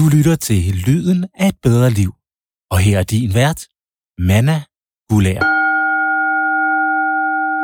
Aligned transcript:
Du 0.00 0.08
lytter 0.08 0.36
til 0.36 0.74
Lyden 0.86 1.26
af 1.34 1.48
et 1.48 1.54
bedre 1.62 1.90
liv. 1.90 2.12
Og 2.70 2.78
her 2.78 2.98
er 2.98 3.02
din 3.02 3.34
vært, 3.34 3.60
Manna 4.18 4.62
Gulær. 5.08 5.40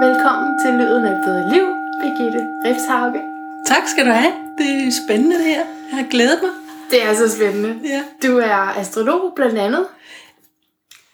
Velkommen 0.04 0.50
til 0.62 0.72
Lyden 0.80 1.04
af 1.04 1.12
et 1.16 1.22
bedre 1.26 1.44
liv, 1.54 1.66
Birgitte 2.00 2.42
Rifshauge. 2.64 3.20
Tak 3.66 3.84
skal 3.92 4.06
du 4.06 4.10
have. 4.10 4.32
Det 4.58 4.66
er 4.86 4.92
spændende 5.06 5.36
det 5.36 5.44
her. 5.44 5.64
Jeg 5.90 5.96
har 6.00 6.10
glædet 6.10 6.38
mig. 6.42 6.52
Det 6.90 7.04
er 7.04 7.14
så 7.14 7.36
spændende. 7.36 7.72
Ja. 7.84 8.02
Du 8.28 8.38
er 8.38 8.78
astrolog 8.80 9.32
blandt 9.36 9.58
andet. 9.58 9.86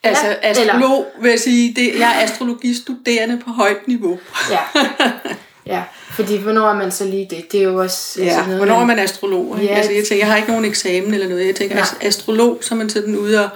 Altså 0.03 0.27
Ja, 0.27 0.51
astrolog, 0.51 1.07
vil 1.21 1.31
jeg 1.31 1.41
sige, 1.41 1.75
det, 1.75 1.99
jeg 1.99 2.11
er 2.17 2.25
astrologistuderende 2.25 3.39
på 3.45 3.51
højt 3.51 3.89
niveau. 3.89 4.19
Ja. 4.51 4.59
ja, 5.67 5.83
fordi 6.11 6.37
hvornår 6.37 6.69
er 6.69 6.75
man 6.75 6.91
så 6.91 7.05
lige 7.05 7.27
det? 7.31 7.53
Det 7.53 7.61
er 7.61 7.65
jo 7.65 7.81
også 7.81 8.21
Ja, 8.23 8.27
altså 8.27 8.41
noget, 8.43 8.57
hvornår 8.57 8.81
er 8.81 8.85
man 8.85 8.99
astrolog? 8.99 9.57
Ikke? 9.61 9.73
Ja. 9.73 9.79
Altså, 9.79 9.93
jeg, 9.93 10.05
tænker, 10.05 10.17
jeg 10.25 10.27
har 10.27 10.37
ikke 10.37 10.49
nogen 10.51 10.65
eksamen 10.65 11.15
eller 11.15 11.29
noget. 11.29 11.47
Jeg 11.47 11.55
tænker, 11.55 11.83
as- 11.83 11.97
astrolog, 12.07 12.59
så 12.61 12.75
er 12.75 12.79
man 12.79 12.91
sådan 12.91 13.17
ude 13.17 13.45
og, 13.45 13.49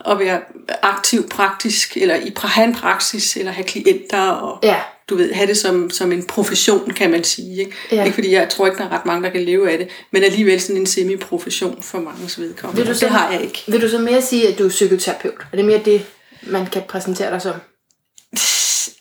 og 0.00 0.18
være 0.18 0.40
aktiv 0.82 1.28
praktisk, 1.28 1.96
eller 1.96 2.14
i 2.14 2.32
have 2.44 2.66
en 2.66 2.74
praksis, 2.74 3.36
eller 3.36 3.52
have 3.52 3.64
klienter, 3.64 4.28
og 4.30 4.58
Ja, 4.62 4.76
du 5.08 5.16
ved, 5.16 5.32
have 5.32 5.46
det 5.46 5.56
som, 5.56 5.90
som 5.90 6.12
en 6.12 6.22
profession, 6.26 6.90
kan 6.90 7.10
man 7.10 7.24
sige. 7.24 7.58
Ikke? 7.60 7.72
Ja. 7.92 8.04
ikke 8.04 8.14
fordi 8.14 8.32
jeg 8.32 8.48
tror 8.48 8.66
ikke, 8.66 8.78
der 8.78 8.84
er 8.84 8.92
ret 8.92 9.06
mange, 9.06 9.22
der 9.24 9.30
kan 9.30 9.40
leve 9.42 9.70
af 9.70 9.78
det, 9.78 9.88
men 10.10 10.24
alligevel 10.24 10.60
sådan 10.60 10.76
en 10.76 10.86
semi-profession 10.86 11.82
for 11.82 11.98
mange 11.98 12.20
vedkommende. 12.38 12.82
Vil 12.82 12.92
du 12.92 12.98
så- 12.98 13.06
Det 13.06 13.14
har 13.14 13.32
jeg 13.32 13.42
ikke. 13.42 13.62
vil 13.66 13.82
du 13.82 13.88
så 13.88 13.98
mere 13.98 14.22
sige, 14.22 14.48
at 14.48 14.58
du 14.58 14.64
er 14.64 14.68
psykoterapeut? 14.68 15.34
Er 15.52 15.56
det 15.56 15.64
mere 15.64 15.80
det, 15.84 16.06
man 16.42 16.66
kan 16.66 16.82
præsentere 16.88 17.30
dig 17.30 17.42
som? 17.42 17.52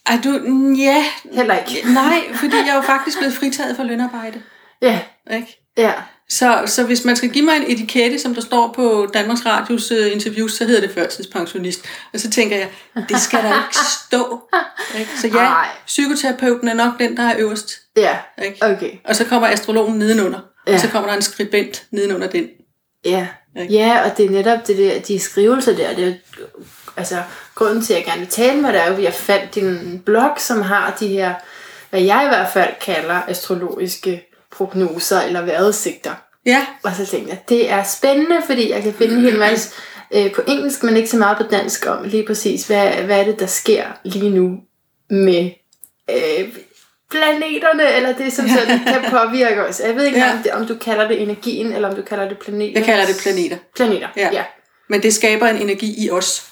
Ej, 0.06 0.20
du, 0.24 0.30
ja, 0.78 1.04
Heller 1.34 1.58
ikke. 1.58 1.88
nej, 1.94 2.22
fordi 2.36 2.56
jeg 2.56 2.70
er 2.70 2.76
jo 2.76 2.82
faktisk 2.82 3.18
blevet 3.18 3.34
fritaget 3.34 3.76
for 3.76 3.84
lønarbejde. 3.84 4.42
Ja, 4.82 5.00
Ikke? 5.34 5.60
ja, 5.78 5.94
Så, 6.30 6.64
så 6.66 6.84
hvis 6.84 7.06
man 7.06 7.16
skal 7.16 7.30
give 7.30 7.46
mig 7.46 7.56
en 7.58 7.72
etikette, 7.72 8.20
som 8.20 8.34
der 8.36 8.42
står 8.42 8.72
på 8.76 9.08
Danmarks 9.14 9.46
Radios 9.46 9.92
uh, 9.92 10.12
interviews, 10.12 10.54
så 10.54 10.66
hedder 10.66 10.82
det 10.82 10.92
førtidspensionist. 10.92 11.86
Og 12.14 12.20
så 12.20 12.30
tænker 12.30 12.58
jeg, 12.58 12.70
det 13.10 13.22
skal 13.22 13.40
der 13.44 13.50
ikke 13.54 13.78
stå. 14.08 14.42
Ikke? 15.00 15.12
Så 15.22 15.28
ja, 15.28 15.38
Ej. 15.44 15.68
psykoterapeuten 15.86 16.68
er 16.68 16.74
nok 16.74 17.00
den, 17.00 17.18
der 17.18 17.24
er 17.24 17.36
øverst. 17.38 17.74
ja, 17.98 18.18
Ikke? 18.46 18.66
okay. 18.66 18.92
Og 19.06 19.16
så 19.16 19.26
kommer 19.26 19.48
astrologen 19.48 20.00
nedenunder. 20.00 20.40
Ja. 20.68 20.74
Og 20.74 20.80
så 20.80 20.88
kommer 20.90 21.10
der 21.10 21.16
en 21.16 21.22
skribent 21.22 21.84
nedenunder 21.92 22.28
den. 22.28 22.48
Ja. 23.06 23.28
Ikke? 23.62 23.74
ja, 23.74 24.00
og 24.06 24.18
det 24.18 24.26
er 24.26 24.30
netop 24.30 24.68
det 24.68 24.78
der, 24.78 25.00
de 25.02 25.20
skrivelser 25.20 25.76
der, 25.76 25.96
det 25.96 26.08
er, 26.08 26.14
altså 26.98 27.16
grunden 27.56 27.82
til, 27.86 27.94
at 27.94 27.98
jeg 28.00 28.06
gerne 28.06 28.20
vil 28.20 28.30
tale 28.30 28.62
med 28.62 28.74
dig, 28.74 28.80
er 28.80 28.88
jo, 28.88 28.94
at 28.98 29.04
jeg 29.04 29.14
fandt 29.14 29.56
din 29.56 30.02
blog, 30.06 30.32
som 30.38 30.62
har 30.62 30.96
de 31.00 31.08
her, 31.08 31.34
hvad 31.90 32.02
jeg 32.02 32.22
i 32.26 32.28
hvert 32.28 32.50
fald 32.54 32.70
kalder 32.82 33.22
astrologiske 33.28 34.24
prognoser 34.52 35.22
eller 35.22 35.42
vejrudsigter. 35.42 36.12
Ja, 36.46 36.66
Og 36.84 36.92
så 36.96 37.06
tænkte 37.06 37.30
jeg, 37.30 37.40
det 37.50 37.70
er 37.72 37.84
spændende, 37.84 38.42
fordi 38.46 38.72
jeg 38.72 38.84
kan 38.84 38.94
finde 38.94 39.14
en 39.16 39.22
hel 39.22 39.40
masse 39.40 39.70
øh, 40.12 40.32
på 40.32 40.42
engelsk, 40.48 40.84
men 40.84 40.98
ikke 40.98 41.10
så 41.10 41.18
meget 41.18 41.38
på 41.38 41.44
dansk 41.44 41.86
om 41.88 42.04
lige 42.04 42.26
præcis, 42.26 42.68
hvad, 42.68 42.88
hvad 42.92 43.20
er 43.20 43.24
det, 43.24 43.40
der 43.40 43.46
sker 43.46 43.86
lige 44.04 44.30
nu 44.30 44.58
med 45.10 45.50
øh, 46.10 46.48
planeterne, 47.12 47.94
eller 47.96 48.14
det, 48.14 48.34
som 48.34 48.48
sådan 48.50 48.80
kan 48.88 49.02
påvirke 49.12 49.66
os. 49.66 49.80
Jeg 49.86 49.96
ved 49.96 50.06
ikke, 50.06 50.20
Ja. 50.20 50.32
om, 50.32 50.38
det, 50.44 50.52
om 50.52 50.66
du 50.68 50.76
kalder 50.76 51.08
det 51.08 51.22
energien, 51.22 51.74
eller 51.74 51.90
om 51.90 51.96
du 51.96 52.02
kalder 52.02 52.28
det 52.30 52.38
planeter. 52.40 52.72
jeg 52.80 52.84
kalder 52.86 53.06
det 53.06 53.16
planeter. 53.24 53.58
Planeter, 53.76 54.08
ja. 54.18 54.22
Ja. 54.22 54.30
ja. 54.34 54.44
Men 54.90 55.04
det 55.04 55.14
skaber 55.14 55.48
en 55.48 55.58
energi 55.58 56.06
i 56.06 56.10
os. 56.12 56.46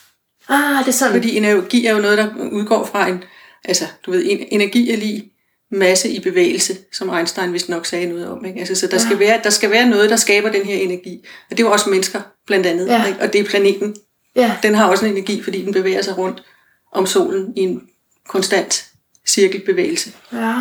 Ah, 0.49 0.79
det 0.79 0.87
er 0.87 0.91
sådan. 0.91 1.13
Fordi 1.13 1.37
energi 1.37 1.85
er 1.85 1.93
jo 1.93 2.01
noget, 2.01 2.17
der 2.17 2.29
udgår 2.51 2.85
fra 2.85 3.07
en, 3.07 3.23
altså, 3.65 3.85
du 4.05 4.11
ved, 4.11 4.25
en, 4.25 4.47
energi 4.51 4.91
er 4.91 4.97
lige 4.97 5.31
masse 5.71 6.09
i 6.09 6.19
bevægelse, 6.19 6.77
som 6.91 7.09
Einstein 7.09 7.53
vist 7.53 7.69
nok 7.69 7.85
sagde 7.85 8.07
noget 8.07 8.27
om. 8.27 8.45
Ikke? 8.45 8.59
Altså, 8.59 8.75
så 8.75 8.87
der, 8.87 8.97
skal 8.97 9.19
være, 9.19 9.39
der 9.43 9.49
skal 9.49 9.71
være 9.71 9.89
noget, 9.89 10.09
der 10.09 10.15
skaber 10.15 10.51
den 10.51 10.65
her 10.65 10.77
energi. 10.77 11.25
Og 11.49 11.57
det 11.57 11.63
er 11.63 11.67
jo 11.67 11.71
også 11.71 11.89
mennesker, 11.89 12.21
blandt 12.47 12.65
andet. 12.65 12.87
Ja. 12.87 13.05
Ikke? 13.05 13.19
Og 13.19 13.33
det 13.33 13.41
er 13.41 13.45
planeten. 13.45 13.95
Ja, 14.35 14.57
Den 14.63 14.75
har 14.75 14.87
også 14.87 15.05
en 15.05 15.11
energi, 15.11 15.43
fordi 15.43 15.65
den 15.65 15.73
bevæger 15.73 16.01
sig 16.01 16.17
rundt 16.17 16.43
om 16.91 17.05
solen 17.05 17.53
i 17.55 17.61
en 17.61 17.81
konstant 18.27 18.85
cirkelbevægelse. 19.27 20.11
ja. 20.33 20.55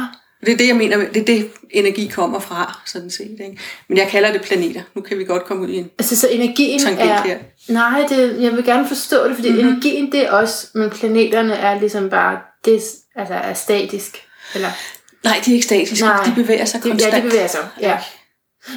Det 0.46 0.52
er 0.52 0.56
det, 0.56 0.68
jeg 0.68 0.76
mener, 0.76 0.96
med- 0.96 1.06
det 1.14 1.20
er 1.20 1.24
det, 1.24 1.50
energi 1.70 2.06
kommer 2.06 2.38
fra, 2.38 2.80
sådan 2.86 3.10
set. 3.10 3.30
Ikke? 3.40 3.58
Men 3.88 3.98
jeg 3.98 4.08
kalder 4.08 4.32
det 4.32 4.42
planeter. 4.42 4.82
Nu 4.94 5.02
kan 5.02 5.18
vi 5.18 5.24
godt 5.24 5.44
komme 5.44 5.62
ud 5.62 5.68
i 5.68 5.76
en... 5.76 5.90
Altså, 5.98 6.16
så 6.16 6.28
energien 6.28 6.80
er... 6.98 7.22
her. 7.22 7.38
Nej, 7.68 8.06
det, 8.08 8.42
jeg 8.42 8.52
vil 8.52 8.64
gerne 8.64 8.88
forstå 8.88 9.28
det, 9.28 9.36
fordi 9.36 9.50
mm-hmm. 9.50 9.68
energien, 9.68 10.12
det 10.12 10.20
er 10.26 10.30
også, 10.30 10.66
men 10.74 10.90
planeterne 10.90 11.54
er 11.54 11.80
ligesom 11.80 12.10
bare, 12.10 12.38
det 12.64 12.82
altså, 13.16 13.34
er 13.34 13.54
statisk. 13.54 14.22
Eller, 14.54 14.68
Nej, 15.24 15.40
de 15.44 15.50
er 15.50 15.54
ikke 15.54 15.66
statiske. 15.66 16.04
Nej. 16.04 16.24
De 16.24 16.32
bevæger 16.34 16.64
sig 16.64 16.82
konstant. 16.82 17.12
ja, 17.12 17.18
de 17.18 17.22
bevæger 17.22 17.46
sig, 17.46 17.60
ja. 17.80 17.98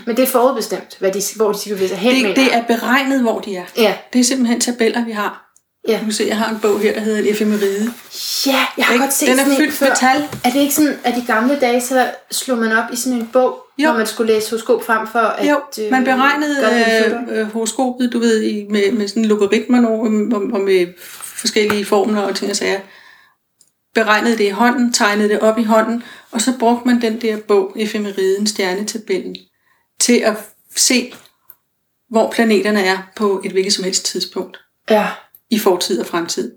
Men 0.05 0.17
det 0.17 0.23
er 0.23 0.27
forudbestemt, 0.27 0.95
hvad 0.99 1.11
de, 1.11 1.21
hvor 1.35 1.51
de 1.51 1.59
skal 1.59 1.73
bevæge 1.73 1.89
sig 1.89 1.97
hen, 1.97 2.13
Det, 2.15 2.21
mener 2.23 2.35
det 2.35 2.55
er 2.55 2.63
beregnet, 2.63 3.21
hvor 3.21 3.39
de 3.39 3.55
er. 3.55 3.65
Ja, 3.77 3.93
Det 4.13 4.19
er 4.19 4.23
simpelthen 4.23 4.59
tabeller, 4.61 5.05
vi 5.05 5.11
har. 5.11 5.52
Ja. 5.87 5.93
Du 5.93 6.03
kan 6.03 6.11
se, 6.11 6.23
jeg 6.27 6.37
har 6.37 6.49
en 6.49 6.59
bog 6.59 6.79
her, 6.79 6.93
der 6.93 6.99
hedder 6.99 7.19
En 7.19 7.27
efemeride. 7.27 7.93
Ja, 8.45 8.65
jeg 8.77 8.85
har 8.85 8.93
Ikke? 8.93 9.03
godt 9.03 9.13
set 9.13 9.27
Den 9.27 9.39
er 9.39 9.43
sådan 9.43 9.57
fyldt 9.57 9.81
med 9.81 9.89
tal. 9.95 10.29
Er 10.43 10.49
det 10.49 10.59
ikke 10.59 10.73
sådan, 10.73 10.99
at 11.03 11.17
i 11.17 11.21
gamle 11.27 11.59
dage, 11.59 11.81
så 11.81 12.11
slog 12.31 12.57
man 12.57 12.71
op 12.71 12.93
i 12.93 12.95
sådan 12.95 13.19
en 13.19 13.29
bog, 13.33 13.59
Jo. 13.77 13.89
hvor 13.89 13.97
man 13.97 14.07
skulle 14.07 14.33
læse 14.33 14.49
horoskop 14.49 14.83
frem 14.83 15.07
for 15.07 15.19
at... 15.19 15.49
Jo, 15.49 15.61
øh, 15.79 15.91
man 15.91 16.03
beregnede 16.03 16.57
øh, 17.29 17.39
øh, 17.39 17.53
horoskopet, 17.53 18.13
du 18.13 18.19
ved, 18.19 18.41
i, 18.43 18.65
med, 18.69 18.91
med 18.91 19.07
sådan 19.07 19.25
logaritmer 19.25 19.87
og, 19.87 19.99
og, 20.33 20.41
og 20.53 20.61
med 20.61 20.87
forskellige 21.13 21.85
formler 21.85 22.21
og 22.21 22.35
ting 22.35 22.51
og 22.51 22.57
sager. 22.57 22.79
Beregnede 23.95 24.37
det 24.37 24.43
i 24.43 24.49
hånden, 24.49 24.93
tegnede 24.93 25.29
det 25.29 25.39
op 25.39 25.57
i 25.59 25.63
hånden, 25.63 26.03
og 26.31 26.41
så 26.41 26.53
brugte 26.59 26.87
man 26.87 27.01
den 27.01 27.21
der 27.21 27.37
bog, 27.37 27.73
efemeriden, 27.75 28.47
stjernetabellen, 28.47 29.35
til 29.99 30.17
at 30.17 30.33
se, 30.75 31.13
hvor 32.09 32.31
planeterne 32.31 32.83
er 32.83 32.97
på 33.15 33.41
et 33.45 33.51
hvilket 33.51 33.73
som 33.73 33.83
helst 33.83 34.05
tidspunkt. 34.05 34.57
Ja, 34.89 35.07
I 35.55 35.59
fortid 35.59 35.99
og 35.99 36.05
fremtid. 36.05 36.51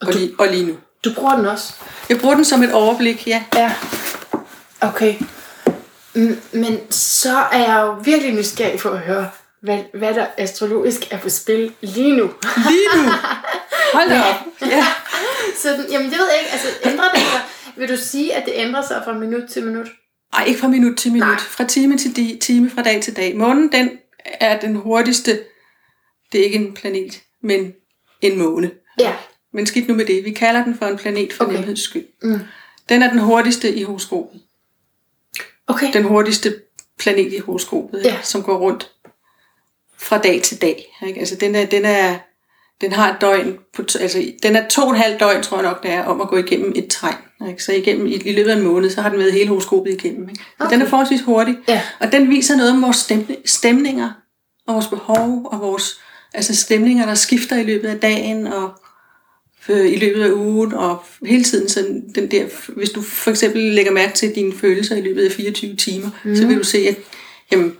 Og 0.00 0.12
lige, 0.12 0.34
og 0.38 0.48
lige 0.48 0.66
nu. 0.66 0.76
du 1.04 1.14
bruger 1.14 1.36
den 1.36 1.46
også. 1.46 1.72
Jeg 2.08 2.18
bruger 2.20 2.34
den 2.34 2.44
som 2.44 2.62
et 2.62 2.72
overblik, 2.72 3.26
ja. 3.28 3.44
Ja, 3.54 3.74
okay. 4.80 5.14
Men 6.52 6.78
så 6.90 7.36
er 7.52 7.58
jeg 7.58 7.82
jo 7.82 7.92
virkelig 8.04 8.34
nysgerrig 8.34 8.80
for 8.80 8.90
at 8.90 8.98
høre, 8.98 9.30
hvad, 9.62 9.78
hvad 9.94 10.14
der 10.14 10.26
astrologisk 10.38 11.12
er 11.12 11.18
på 11.18 11.28
spil 11.28 11.72
lige 11.80 12.16
nu. 12.16 12.30
Lige 12.56 12.88
nu. 12.96 13.02
Hold 13.94 14.08
da 14.08 14.22
op. 14.22 14.34
Ja. 14.60 14.86
så, 15.62 15.68
jamen 15.90 16.10
det 16.10 16.18
ved 16.18 16.26
jeg 16.30 16.38
ikke, 16.40 16.52
altså 16.52 16.68
ændrer 16.84 17.08
det 17.10 17.20
sig? 17.20 17.40
Vil 17.76 17.88
du 17.88 17.96
sige, 17.96 18.34
at 18.34 18.44
det 18.46 18.52
ændrer 18.56 18.82
sig 18.86 19.02
fra 19.04 19.12
minut 19.12 19.48
til 19.50 19.66
minut? 19.66 19.86
Ej, 20.32 20.44
ikke 20.44 20.60
fra 20.60 20.68
minut 20.68 20.96
til 20.98 21.12
minut. 21.12 21.28
Nej. 21.28 21.38
Fra 21.38 21.64
time 21.64 21.98
til 21.98 22.08
di- 22.08 22.38
time, 22.38 22.70
fra 22.70 22.82
dag 22.82 23.02
til 23.02 23.16
dag. 23.16 23.36
Månen, 23.36 23.72
den 23.72 23.90
er 24.24 24.60
den 24.60 24.76
hurtigste. 24.76 25.40
Det 26.32 26.40
er 26.40 26.44
ikke 26.44 26.58
en 26.58 26.74
planet, 26.74 27.20
men 27.42 27.72
en 28.22 28.38
måne. 28.38 28.70
Ja. 29.00 29.12
Men 29.52 29.66
skidt 29.66 29.88
nu 29.88 29.94
med 29.94 30.04
det. 30.06 30.24
Vi 30.24 30.30
kalder 30.30 30.64
den 30.64 30.78
for 30.78 30.86
en 30.86 30.96
planet 30.96 31.32
for 31.32 31.44
Okay. 31.44 31.54
nemheds 31.56 31.80
skyld. 31.80 32.06
Mm. 32.22 32.38
Den 32.88 33.02
er 33.02 33.10
den 33.10 33.18
hurtigste 33.18 33.74
i 33.74 33.82
horoskopet. 33.82 34.40
Okay. 35.66 35.92
Den 35.92 36.02
hurtigste 36.04 36.54
planet 36.98 37.32
i 37.32 37.38
horoskopet, 37.38 38.02
Ja. 38.04 38.16
som 38.22 38.42
går 38.42 38.56
rundt 38.58 38.90
fra 39.98 40.18
dag 40.18 40.42
til 40.42 40.60
dag. 40.62 40.96
Ikke? 41.06 41.20
Altså, 41.20 41.34
den, 41.36 41.54
er, 41.54 41.66
den, 41.66 41.84
er, 41.84 42.18
den 42.80 42.92
har 42.92 43.14
et 43.14 43.20
døgn, 43.20 43.58
på, 43.76 43.82
altså, 44.00 44.32
den 44.42 44.56
er 44.56 44.68
to 44.68 44.82
og 44.82 44.90
et 44.92 44.98
halvt 44.98 45.20
døgn, 45.20 45.42
tror 45.42 45.56
jeg 45.56 45.64
nok, 45.64 45.82
det 45.82 45.90
er, 45.90 46.04
om 46.04 46.20
at 46.20 46.28
gå 46.28 46.36
igennem 46.36 46.72
et 46.76 46.86
tegn. 46.90 47.48
Ikke? 47.48 47.64
Så 47.64 47.72
igennem, 47.72 48.06
i, 48.06 48.14
i 48.14 48.32
løbet 48.32 48.50
af 48.50 48.56
en 48.56 48.62
måned, 48.62 48.90
så 48.90 49.00
har 49.02 49.08
den 49.08 49.18
været 49.18 49.32
hele 49.32 49.48
horoskopet 49.48 49.92
igennem. 49.92 50.28
Ikke? 50.28 50.40
Så 50.58 50.64
Okay. 50.64 50.72
den 50.74 50.82
er 50.82 50.86
forholdsvis 50.86 51.20
hurtig. 51.22 51.56
Ja. 51.68 51.82
Og 52.00 52.12
den 52.12 52.30
viser 52.30 52.56
noget 52.56 52.72
om 52.72 52.82
vores 52.82 52.96
stemni- 53.10 53.42
stemninger, 53.44 54.10
og 54.66 54.74
vores 54.74 54.86
behov, 54.86 55.48
og 55.52 55.60
vores 55.60 56.00
altså 56.34 56.56
stemninger, 56.56 57.06
der 57.06 57.14
skifter 57.14 57.56
i 57.56 57.64
løbet 57.64 57.88
af 57.88 58.00
dagen, 58.00 58.46
og 58.46 58.70
øh, 59.68 59.92
i 59.92 59.96
løbet 59.96 60.22
af 60.22 60.30
ugen, 60.30 60.74
og 60.74 61.04
hele 61.26 61.44
tiden 61.44 61.68
sådan 61.68 62.04
den 62.14 62.30
der, 62.30 62.46
hvis 62.68 62.90
du 62.90 63.02
for 63.02 63.30
eksempel 63.30 63.62
lægger 63.62 63.92
mærke 63.92 64.14
til 64.14 64.34
dine 64.34 64.52
følelser 64.58 64.96
i 64.96 65.00
løbet 65.00 65.24
af 65.24 65.32
24 65.32 65.76
timer, 65.76 66.10
mm. 66.24 66.36
så 66.36 66.46
vil 66.46 66.58
du 66.58 66.64
se, 66.64 66.78
at 66.78 66.96
jamen, 67.52 67.76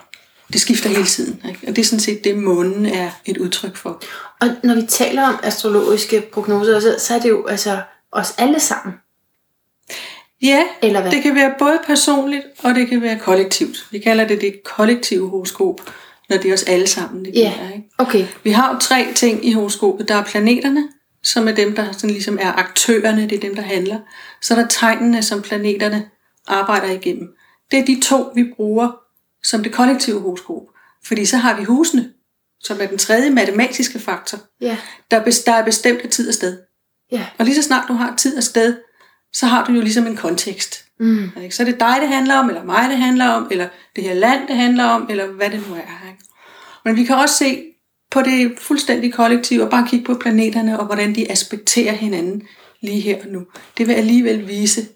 det 0.53 0.61
skifter 0.61 0.89
hele 0.89 1.05
tiden. 1.05 1.43
Ikke? 1.49 1.61
Og 1.69 1.77
det 1.77 1.79
er 1.83 1.87
sådan 1.87 2.01
set 2.01 2.25
det, 2.25 2.39
månen 2.39 2.87
er 2.87 3.11
et 3.25 3.39
udtryk 3.39 3.77
for. 3.77 4.03
Og 4.41 4.49
når 4.63 4.75
vi 4.75 4.83
taler 4.89 5.23
om 5.23 5.35
astrologiske 5.43 6.21
prognoser, 6.33 6.81
så, 6.81 6.97
så 6.99 7.15
er 7.15 7.19
det 7.19 7.29
jo 7.29 7.47
altså 7.47 7.81
os 8.13 8.35
alle 8.39 8.61
sammen. 8.61 8.95
Ja, 10.43 10.65
Eller 10.83 11.01
hvad? 11.01 11.11
det 11.11 11.23
kan 11.23 11.35
være 11.35 11.55
både 11.59 11.79
personligt, 11.87 12.43
og 12.63 12.75
det 12.75 12.89
kan 12.89 13.03
være 13.03 13.19
kollektivt. 13.19 13.87
Vi 13.91 13.99
kalder 13.99 14.27
det 14.27 14.41
det 14.41 14.63
kollektive 14.65 15.29
horoskop, 15.29 15.81
når 16.29 16.37
det 16.37 16.49
er 16.51 16.55
os 16.55 16.63
alle 16.63 16.87
sammen, 16.87 17.25
det 17.25 17.33
Ja. 17.35 17.53
gælder, 17.59 17.75
ikke? 17.75 17.89
Okay. 17.99 18.27
Vi 18.45 18.51
har 18.51 18.73
jo 18.75 18.79
tre 18.79 19.13
ting 19.15 19.47
i 19.47 19.53
horoskopet. 19.53 20.09
Der 20.09 20.15
er 20.15 20.25
planeterne, 20.25 20.89
som 21.23 21.49
er 21.49 21.53
dem, 21.53 21.75
der 21.77 21.93
sådan 21.93 22.11
ligesom 22.11 22.39
er 22.41 22.53
aktørerne, 22.53 23.23
det 23.23 23.33
er 23.33 23.41
dem, 23.41 23.55
der 23.55 23.63
handler. 23.63 23.99
Så 24.43 24.55
er 24.55 24.59
der 24.61 24.69
tegnene, 24.69 25.23
som 25.23 25.43
planeterne 25.43 26.09
arbejder 26.47 26.91
igennem. 26.91 27.29
Det 27.71 27.79
er 27.79 27.85
de 27.85 28.01
to, 28.05 28.33
vi 28.35 28.45
bruger 28.57 28.91
som 29.43 29.63
det 29.63 29.73
kollektive 29.73 30.21
horoskop. 30.21 30.63
Fordi 31.05 31.25
så 31.25 31.37
har 31.37 31.57
vi 31.59 31.65
husene, 31.65 32.11
som 32.61 32.79
er 32.81 32.87
den 32.87 32.99
tredje 32.99 33.31
matematiske 33.31 33.99
faktor. 33.99 34.39
Ja. 34.61 34.77
Der 35.11 35.17
er, 35.17 35.41
der 35.47 35.53
er 35.53 35.65
bestemt 35.65 36.01
af 36.01 36.09
tid 36.11 36.29
og 36.29 36.35
sted. 36.35 36.59
Ja. 37.13 37.27
Og 37.39 37.45
lige 37.45 37.55
så 37.55 37.63
snart 37.63 37.85
du 37.89 37.93
har 37.93 38.17
tid 38.17 38.37
og 38.37 38.43
sted, 38.43 38.77
så 39.33 39.47
har 39.47 39.65
du 39.65 39.73
jo 39.73 39.81
ligesom 39.81 40.07
en 40.07 40.17
kontekst. 40.17 40.85
Mm. 41.01 41.31
Ikke? 41.43 41.55
Så 41.55 41.63
er 41.63 41.65
det 41.65 41.81
dig, 41.81 41.97
det 42.01 42.09
handler 42.09 42.35
om, 42.37 42.49
eller 42.49 42.65
mig, 42.65 42.89
det 42.91 42.99
handler 42.99 43.29
om, 43.29 43.49
eller 43.51 43.69
det 43.97 44.05
her 44.05 44.15
land, 44.15 44.49
det 44.49 44.57
handler 44.57 44.85
om, 44.85 45.07
eller 45.11 45.27
hvad 45.27 45.51
det 45.51 45.69
nu 45.69 45.75
er. 45.75 46.09
Ikke? 46.09 46.25
Men 46.85 46.97
vi 46.97 47.05
kan 47.05 47.17
også 47.17 47.35
se 47.35 47.63
på 48.11 48.23
det 48.23 48.53
fuldstændig 48.59 49.13
kollektive, 49.15 49.63
og 49.63 49.71
bare 49.71 49.87
kigge 49.89 50.05
på 50.07 50.15
planeterne, 50.15 50.81
og 50.81 50.87
hvordan 50.87 51.15
de 51.15 51.31
aspekterer 51.33 51.93
hinanden 51.93 52.43
lige 52.81 53.01
her 53.01 53.17
og 53.25 53.29
nu. 53.29 53.41
Det 53.79 53.87
vil 53.89 53.95
alligevel 53.95 54.49
vise 54.49 54.87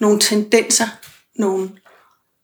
nogle 0.00 0.20
tendenser, 0.20 0.86
nogle, 1.38 1.70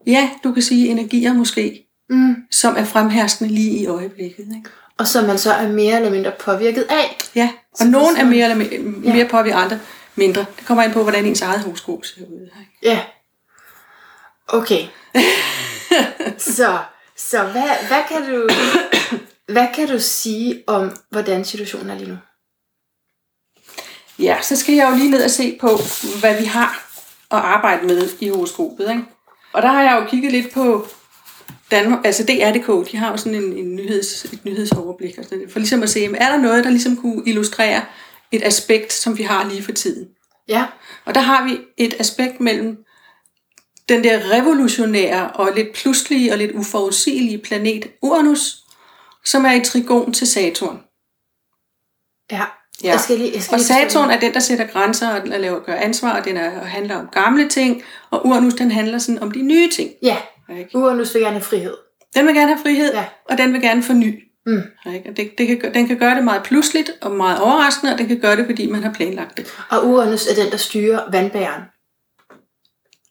ja, 0.07 0.31
du 0.45 0.53
kan 0.53 0.63
sige 0.63 0.89
energier 0.89 1.33
måske, 1.33 1.83
Mm. 2.11 2.37
som 2.51 2.75
er 2.77 2.85
fremherskende 2.85 3.55
lige 3.55 3.71
i 3.79 3.87
øjeblikket. 3.87 4.47
Ikke? 4.57 4.71
Og 4.99 5.07
som 5.07 5.25
man 5.25 5.39
så 5.39 5.53
er 5.53 5.69
mere 5.69 5.97
eller 5.97 6.11
mindre 6.11 6.33
påvirket 6.41 6.87
af. 6.91 7.19
Ja, 7.35 7.51
og 7.73 7.79
Så 7.79 7.85
nogen 7.89 8.17
er 8.17 8.25
mere 8.25 8.45
eller 8.51 8.57
mere, 8.57 9.17
Ja. 9.17 9.27
påvirket, 9.31 9.57
andre 9.59 9.79
mindre. 10.17 10.45
Det 10.59 10.67
kommer 10.67 10.85
ind 10.85 10.93
på, 10.93 11.03
hvordan 11.03 11.27
ens 11.27 11.43
eget 11.43 11.61
horoskop 11.61 12.05
ser 12.05 12.21
ud. 12.21 12.43
Ikke? 12.43 12.73
Ja. 12.83 13.05
Okay. 14.49 14.87
så, 16.57 16.79
så 17.17 17.43
hvad, 17.43 17.87
hvad, 17.89 18.03
kan 18.09 18.31
du, 18.31 18.49
hvad 19.53 19.67
kan 19.75 19.89
du 19.89 20.01
sige 20.01 20.63
om, 20.67 20.97
hvordan 21.11 21.45
situationen 21.45 21.91
er 21.91 21.99
lige 21.99 22.09
nu? 22.09 22.17
Ja, 24.19 24.43
så 24.43 24.57
skal 24.57 24.75
jeg 24.75 24.91
jo 24.91 24.97
lige 24.97 25.11
ned 25.11 25.25
og 25.25 25.31
se 25.31 25.59
på, 25.61 25.69
hvad 26.21 26.41
vi 26.41 26.45
har 26.45 26.87
at 27.31 27.39
arbejde 27.39 27.87
med 27.87 28.09
i 28.21 28.29
horoskopet. 28.29 28.91
Ikke? 28.91 29.05
Og 29.53 29.63
der 29.63 29.69
har 29.69 29.83
jeg 29.83 30.01
jo 30.01 30.09
kigget 30.11 30.33
lidt 30.33 30.53
på 30.53 30.87
Danmark, 31.71 32.05
altså 32.05 32.23
DRDK, 32.23 32.93
de 32.93 32.97
har 32.97 33.11
jo 33.11 33.17
sådan 33.17 33.35
en, 33.35 33.53
en 33.53 33.77
nyheds, 33.77 34.25
et 34.25 34.45
nyhedsoverblik, 34.45 35.19
og 35.19 35.25
sådan, 35.25 35.51
for 35.51 35.59
ligesom 35.59 35.83
at 35.83 35.91
se, 35.91 36.05
er 36.05 36.33
der 36.33 36.39
noget, 36.39 36.65
der 36.65 36.71
ligesom 36.71 36.97
kunne 36.97 37.23
illustrere 37.27 37.83
et 38.33 38.43
aspekt, 38.45 38.93
som 38.93 39.19
vi 39.19 39.23
har 39.23 39.49
lige 39.49 39.63
for 39.63 39.73
tiden. 39.73 40.09
Ja. 40.49 40.67
Og 41.05 41.15
der 41.15 41.21
har 41.21 41.45
vi 41.45 41.59
et 41.77 41.95
aspekt 41.99 42.41
mellem 42.41 42.77
den 43.89 44.05
der 44.05 44.33
revolutionære 44.33 45.31
og 45.31 45.53
lidt 45.57 45.73
pludselige 45.75 46.33
og 46.33 46.39
lidt 46.39 46.53
uforudsigelige 46.53 47.39
planet 47.39 47.87
Uranus, 48.03 48.57
som 49.25 49.45
er 49.45 49.53
i 49.53 49.65
trigon 49.65 50.13
til 50.13 50.27
Saturn. 50.27 50.81
Ja. 52.33 52.45
Ja. 52.85 52.91
Jeg 52.91 53.01
skal 53.01 53.19
lige, 53.19 53.33
jeg 53.35 53.43
skal 53.43 53.55
Og 53.55 53.61
Saturn 53.61 54.11
er 54.11 54.21
den, 54.21 54.35
der 54.35 54.41
sætter 54.41 54.67
grænser 54.67 55.09
og 55.09 55.21
og 55.21 55.41
laver, 55.41 55.61
gør 55.61 55.75
ansvar, 55.75 56.19
og 56.19 56.25
den 56.25 56.37
er, 56.37 56.61
og 56.61 56.67
handler 56.67 56.97
om 56.97 57.09
gamle 57.13 57.49
ting, 57.49 57.83
og 58.11 58.27
Uranus, 58.27 58.55
den 58.55 58.71
handler 58.71 58.99
sådan 58.99 59.23
om 59.23 59.31
de 59.31 59.43
nye 59.43 59.71
ting. 59.71 59.91
Ja. 60.03 60.17
Ikke? 60.59 60.79
Uranus 60.79 61.15
vil 61.15 61.23
gerne 61.23 61.35
have 61.35 61.45
frihed. 61.45 61.75
Den 62.15 62.27
vil 62.27 62.35
gerne 62.35 62.49
have 62.49 62.63
frihed, 62.63 62.93
Ja. 62.93 63.05
og 63.31 63.39
den 63.39 63.53
vil 63.53 63.61
gerne 63.61 63.83
forny. 63.83 64.26
Mm. 64.47 64.93
Ikke? 64.95 65.11
Og 65.11 65.17
det, 65.17 65.39
det 65.39 65.47
kan, 65.47 65.75
den 65.75 65.87
kan 65.89 65.99
gøre 65.99 66.15
det 66.15 66.25
meget 66.25 66.43
pludseligt 66.43 66.91
og 67.01 67.11
meget 67.11 67.41
overraskende, 67.41 67.93
og 67.93 67.99
den 67.99 68.09
kan 68.09 68.21
gøre 68.21 68.37
det, 68.37 68.47
fordi 68.47 68.71
man 68.71 68.83
har 68.83 68.93
planlagt 68.93 69.37
det. 69.37 69.55
Og 69.71 69.89
Uranus 69.89 70.27
er 70.27 70.43
den, 70.43 70.51
der 70.51 70.57
styrer 70.57 71.01
vandbæren. 71.13 71.63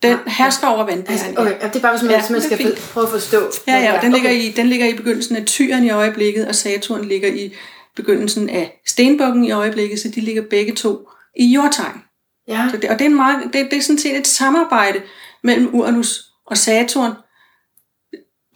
Den 0.04 0.18
hersker 0.28 0.68
over 0.68 0.86
vandbæren. 0.86 1.20
Altså, 1.20 1.42
okay, 1.42 1.52
ja, 1.62 1.68
det 1.68 1.76
er 1.76 1.80
bare, 1.80 1.92
hvis 1.92 2.04
man, 2.04 2.12
Ja, 2.12 2.22
man 2.30 2.42
skal 2.42 2.58
fint. 2.58 2.90
prøve 2.94 3.06
at 3.06 3.12
forstå. 3.12 3.52
Ja, 3.68 3.78
ja, 3.78 3.96
og 3.96 4.02
den 4.02 4.12
ligger, 4.12 4.30
okay. 4.30 4.42
i, 4.42 4.52
den 4.52 4.68
ligger 4.68 4.88
i 4.88 4.94
begyndelsen 4.94 5.36
af 5.36 5.46
tyren 5.46 5.84
i 5.84 5.90
øjeblikket, 5.90 6.48
og 6.48 6.56
Saturn 6.56 7.06
ligger 7.06 7.30
i 7.30 7.54
begyndelsen 7.96 8.50
af 8.50 8.82
stenbukken 8.88 9.46
i 9.46 9.52
øjeblikket, 9.52 10.00
så 10.00 10.08
de 10.16 10.22
ligger 10.22 10.42
begge 10.50 10.74
to 10.74 11.10
i 11.40 11.46
jordtegn. 11.46 12.02
Ja. 12.48 12.68
Så 12.72 12.78
det, 12.78 12.90
og 12.90 13.00
det 13.00 13.06
er, 13.06 13.10
en 13.10 13.16
meget, 13.16 13.44
det, 13.54 13.68
det 13.72 13.78
er 13.78 13.82
sådan 13.82 13.98
set 13.98 14.18
et 14.18 14.28
samarbejde 14.28 15.02
mellem 15.44 15.76
Uranus 15.76 16.22
og 16.48 16.58
Saturn. 16.58 17.12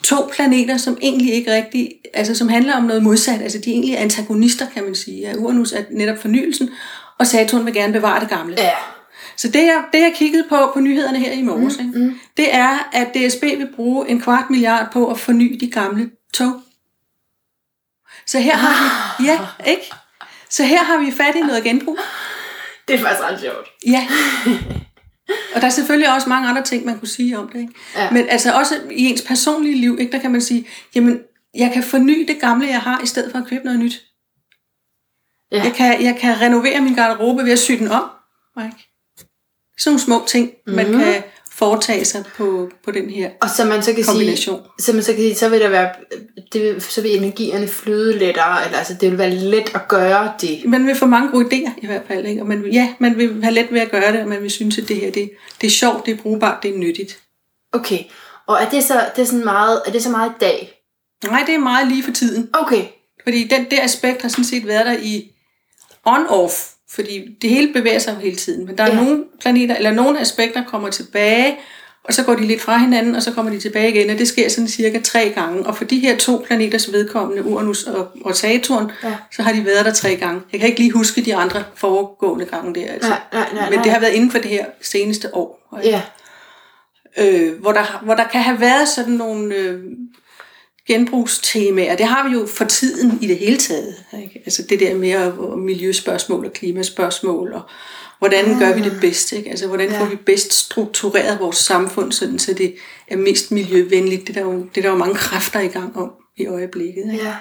To 0.03 0.29
planeter, 0.33 0.77
som 0.77 0.97
egentlig 1.01 1.33
ikke 1.33 1.53
rigtig, 1.53 1.91
altså 2.13 2.35
som 2.35 2.49
handler 2.49 2.75
om 2.75 2.83
noget 2.83 3.03
modsat. 3.03 3.41
Altså 3.41 3.57
de 3.57 3.69
er 3.69 3.73
egentlig 3.73 3.99
antagonister, 3.99 4.65
kan 4.73 4.83
man 4.83 4.95
sige. 4.95 5.39
Uranus 5.39 5.71
er 5.71 5.83
netop 5.91 6.17
fornyelsen, 6.17 6.69
og 7.19 7.27
Saturn 7.27 7.65
vil 7.65 7.73
gerne 7.73 7.93
bevare 7.93 8.19
det 8.19 8.29
gamle. 8.29 8.55
Ja. 8.57 8.71
Så 9.37 9.47
det 9.47 9.65
jeg, 9.65 9.83
det, 9.93 9.99
jeg 9.99 10.13
kiggede 10.15 10.45
på 10.49 10.71
på 10.73 10.79
nyhederne 10.79 11.19
her 11.19 11.31
i 11.31 11.41
morges, 11.41 11.77
mm, 11.79 12.01
mm. 12.01 12.19
det 12.37 12.53
er, 12.53 12.89
at 12.93 13.07
DSB 13.07 13.43
vil 13.43 13.69
bruge 13.75 14.09
en 14.09 14.21
kvart 14.21 14.49
milliard 14.49 14.91
på 14.93 15.11
at 15.11 15.19
forny 15.19 15.57
de 15.59 15.71
gamle 15.71 16.11
tog. 16.33 16.61
Så 18.25 18.39
her 18.39 18.55
har 18.55 19.15
vi, 19.19 19.27
ja, 19.27 19.39
ikke? 19.67 19.91
Så 20.49 20.63
her 20.63 20.83
har 20.83 20.97
vi 20.97 21.11
fat 21.11 21.35
i 21.35 21.39
noget 21.39 21.63
genbrug. 21.63 21.97
Det 22.87 22.95
er 22.95 22.99
faktisk 22.99 23.23
ret 23.23 23.39
sjovt. 23.39 23.67
Ja. 23.85 24.07
Og 25.55 25.61
der 25.61 25.67
er 25.67 25.71
selvfølgelig 25.71 26.13
også 26.13 26.29
mange 26.29 26.47
andre 26.49 26.63
ting, 26.63 26.85
man 26.85 26.99
kunne 26.99 27.07
sige 27.07 27.37
om 27.39 27.49
det. 27.49 27.59
Ikke? 27.59 27.73
Ja. 27.95 28.11
Men 28.11 28.29
altså 28.29 28.51
også 28.53 28.75
i 28.91 29.05
ens 29.05 29.21
personlige 29.21 29.75
liv, 29.75 29.97
ikke, 29.99 30.11
der 30.11 30.19
kan 30.19 30.31
man 30.31 30.41
sige, 30.41 30.67
jamen, 30.95 31.19
jeg 31.55 31.71
kan 31.73 31.83
forny 31.83 32.25
det 32.27 32.39
gamle, 32.41 32.67
jeg 32.67 32.79
har, 32.81 33.01
i 33.03 33.05
stedet 33.05 33.31
for 33.31 33.39
at 33.39 33.47
købe 33.47 33.63
noget 33.65 33.79
nyt. 33.79 34.01
Ja. 35.51 35.63
Jeg, 35.63 35.73
kan, 35.73 36.03
jeg 36.03 36.17
kan 36.19 36.41
renovere 36.41 36.81
min 36.81 36.95
garderobe 36.95 37.43
ved 37.43 37.51
at 37.51 37.59
sy 37.59 37.71
den 37.71 37.87
om. 37.87 38.09
Ikke? 38.65 38.77
Sådan 39.77 39.91
nogle 39.91 39.99
små 39.99 40.23
ting, 40.27 40.51
mm. 40.67 40.73
man 40.73 40.91
Mhm. 40.91 40.99
kan 40.99 41.23
foretage 41.59 42.05
sig 42.05 42.23
på, 42.37 42.69
på 42.85 42.91
den 42.91 43.09
her 43.09 43.29
Og 43.41 43.49
så 43.49 43.65
man 43.65 43.83
så 43.83 43.93
kan 43.93 44.03
sige, 44.03 44.13
kombination. 44.13 44.61
så 44.79 44.93
man 44.93 45.03
så 45.03 45.11
kan 45.13 45.21
sige, 45.21 45.35
så 45.35 45.49
vil 45.49 45.59
der 45.61 45.69
være, 45.69 45.89
det 46.53 46.83
så 46.83 47.01
vil 47.01 47.17
energierne 47.17 47.67
flyde 47.67 48.17
lettere, 48.19 48.65
eller 48.65 48.77
altså 48.77 48.93
det 49.01 49.09
vil 49.11 49.17
være 49.17 49.29
let 49.35 49.75
at 49.75 49.87
gøre 49.87 50.33
det. 50.41 50.65
Man 50.65 50.87
vil 50.87 50.95
få 50.95 51.05
mange 51.05 51.29
gode 51.31 51.45
idéer 51.45 51.71
i 51.81 51.85
hvert 51.85 52.01
fald. 52.07 52.25
Ikke? 52.25 52.41
Og 52.41 52.47
man, 52.47 52.63
vil- 52.63 52.73
ja, 52.73 52.93
man 52.99 53.17
vil 53.17 53.43
have 53.43 53.53
let 53.53 53.67
ved 53.71 53.81
at 53.81 53.91
gøre 53.91 54.11
det, 54.11 54.21
og 54.21 54.27
man 54.27 54.41
vil 54.41 54.51
synes, 54.51 54.77
at 54.77 54.87
det 54.87 54.95
her 54.95 55.11
det, 55.11 55.31
det 55.61 55.67
er 55.67 55.71
sjovt, 55.71 56.05
det 56.05 56.13
er 56.13 56.17
brugbart, 56.17 56.63
det 56.63 56.73
er 56.75 56.77
nyttigt. 56.77 57.19
Okay. 57.73 57.99
Og 58.47 58.57
er 58.61 58.69
det 58.69 58.83
så, 58.83 59.01
det 59.15 59.21
er 59.21 59.25
sådan 59.25 59.43
meget, 59.45 59.81
er 59.87 59.91
det 59.91 60.03
så 60.03 60.09
meget 60.09 60.29
i 60.29 60.33
dag? 60.41 60.73
Nej, 61.25 61.43
det 61.47 61.55
er 61.55 61.59
meget 61.59 61.87
lige 61.87 62.03
for 62.03 62.11
tiden. 62.11 62.49
Okay. 62.53 62.85
Fordi 63.23 63.43
den 63.47 63.65
der 63.71 63.83
aspekt 63.83 64.21
har 64.21 64.29
sådan 64.29 64.45
set 64.45 64.67
været 64.67 64.85
der 64.85 64.97
i 65.01 65.31
on-off, 66.07 66.75
fordi 66.91 67.37
det 67.41 67.49
hele 67.49 67.73
bevæger 67.73 67.99
sig 67.99 68.15
jo 68.15 68.19
hele 68.19 68.35
tiden. 68.35 68.65
Men 68.65 68.77
der 68.77 68.83
er 68.83 68.95
Ja. 68.95 69.03
nogle 69.03 69.23
planeter, 69.41 69.75
eller 69.75 69.91
nogle 69.91 70.19
aspekter 70.19 70.63
kommer 70.65 70.89
tilbage, 70.89 71.57
og 72.03 72.13
så 72.13 72.23
går 72.23 72.35
de 72.35 72.45
lidt 72.45 72.61
fra 72.61 72.77
hinanden, 72.77 73.15
og 73.15 73.23
så 73.23 73.31
kommer 73.31 73.51
de 73.51 73.59
tilbage 73.59 73.89
igen, 73.89 74.09
og 74.09 74.17
det 74.19 74.27
sker 74.27 74.49
sådan 74.49 74.67
cirka 74.67 74.99
tre 75.03 75.31
gange. 75.35 75.65
Og 75.65 75.77
for 75.77 75.83
de 75.83 75.99
her 75.99 76.17
to 76.17 76.43
planeters 76.47 76.91
vedkommende, 76.91 77.43
Uranus 77.45 77.83
og, 77.83 78.07
og 78.25 78.35
Saturn, 78.35 78.91
Ja. 79.03 79.15
så 79.31 79.41
har 79.41 79.51
de 79.53 79.65
været 79.65 79.85
der 79.85 79.93
tre 79.93 80.15
gange. 80.15 80.41
Jeg 80.51 80.59
kan 80.59 80.69
ikke 80.69 80.79
lige 80.81 80.91
huske 80.91 81.21
de 81.21 81.35
andre 81.35 81.63
foregående 81.75 82.45
gange 82.45 82.75
der. 82.81 82.91
Altså. 82.91 83.09
Nej, 83.09 83.19
nej, 83.33 83.47
nej, 83.53 83.69
Men 83.69 83.79
det 83.79 83.91
har 83.91 83.99
været 83.99 84.13
inden 84.13 84.31
for 84.31 84.37
det 84.37 84.49
her 84.51 84.65
seneste 84.81 85.35
år. 85.35 85.77
ikke? 85.83 85.89
Ja. 85.89 86.01
øh, 87.17 87.59
hvor, 87.61 87.71
der, 87.71 88.01
hvor 88.03 88.13
der 88.15 88.27
kan 88.27 88.41
have 88.41 88.59
været 88.61 88.87
sådan 88.87 89.13
nogle 89.13 89.55
øh, 89.55 89.79
genbrugstemaer. 90.89 91.95
Det 91.95 92.05
har 92.05 92.29
vi 92.29 92.33
jo 92.33 92.45
for 92.45 92.65
tiden 92.65 93.19
i 93.21 93.27
det 93.27 93.37
hele 93.37 93.57
taget. 93.57 93.95
Ikke? 94.23 94.41
Altså 94.45 94.63
det 94.69 94.79
der 94.79 94.95
med 94.95 95.31
miljøspørgsmål 95.57 96.45
og 96.45 96.53
klimaspørgsmål, 96.53 97.53
og 97.53 97.61
hvordan 98.19 98.59
gør 98.59 98.73
vi 98.75 98.81
det 98.81 98.97
bedst? 99.01 99.31
Ikke? 99.33 99.49
Altså 99.49 99.67
hvordan 99.67 99.89
får 99.89 100.03
Ja. 100.05 100.09
vi 100.09 100.15
bedst 100.15 100.53
struktureret 100.53 101.39
vores 101.39 101.57
samfund, 101.57 102.11
sådan, 102.11 102.39
så 102.39 102.53
det 102.53 102.75
er 103.07 103.17
mest 103.17 103.51
miljøvenligt? 103.51 104.27
Det 104.27 104.37
er, 104.37 104.43
der 104.43 104.53
jo, 104.53 104.59
det 104.59 104.77
er 104.77 104.81
der 104.81 104.89
jo 104.89 104.95
mange 104.97 105.15
kræfter 105.15 105.59
i 105.59 105.67
gang 105.67 105.97
om 105.97 106.11
i 106.37 106.45
øjeblikket. 106.45 107.13
Ikke? 107.13 107.25
Ja. 107.25 107.33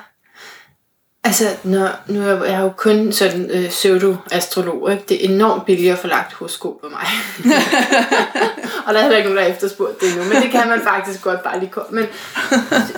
Altså, 1.28 1.56
når, 1.64 1.88
nu 2.06 2.20
er 2.20 2.44
jeg, 2.44 2.61
jo 2.61 2.68
kun 2.76 3.12
sådan 3.12 3.50
øh, 3.50 3.68
pseudo-astrolog, 3.68 4.92
ikke? 4.92 5.04
Det 5.08 5.25
er 5.25 5.28
enormt 5.28 5.66
billigt 5.66 5.92
at 5.92 5.99
få 5.99 6.06
lagt 6.06 6.32
horoskop 6.32 6.80
på 6.80 6.88
mig. 6.88 7.06
og 8.87 8.94
der 8.94 8.99
er 8.99 9.02
heller 9.02 9.16
ikke 9.16 9.28
nogen, 9.28 9.37
der 9.37 9.42
har 9.42 9.50
efterspurgt 9.50 10.00
det 10.00 10.08
endnu, 10.08 10.25
men 10.25 10.42
det 10.42 10.50
kan 10.50 10.68
man 10.68 10.80
faktisk 10.80 11.23
godt 11.23 11.42
bare 11.42 11.61
lige 11.61 11.70
komme. 11.70 12.00
Men 12.00 12.08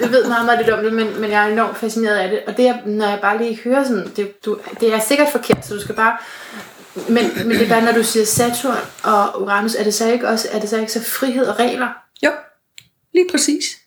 jeg 0.00 0.10
ved 0.10 0.26
meget, 0.28 0.44
meget 0.44 0.58
lidt 0.58 0.70
om 0.70 0.84
det, 0.84 0.92
men, 0.92 1.20
men 1.20 1.30
jeg 1.30 1.44
er 1.48 1.52
enormt 1.52 1.78
fascineret 1.78 2.16
af 2.16 2.30
det. 2.30 2.40
Og 2.46 2.56
det, 2.56 2.68
er, 2.68 2.74
når 2.86 3.08
jeg 3.08 3.18
bare 3.20 3.38
lige 3.38 3.60
hører 3.64 3.84
sådan, 3.84 4.12
det, 4.16 4.44
du, 4.44 4.58
det 4.80 4.94
er 4.94 5.00
sikkert 5.00 5.28
forkert, 5.32 5.66
så 5.66 5.74
du 5.74 5.80
skal 5.80 5.94
bare... 5.94 6.16
Men, 7.08 7.30
men 7.36 7.50
det 7.50 7.62
er 7.62 7.68
bare, 7.68 7.84
når 7.84 7.92
du 7.92 8.04
siger 8.04 8.26
Saturn 8.26 8.76
og 9.02 9.42
Uranus, 9.42 9.74
er 9.74 9.84
det 9.84 9.94
så 9.94 10.12
ikke 10.12 10.28
også 10.28 10.48
er 10.52 10.58
det 10.58 10.68
så 10.68 10.78
ikke 10.78 10.92
så 10.92 11.04
frihed 11.04 11.46
og 11.46 11.58
regler? 11.58 11.88
Jo, 12.22 12.30
lige 13.14 13.26
præcis. 13.30 13.79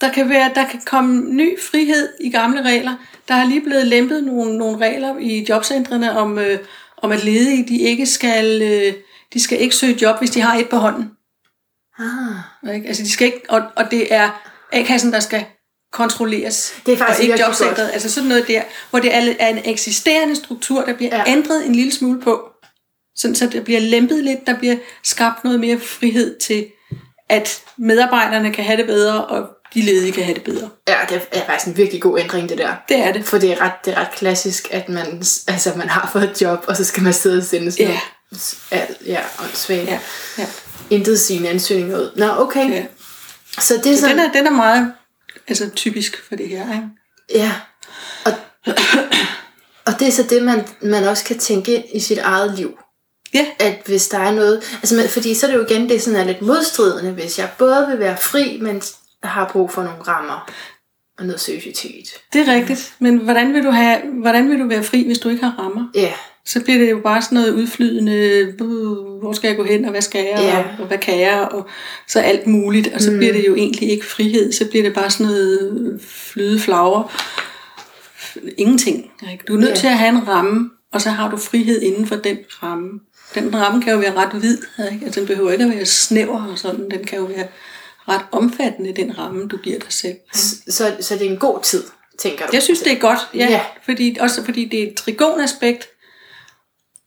Der 0.00 0.12
kan, 0.12 0.28
være, 0.28 0.50
der 0.54 0.68
kan 0.68 0.80
komme 0.86 1.34
ny 1.34 1.60
frihed 1.60 2.08
i 2.20 2.30
gamle 2.30 2.62
regler. 2.62 2.94
Der 3.28 3.34
er 3.34 3.44
lige 3.44 3.60
blevet 3.60 3.86
lempet 3.86 4.24
nogle, 4.24 4.58
nogle 4.58 4.78
regler 4.78 5.18
i 5.18 5.46
jobcentrene 5.48 6.18
om, 6.18 6.38
øh, 6.38 6.58
om 6.96 7.12
at 7.12 7.24
ledige 7.24 7.68
de 7.68 7.78
ikke 7.78 8.06
skal, 8.06 8.62
øh, 8.62 8.94
de 9.34 9.40
skal 9.40 9.60
ikke 9.60 9.74
søge 9.76 9.98
job, 10.02 10.18
hvis 10.18 10.30
de 10.30 10.40
har 10.40 10.58
et 10.58 10.68
på 10.68 10.76
hånden. 10.76 11.10
Ah. 11.98 12.74
Ikke? 12.74 12.88
Altså, 12.88 13.02
de 13.02 13.10
skal 13.10 13.26
ikke, 13.26 13.40
og, 13.48 13.62
og 13.76 13.90
det 13.90 14.14
er 14.14 14.30
A-kassen, 14.72 15.12
der 15.12 15.20
skal 15.20 15.44
kontrolleres. 15.92 16.74
Det 16.86 16.94
er 16.94 16.98
faktisk 16.98 17.18
og 17.18 17.24
ikke 17.24 17.44
jobcentret. 17.44 17.76
godt. 17.76 17.90
Altså 17.92 18.10
sådan 18.10 18.28
noget 18.28 18.48
der, 18.48 18.62
hvor 18.90 18.98
det 18.98 19.14
er 19.14 19.48
en 19.48 19.60
eksisterende 19.64 20.36
struktur, 20.36 20.84
der 20.84 20.94
bliver 20.94 21.16
Ja. 21.16 21.24
ændret 21.26 21.66
en 21.66 21.74
lille 21.74 21.92
smule 21.92 22.20
på. 22.20 22.42
Sådan, 23.16 23.34
så 23.34 23.46
der 23.46 23.60
bliver 23.60 23.80
lempet 23.80 24.24
lidt, 24.24 24.46
der 24.46 24.58
bliver 24.58 24.76
skabt 25.04 25.44
noget 25.44 25.60
mere 25.60 25.78
frihed 25.80 26.38
til, 26.38 26.66
at 27.28 27.62
medarbejderne 27.78 28.52
kan 28.52 28.64
have 28.64 28.76
det 28.76 28.86
bedre, 28.86 29.24
og 29.26 29.48
de 29.74 29.82
ledige 29.82 30.12
kan 30.12 30.24
have 30.24 30.34
det 30.34 30.44
bedre. 30.44 30.70
Ja, 30.88 30.96
det 31.08 31.22
er 31.32 31.46
faktisk 31.46 31.66
en 31.68 31.76
virkelig 31.76 32.02
god 32.02 32.18
ændring, 32.18 32.48
det 32.48 32.58
der. 32.58 32.74
Det 32.88 32.96
er 32.98 33.12
det. 33.12 33.24
For 33.24 33.38
det 33.38 33.50
er 33.52 33.60
ret, 33.60 33.72
det 33.84 33.94
er 33.94 34.00
ret 34.00 34.10
klassisk, 34.16 34.68
at 34.70 34.88
man, 34.88 35.06
altså, 35.48 35.72
man 35.76 35.88
har 35.88 36.10
fået 36.12 36.24
et 36.30 36.42
job, 36.42 36.64
og 36.68 36.76
så 36.76 36.84
skal 36.84 37.02
man 37.02 37.12
sidde 37.12 37.38
og 37.38 37.44
sende 37.44 37.72
sådan 37.72 37.86
Ja. 37.86 38.00
noget, 38.70 38.96
ja, 39.06 39.20
åndssvagt. 39.44 39.88
Ja, 39.88 40.00
ja. 40.38 40.46
Intet 40.90 41.20
sine 41.20 41.48
ansøgninger 41.48 41.98
ud. 41.98 42.10
Nå, 42.16 42.26
okay. 42.38 42.70
ja. 42.70 42.84
Så 43.58 43.74
det 43.84 43.92
er 43.92 43.94
Så 43.96 44.00
sådan, 44.00 44.18
den 44.18 44.26
er, 44.26 44.32
den 44.32 44.46
er 44.46 44.50
meget 44.50 44.92
altså, 45.48 45.70
typisk 45.76 46.22
for 46.28 46.36
det 46.36 46.48
her. 46.48 46.62
Ikke? 46.74 46.88
ja. 47.34 47.52
Og, 48.24 48.32
og 49.86 49.92
det 50.00 50.08
er 50.08 50.12
så 50.12 50.22
det, 50.22 50.42
man, 50.42 50.64
man 50.82 51.04
også 51.04 51.24
kan 51.24 51.38
tænke 51.38 51.74
ind 51.74 51.84
i 51.94 52.00
sit 52.00 52.18
eget 52.18 52.54
liv. 52.56 52.78
Ja, 53.34 53.46
At 53.58 53.74
hvis 53.86 54.08
der 54.08 54.18
er 54.18 54.30
noget, 54.30 54.62
altså 54.74 54.94
man, 54.94 55.08
fordi 55.08 55.34
så 55.34 55.46
er 55.46 55.50
det 55.50 55.58
jo 55.58 55.64
igen, 55.66 55.88
det 55.88 56.02
sådan 56.02 56.20
er 56.20 56.24
lidt 56.24 56.42
modstridende, 56.42 57.10
hvis 57.10 57.38
jeg 57.38 57.48
både 57.58 57.86
vil 57.90 57.98
være 57.98 58.16
fri, 58.16 58.58
men 58.62 58.82
har 59.22 59.48
brug 59.52 59.70
for 59.70 59.82
nogle 59.82 60.02
rammer. 60.02 60.50
og 61.18 61.26
noget 61.26 61.40
seriøsitet. 61.40 62.08
Det 62.32 62.48
er 62.48 62.54
rigtigt. 62.54 62.94
Men 62.98 63.16
hvordan 63.18 63.54
vil, 63.54 63.64
du 63.64 63.70
have, 63.70 63.98
hvordan 64.20 64.48
vil 64.50 64.58
du 64.60 64.68
være 64.68 64.82
fri, 64.82 65.06
hvis 65.06 65.18
du 65.18 65.28
ikke 65.28 65.44
har 65.44 65.54
rammer? 65.58 65.88
Ja, 65.94 66.12
Så 66.44 66.64
bliver 66.64 66.78
det 66.78 66.90
jo 66.90 67.00
bare 67.04 67.22
sådan 67.22 67.36
noget 67.36 67.52
udflydende, 67.54 68.54
"Uh, 68.60 69.20
hvor 69.20 69.32
skal 69.32 69.48
jeg 69.48 69.56
gå 69.56 69.64
hen, 69.64 69.84
og 69.84 69.90
hvad 69.90 70.00
skal 70.02 70.24
jeg, 70.24 70.38
Ja. 70.38 70.58
og, 70.58 70.64
og 70.80 70.86
hvad 70.86 70.98
kan 70.98 71.20
jeg, 71.20 71.48
og 71.50 71.66
så 72.06 72.20
alt 72.20 72.46
muligt. 72.46 72.88
Og 72.94 73.00
så 73.00 73.10
bliver 73.16 73.32
det 73.32 73.46
jo 73.46 73.54
egentlig 73.54 73.90
ikke 73.90 74.06
frihed, 74.06 74.52
så 74.52 74.68
bliver 74.70 74.82
det 74.84 74.94
bare 74.94 75.10
sådan 75.10 75.26
noget 75.26 76.00
flyde 76.08 76.60
flagre. 76.60 77.08
Ingenting. 78.58 79.10
Ikke? 79.32 79.44
Du 79.48 79.54
er 79.54 79.60
nødt 79.60 79.70
Ja. 79.70 79.74
til 79.76 79.86
at 79.86 79.98
have 79.98 80.08
en 80.08 80.28
ramme, 80.28 80.70
og 80.92 81.00
så 81.00 81.10
har 81.10 81.30
du 81.30 81.36
frihed 81.36 81.82
inden 81.82 82.06
for 82.06 82.16
den 82.16 82.38
ramme. 82.62 82.90
Den 83.34 83.54
ramme 83.60 83.82
kan 83.82 83.92
jo 83.92 83.98
være 83.98 84.14
ret 84.14 84.42
vid, 84.42 84.58
ikke? 84.92 85.04
Altså, 85.04 85.20
den 85.20 85.26
behøver 85.28 85.50
ikke 85.52 85.64
at 85.64 85.70
være 85.70 85.86
snæver 85.86 86.44
og 86.52 86.58
sådan. 86.58 86.90
Den 86.90 87.04
kan 87.04 87.18
jo 87.18 87.24
være 87.24 87.46
ret 88.08 88.22
omfattende, 88.32 88.92
den 88.96 89.18
ramme, 89.18 89.48
du 89.48 89.56
giver 89.56 89.78
dig 89.78 89.92
selv. 89.92 90.16
så, 90.68 90.92
så, 91.00 91.14
det 91.14 91.26
er 91.26 91.30
en 91.30 91.36
god 91.38 91.62
tid, 91.62 91.84
tænker 92.18 92.46
du? 92.46 92.50
Jeg 92.52 92.62
synes, 92.62 92.80
det 92.80 92.92
er 92.92 92.96
godt, 92.98 93.18
ja. 93.34 93.46
Ja. 93.50 93.60
Fordi, 93.84 94.16
også 94.20 94.44
fordi 94.44 94.64
det 94.64 94.82
er 94.82 94.86
et 94.90 94.94
trigonaspekt, 94.94 95.88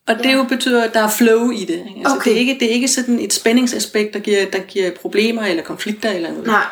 og 0.08 0.18
det 0.24 0.34
jo 0.34 0.44
betyder, 0.44 0.84
at 0.84 0.94
der 0.94 1.00
er 1.00 1.10
flow 1.10 1.50
i 1.52 1.66
det. 1.66 1.70
Ikke? 1.90 2.00
Altså, 2.00 2.16
Okay. 2.16 2.30
det, 2.30 2.36
er 2.36 2.40
ikke, 2.40 2.58
det 2.60 2.64
er 2.70 2.74
ikke 2.74 2.88
sådan 2.88 3.20
et 3.20 3.34
spændingsaspekt, 3.34 4.14
der 4.14 4.20
giver, 4.20 4.46
der 4.46 4.60
giver 4.60 4.92
problemer 4.92 5.42
eller 5.46 5.64
konflikter 5.64 6.12
eller 6.12 6.30
noget. 6.30 6.48
Nej, 6.48 6.64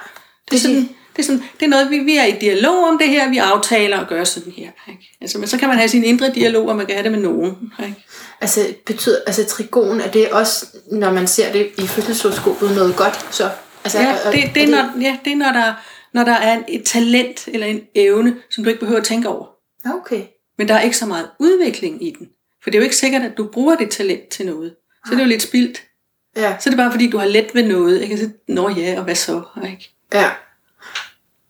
det, 0.52 0.58
er 0.58 0.62
sådan, 0.62 0.90
det, 1.16 1.20
er 1.20 1.24
sådan, 1.24 1.44
det 1.60 1.66
er 1.66 1.70
noget, 1.70 1.90
vi, 1.90 2.00
vi 2.00 2.18
er 2.18 2.26
i 2.26 2.36
dialog 2.42 2.88
om 2.88 2.98
det 2.98 3.10
her, 3.10 3.30
vi 3.30 3.38
aftaler 3.38 4.00
at 4.00 4.08
gøre 4.08 4.26
sådan 4.26 4.54
her. 4.58 4.70
Ikke? 4.90 5.18
Altså, 5.22 5.38
men 5.38 5.48
så 5.48 5.58
kan 5.58 5.68
man 5.70 5.78
have 5.78 5.90
sin 5.90 6.04
indre 6.04 6.32
dialog, 6.36 6.68
og 6.70 6.76
man 6.76 6.86
kan 6.86 6.96
have 6.96 7.04
det 7.04 7.12
med 7.12 7.20
nogen. 7.20 7.72
Ikke? 7.80 7.96
Altså, 8.42 8.62
betyder, 8.86 9.18
altså 9.28 9.46
trigon, 9.46 10.02
er 10.02 10.12
det 10.12 10.30
også, 10.30 10.66
når 10.92 11.12
man 11.14 11.28
ser 11.28 11.52
det 11.52 11.70
i 11.78 11.88
fødselshoroskopet, 11.88 12.72
noget 12.76 12.96
godt? 12.96 13.26
Så, 13.36 13.50
altså, 13.84 14.00
Ja, 14.00 14.06
er- 14.26 14.32
det, 14.32 14.52
det, 14.56 14.64
er, 14.64 14.68
er 14.68 14.72
når, 14.72 15.02
ja, 15.02 15.18
det 15.26 15.32
er, 15.32 15.36
når 15.38 15.52
der, 15.52 15.74
når 16.14 16.24
der 16.24 16.34
er 16.34 16.62
et 16.68 16.84
talent 16.86 17.48
eller 17.48 17.68
en 17.68 17.82
evne, 17.96 18.36
som 18.50 18.64
du 18.64 18.70
ikke 18.70 18.80
behøver 18.80 19.00
at 19.00 19.06
tænke 19.06 19.30
over. 19.30 19.48
Okay. 19.86 20.24
Men 20.58 20.68
der 20.68 20.74
er 20.74 20.82
ikke 20.82 20.98
så 20.98 21.06
meget 21.06 21.30
udvikling 21.40 22.08
i 22.08 22.16
den. 22.20 22.28
For 22.64 22.70
det 22.70 22.78
er 22.78 22.80
jo 22.80 22.84
ikke 22.84 22.96
sikkert, 22.96 23.22
at 23.22 23.38
du 23.38 23.48
bruger 23.54 23.76
det 23.76 23.90
talent 23.92 24.28
til 24.30 24.46
noget. 24.46 24.76
Så 25.06 25.12
det 25.12 25.18
er 25.20 25.24
jo 25.24 25.30
lidt 25.30 25.42
spildt. 25.42 25.84
Ja, 26.36 26.56
Så 26.60 26.70
er 26.70 26.72
det 26.72 26.78
bare 26.78 26.92
fordi, 26.92 27.10
du 27.10 27.18
har 27.18 27.26
let 27.26 27.50
ved 27.54 27.64
noget. 27.64 28.02
Ikke? 28.02 28.18
Så, 28.18 28.30
Nå 28.48 28.70
ja, 28.70 28.98
og 28.98 29.04
hvad 29.04 29.16
så? 29.16 29.42
Ikke? 29.72 29.90
ja. 30.14 30.30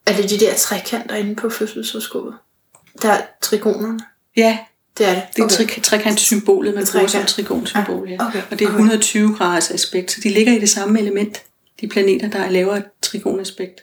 Er 0.05 0.13
det 0.13 0.29
de 0.29 0.39
der 0.39 0.53
trekanter 0.55 1.15
inde 1.15 1.36
på 1.36 1.50
fødselshoroskopet? 1.50 2.33
Der 3.01 3.09
er 3.12 3.21
trigonerne? 3.41 4.00
Ja, 4.38 4.57
Det 4.98 5.07
er 5.07 5.13
det. 5.13 5.24
det 5.36 5.41
er 5.41 5.45
okay. 5.45 5.55
tre, 5.67 5.81
trekant-symbolet, 5.81 6.75
man 6.75 6.86
bruger 6.91 7.07
som 7.07 7.25
trigonsymbol. 7.25 8.09
Ja. 8.09 8.27
okay, 8.27 8.41
Og 8.51 8.59
det 8.59 8.65
er 8.65 8.69
120 8.69 9.36
graders 9.38 9.71
aspekt, 9.71 10.12
så 10.12 10.21
de 10.24 10.29
ligger 10.29 10.53
i 10.53 10.59
det 10.59 10.69
samme 10.69 11.00
element. 11.00 11.41
De 11.81 11.88
planeter, 11.88 12.29
der 12.29 12.39
er 12.39 12.50
lavere 12.50 12.81
trigonaspekt. 13.01 13.81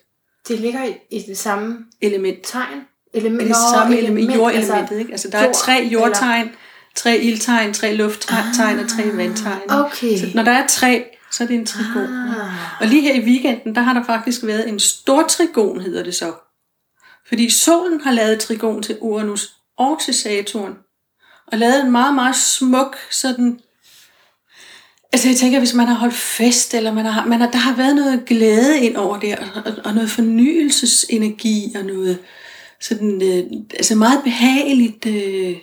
Det 0.48 0.60
ligger 0.60 0.84
i, 0.84 0.94
i 1.10 1.22
det 1.28 1.38
samme 1.38 1.78
Element. 2.00 2.38
tegn? 2.44 2.80
Element, 3.14 3.40
Det 3.40 3.50
er 3.50 3.54
det 3.54 3.62
samme 3.74 3.98
element, 3.98 4.34
jordelementet. 4.34 4.98
Ikke? 4.98 5.12
Altså, 5.12 5.28
der 5.28 5.38
er 5.38 5.44
jord, 5.44 5.54
tre 5.54 5.88
jordtegn, 5.92 6.50
tre 6.94 7.18
ildtegn, 7.18 7.74
tre 7.74 7.94
lufttegn 7.94 8.78
og 8.78 8.88
tre 8.88 9.16
vandtegn. 9.16 9.70
Okay. 9.70 10.18
Så 10.18 10.26
når 10.34 10.42
der 10.42 10.52
er 10.52 10.66
tre, 10.66 11.04
så 11.32 11.44
er 11.44 11.48
det 11.48 11.56
en 11.56 11.66
trigon. 11.66 12.12
Ah. 12.12 12.80
Og 12.80 12.86
lige 12.86 13.02
her 13.02 13.14
i 13.14 13.24
weekenden, 13.24 13.74
der 13.74 13.80
har 13.80 13.92
der 13.94 14.04
faktisk 14.04 14.44
været 14.44 14.68
en 14.68 14.80
stor 14.80 15.22
trigon, 15.28 15.80
hedder 15.80 16.02
det 16.02 16.14
så. 16.14 16.32
Fordi 17.28 17.50
solen 17.50 18.00
har 18.00 18.12
lavet 18.12 18.40
trigon 18.40 18.82
til 18.82 18.96
Uranus 19.00 19.52
og 19.78 20.00
til 20.04 20.14
Saturn. 20.14 20.78
Og 21.52 21.58
lavet 21.58 21.80
en 21.80 21.90
meget, 21.90 22.14
meget 22.14 22.36
smuk 22.36 22.96
sådan... 23.10 23.60
Altså 25.12 25.28
jeg 25.28 25.36
tænker, 25.36 25.58
hvis 25.58 25.74
man 25.74 25.86
har 25.86 25.94
holdt 25.94 26.14
fest, 26.14 26.74
eller 26.74 26.92
man 26.92 27.04
har, 27.04 27.26
man 27.26 27.40
har, 27.40 27.50
der 27.50 27.58
har 27.58 27.76
været 27.76 27.96
noget 27.96 28.24
glæde 28.26 28.80
ind 28.80 28.96
over 28.96 29.18
det, 29.18 29.38
og, 29.38 29.46
og, 29.64 29.72
og 29.84 29.94
noget 29.94 30.10
fornyelsesenergi, 30.10 31.74
og 31.78 31.84
noget 31.84 32.18
sådan, 32.80 33.22
øh, 33.22 33.60
altså 33.74 33.94
meget 33.94 34.20
behageligt 34.24 35.06
øh, 35.06 35.56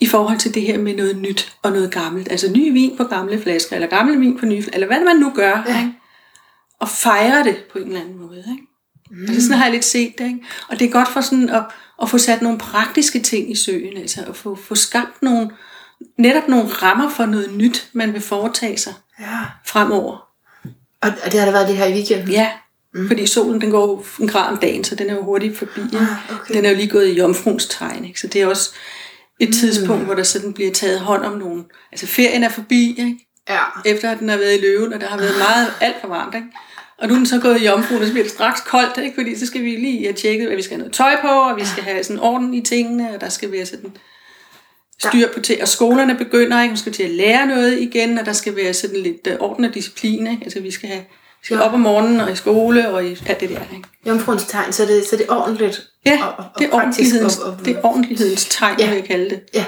i 0.00 0.06
forhold 0.06 0.38
til 0.38 0.54
det 0.54 0.62
her 0.62 0.78
med 0.78 0.96
noget 0.96 1.16
nyt 1.16 1.52
og 1.62 1.72
noget 1.72 1.92
gammelt. 1.92 2.30
Altså 2.30 2.52
ny 2.52 2.72
vin 2.72 2.96
på 2.96 3.04
gamle 3.04 3.42
flasker, 3.42 3.76
eller 3.76 3.88
gammel 3.88 4.20
vin 4.20 4.38
på 4.38 4.46
nye 4.46 4.62
flasker, 4.62 4.74
eller 4.74 4.86
hvad 4.86 5.04
man 5.04 5.16
nu 5.16 5.32
gør. 5.34 5.64
Ja. 5.68 5.80
Ikke? 5.80 5.92
Og 6.80 6.88
fejre 6.88 7.44
det 7.44 7.56
på 7.72 7.78
en 7.78 7.86
eller 7.86 8.00
anden 8.00 8.18
måde. 8.18 8.38
Ikke? 8.38 8.66
Mm. 9.10 9.22
Altså 9.22 9.42
sådan 9.42 9.56
har 9.56 9.64
jeg 9.64 9.72
lidt 9.72 9.84
set 9.84 10.18
det. 10.18 10.24
Ikke? 10.24 10.40
Og 10.68 10.78
det 10.78 10.86
er 10.86 10.90
godt 10.90 11.08
for 11.08 11.20
sådan 11.20 11.48
at, 11.48 11.62
at 12.02 12.10
få 12.10 12.18
sat 12.18 12.42
nogle 12.42 12.58
praktiske 12.58 13.20
ting 13.20 13.50
i 13.50 13.54
søen. 13.54 13.96
Altså 13.96 14.24
at 14.28 14.36
få, 14.36 14.54
få 14.54 14.74
skabt 14.74 15.22
nogle, 15.22 15.50
netop 16.18 16.48
nogle 16.48 16.68
rammer 16.68 17.10
for 17.10 17.26
noget 17.26 17.52
nyt, 17.54 17.88
man 17.92 18.12
vil 18.12 18.20
foretage 18.20 18.78
sig 18.78 18.94
Ja. 19.20 19.38
fremover. 19.66 20.26
Og, 21.02 21.12
og 21.24 21.32
det 21.32 21.38
har 21.40 21.44
der 21.46 21.52
været 21.52 21.68
det 21.68 21.76
her 21.76 21.86
i 21.86 21.92
weekenden? 21.92 22.30
Ja, 22.30 22.50
mm. 22.94 23.08
fordi 23.08 23.26
solen 23.26 23.60
den 23.60 23.70
går 23.70 24.04
en 24.20 24.28
grad 24.28 24.52
om 24.52 24.56
dagen, 24.58 24.84
så 24.84 24.94
den 24.94 25.10
er 25.10 25.14
jo 25.14 25.22
hurtigt 25.24 25.58
forbi. 25.58 25.80
Ah, 25.80 26.34
okay. 26.40 26.54
Den 26.54 26.64
er 26.64 26.70
jo 26.70 26.76
lige 26.76 26.88
gået 26.88 27.06
i 27.08 27.18
jomfruens 27.18 27.66
tegn, 27.66 28.04
ikke? 28.04 28.20
så 28.20 28.26
det 28.26 28.42
er 28.42 28.46
også 28.46 28.70
et 29.40 29.48
Mm. 29.48 29.52
tidspunkt, 29.52 30.04
hvor 30.04 30.14
der 30.14 30.22
sådan 30.22 30.52
bliver 30.52 30.72
taget 30.72 31.00
hånd 31.00 31.24
om 31.24 31.38
nogen. 31.38 31.64
Altså 31.92 32.06
ferien 32.06 32.44
er 32.44 32.48
forbi, 32.48 32.88
ikke? 32.98 33.26
Ja. 33.48 33.58
efter 33.84 34.10
at 34.10 34.18
den 34.18 34.28
har 34.28 34.36
været 34.36 34.58
i 34.58 34.60
løven, 34.60 34.92
og 34.92 35.00
der 35.00 35.06
har 35.06 35.16
været 35.18 35.34
meget 35.38 35.66
alt 35.80 35.96
for 36.00 36.08
varmt. 36.08 36.34
Ikke? 36.34 36.46
Og 36.98 37.08
nu 37.08 37.14
er 37.14 37.18
den 37.18 37.26
så 37.26 37.40
gået 37.40 37.60
i 37.60 37.64
jomfruen, 37.66 38.00
og 38.00 38.06
så 38.06 38.12
bliver 38.12 38.24
det 38.24 38.32
straks 38.32 38.60
koldt, 38.60 38.98
ikke? 38.98 39.14
fordi 39.14 39.38
så 39.38 39.46
skal 39.46 39.64
vi 39.64 39.70
lige 39.70 40.02
have 40.04 40.12
tjekket, 40.12 40.48
at 40.48 40.56
vi 40.56 40.62
skal 40.62 40.74
have 40.74 40.78
noget 40.78 40.94
tøj 40.94 41.20
på, 41.20 41.28
og 41.28 41.56
vi 41.56 41.64
skal 41.64 41.82
have 41.82 42.04
sådan 42.04 42.20
orden 42.20 42.54
i 42.54 42.60
tingene, 42.60 43.14
og 43.14 43.20
der 43.20 43.28
skal 43.28 43.52
være 43.52 43.66
sådan 43.66 43.96
styr 45.08 45.28
på 45.34 45.40
ting. 45.40 45.62
Og 45.62 45.68
skolerne 45.68 46.14
begynder, 46.18 46.62
ikke? 46.62 46.70
man 46.70 46.76
skal 46.78 46.92
til 46.92 47.02
at 47.02 47.10
lære 47.10 47.46
noget 47.46 47.78
igen, 47.78 48.18
og 48.18 48.26
der 48.26 48.32
skal 48.32 48.56
være 48.56 48.74
sådan 48.74 48.96
lidt 48.96 49.26
øh, 49.26 49.36
orden 49.40 49.64
og 49.64 49.74
disciplin. 49.74 50.26
Ikke? 50.26 50.42
Altså 50.44 50.60
vi 50.60 50.70
skal 50.70 50.88
have 50.88 51.02
vi 51.40 51.44
skal 51.44 51.56
Ja. 51.56 51.62
op 51.62 51.72
om 51.74 51.80
morgenen 51.80 52.20
og 52.20 52.32
i 52.32 52.36
skole 52.36 52.90
og 52.90 53.04
i 53.04 53.18
alt 53.26 53.40
det 53.40 53.48
der. 53.48 53.60
Ikke? 53.76 53.88
Jomfruens 54.06 54.44
tegn, 54.44 54.72
så 54.72 54.82
er 54.82 54.86
det, 54.86 55.06
så 55.06 55.16
er 55.16 55.20
det 55.20 55.30
ordentligt. 55.30 55.82
Ja, 56.06 56.24
og, 56.26 56.34
og, 56.38 56.44
det, 56.58 56.66
er 56.70 56.74
ordentlighedens, 56.74 57.38
og, 57.38 57.52
og, 57.52 57.64
det 57.64 57.76
er 57.76 57.80
ordentlighedens 57.84 58.44
tegn, 58.50 58.80
Ja. 58.80 58.86
vil 58.88 58.94
jeg 58.94 59.04
kalde 59.04 59.30
det. 59.30 59.40
Ja. 59.54 59.64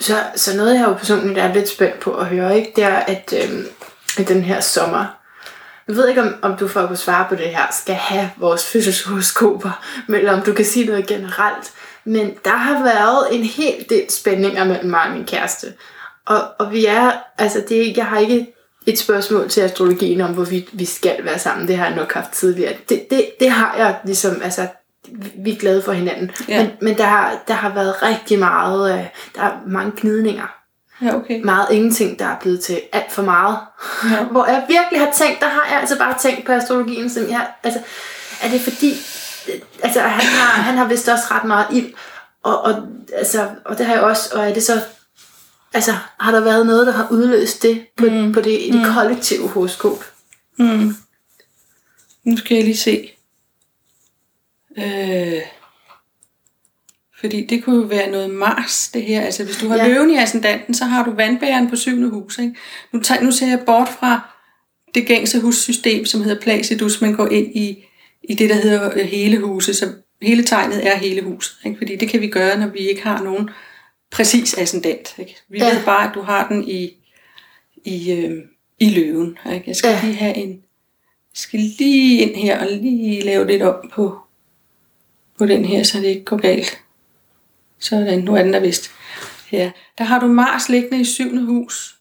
Så, 0.00 0.16
så 0.36 0.56
noget, 0.56 0.74
jeg 0.74 0.84
jo 0.88 0.92
personligt 0.94 1.38
er 1.38 1.54
lidt 1.54 1.68
spændt 1.68 2.00
på 2.00 2.14
at 2.14 2.26
høre, 2.26 2.56
ikke, 2.58 2.72
det 2.76 2.84
er, 2.84 2.96
at, 2.96 3.34
øhm, 3.44 3.66
at 4.18 4.28
den 4.28 4.42
her 4.42 4.60
sommer, 4.60 5.04
jeg 5.88 5.96
ved 5.96 6.08
ikke, 6.08 6.22
om, 6.22 6.34
om 6.42 6.56
du 6.56 6.68
for 6.68 6.80
at 6.80 6.88
kunne 6.88 6.96
svare 6.96 7.26
på 7.28 7.34
det 7.34 7.46
her, 7.46 7.66
skal 7.80 7.94
have 7.94 8.30
vores 8.36 8.64
fødselshoroskoper, 8.64 9.84
eller 10.08 10.32
om 10.32 10.42
du 10.42 10.52
kan 10.52 10.64
sige 10.64 10.86
noget 10.86 11.06
generelt. 11.06 11.72
Men 12.04 12.34
der 12.44 12.56
har 12.56 12.84
været 12.84 13.38
en 13.38 13.44
hel 13.44 13.86
del 13.88 14.10
spændinger 14.10 14.64
mellem 14.64 14.90
mig 14.90 15.02
og 15.02 15.12
min 15.12 15.24
kæreste. 15.24 15.72
Og, 16.26 16.40
og 16.58 16.72
vi 16.72 16.86
er, 16.86 17.12
altså 17.38 17.62
det, 17.68 17.96
jeg 17.96 18.06
har 18.06 18.18
ikke 18.18 18.54
et 18.86 18.98
spørgsmål 18.98 19.48
til 19.48 19.60
astrologien 19.60 20.20
om, 20.20 20.34
hvorvidt 20.34 20.68
vi 20.72 20.84
skal 20.84 21.24
være 21.24 21.38
sammen. 21.38 21.68
Det 21.68 21.76
har 21.76 21.86
jeg 21.86 21.96
nok 21.96 22.12
haft 22.12 22.32
tidligere. 22.32 22.72
Det, 22.88 23.06
det, 23.10 23.30
det 23.40 23.50
har 23.50 23.76
jeg 23.76 23.96
ligesom, 24.04 24.42
altså 24.42 24.66
vi 25.44 25.52
er 25.52 25.58
glade 25.58 25.82
for 25.82 25.92
hinanden. 25.92 26.30
Ja. 26.48 26.62
Men, 26.62 26.70
men 26.80 26.98
der, 26.98 27.04
har, 27.04 27.42
der 27.48 27.54
har 27.54 27.74
været 27.74 28.02
rigtig 28.02 28.38
meget, 28.38 28.98
øh, 28.98 29.04
der 29.34 29.42
er 29.42 29.52
mange 29.66 29.92
gnidninger. 29.96 30.56
Ja, 31.02 31.16
okay. 31.16 31.42
Meget 31.44 31.66
ingenting, 31.70 32.18
der 32.18 32.24
er 32.24 32.36
blevet 32.40 32.60
til 32.60 32.80
alt 32.92 33.12
for 33.12 33.22
meget. 33.22 33.58
Ja. 34.04 34.24
Hvor 34.24 34.46
jeg 34.46 34.64
virkelig 34.68 35.00
har 35.00 35.12
tænkt, 35.12 35.40
der 35.40 35.46
har 35.46 35.66
jeg 35.70 35.80
altså 35.80 35.98
bare 35.98 36.18
tænkt 36.18 36.46
på 36.46 36.52
astrologien, 36.52 37.10
som 37.10 37.30
jeg, 37.30 37.46
altså, 37.62 37.80
er 38.42 38.48
det 38.48 38.60
fordi, 38.60 38.94
altså 39.82 40.00
han 40.00 40.26
har, 40.26 40.62
han 40.62 40.76
har 40.76 40.88
vist 40.88 41.08
også 41.08 41.24
ret 41.30 41.44
meget 41.44 41.66
ild, 41.72 41.92
og, 42.42 42.60
og, 42.62 42.88
altså, 43.12 43.48
og 43.64 43.78
det 43.78 43.86
har 43.86 43.94
jeg 43.94 44.02
også, 44.02 44.30
og 44.34 44.48
er 44.48 44.54
det 44.54 44.62
så, 44.62 44.80
altså 45.74 45.92
har 46.20 46.30
der 46.32 46.40
været 46.40 46.66
noget, 46.66 46.86
der 46.86 46.92
har 46.92 47.08
udløst 47.10 47.62
det 47.62 47.86
på, 47.96 48.04
mm. 48.06 48.32
på 48.32 48.40
det, 48.40 48.72
det 48.72 48.86
kollektive 48.94 49.48
horoskop? 49.48 50.04
Mm. 50.58 50.94
Nu 52.24 52.36
skal 52.36 52.54
jeg 52.54 52.64
lige 52.64 52.76
se. 52.76 53.10
Øh, 54.78 55.42
fordi 57.20 57.46
det 57.46 57.64
kunne 57.64 57.76
jo 57.76 57.82
være 57.82 58.10
noget 58.10 58.30
Mars, 58.30 58.90
det 58.94 59.02
her. 59.02 59.20
Altså 59.20 59.44
hvis 59.44 59.56
du 59.56 59.68
har 59.68 59.76
Ja. 59.76 59.88
løven 59.88 60.10
i 60.10 60.16
ascendanten, 60.16 60.74
så 60.74 60.84
har 60.84 61.04
du 61.04 61.10
vandbæren 61.10 61.70
på 61.70 61.76
syvende 61.76 62.08
hus. 62.08 62.38
Ikke? 62.38 62.54
Nu, 62.92 63.00
tager, 63.00 63.22
nu 63.22 63.32
ser 63.32 63.46
jeg 63.46 63.60
bort 63.66 63.88
fra 63.88 64.20
det 64.94 65.06
gængse 65.06 65.40
hussystem, 65.40 66.06
som 66.06 66.22
hedder 66.22 66.40
Placidus, 66.40 67.00
men 67.00 67.16
går 67.16 67.28
ind 67.28 67.56
i, 67.56 67.84
i 68.22 68.34
det, 68.34 68.50
der 68.50 68.56
hedder 68.56 68.90
øh, 68.94 69.06
hele 69.06 69.38
huset. 69.40 69.76
Så 69.76 69.92
hele 70.22 70.44
tegnet 70.44 70.86
er 70.86 70.96
hele 70.96 71.22
huset. 71.22 71.56
Ikke? 71.66 71.78
Fordi 71.78 71.96
det 71.96 72.08
kan 72.08 72.20
vi 72.20 72.28
gøre, 72.28 72.58
når 72.58 72.66
vi 72.66 72.78
ikke 72.78 73.02
har 73.02 73.22
nogen 73.22 73.50
præcis 74.10 74.54
ascendant. 74.58 75.14
Ikke? 75.18 75.36
Vi 75.48 75.58
Ja. 75.58 75.74
ved 75.74 75.84
bare, 75.84 76.08
at 76.08 76.14
du 76.14 76.20
har 76.22 76.48
den 76.48 76.68
i, 76.68 76.96
i, 77.84 78.12
øh, 78.12 78.36
i 78.78 78.88
løven. 78.90 79.38
Ikke? 79.54 79.64
Jeg 79.66 79.76
skal 79.76 79.90
Ja. 79.90 80.00
lige 80.04 80.14
have 80.14 80.36
en 80.36 80.62
jeg 81.32 81.38
skal 81.38 81.60
lige 81.60 82.18
ind 82.20 82.36
her 82.36 82.60
og 82.60 82.66
lige 82.70 83.20
lave 83.22 83.46
lidt 83.46 83.62
op 83.62 83.84
på, 83.92 84.18
på 85.38 85.46
den 85.46 85.64
her, 85.64 85.82
så 85.82 85.98
det 85.98 86.04
ikke 86.06 86.24
går 86.24 86.36
galt. 86.36 86.78
Sådan, 87.78 88.18
nu 88.18 88.34
er 88.34 88.42
den 88.42 88.52
der 88.52 88.60
vist. 88.60 88.90
Ja, 89.52 89.70
der 89.98 90.04
har 90.04 90.20
du 90.20 90.26
Mars 90.26 90.68
liggende 90.68 91.00
i 91.00 91.04
syvende 91.04 91.42
hus. 91.42 91.96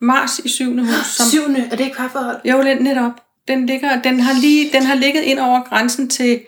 Mars 0.00 0.38
i 0.38 0.48
syvende 0.48 0.82
hus. 0.86 1.06
Som, 1.16 1.26
Syvende, 1.26 1.60
er 1.70 1.76
det 1.76 1.84
ikke 1.84 1.96
parforhold? 1.96 2.40
jo, 2.44 2.62
lidt 2.62 2.82
netop. 2.82 3.12
Den, 3.48 3.66
ligger, 3.66 4.02
den, 4.02 4.20
har 4.20 4.40
lige, 4.40 4.72
den 4.72 4.82
har 4.82 4.94
ligget 4.94 5.22
ind 5.22 5.38
over 5.38 5.62
grænsen 5.62 6.08
til, 6.08 6.40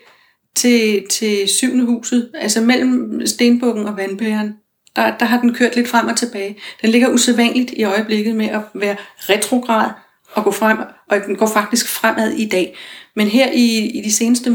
til, 0.57 1.07
til 1.11 1.49
syvende 1.49 1.85
huset, 1.85 2.31
altså 2.35 2.61
mellem 2.61 3.27
stenbukken 3.27 3.87
og 3.87 3.97
vandbæren. 3.97 4.55
Der, 4.97 5.17
der 5.19 5.27
har 5.27 5.41
den 5.41 5.55
kørt 5.55 5.77
lidt 5.77 5.89
frem 5.89 6.07
og 6.07 6.17
tilbage. 6.17 6.59
Den 6.83 6.91
ligger 6.91 7.09
usædvanligt 7.09 7.71
i 7.77 7.85
øjeblikket 7.85 8.37
med 8.37 8.47
at 8.47 8.61
være 8.75 8.97
retrograd 9.19 9.91
og 10.33 10.45
gå 10.45 10.51
frem, 10.51 10.79
og 11.11 11.21
den 11.27 11.37
går 11.37 11.47
faktisk 11.47 11.89
fremad 11.89 12.31
i 12.31 12.49
dag. 12.49 12.77
Men 13.17 13.29
her 13.29 13.51
i, 13.53 13.91
i 13.99 14.03
de 14.03 14.13
seneste, 14.13 14.51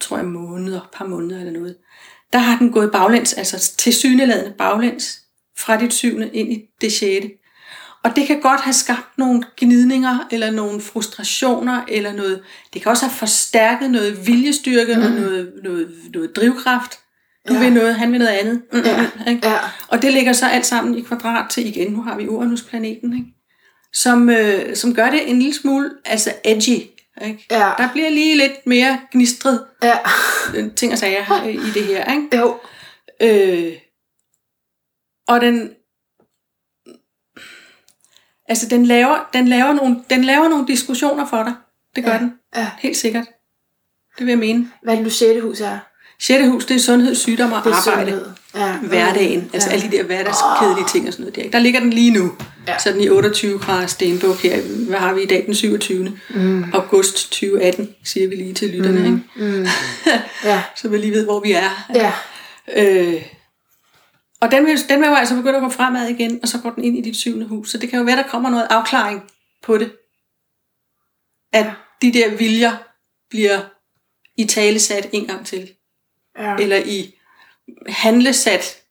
tror 0.00 0.16
jeg, 0.16 0.26
måneder, 0.26 0.88
par 0.92 1.06
måneder 1.06 1.40
eller 1.40 1.52
noget, 1.52 1.76
der 2.32 2.38
har 2.38 2.58
den 2.58 2.72
gået 2.72 2.92
baglæns, 2.92 3.32
altså 3.32 3.76
til 3.76 3.92
syneladende 3.94 4.54
baglæns, 4.58 5.18
fra 5.58 5.80
dit 5.80 5.92
syvende 5.92 6.30
ind 6.32 6.52
i 6.52 6.60
det 6.80 6.92
sjette. 6.92 7.30
Og 8.04 8.16
det 8.16 8.26
kan 8.26 8.40
godt 8.40 8.60
have 8.60 8.72
skabt 8.74 9.18
nogle 9.18 9.42
gnidninger, 9.56 10.26
eller 10.30 10.50
nogle 10.50 10.80
frustrationer, 10.80 11.84
eller 11.88 12.12
noget, 12.12 12.42
det 12.74 12.82
kan 12.82 12.90
også 12.90 13.06
have 13.06 13.16
forstærket 13.16 13.90
noget 13.90 14.26
viljestyrke, 14.26 14.94
mm. 14.94 15.02
og 15.02 15.10
noget, 15.10 15.52
noget, 15.64 15.94
noget 16.14 16.36
drivkraft. 16.36 16.98
Du 17.48 17.54
Ja. 17.54 17.60
vil 17.60 17.72
noget, 17.72 17.94
han 17.94 18.12
vil 18.12 18.18
noget 18.18 18.32
andet. 18.32 18.62
Mm, 18.72 18.78
Ja, 18.80 19.00
mm, 19.02 19.28
ikke? 19.28 19.48
ja. 19.48 19.56
Og 19.88 20.02
det 20.02 20.12
ligger 20.12 20.32
så 20.32 20.46
alt 20.46 20.66
sammen 20.66 20.98
i 20.98 21.00
kvadrat 21.00 21.50
til 21.50 21.66
igen. 21.66 21.92
Nu 21.92 22.02
har 22.02 22.16
vi 22.16 22.28
Uranus-planeten, 22.28 23.12
ikke? 23.12 23.26
Som, 23.92 24.30
øh, 24.30 24.76
som 24.76 24.94
gør 24.94 25.10
det 25.10 25.30
en 25.30 25.38
lille 25.38 25.54
smule 25.54 25.90
altså 26.04 26.32
edgy. 26.44 26.82
Ikke? 27.26 27.46
Ja. 27.50 27.70
Der 27.78 27.88
bliver 27.92 28.10
lige 28.10 28.36
lidt 28.36 28.66
mere 28.66 28.98
gnistret 29.12 29.64
Ja. 29.82 29.96
øh, 30.56 30.70
ting 30.76 30.92
og 30.92 30.98
sager 30.98 31.44
øh, 31.44 31.54
i 31.54 31.70
det 31.74 31.84
her. 31.84 32.12
Ikke? 32.14 32.36
Jo. 32.36 32.58
Øh, 33.22 33.72
og 35.28 35.40
den, 35.40 35.70
altså 38.48 38.66
den 38.68 38.86
laver, 38.86 39.28
den, 39.32 39.48
laver 39.48 39.72
nogle, 39.72 39.96
den 40.10 40.24
laver 40.24 40.48
nogle 40.48 40.66
diskussioner 40.66 41.26
for 41.26 41.42
dig. 41.42 41.54
Det 41.96 42.04
gør 42.04 42.12
Ja. 42.12 42.18
den. 42.18 42.32
Ja. 42.56 42.66
Helt 42.78 42.96
sikkert. 42.96 43.24
Det 44.18 44.26
vil 44.26 44.32
jeg 44.32 44.38
mene. 44.38 44.68
Hvad 44.82 44.92
er 44.92 44.96
det 44.96 45.04
nu 45.04 45.10
sjette 45.10 45.40
hus 45.40 45.60
er? 45.60 45.78
Sjette 46.20 46.50
hus, 46.50 46.64
det 46.64 46.74
er 46.74 46.80
sundhed, 46.80 47.14
sygdom 47.14 47.52
og 47.52 47.58
arbejde. 47.58 47.76
sundhed. 47.82 48.26
Ja. 48.54 48.72
Hverdagen. 48.76 49.50
Altså 49.52 49.68
Ja. 49.70 49.74
alle 49.76 49.90
de 49.90 49.96
der 49.96 50.02
hverdagskedelige 50.02 50.86
ting 50.88 51.06
og 51.06 51.12
sådan 51.12 51.22
noget 51.22 51.36
der. 51.36 51.50
Der 51.50 51.58
ligger 51.58 51.80
den 51.80 51.90
lige 51.92 52.10
nu. 52.10 52.32
Ja. 52.68 52.78
Så 52.78 52.92
den 52.92 53.00
i 53.00 53.08
28 53.08 53.58
grader 53.58 53.86
stenbuk 53.86 54.36
her. 54.42 54.60
Hvad 54.88 54.98
har 54.98 55.12
vi 55.14 55.22
i 55.22 55.26
dag? 55.26 55.42
Den 55.46 55.54
27. 55.54 56.12
Mm. 56.30 56.64
august 56.72 57.14
2018, 57.30 57.88
siger 58.04 58.28
vi 58.28 58.34
lige 58.34 58.54
til 58.54 58.68
lytterne. 58.68 59.04
Ikke? 59.04 59.20
Mm. 59.58 59.66
Ja. 60.44 60.62
Så 60.76 60.88
vi 60.88 60.98
lige 60.98 61.12
ved, 61.12 61.24
hvor 61.24 61.40
vi 61.40 61.52
er. 61.52 61.86
Ja. 61.94 62.12
Øh, 62.76 63.22
og 64.40 64.50
den 64.50 64.66
vil, 64.66 64.78
den 64.88 65.00
vil 65.00 65.08
jo 65.08 65.14
altså 65.14 65.36
begynde 65.36 65.56
at 65.56 65.62
gå 65.62 65.68
fremad 65.68 66.08
igen, 66.08 66.40
og 66.42 66.48
så 66.48 66.58
går 66.62 66.70
den 66.70 66.84
ind 66.84 66.98
i 66.98 67.00
dit 67.00 67.16
syvende 67.16 67.46
hus. 67.46 67.70
Så 67.70 67.78
det 67.78 67.90
kan 67.90 67.98
jo 67.98 68.04
være, 68.04 68.16
der 68.16 68.28
kommer 68.28 68.50
noget 68.50 68.66
afklaring 68.70 69.22
på 69.62 69.78
det. 69.78 69.92
At 71.52 71.66
de 72.02 72.12
der 72.12 72.36
viljer 72.36 72.76
bliver 73.30 73.60
i 74.36 74.44
talesat 74.44 75.08
en 75.12 75.26
gang 75.26 75.46
til. 75.46 75.70
Ja. 76.38 76.56
Eller 76.56 76.76
i 76.76 77.14
handlesat 77.86 78.82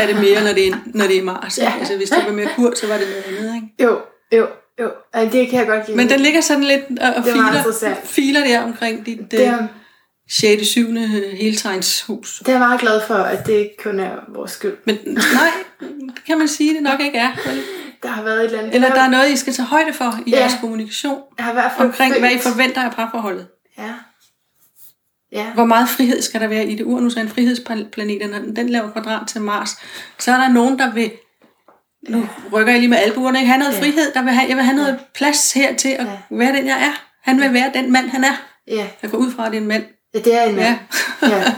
er 0.00 0.06
det 0.06 0.16
mere, 0.16 0.44
når 0.44 0.52
det 0.52 0.68
er, 0.68 0.76
når 0.86 1.06
det 1.06 1.18
er 1.18 1.22
Mars. 1.22 1.58
Ja. 1.58 1.74
Altså, 1.78 1.96
hvis 1.96 2.10
det 2.10 2.24
var 2.26 2.32
mere 2.32 2.48
kur, 2.56 2.74
så 2.74 2.86
var 2.86 2.98
det 2.98 3.06
noget 3.08 3.38
andet. 3.38 3.54
Ikke? 3.54 3.68
Jo, 3.82 4.00
jo, 4.32 4.48
jo. 4.80 4.90
Ja, 5.14 5.24
det 5.24 5.48
kan 5.48 5.58
jeg 5.58 5.66
godt 5.66 5.86
give. 5.86 5.96
Men 5.96 6.08
den 6.08 6.20
ligger 6.20 6.40
sådan 6.40 6.64
lidt 6.64 6.84
og 7.00 7.06
er 7.06 7.22
filer, 7.22 7.94
filer 8.04 8.40
der 8.40 8.62
omkring 8.62 9.06
dit 9.06 9.30
det, 9.30 9.40
øh, 9.40 9.79
6. 10.30 10.66
7. 10.66 10.86
heltegnshus. 11.32 12.38
det 12.38 12.48
er 12.48 12.52
jeg 12.52 12.60
meget 12.60 12.80
glad 12.80 13.00
for, 13.06 13.14
at 13.14 13.46
det 13.46 13.52
ikke 13.52 13.76
kun 13.82 14.00
er 14.00 14.10
vores 14.28 14.50
skyld. 14.50 14.76
Men 14.86 14.98
nej, 15.06 15.50
det 15.80 16.24
kan 16.26 16.38
man 16.38 16.48
sige, 16.48 16.74
det 16.74 16.82
nok 16.82 17.00
ikke 17.00 17.18
er. 17.18 17.30
Vel? 17.46 17.62
Der 18.02 18.08
har 18.08 18.22
været 18.22 18.38
et 18.38 18.44
eller 18.44 18.58
andet. 18.58 18.74
Eller 18.74 18.94
der 18.94 19.00
er 19.00 19.08
noget, 19.08 19.30
I 19.32 19.36
skal 19.36 19.52
tage 19.52 19.66
højde 19.66 19.92
for 19.92 20.18
i 20.26 20.30
Ja. 20.30 20.38
jeres 20.38 20.52
kommunikation. 20.60 21.18
Jeg 21.38 21.44
har 21.44 21.52
i 21.52 21.54
hvert 21.54 21.72
fald 21.76 21.88
Omkring, 21.88 22.18
hvad 22.18 22.30
I 22.30 22.32
følt- 22.32 22.42
forventer 22.42 22.82
af 22.82 22.92
parforholdet. 22.92 23.46
Ja. 23.78 23.90
Ja. 25.32 25.46
Hvor 25.54 25.64
meget 25.64 25.88
frihed 25.88 26.22
skal 26.22 26.40
der 26.40 26.46
være 26.46 26.64
i 26.66 26.74
det? 26.74 26.84
Uranus 26.84 27.16
er 27.16 27.20
en 27.20 27.28
frihedsplanet, 27.28 28.22
og 28.22 28.28
når 28.28 28.38
den 28.56 28.68
laver 28.68 28.90
kvadrat 28.90 29.28
til 29.28 29.40
Mars. 29.40 29.70
Så 30.18 30.32
er 30.32 30.36
der 30.36 30.48
nogen, 30.48 30.78
der 30.78 30.92
vil... 30.92 31.12
Nu 32.08 32.28
rykker 32.52 32.72
jeg 32.72 32.80
lige 32.80 32.90
med 32.90 32.98
albuerne. 32.98 33.38
Ikke? 33.38 33.48
Have 33.50 33.58
noget 33.58 33.74
Ja. 33.74 33.80
frihed. 33.80 34.12
Der 34.14 34.22
vil 34.22 34.32
have, 34.32 34.48
jeg 34.48 34.56
vil 34.56 34.64
have 34.64 34.76
noget 34.76 34.98
plads 35.14 35.52
her 35.52 35.76
til 35.76 35.88
at 35.88 36.06
Ja. 36.06 36.18
være 36.30 36.52
den, 36.56 36.66
jeg 36.66 36.82
er. 36.82 37.04
Han 37.22 37.40
vil 37.40 37.52
være 37.52 37.70
den 37.74 37.92
mand, 37.92 38.08
han 38.08 38.24
er. 38.24 38.42
Ja. 38.66 38.86
Jeg 39.02 39.10
går 39.10 39.18
ud 39.18 39.30
fra, 39.32 39.46
at 39.46 39.52
det 39.52 39.56
er 39.58 39.60
en 39.62 39.68
mand. 39.68 39.84
Ja, 40.14 40.18
det 40.18 40.34
er 40.34 40.42
en 40.42 40.56
mand. 40.56 40.78
Ja. 41.22 41.28
ja. 41.28 41.54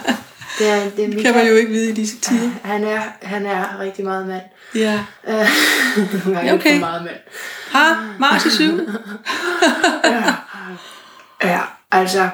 Det 0.58 0.68
er, 0.68 0.90
det 0.96 1.04
er 1.04 1.08
Det 1.14 1.24
kan 1.24 1.34
man 1.34 1.46
jo 1.46 1.54
ikke 1.54 1.70
vide 1.70 1.90
i 1.90 1.94
disse 1.94 2.18
tider. 2.18 2.50
Han 2.64 2.84
er, 2.84 3.02
han 3.22 3.46
er 3.46 3.80
rigtig 3.80 4.04
meget 4.04 4.26
mand. 4.26 4.42
Ja. 4.74 5.04
Uh, 5.28 5.46
nogle 5.96 6.36
gange 6.36 6.52
Okay. 6.52 6.80
meget 6.80 7.02
mand. 7.02 7.16
Har 7.70 8.14
Mars 8.18 8.46
i 8.46 8.50
syv. 8.50 8.80
Ja, 11.44 11.60
altså... 11.90 12.28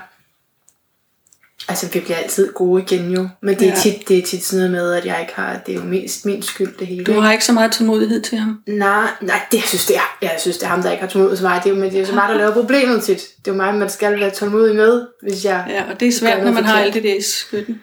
Altså, 1.69 1.89
vi 1.93 2.01
bliver 2.01 2.17
altid 2.17 2.53
gode 2.53 2.83
igen 2.83 3.11
jo. 3.11 3.29
Men 3.43 3.59
det 3.59 3.63
er, 3.69 3.71
Ja. 3.73 3.77
tit, 3.77 4.09
det 4.09 4.19
er 4.19 4.23
tit 4.23 4.45
sådan 4.45 4.71
noget 4.71 4.71
med, 4.71 4.93
at 4.95 5.05
jeg 5.07 5.21
ikke 5.21 5.33
har... 5.35 5.59
Det 5.67 5.75
er 5.75 5.79
jo 5.79 5.85
mest 5.85 6.27
min 6.27 6.43
skyld, 6.43 6.79
det 6.79 6.87
hele. 6.87 7.05
Du 7.05 7.21
har 7.21 7.33
ikke 7.33 7.45
så 7.45 7.53
meget 7.53 7.73
tålmodighed 7.73 8.23
til 8.23 8.39
ham. 8.39 8.61
Nej, 8.67 9.09
nej, 9.21 9.41
det 9.53 9.57
jeg 9.59 9.65
synes 9.67 9.87
det 9.87 9.97
er. 9.97 10.17
Jeg 10.23 10.37
synes, 10.41 10.59
det 10.59 10.65
er 10.65 10.71
ham, 10.71 10.83
der 10.83 10.91
ikke 10.91 11.01
har 11.01 11.09
tålmodighed 11.09 11.37
til 11.37 11.45
mig. 11.47 11.61
Det 11.65 11.71
er 11.71 11.75
jo, 11.75 11.81
men 11.81 11.91
det 11.91 11.97
er 11.97 12.01
jo 12.01 12.07
så 12.07 12.15
meget, 12.15 12.31
der 12.31 12.37
laver 12.37 12.53
problemet 12.53 13.03
tit. 13.03 13.17
Det 13.45 13.49
er 13.51 13.53
jo 13.53 13.57
mig, 13.57 13.75
man 13.75 13.91
skal 13.91 14.21
være 14.21 14.31
tålmodig 14.31 14.77
med, 14.77 15.07
hvis 15.23 15.45
jeg... 15.45 15.65
Ja, 15.69 15.85
og 15.93 16.01
det 16.01 16.09
er 16.09 16.13
svært, 16.13 16.45
når 16.45 16.53
man 16.53 16.65
har 16.65 16.81
alt 16.81 16.95
det 16.95 17.03
der 17.03 17.15
i 17.15 17.23
skytten. 17.23 17.81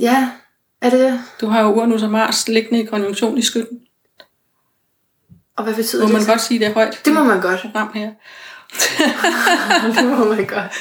Ja, 0.00 0.28
er 0.82 0.90
det 0.90 1.00
det? 1.00 1.20
Du 1.40 1.46
har 1.46 1.62
jo 1.62 1.66
Uranus 1.74 2.02
og 2.02 2.10
Mars 2.10 2.48
liggende 2.48 2.80
i 2.82 2.86
konjunktion 2.86 3.38
i 3.38 3.42
skytten. 3.42 3.78
Og 5.56 5.64
hvad 5.64 5.74
betyder 5.74 6.02
Må 6.02 6.06
det? 6.06 6.12
man 6.12 6.22
så? 6.22 6.28
godt 6.28 6.40
sige, 6.40 6.58
det 6.60 6.66
er 6.66 6.72
højt. 6.72 7.00
Det 7.04 7.12
må 7.12 7.24
man 7.24 7.40
godt. 7.40 7.60
program 7.60 7.90
her. 7.94 8.10
det 9.96 10.04
må 10.04 10.24
man 10.24 10.44
godt. 10.46 10.72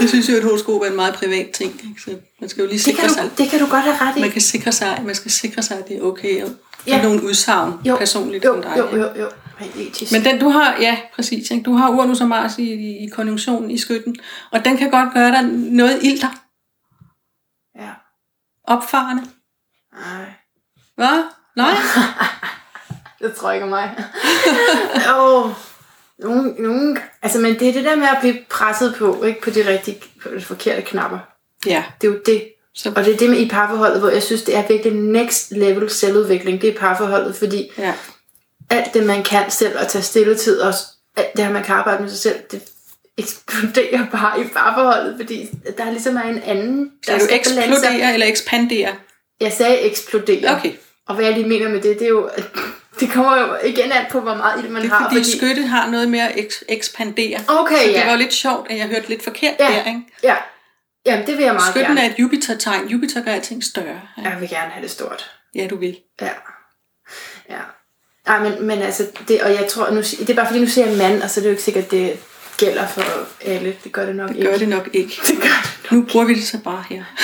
Jeg 0.00 0.08
synes 0.08 0.28
jo, 0.28 0.36
at 0.36 0.44
horoskop 0.44 0.80
er 0.82 0.86
en 0.86 0.96
meget 0.96 1.14
privat 1.14 1.50
ting. 1.50 1.72
Ikke? 1.88 2.00
Så 2.04 2.16
man 2.40 2.48
skal 2.48 2.60
jo 2.62 2.66
lige 2.66 2.76
Det 2.76 2.84
sikre 2.84 3.00
kan, 3.00 3.10
sig. 3.10 3.22
du, 3.24 3.42
det 3.42 3.50
kan 3.50 3.60
du 3.60 3.66
godt 3.66 3.82
have 3.82 3.96
ret 4.00 4.16
i. 4.16 4.20
Man 4.20 4.30
kan 4.30 4.40
sikre 4.40 4.72
sig, 4.72 5.02
man 5.06 5.14
skal 5.14 5.30
sikre 5.30 5.62
sig, 5.62 5.78
at 5.78 5.88
det 5.88 5.96
er 5.98 6.02
okay. 6.02 6.42
Og 6.44 6.50
Ja. 6.86 7.02
nogle 7.02 7.22
udsagn 7.22 7.72
Jo, 7.84 7.96
personligt 7.96 8.44
jo, 8.44 8.62
dig. 8.62 8.74
jo, 8.78 8.96
jo, 8.96 9.08
jo. 9.20 9.28
Etisk. 9.76 10.12
Men 10.12 10.24
den 10.24 10.40
du 10.40 10.48
har, 10.48 10.76
ja, 10.80 10.98
præcis. 11.14 11.50
Ikke? 11.50 11.62
Du 11.62 11.72
har 11.74 11.90
Uranus 11.90 12.20
og 12.20 12.28
Mars 12.28 12.58
i, 12.58 12.62
i, 12.62 13.04
i 13.04 13.08
konjunktionen 13.08 13.70
i 13.70 13.78
skytten. 13.78 14.16
Og 14.52 14.64
den 14.64 14.76
kan 14.76 14.90
godt 14.90 15.14
gøre 15.14 15.30
dig 15.32 15.42
noget 15.52 15.98
ilter. 16.02 16.28
Ja. 17.78 17.90
Opfarende. 18.64 19.22
Nej. 19.94 20.24
Hvad? 20.96 21.24
Nej? 21.56 21.74
Det 23.22 23.34
tror 23.34 23.50
jeg 23.50 23.56
ikke 23.56 23.66
mig. 23.70 24.04
Åh, 25.18 25.50
nogen, 26.22 26.54
nogen, 26.58 26.98
altså, 27.22 27.38
men 27.38 27.58
det 27.58 27.68
er 27.68 27.72
det 27.72 27.84
der 27.84 27.96
med 27.96 28.06
at 28.06 28.16
blive 28.20 28.38
presset 28.50 28.94
på, 28.98 29.24
ikke 29.24 29.40
på 29.40 29.50
de 29.50 29.68
rigtige, 29.68 30.02
på 30.22 30.28
de 30.36 30.40
forkerte 30.40 30.82
knapper. 30.82 31.18
Ja. 31.66 31.84
Det 32.00 32.06
er 32.08 32.12
jo 32.12 32.18
det. 32.26 32.48
Så, 32.74 32.92
Og 32.96 33.04
det 33.04 33.14
er 33.14 33.18
det 33.18 33.30
med 33.30 33.38
i 33.38 33.48
parforholdet, 33.48 34.00
hvor 34.00 34.08
jeg 34.08 34.22
synes, 34.22 34.42
det 34.42 34.56
er 34.56 34.68
virkelig 34.68 34.92
next 34.94 35.50
level 35.50 35.90
selvudvikling. 35.90 36.62
Det 36.62 36.74
er 36.74 36.78
parforholdet, 36.78 37.36
fordi 37.36 37.72
ja. 37.78 37.94
alt 38.70 38.94
det, 38.94 39.06
man 39.06 39.22
kan 39.22 39.50
selv 39.50 39.78
og 39.78 39.88
tage 39.88 40.02
stilletid, 40.02 40.60
og 40.60 40.74
alt 41.16 41.36
det 41.36 41.44
her, 41.44 41.52
man 41.52 41.62
kan 41.62 41.74
arbejde 41.74 42.02
med 42.02 42.10
sig 42.10 42.18
selv, 42.18 42.36
det 42.50 42.62
eksploderer 43.18 44.06
bare 44.18 44.40
i 44.40 44.44
parforholdet, 44.44 45.14
fordi 45.20 45.48
der 45.78 45.84
er 45.84 45.90
ligesom 45.90 46.16
er 46.16 46.22
en 46.22 46.42
anden, 46.42 46.90
der 47.06 47.18
Skal 47.18 47.20
du 47.20 47.24
skal 47.24 47.54
blande 47.54 47.76
sig. 47.76 47.86
eksplodere 47.86 48.14
eller 48.14 48.26
ekspandere? 48.26 48.88
Jeg 49.40 49.52
sagde 49.52 49.78
eksplodere. 49.78 50.56
Okay. 50.56 50.72
Og 51.08 51.14
hvad 51.14 51.24
jeg 51.24 51.34
lige 51.34 51.48
mener 51.48 51.68
med 51.68 51.80
det, 51.80 51.98
det 51.98 52.04
er 52.04 52.08
jo, 52.08 52.24
at 52.24 52.44
det 53.00 53.10
kommer 53.12 53.38
jo 53.40 53.54
igen 53.68 53.92
an 53.92 54.04
på, 54.10 54.20
hvor 54.20 54.34
meget 54.34 54.62
ild 54.64 54.68
man 54.70 54.82
Det 54.82 54.90
er 54.90 54.94
har. 54.94 55.08
fordi, 55.10 55.16
fordi 55.24 55.36
skytte 55.38 55.62
har 55.62 55.90
noget 55.90 56.08
med 56.08 56.20
at 56.20 56.30
eks- 56.30 56.62
ekspandere. 56.68 57.38
Okay, 57.48 57.76
så 57.76 57.82
det 57.86 57.92
ja. 57.92 58.04
var 58.04 58.12
jo 58.12 58.18
lidt 58.18 58.32
sjovt, 58.32 58.70
at 58.70 58.78
jeg 58.78 58.86
hørte 58.86 59.08
lidt 59.08 59.24
forkert 59.24 59.54
Ja. 59.60 59.64
der, 59.64 59.84
ikke? 59.88 60.00
Ja, 60.22 60.36
Jamen, 61.06 61.26
det 61.26 61.36
vil 61.36 61.44
jeg 61.44 61.54
meget 61.54 61.70
Skytten 61.70 61.86
gerne. 61.96 62.00
er 62.00 62.10
et 62.10 62.14
Jupiter-tegn. 62.18 62.86
Jupiter 62.88 63.22
gør 63.24 63.32
alting 63.32 63.64
større. 63.64 64.00
Ja, 64.18 64.28
Jeg 64.30 64.40
vil 64.40 64.48
gerne 64.48 64.70
have 64.70 64.82
det 64.82 64.90
stort. 64.90 65.30
ja 65.54 65.66
du 65.70 65.76
vil. 65.76 65.96
Ja. 66.20 66.28
Ja. 67.50 67.58
Ej, 68.26 68.38
men, 68.42 68.66
men 68.66 68.82
altså, 68.82 69.06
det, 69.28 69.42
og 69.42 69.50
jeg 69.50 69.66
tror, 69.68 69.90
nu, 69.90 69.96
det 70.00 70.30
er 70.30 70.34
bare 70.34 70.46
fordi, 70.46 70.60
nu 70.60 70.66
siger 70.66 70.86
jeg 70.86 70.98
mand, 70.98 71.22
og 71.22 71.30
så 71.30 71.40
er 71.40 71.42
det 71.42 71.48
jo 71.48 71.50
ikke 71.50 71.62
sikkert, 71.62 71.90
det 71.90 72.18
gælder 72.58 72.86
for 72.86 73.02
alle. 73.44 73.76
Det 73.84 73.92
gør 73.92 74.06
det 74.06 74.16
nok 74.16 74.28
Det 74.28 74.36
ikke. 74.36 74.50
gør 74.50 74.58
det 74.58 74.68
nok 74.68 74.88
ikke. 74.92 75.20
Det 75.26 75.36
gør 75.42 75.68
det. 75.82 75.92
Nu 75.92 76.02
bruger 76.02 76.26
vi 76.26 76.34
det 76.34 76.44
så 76.46 76.58
bare 76.64 76.84
her. 76.90 77.04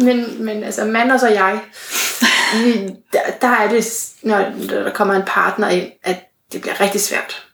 Men, 0.00 0.44
men 0.44 0.64
altså, 0.64 0.84
mand 0.84 1.12
og 1.12 1.20
så 1.20 1.28
jeg, 1.28 1.60
der, 3.12 3.20
der 3.40 3.48
er 3.48 3.68
det, 3.68 4.08
når, 4.22 4.38
der 4.68 4.90
kommer 4.92 5.14
en 5.14 5.22
partner 5.26 5.68
ind, 5.68 5.92
at 6.02 6.16
det 6.52 6.60
bliver 6.60 6.80
rigtig 6.80 7.00
svært. 7.00 7.46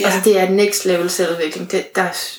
Ja. 0.00 0.04
Altså, 0.04 0.20
det 0.24 0.40
er 0.40 0.48
next 0.48 0.84
level 0.84 1.10
selvudvikling. 1.10 1.70
Det, 1.70 1.96
der, 1.96 2.02
er- 2.02 2.38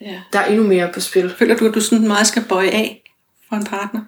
ja. 0.00 0.20
der 0.32 0.38
er 0.38 0.44
endnu 0.46 0.62
mere 0.66 0.90
på 0.94 1.00
spil. 1.00 1.34
Føler 1.38 1.56
du, 1.56 1.68
at 1.68 1.74
du 1.74 1.80
sådan 1.80 2.08
meget 2.08 2.26
skal 2.26 2.42
bøje 2.44 2.70
af 2.70 3.02
for 3.48 3.56
en 3.56 3.64
partner? 3.64 4.00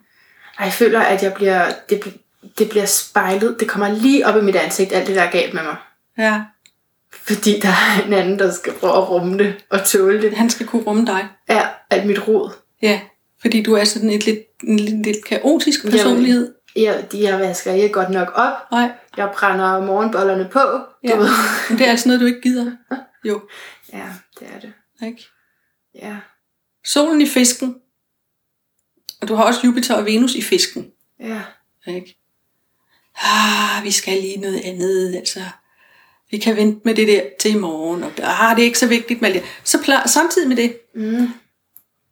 Og 0.58 0.64
jeg 0.64 0.72
føler, 0.72 1.00
at 1.00 1.22
jeg 1.22 1.34
bliver, 1.34 1.72
det, 1.90 2.14
det 2.58 2.68
bliver 2.68 2.86
spejlet. 2.86 3.56
Det 3.60 3.68
kommer 3.68 3.88
lige 3.88 4.26
op 4.26 4.36
i 4.36 4.40
mit 4.44 4.56
ansigt, 4.56 4.92
alt 4.92 5.06
det 5.06 5.16
der 5.16 5.22
er 5.22 5.30
galt 5.30 5.54
med 5.54 5.62
mig. 5.62 5.76
Ja. 6.18 6.42
Fordi 7.12 7.60
der 7.60 7.68
er 7.68 8.06
en 8.06 8.12
anden, 8.12 8.38
der 8.38 8.52
skal 8.52 8.72
prøve 8.72 8.92
at 8.96 9.08
rumme 9.10 9.38
det 9.38 9.54
og 9.70 9.84
tåle 9.84 10.22
det. 10.22 10.34
Han 10.36 10.50
skal 10.50 10.66
kunne 10.66 10.82
rumme 10.82 11.06
dig. 11.06 11.28
Er 11.48 11.68
alt 11.90 12.06
mit 12.06 12.28
rod. 12.28 12.50
Ja. 12.82 13.00
Fordi 13.40 13.62
du 13.62 13.74
er 13.74 13.84
sådan 13.84 14.10
et 14.10 14.26
lidt, 14.26 14.38
en 14.64 14.80
lidt, 14.80 15.02
lidt 15.06 15.24
kaotisk 15.24 15.84
personlighed. 15.90 16.54
Jeg, 16.76 17.12
de 17.12 17.22
jeg 17.22 17.38
vasker 17.40 17.72
ikke 17.72 17.88
godt 17.92 18.10
nok 18.10 18.28
op. 18.34 18.52
Nej. 18.70 18.90
Jeg 19.16 19.30
brænder 19.34 19.86
morgenbollerne 19.86 20.48
på. 20.52 20.60
Du 20.60 20.86
Ja. 21.04 21.16
ved. 21.16 21.28
Men 21.70 21.78
det 21.78 21.86
er 21.86 21.90
altså 21.90 22.08
noget, 22.08 22.20
du 22.20 22.26
ikke 22.26 22.40
gider. 22.40 22.72
Jo. 23.28 23.40
ja, 23.92 24.06
det 24.40 24.48
er 24.54 24.60
det. 24.60 24.72
Ikke? 25.06 25.24
Ja. 25.94 26.16
Solen 26.84 27.20
i 27.20 27.26
fisken. 27.26 27.76
Og 29.22 29.28
du 29.28 29.34
har 29.34 29.44
også 29.44 29.60
Jupiter 29.64 29.94
og 29.96 30.04
Venus 30.04 30.34
i 30.34 30.42
fisken. 30.42 30.90
Ja. 31.20 31.40
Ikke? 31.86 32.18
Ah, 33.24 33.84
vi 33.84 33.90
skal 33.90 34.20
lige 34.20 34.36
noget 34.40 34.60
andet. 34.64 35.16
Altså, 35.16 35.40
Vi 36.30 36.38
kan 36.38 36.56
vente 36.56 36.80
med 36.84 36.94
det 36.94 37.08
der 37.08 37.22
til 37.40 37.50
i 37.54 37.58
morgen, 37.58 38.02
og 38.02 38.12
ah, 38.18 38.56
det 38.56 38.62
er 38.62 38.66
ikke 38.66 38.78
så 38.78 38.86
vigtigt 38.88 39.20
det. 39.32 39.42
Så 39.64 39.78
pla- 39.78 40.06
samtidig 40.08 40.48
med 40.48 40.56
det, 40.56 40.76
Mm. 40.94 41.28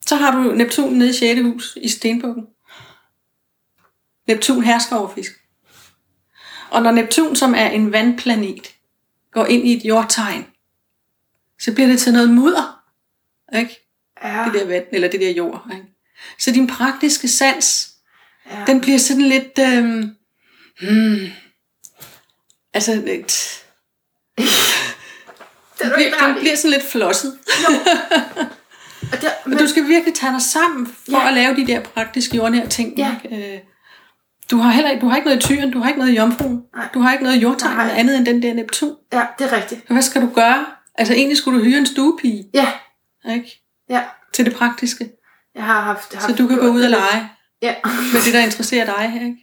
så 0.07 0.17
har 0.17 0.37
du 0.37 0.53
Neptun 0.55 0.93
nede 0.93 1.11
i 1.11 1.13
6. 1.13 1.41
hus 1.43 1.79
i 1.81 1.89
Stenbukken. 1.89 2.47
Neptun 4.29 4.65
hersker 4.65 4.97
over 4.97 5.15
fisk. 5.15 5.33
Og 6.71 6.83
når 6.83 6.91
Neptun, 6.91 7.37
som 7.37 7.55
er 7.55 7.67
en 7.69 7.93
vandplanet, 7.93 8.75
går 9.33 9.47
ind 9.47 9.69
i 9.69 9.77
et 9.77 9.85
jordtegn, 9.85 10.47
så 11.61 11.75
bliver 11.75 11.87
det 11.89 11.99
til 12.01 12.13
noget 12.13 12.31
mudder. 12.31 12.83
Ikke? 13.59 13.89
Ja. 14.25 14.45
Det 14.45 14.61
der 14.61 14.67
vand, 14.67 14.85
eller 14.93 15.09
det 15.11 15.21
der 15.21 15.31
jord. 15.31 15.69
Ikke? 15.73 15.85
Så 16.39 16.51
din 16.51 16.67
praktiske 16.67 17.29
sans, 17.29 17.93
ja. 18.51 18.65
den 18.67 18.81
bliver 18.81 18.99
sådan 18.99 19.23
lidt... 19.23 19.59
Øhm, 19.61 20.17
hmm, 20.81 21.29
altså, 22.75 22.95
lidt, 22.95 23.65
er 24.39 24.43
du 25.79 25.85
den, 25.85 25.93
bliver, 25.95 26.27
den 26.27 26.35
bliver 26.41 26.57
sådan 26.57 26.71
lidt 26.71 26.85
flosset. 26.85 27.39
Og 29.13 29.21
det, 29.21 29.33
Men 29.47 29.59
du 29.59 29.67
skal 29.69 29.89
virkelig 29.89 30.15
tage 30.15 30.33
dig 30.33 30.43
sammen 30.43 30.87
for 30.87 31.21
Ja. 31.21 31.29
at 31.29 31.35
lave 31.35 31.57
de 31.57 31.67
der 31.67 31.81
praktiske 31.81 32.37
jordnære 32.37 32.69
ting. 32.69 32.99
Ja. 32.99 33.17
Ikke? 33.25 33.63
Du 34.51 34.57
har 34.57 34.71
heller 34.71 34.91
ikke, 34.91 35.01
du 35.01 35.09
har 35.09 35.17
ikke 35.17 35.29
noget 35.29 35.39
i 35.45 35.47
tyren, 35.47 35.71
du 35.71 35.79
har 35.79 35.89
ikke 35.89 35.99
noget 35.99 36.13
i 36.13 36.17
jomfruen, 36.17 36.63
Nej. 36.77 36.89
du 36.95 37.01
har 37.01 37.13
ikke 37.13 37.25
noget 37.25 37.37
i 37.37 37.41
jordtegn 37.41 37.77
Nej. 37.77 37.95
andet 37.97 38.17
end 38.17 38.27
den 38.27 38.43
der 38.43 38.55
Neptun. 38.55 38.97
ja, 39.13 39.27
det 39.39 39.53
er 39.53 39.57
rigtigt. 39.57 39.87
Hvad 39.89 40.03
skal 40.03 40.23
du 40.23 40.31
gøre? 40.35 40.67
Altså 40.95 41.15
egentlig 41.15 41.37
skulle 41.39 41.59
du 41.59 41.65
hyre 41.65 41.79
en 41.79 41.87
stuepige, 41.87 42.45
Ja, 42.55 42.73
ikke? 43.35 43.63
ja. 43.91 44.05
Til 44.33 44.45
det 44.45 44.55
praktiske. 44.55 45.11
Jeg 45.55 45.65
har 45.65 45.81
haft... 45.81 46.15
haft 46.15 46.27
Så 46.27 46.37
du 46.37 46.47
kan 46.49 46.59
gå 46.59 46.67
ud 46.69 46.83
og 46.83 46.91
lege 46.91 47.29
Ja. 47.63 47.75
med 47.85 48.25
det, 48.25 48.35
der 48.35 48.41
interesserer 48.41 48.85
dig, 48.85 49.13
ikke? 49.15 49.37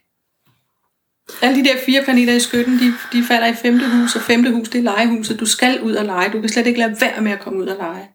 Alle 1.42 1.64
de 1.64 1.70
der 1.70 1.76
fire 1.86 2.04
planeter 2.04 2.34
i 2.34 2.40
skytten, 2.40 2.80
de, 2.80 2.94
de 3.14 3.24
falder 3.24 3.48
i 3.48 3.54
femte 3.54 3.90
hus, 3.92 4.16
og 4.16 4.22
femte 4.22 4.52
hus, 4.52 4.70
det 4.70 4.80
er 4.80 4.84
legehuset. 4.84 5.40
Du 5.40 5.46
skal 5.46 5.82
ud 5.82 5.94
og 5.96 6.06
lege. 6.06 6.32
Du 6.32 6.40
kan 6.40 6.50
slet 6.50 6.68
ikke 6.68 6.80
lade 6.80 7.02
være 7.02 7.22
med 7.22 7.32
at 7.32 7.40
komme 7.40 7.60
ud 7.60 7.68
og 7.68 7.78
lege. 7.78 8.10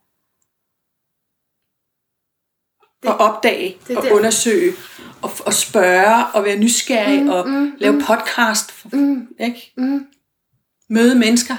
Det- 3.03 3.11
og 3.11 3.17
opdage, 3.17 3.77
det 3.89 3.97
og 3.97 4.03
derfor. 4.03 4.17
undersøge, 4.17 4.73
og, 5.25 5.33
og 5.47 5.55
spørge, 5.55 6.27
og 6.27 6.45
være 6.45 6.57
nysgerrig, 6.57 7.23
Mm, 7.23 7.29
og 7.29 7.49
mm, 7.49 7.73
lave 7.79 7.93
mm. 7.93 8.03
podcast, 8.03 8.75
Mm, 8.93 9.27
ikke? 9.41 9.73
mm. 9.77 10.07
møde 10.89 11.15
mennesker, 11.15 11.55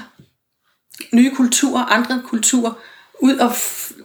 nye 1.12 1.34
kulturer, 1.34 1.84
andre 1.84 2.22
kulturer, 2.26 2.72
ud 3.20 3.36
og 3.36 3.50
f- 3.50 4.02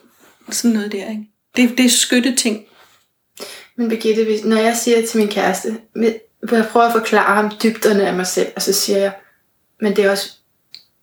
sådan 0.51 0.71
noget 0.71 0.91
der, 0.91 1.09
ikke? 1.09 1.23
Det, 1.55 1.77
det 1.77 1.85
er 1.85 1.89
skytte 1.89 2.35
ting. 2.35 2.65
Men 3.75 3.89
Birgitte, 3.89 4.23
hvis, 4.23 4.43
når 4.43 4.57
jeg 4.57 4.77
siger 4.77 5.07
til 5.07 5.19
min 5.19 5.27
kæreste, 5.29 5.77
jeg 6.51 6.67
prøver 6.71 6.85
at 6.85 6.91
forklare 6.91 7.35
ham 7.35 7.51
dybderne 7.63 8.07
af 8.07 8.13
mig 8.13 8.27
selv, 8.27 8.47
og 8.55 8.61
så 8.61 8.73
siger 8.73 8.99
jeg, 8.99 9.11
men 9.81 9.95
det 9.95 10.05
er 10.05 10.11
også, 10.11 10.31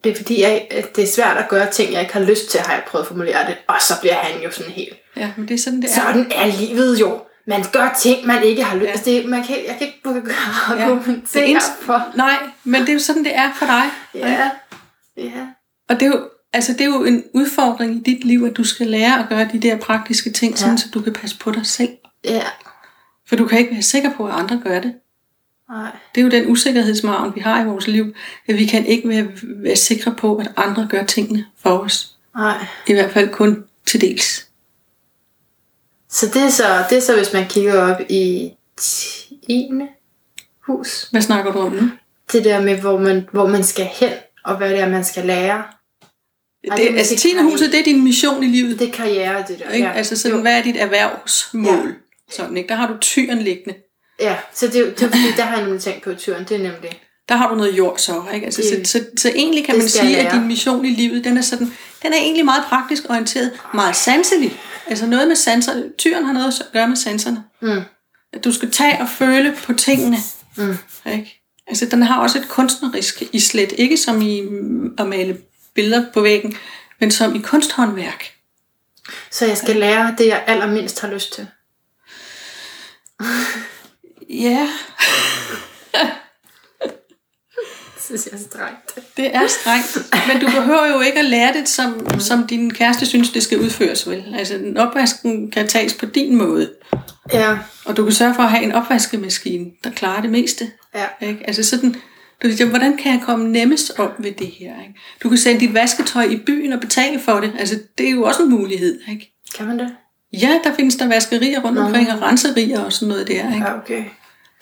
det 0.04 0.12
er 0.12 0.16
fordi, 0.16 0.40
jeg, 0.42 0.66
at 0.70 0.96
det 0.96 1.04
er 1.04 1.08
svært 1.08 1.36
at 1.36 1.48
gøre 1.48 1.70
ting, 1.70 1.92
jeg 1.92 2.00
ikke 2.00 2.12
har 2.12 2.20
lyst 2.24 2.50
til, 2.50 2.60
har 2.60 2.72
jeg 2.72 2.82
prøvet 2.88 3.02
at 3.04 3.08
formulere 3.08 3.46
det, 3.46 3.56
og 3.68 3.74
så 3.80 3.94
bliver 4.00 4.14
han 4.14 4.42
jo 4.42 4.50
sådan 4.50 4.72
helt. 4.72 4.94
Ja, 5.16 5.32
men 5.36 5.48
det 5.48 5.54
er 5.54 5.58
sådan, 5.58 5.82
det 5.82 5.90
er. 5.90 5.94
Sådan 5.94 6.32
er 6.34 6.46
livet 6.46 7.00
jo. 7.00 7.20
Man 7.48 7.64
gør 7.72 7.96
ting, 8.02 8.26
man 8.26 8.42
ikke 8.42 8.64
har 8.64 8.76
lyst 8.76 8.88
Ja. 8.88 8.96
til. 8.96 9.12
Ja. 9.12 9.20
Det, 9.20 9.28
man 9.28 9.44
kan, 9.44 9.56
jeg 9.68 9.76
kan 9.78 9.86
ikke 9.86 10.02
begynde 10.02 10.30
at 10.70 10.78
Ja. 10.78 10.84
argumentere 10.84 11.46
Det 11.46 11.56
er 11.56 11.60
for. 11.80 12.06
Nej, 12.16 12.36
men 12.64 12.80
det 12.80 12.88
er 12.88 12.92
jo 12.92 12.98
sådan, 12.98 13.24
det 13.24 13.36
er 13.36 13.52
for 13.58 13.66
dig. 13.66 13.84
Ja, 14.14 14.50
ja. 15.16 15.46
Og 15.88 16.00
det 16.00 16.02
er, 16.02 16.06
jo, 16.10 16.28
altså 16.52 16.72
det 16.72 16.80
er 16.80 16.84
jo 16.84 17.04
en 17.04 17.24
udfordring 17.34 17.96
i 17.96 18.10
dit 18.14 18.24
liv, 18.24 18.44
at 18.50 18.56
du 18.56 18.64
skal 18.64 18.86
lære 18.86 19.18
at 19.18 19.28
gøre 19.28 19.48
de 19.52 19.58
der 19.60 19.76
praktiske 19.76 20.30
ting, 20.30 20.52
ja. 20.52 20.56
sådan, 20.56 20.72
Ja. 20.74 20.76
så 20.76 20.88
du 20.94 21.00
kan 21.00 21.12
passe 21.12 21.38
på 21.38 21.50
dig 21.50 21.66
selv. 21.66 21.88
Ja, 22.24 22.42
For 23.28 23.36
du 23.36 23.46
kan 23.46 23.58
ikke 23.58 23.72
være 23.72 23.82
sikker 23.82 24.10
på, 24.16 24.26
at 24.26 24.34
andre 24.34 24.60
gør 24.64 24.80
det. 24.80 24.94
nej. 25.70 25.90
Det 26.14 26.20
er 26.20 26.24
jo 26.24 26.30
den 26.30 26.50
usikkerhedsmargen, 26.50 27.34
vi 27.34 27.40
har 27.40 27.62
i 27.62 27.64
vores 27.66 27.86
liv, 27.86 28.14
at 28.48 28.58
vi 28.58 28.66
kan 28.66 28.86
ikke 28.86 29.08
være, 29.08 29.26
være 29.42 29.76
sikre 29.76 30.14
på, 30.14 30.36
at 30.36 30.50
andre 30.56 30.86
gør 30.90 31.02
tingene 31.04 31.44
for 31.62 31.78
os. 31.78 32.14
Nej. 32.36 32.66
I 32.86 32.92
hvert 32.92 33.10
fald 33.10 33.28
kun 33.28 33.64
til 33.86 34.00
dels. 34.00 34.47
Så 36.10 36.26
det 36.26 36.42
er 36.42 36.50
så, 36.50 36.84
det 36.90 36.98
er 36.98 37.02
så, 37.02 37.16
hvis 37.16 37.32
man 37.32 37.48
kigger 37.48 37.82
op 37.82 38.00
i 38.08 38.52
10. 38.76 39.70
hus. 40.66 41.08
Hvad 41.10 41.22
snakker 41.22 41.52
du 41.52 41.58
om 41.58 41.72
nu? 41.72 41.90
Det 42.32 42.44
der 42.44 42.60
med, 42.60 42.80
hvor 42.80 42.98
man, 42.98 43.28
hvor 43.32 43.48
man 43.48 43.64
skal 43.64 43.84
hen, 43.84 44.12
og 44.44 44.56
hvad 44.56 44.70
det 44.70 44.78
er, 44.80 44.88
man 44.88 45.04
skal 45.04 45.24
lære. 45.24 45.64
Det, 46.64 46.72
det 46.76 46.86
altså, 46.86 47.14
måske 47.14 47.16
tiende 47.16 47.42
huset, 47.42 47.72
det 47.72 47.80
er 47.80 47.84
din 47.84 48.04
mission 48.04 48.42
i 48.42 48.46
livet. 48.46 48.78
Det 48.78 48.88
er 48.88 48.92
karriere, 48.92 49.44
det 49.48 49.58
der. 49.58 49.70
Ikke? 49.70 49.86
Ja. 49.86 49.92
Altså 49.92 50.16
sådan, 50.16 50.36
Jo. 50.36 50.42
hvad 50.42 50.58
er 50.58 50.62
dit 50.62 50.76
erhvervsmål? 50.76 51.94
Sådan, 52.30 52.56
ikke? 52.56 52.68
Der 52.68 52.74
har 52.74 52.88
du 52.88 52.96
tyren 53.00 53.38
liggende. 53.38 53.78
Ja, 54.20 54.36
så 54.54 54.66
det, 54.66 54.74
det 54.74 54.98
fordi, 54.98 55.32
der 55.36 55.42
har 55.42 55.56
jeg 55.56 55.64
nemlig 55.64 55.82
tænkt 55.82 56.02
på 56.04 56.14
turen. 56.14 56.44
Det 56.44 56.54
er 56.56 56.72
nemlig. 56.72 57.00
Der 57.28 57.36
har 57.36 57.48
du 57.48 57.54
noget 57.54 57.78
jord 57.78 57.98
så. 57.98 58.22
Ikke? 58.34 58.46
Altså, 58.46 58.62
så, 58.62 58.76
Det- 58.76 58.88
så, 58.88 59.04
så 59.18 59.28
egentlig 59.34 59.64
kan 59.66 59.74
man 59.78 59.88
sige, 59.88 60.18
at 60.18 60.34
din 60.34 60.46
mission 60.46 60.84
i 60.84 60.90
livet, 60.90 61.24
den 61.24 61.36
er, 61.38 61.42
sådan, 61.42 61.66
den 62.02 62.12
er 62.12 62.16
egentlig 62.16 62.44
meget 62.44 62.64
praktisk 62.68 63.02
orienteret, 63.10 63.52
meget 63.74 63.96
sanselig. 63.96 64.60
Altså 64.86 65.06
noget 65.06 65.28
med 65.28 65.36
sanser. 65.36 65.82
Tyren 65.98 66.24
har 66.24 66.32
noget 66.32 66.46
at 66.60 66.66
gøre 66.72 66.88
med 66.88 66.96
sanserne. 66.96 67.44
Mm. 67.62 67.80
At 68.32 68.44
du 68.44 68.52
skal 68.52 68.70
tage 68.70 69.00
og 69.00 69.08
føle 69.08 69.56
på 69.64 69.72
tingene. 69.72 70.16
Mm. 70.56 70.76
Ikke? 71.12 71.42
Altså, 71.66 71.86
den 71.86 72.02
har 72.02 72.20
også 72.22 72.38
et 72.38 72.48
kunstnerisk 72.48 73.22
islet. 73.32 73.72
Ikke 73.78 73.96
som 73.96 74.22
i 74.22 74.40
mm, 74.40 74.94
at 74.98 75.06
male 75.06 75.38
billeder 75.74 76.04
på 76.14 76.20
væggen, 76.20 76.56
men 77.00 77.10
som 77.10 77.34
i 77.34 77.38
kunsthåndværk. 77.38 78.24
Så 79.30 79.46
jeg 79.46 79.56
skal 79.56 79.76
lære 79.76 80.14
det, 80.18 80.26
jeg 80.26 80.44
allermindst 80.46 81.00
har 81.00 81.08
lyst 81.08 81.32
til. 81.34 81.46
Ja, 84.30 84.68
synes 88.08 88.26
jeg 88.26 88.32
er 88.32 88.42
strengt. 88.50 89.16
det 89.16 89.34
er 89.36 89.46
strengt. 89.46 90.14
Men 90.32 90.40
du 90.40 90.46
behøver 90.46 90.86
jo 90.94 91.00
ikke 91.00 91.18
at 91.18 91.24
lære 91.24 91.52
det, 91.52 91.68
som, 91.68 92.20
som 92.20 92.46
din 92.46 92.70
kæreste 92.74 93.06
synes, 93.06 93.30
det 93.30 93.42
skal 93.42 93.58
udføres, 93.60 94.08
vel? 94.08 94.34
Altså, 94.38 94.54
en 94.54 94.76
opvasken 94.76 95.50
kan 95.50 95.68
tages 95.68 95.94
på 95.94 96.06
din 96.06 96.36
måde. 96.36 96.70
Ja, 97.32 97.58
Og 97.84 97.96
du 97.96 98.04
kan 98.04 98.12
sørge 98.12 98.34
for 98.34 98.42
at 98.42 98.50
have 98.50 98.62
en 98.62 98.72
opvaskemaskine, 98.72 99.66
der 99.84 99.90
klarer 99.90 100.20
det 100.20 100.30
meste. 100.30 100.70
ja. 100.94 101.26
Ikke? 101.28 101.40
Altså 101.46 101.62
sådan, 101.62 101.94
du 102.42 102.52
siger, 102.52 102.68
hvordan 102.68 102.96
kan 102.96 103.12
jeg 103.12 103.20
komme 103.24 103.48
nemmest 103.52 103.98
om 103.98 104.10
ved 104.18 104.32
det 104.32 104.46
her? 104.46 104.72
Ikke? 104.82 104.94
Du 105.22 105.28
kan 105.28 105.38
sende 105.38 105.60
dit 105.60 105.74
vasketøj 105.74 106.22
i 106.22 106.36
byen 106.46 106.72
og 106.72 106.80
betale 106.80 107.20
for 107.20 107.40
det. 107.40 107.52
Altså, 107.58 107.78
det 107.98 108.06
er 108.06 108.10
jo 108.10 108.22
også 108.22 108.42
en 108.42 108.50
mulighed. 108.50 109.00
Ikke? 109.10 109.34
Kan 109.56 109.66
man 109.66 109.78
det? 109.78 109.88
Ja, 110.32 110.58
der 110.64 110.74
findes 110.74 110.96
der 110.96 111.08
vaskerier 111.08 111.60
rundt 111.60 111.78
omkring, 111.78 112.12
og 112.12 112.22
renserier 112.22 112.80
og 112.80 112.92
sådan 112.92 113.08
noget 113.08 113.28
der, 113.28 113.54
ikke? 113.54 113.66
Ja, 113.66 113.76
okay. 113.78 114.04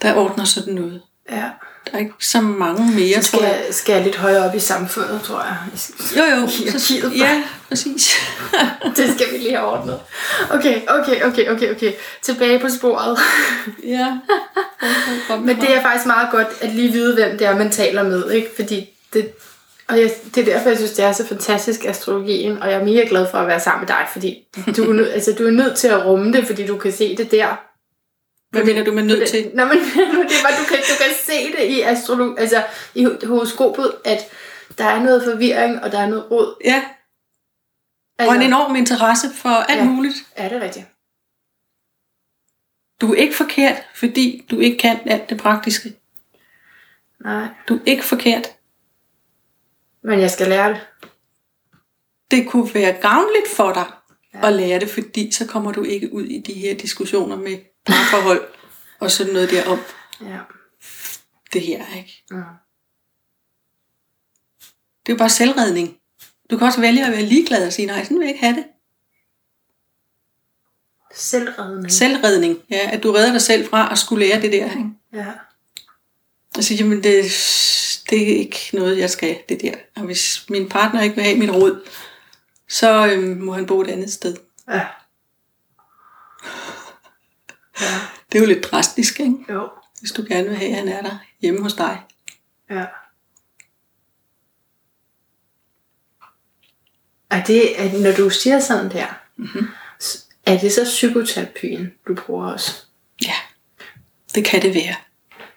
der 0.03 0.15
ordner 0.15 0.45
sådan 0.45 0.75
noget. 0.75 1.03
Ja. 1.31 1.45
Der 1.87 1.93
er 1.95 1.99
ikke 1.99 2.13
så 2.21 2.41
mange 2.41 2.93
mere, 2.95 3.23
Så 3.23 3.31
tror 3.31 3.39
skal 3.39 3.49
jeg. 3.49 3.63
jeg, 3.67 3.75
skal 3.75 3.93
jeg 3.95 4.05
lidt 4.05 4.17
højere 4.17 4.49
op 4.49 4.55
i 4.55 4.59
samfundet, 4.59 5.21
tror 5.25 5.43
jeg. 5.43 5.57
Jo, 6.17 6.23
jo. 6.41 6.47
Hierarkiet. 6.47 7.13
ja, 7.19 7.43
præcis. 7.69 8.15
Det 8.97 9.15
skal 9.15 9.27
vi 9.33 9.39
lige 9.39 9.57
have 9.57 9.67
ordnet. 9.73 10.01
Okay, 10.51 10.81
okay, 10.89 11.23
okay, 11.23 11.49
okay, 11.51 11.71
okay. 11.75 11.93
Tilbage 12.23 12.59
på 12.59 12.69
sporet. 12.69 13.19
ja. 13.97 14.19
Men 15.47 15.61
det 15.61 15.77
er 15.77 15.83
faktisk 15.83 16.07
meget 16.07 16.29
godt 16.31 16.49
at 16.61 16.75
lige 16.75 16.93
vide, 16.93 17.15
hvem 17.15 17.39
det 17.39 17.47
er, 17.47 17.57
man 17.59 17.71
taler 17.71 18.03
med. 18.03 18.31
Ikke? 18.31 18.49
Fordi 18.57 18.89
det, 19.13 19.29
og 19.89 20.01
jeg, 20.01 20.11
det 20.35 20.49
er 20.49 20.55
derfor, 20.55 20.69
jeg 20.69 20.79
synes, 20.79 20.93
det 20.93 21.05
er 21.05 21.13
så 21.13 21.27
fantastisk 21.27 21.85
astrologien. 21.85 22.63
Og 22.63 22.71
jeg 22.71 22.81
er 22.81 22.85
mega 22.85 23.05
glad 23.09 23.27
for 23.31 23.39
at 23.39 23.47
være 23.49 23.61
sammen 23.61 23.81
med 23.81 23.89
dig, 23.89 24.07
fordi 24.13 24.37
du, 24.77 24.91
er 24.91 24.95
nød- 24.95 25.11
altså, 25.11 25.33
du 25.39 25.47
er 25.47 25.51
nødt 25.51 25.77
til 25.77 25.89
at 25.89 26.05
rumme 26.07 26.33
det, 26.33 26.47
fordi 26.47 26.67
du 26.67 26.77
kan 26.77 26.93
se 26.93 27.17
det 27.17 27.31
der. 27.31 27.47
Hvad 28.51 28.65
mener 28.65 28.85
du 28.85 28.93
med 28.93 29.03
nødt 29.03 29.29
til? 29.29 29.51
Nå, 29.57 29.65
men 29.65 29.79
det 30.31 30.39
var, 30.43 30.51
du 30.61 30.65
kan, 30.69 30.77
du 30.79 30.95
kan 31.05 31.15
se 31.21 31.53
det 31.53 31.65
i 31.71 31.81
astrolog, 31.81 32.41
altså 32.41 32.63
i 32.95 33.05
horoskopet, 33.25 33.95
at 34.05 34.19
der 34.79 34.85
er 34.85 35.03
noget 35.03 35.25
forvirring, 35.25 35.83
og 35.83 35.93
der 35.93 35.99
er 35.99 36.09
noget 36.09 36.31
råd. 36.31 36.57
Ja, 36.65 36.85
Altså, 38.19 38.31
og 38.31 38.37
en 38.37 38.43
enorm 38.43 38.77
interesse 38.77 39.31
for 39.35 39.49
alt 39.49 39.79
Ja. 39.81 39.85
muligt. 39.85 40.15
Er 40.37 40.49
det 40.49 40.63
rigtigt? 40.63 40.87
Du 43.01 43.13
er 43.13 43.17
ikke 43.17 43.35
forkert, 43.35 43.83
fordi 43.95 44.47
du 44.51 44.59
ikke 44.59 44.79
kan 44.79 44.99
alt 45.07 45.31
det 45.31 45.39
praktiske. 45.39 45.93
Nej. 47.25 47.49
Du 47.69 47.75
er 47.75 47.81
ikke 47.87 48.05
forkert. 48.05 48.49
Men 50.03 50.21
jeg 50.21 50.31
skal 50.31 50.49
lære 50.49 50.69
det. 50.69 50.81
Det 52.31 52.49
kunne 52.49 52.75
være 52.75 52.93
gavnligt 52.93 53.49
for 53.49 53.73
dig 53.73 53.85
Ja. 54.35 54.39
ja. 54.39 54.47
at 54.47 54.53
lære 54.53 54.81
det, 54.81 54.91
fordi 54.91 55.33
så 55.33 55.47
kommer 55.47 55.73
du 55.73 55.83
ikke 55.83 56.13
ud 56.13 56.25
i 56.25 56.39
de 56.41 56.53
her 56.53 56.75
diskussioner 56.75 57.37
med 57.37 57.59
parforhold 57.87 58.49
og 59.01 59.11
sådan 59.11 59.33
noget 59.33 59.51
der 59.51 59.67
om 59.69 59.79
Ja. 60.21 60.39
det 61.53 61.61
her. 61.63 61.97
Ikke? 61.97 62.25
Mm. 62.31 62.37
Det 65.07 65.13
er 65.13 65.15
jo 65.15 65.19
bare 65.19 65.31
selvredning. 65.31 65.97
Du 66.51 66.59
kan 66.59 66.67
også 66.67 66.81
vælge 66.81 67.07
at 67.07 67.13
være 67.13 67.23
ligeglad 67.23 67.67
og 67.67 67.73
sige, 67.73 67.87
nej, 67.87 68.03
sådan 68.05 68.19
vil 68.19 68.25
jeg 68.27 68.35
ikke 68.35 68.45
have 68.47 68.57
det. 68.57 68.65
Selvredning. 71.15 71.93
Selvredning, 71.93 72.59
ja, 72.71 72.91
at 72.93 73.03
du 73.03 73.13
redder 73.13 73.33
dig 73.33 73.43
selv 73.43 73.69
fra 73.71 73.93
at 73.93 73.99
skulle 73.99 74.27
lære 74.27 74.41
det 74.41 74.53
der. 74.53 74.65
Ikke? 74.71 74.91
Ja. 75.13 75.27
Sige, 76.61 76.79
jamen 76.85 77.03
det, 77.03 77.25
det 78.11 78.23
er 78.33 78.37
ikke 78.39 78.59
noget, 78.73 78.99
jeg 78.99 79.11
skal, 79.11 79.39
det 79.49 79.61
der. 79.63 79.75
Og 79.97 80.03
hvis 80.03 80.47
min 80.51 80.69
partner 80.69 81.03
ikke 81.03 81.15
vil 81.17 81.25
have 81.25 81.37
min 81.39 81.51
råd, 81.51 81.89
så 82.69 83.07
øhm, 83.07 83.39
må 83.41 83.53
han 83.53 83.67
bo 83.67 83.81
et 83.81 83.89
andet 83.91 84.13
sted. 84.13 84.37
Ja. 84.71 84.87
Ja. 87.81 88.01
Det 88.33 88.39
er 88.39 88.43
jo 88.43 88.49
lidt 88.49 88.65
drastisk, 88.65 89.21
ikke? 89.21 89.37
Jo. 89.49 89.69
hvis 90.01 90.13
du 90.13 90.25
gerne 90.29 90.49
vil 90.49 90.57
have, 90.57 90.71
at 90.71 90.77
han 90.77 90.89
er 90.89 91.03
der 91.03 91.19
hjemme 91.43 91.63
hos 91.63 91.75
dig. 91.75 92.03
Ja. 92.71 92.85
Og 97.31 97.47
det, 97.47 97.81
er, 97.81 97.99
når 97.99 98.13
du 98.13 98.31
siger 98.31 98.61
sådan 98.61 98.91
der, 98.91 99.07
mm-hmm. 99.37 99.69
er 100.47 100.59
det 100.59 100.73
så 100.73 100.85
psykoterapien, 100.85 101.93
du 102.09 102.15
bruger 102.15 102.53
også? 102.53 102.85
Ja, 103.23 103.35
det 104.35 104.45
kan 104.45 104.63
det 104.63 104.75
være. 104.75 104.95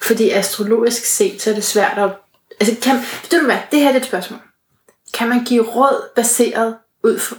Fordi 0.02 0.30
astrologisk 0.30 1.06
set, 1.06 1.42
så 1.42 1.50
er 1.50 1.54
det 1.54 1.64
svært 1.64 1.98
at... 1.98 2.12
Altså, 2.60 2.76
kan, 2.82 2.96
ved 3.32 3.40
du 3.40 3.46
hvad, 3.46 3.58
det 3.72 3.80
her 3.80 3.92
er 3.92 3.98
et 3.98 4.06
spørgsmål. 4.06 4.40
Kan 5.14 5.30
man 5.30 5.44
give 5.44 5.64
råd 5.64 6.10
baseret 6.16 6.78
ud 7.04 7.20
for, 7.20 7.38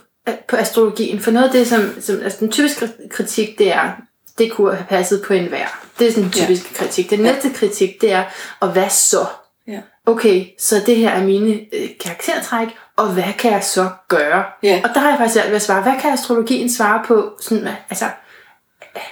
på 0.48 0.56
astrologien? 0.56 1.20
For 1.20 1.30
noget 1.30 1.46
af 1.46 1.52
det, 1.52 1.66
som, 1.66 2.00
som 2.00 2.20
altså 2.22 2.38
den 2.40 2.52
typiske 2.52 2.92
kritik, 3.10 3.58
det 3.58 3.72
er, 3.72 3.96
det 4.40 4.52
kunne 4.52 4.74
have 4.74 4.86
passet 4.88 5.22
på 5.26 5.34
en 5.34 5.50
vær. 5.50 5.86
Det 5.98 6.06
er 6.06 6.10
sådan 6.12 6.24
en 6.24 6.30
typisk 6.30 6.70
ja. 6.72 6.76
kritik. 6.76 7.10
Den 7.10 7.20
næste 7.20 7.50
kritik, 7.54 8.00
det 8.00 8.12
er, 8.12 8.24
og 8.60 8.72
hvad 8.72 8.88
så? 8.88 9.26
Ja. 9.66 9.80
Okay, 10.06 10.46
så 10.58 10.82
det 10.86 10.96
her 10.96 11.10
er 11.10 11.24
mine 11.24 11.60
øh, 11.72 11.88
karaktertræk, 12.00 12.68
og 12.96 13.12
hvad 13.12 13.32
kan 13.38 13.52
jeg 13.52 13.64
så 13.64 13.88
gøre? 14.08 14.44
Ja. 14.62 14.80
Og 14.84 14.90
der 14.94 15.00
har 15.00 15.08
jeg 15.08 15.18
faktisk 15.18 15.34
svært 15.34 15.48
ved 15.48 15.56
at 15.56 15.62
svare. 15.62 15.82
Hvad 15.82 15.92
kan 16.00 16.12
astrologien 16.12 16.70
svare 16.70 17.04
på? 17.06 17.36
Sådan, 17.40 17.68
altså, 17.90 18.04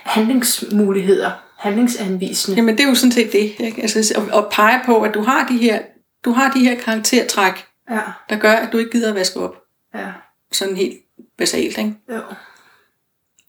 handlingsmuligheder, 0.02 1.30
handlingsanvisende. 1.58 2.56
Jamen 2.56 2.78
det 2.78 2.84
er 2.84 2.88
jo 2.88 2.94
sådan 2.94 3.12
set 3.12 3.32
det. 3.32 3.54
Ikke? 3.58 3.82
Altså, 3.82 4.14
at, 4.16 4.38
at 4.38 4.44
pege 4.52 4.80
på, 4.86 5.02
at 5.02 5.14
du 5.14 5.22
har 5.22 5.46
de 5.46 5.56
her, 5.56 5.78
du 6.24 6.32
har 6.32 6.50
de 6.50 6.60
her 6.60 6.80
karaktertræk, 6.80 7.64
Ja, 7.90 8.00
der 8.30 8.38
gør, 8.38 8.52
at 8.52 8.72
du 8.72 8.78
ikke 8.78 8.90
gider 8.90 9.08
at 9.08 9.14
vaske 9.14 9.40
op. 9.40 9.56
ja, 9.94 10.06
Sådan 10.52 10.76
helt 10.76 10.98
basalt. 11.38 11.78
Ikke? 11.78 11.94
jo. 12.12 12.20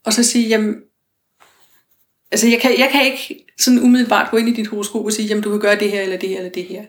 Og 0.06 0.14
så 0.14 0.24
sige, 0.24 0.48
jamen, 0.48 0.76
altså 2.32 2.48
jeg 2.48 2.60
kan, 2.60 2.80
jeg 2.80 2.90
kan 2.92 3.06
ikke 3.06 3.46
sådan 3.58 3.80
umiddelbart 3.80 4.32
gå 4.32 4.38
ind 4.38 4.50
i 4.50 4.54
dit 4.54 4.68
horoskop 4.68 5.06
og 5.06 5.14
sige, 5.14 5.28
jamen 5.28 5.44
du 5.44 5.50
kan 5.50 5.60
gøre 5.60 5.80
det 5.80 5.92
her, 5.92 6.02
eller 6.02 6.18
det 6.18 6.30
her, 6.30 6.38
eller 6.38 6.52
det 6.52 6.64
her. 6.64 6.82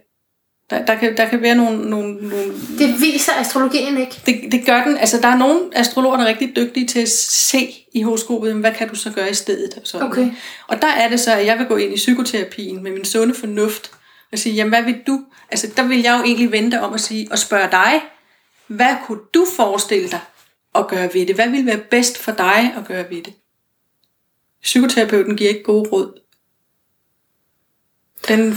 Der, 0.70 0.86
der, 0.86 0.94
kan, 0.94 1.16
der 1.16 1.28
kan 1.28 1.42
være 1.42 1.54
nogle, 1.54 1.90
nogle, 1.90 2.28
nogle 2.28 2.52
Det 2.78 3.00
viser 3.00 3.32
astrologien 3.32 3.98
ikke. 3.98 4.20
det, 4.26 4.52
det 4.52 4.66
gør 4.66 4.84
den. 4.84 4.96
Altså, 4.96 5.20
der 5.20 5.28
er 5.28 5.36
nogle 5.36 5.60
astrologer, 5.72 6.16
der 6.16 6.24
er 6.24 6.28
rigtig 6.28 6.56
dygtige 6.56 6.86
til 6.86 7.00
at 7.00 7.08
se 7.08 7.74
i 7.92 8.02
horoskopet, 8.02 8.54
hvad 8.54 8.72
kan 8.72 8.88
du 8.88 8.94
så 8.94 9.10
gøre 9.10 9.30
i 9.30 9.34
stedet? 9.34 9.74
Og, 9.74 9.82
sådan. 9.84 10.06
Okay. 10.06 10.30
og 10.68 10.82
der 10.82 10.88
er 10.88 11.08
det 11.08 11.20
så, 11.20 11.32
at 11.32 11.46
jeg 11.46 11.58
vil 11.58 11.66
gå 11.66 11.76
ind 11.76 11.92
i 11.92 11.96
psykoterapien 11.96 12.82
med 12.82 12.92
min 12.92 13.04
sunde 13.04 13.34
fornuft, 13.34 13.90
og 14.32 14.38
sige, 14.38 14.54
jamen 14.54 14.72
hvad 14.72 14.82
vil 14.82 14.96
du? 15.06 15.20
Altså, 15.50 15.66
der 15.76 15.82
vil 15.82 16.02
jeg 16.02 16.18
jo 16.18 16.24
egentlig 16.24 16.52
vente 16.52 16.80
om 16.80 16.94
at 16.94 17.00
sige, 17.00 17.28
og 17.30 17.38
spørge 17.38 17.70
dig, 17.70 18.00
hvad 18.66 18.96
kunne 19.06 19.20
du 19.34 19.46
forestille 19.56 20.08
dig 20.08 20.20
at 20.74 20.88
gøre 20.88 21.10
ved 21.14 21.26
det? 21.26 21.34
Hvad 21.34 21.48
vil 21.48 21.66
være 21.66 21.80
bedst 21.90 22.18
for 22.18 22.32
dig 22.32 22.74
at 22.76 22.84
gøre 22.88 23.04
ved 23.10 23.22
det? 23.22 23.32
Psykoterapeuten 24.62 25.36
giver 25.36 25.50
ikke 25.50 25.62
gode 25.62 25.88
råd. 25.88 26.20
Den 28.28 28.56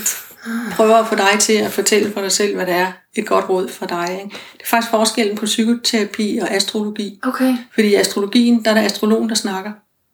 prøver 0.72 0.96
at 0.96 1.08
få 1.08 1.16
dig 1.16 1.40
til 1.40 1.54
at 1.54 1.72
fortælle 1.72 2.12
for 2.12 2.22
dig 2.22 2.32
selv, 2.32 2.56
hvad 2.56 2.66
det 2.66 2.74
er 2.74 2.92
et 3.16 3.28
godt 3.28 3.50
råd 3.50 3.70
for 3.70 3.86
dig. 3.86 4.20
Ikke? 4.24 4.36
Det 4.54 4.64
er 4.64 4.68
faktisk 4.68 4.92
forskellen 4.92 5.38
på 5.38 5.46
psykoterapi 5.46 6.38
og 6.42 6.52
astrologi. 6.52 7.20
Okay. 7.24 7.58
Fordi 7.74 7.88
i 7.88 7.96
astrologien, 7.96 8.66
der 8.66 8.72
er 8.72 8.76
der 8.76 8.82
astrologen, 8.82 9.30
der 9.30 9.36
snakker 9.36 9.72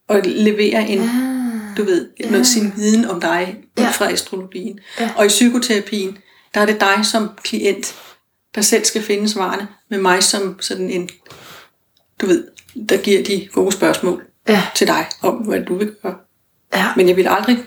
og 0.08 0.22
leverer 0.26 0.86
en, 0.86 1.00
Ah, 1.00 1.78
du 1.78 1.84
ved, 1.84 2.10
noget 2.30 2.48
sin 2.48 2.74
viden 2.76 3.06
om 3.06 3.22
dig 3.22 3.58
ud 3.80 3.86
fra 3.94 4.12
astrologien. 4.12 4.80
Ja. 5.00 5.12
Og 5.18 5.26
i 5.26 5.28
psykoterapien, 5.28 6.18
der 6.54 6.62
er 6.62 6.66
det 6.66 6.80
dig 6.80 7.06
som 7.06 7.30
klient, 7.44 7.96
der 8.56 8.62
selv 8.62 8.86
skal 8.86 9.02
finde 9.02 9.30
svarene, 9.30 9.68
med 9.90 9.98
mig 9.98 10.24
som 10.24 10.62
sådan 10.62 10.90
en, 10.90 11.10
du 12.22 12.26
ved, 12.26 12.48
der 12.90 12.98
giver 12.98 13.24
de 13.24 13.48
gode 13.54 13.72
spørgsmål 13.72 14.29
Ja, 14.50 14.64
til 14.76 14.88
dig 14.88 15.06
om, 15.22 15.36
hvad 15.36 15.62
du 15.62 15.76
vil 15.76 15.96
gøre. 16.02 16.16
ja, 16.74 16.86
Men 16.96 17.08
jeg 17.08 17.16
vil 17.16 17.28
aldrig 17.28 17.58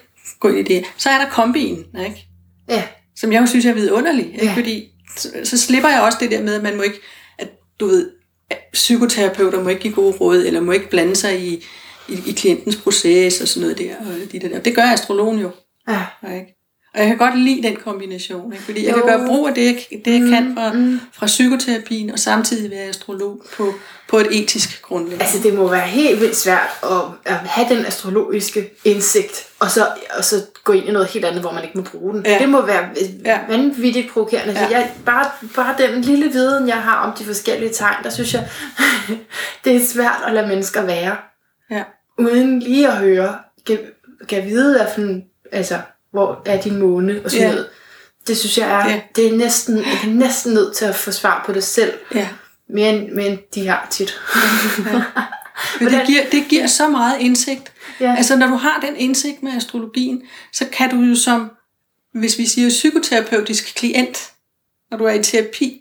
gå 0.40 0.48
ind 0.48 0.58
i 0.58 0.74
det. 0.74 0.84
Så 0.96 1.10
er 1.10 1.18
der 1.18 1.30
kombien, 1.30 1.84
ikke? 2.04 2.26
ja, 2.68 2.82
som 3.16 3.32
jeg 3.32 3.40
jo 3.40 3.46
synes 3.46 3.64
er 3.66 3.72
vidunderlig. 3.72 4.26
Ikke? 4.32 4.46
Ja. 4.46 4.52
Fordi 4.54 4.88
så, 5.16 5.28
så 5.44 5.58
slipper 5.58 5.88
jeg 5.88 6.00
også 6.02 6.18
det 6.20 6.30
der 6.30 6.42
med, 6.42 6.54
at 6.54 6.62
man 6.62 6.76
må 6.76 6.82
ikke, 6.82 7.00
at 7.38 7.48
du 7.80 7.86
ved, 7.86 8.10
at 8.50 8.58
psykoterapeuter 8.72 9.62
må 9.62 9.68
ikke 9.68 9.82
give 9.82 9.94
gode 9.94 10.16
råd, 10.16 10.36
eller 10.46 10.60
må 10.60 10.72
ikke 10.72 10.90
blande 10.90 11.16
sig 11.16 11.40
i, 11.40 11.64
i, 12.08 12.18
i 12.26 12.32
klientens 12.32 12.76
proces 12.76 13.40
og 13.40 13.48
sådan 13.48 13.60
noget 13.60 13.78
der. 13.78 13.96
Og 14.00 14.32
de 14.32 14.40
der. 14.40 14.60
Det 14.60 14.74
gør 14.74 14.82
astrologen 14.82 15.38
jo. 15.38 15.50
ja. 15.88 16.04
Ikke? 16.34 16.61
Og 16.94 17.00
jeg 17.00 17.08
kan 17.08 17.18
godt 17.18 17.38
lide 17.38 17.62
den 17.62 17.76
kombination, 17.76 18.52
ikke? 18.52 18.64
fordi 18.64 18.86
jeg 18.86 18.90
Jo. 18.96 18.96
kan 18.96 19.06
gøre 19.18 19.26
brug 19.26 19.48
af 19.48 19.54
det, 19.54 19.64
jeg, 19.64 20.00
det, 20.04 20.12
jeg 20.20 20.28
kan 20.28 20.54
fra, 20.54 20.72
fra 21.12 21.26
psykoterapien, 21.26 22.10
og 22.10 22.18
samtidig 22.18 22.70
være 22.70 22.80
astrolog 22.88 23.42
på, 23.56 23.74
på 24.08 24.18
et 24.18 24.26
etisk 24.30 24.82
grundlag. 24.82 25.20
Altså, 25.20 25.38
det 25.42 25.54
må 25.54 25.68
være 25.68 25.80
helt 25.80 26.20
vildt 26.20 26.36
svært 26.36 26.68
at, 26.82 26.90
at 27.24 27.34
have 27.34 27.76
den 27.76 27.86
astrologiske 27.86 28.70
indsigt, 28.84 29.46
og 29.58 29.70
så, 29.70 29.86
og 30.16 30.24
så 30.24 30.36
gå 30.64 30.72
ind 30.72 30.88
i 30.88 30.92
noget 30.92 31.08
helt 31.08 31.24
andet, 31.24 31.40
hvor 31.40 31.52
man 31.52 31.62
ikke 31.64 31.78
må 31.78 31.84
bruge 31.84 32.14
den. 32.14 32.26
Ja. 32.26 32.38
Det 32.38 32.48
må 32.48 32.66
være 32.66 32.88
Ja. 33.24 33.38
vanvittigt 33.48 34.10
provokerende. 34.12 34.52
Ja. 34.52 34.60
Ja. 34.70 34.78
Jeg, 34.78 34.92
bare, 35.06 35.30
bare 35.56 35.74
den 35.78 36.00
lille 36.02 36.28
viden, 36.32 36.68
jeg 36.68 36.76
har 36.82 36.96
om 37.06 37.16
de 37.18 37.24
forskellige 37.24 37.72
tegn, 37.72 38.04
der 38.04 38.10
synes 38.10 38.34
jeg, 38.34 38.48
det 39.64 39.76
er 39.76 39.86
svært 39.86 40.22
at 40.26 40.32
lade 40.34 40.46
mennesker 40.48 40.82
være, 40.84 41.16
Ja. 41.70 41.82
uden 42.18 42.58
lige 42.60 42.88
at 42.88 42.96
høre, 42.96 43.34
kan, 43.66 43.78
kan 44.28 44.44
vide, 44.46 44.76
hvad 44.76 44.86
for 44.94 45.20
altså, 45.56 45.78
hvor 46.12 46.42
er 46.46 46.60
din 46.62 46.76
måne, 46.78 47.20
og 47.24 47.30
sådan 47.30 47.46
Ja. 47.46 47.50
noget. 47.52 47.68
Det 48.26 48.38
synes 48.38 48.58
jeg 48.58 48.70
er, 48.70 48.90
Ja. 48.90 49.00
det 49.16 49.26
er 49.32 49.36
næsten, 49.36 49.76
jeg 49.76 49.98
er 50.04 50.06
næsten 50.06 50.54
nødt 50.54 50.76
til 50.76 50.84
at 50.84 50.94
få 50.94 51.10
svar 51.10 51.42
på 51.46 51.52
det 51.52 51.64
selv, 51.64 51.92
ja. 52.14 52.28
mere 52.68 52.88
end, 52.90 53.12
mere 53.12 53.26
end 53.26 53.38
de 53.54 53.66
har 53.66 53.86
tit. 53.90 54.20
Men 55.80 55.88
det 55.92 56.02
giver, 56.06 56.22
det 56.32 56.44
giver 56.48 56.66
så 56.66 56.88
meget 56.88 57.20
indsigt. 57.20 57.72
Ja. 58.00 58.14
Altså, 58.16 58.36
når 58.36 58.46
du 58.46 58.54
har 58.54 58.80
den 58.80 58.96
indsigt 58.96 59.42
med 59.42 59.52
astrologien, 59.52 60.22
så 60.52 60.66
kan 60.72 60.90
du 60.90 60.96
jo 60.96 61.14
som, 61.16 61.50
hvis 62.14 62.38
vi 62.38 62.46
siger 62.46 62.68
psykoterapeutisk 62.68 63.74
klient, 63.76 64.30
når 64.90 64.98
du 64.98 65.04
er 65.04 65.12
i 65.12 65.22
terapi, 65.22 65.80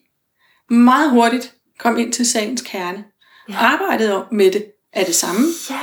meget 0.69 1.09
hurtigt 1.09 1.53
komme 1.79 2.01
ind 2.01 2.13
til 2.13 2.25
sagens 2.29 2.61
kerne. 2.65 3.03
Ja. 3.49 3.55
Arbejdet 3.57 4.23
med 4.31 4.51
det 4.51 4.65
er 4.93 5.03
det 5.03 5.15
samme. 5.15 5.47
Ja, 5.69 5.75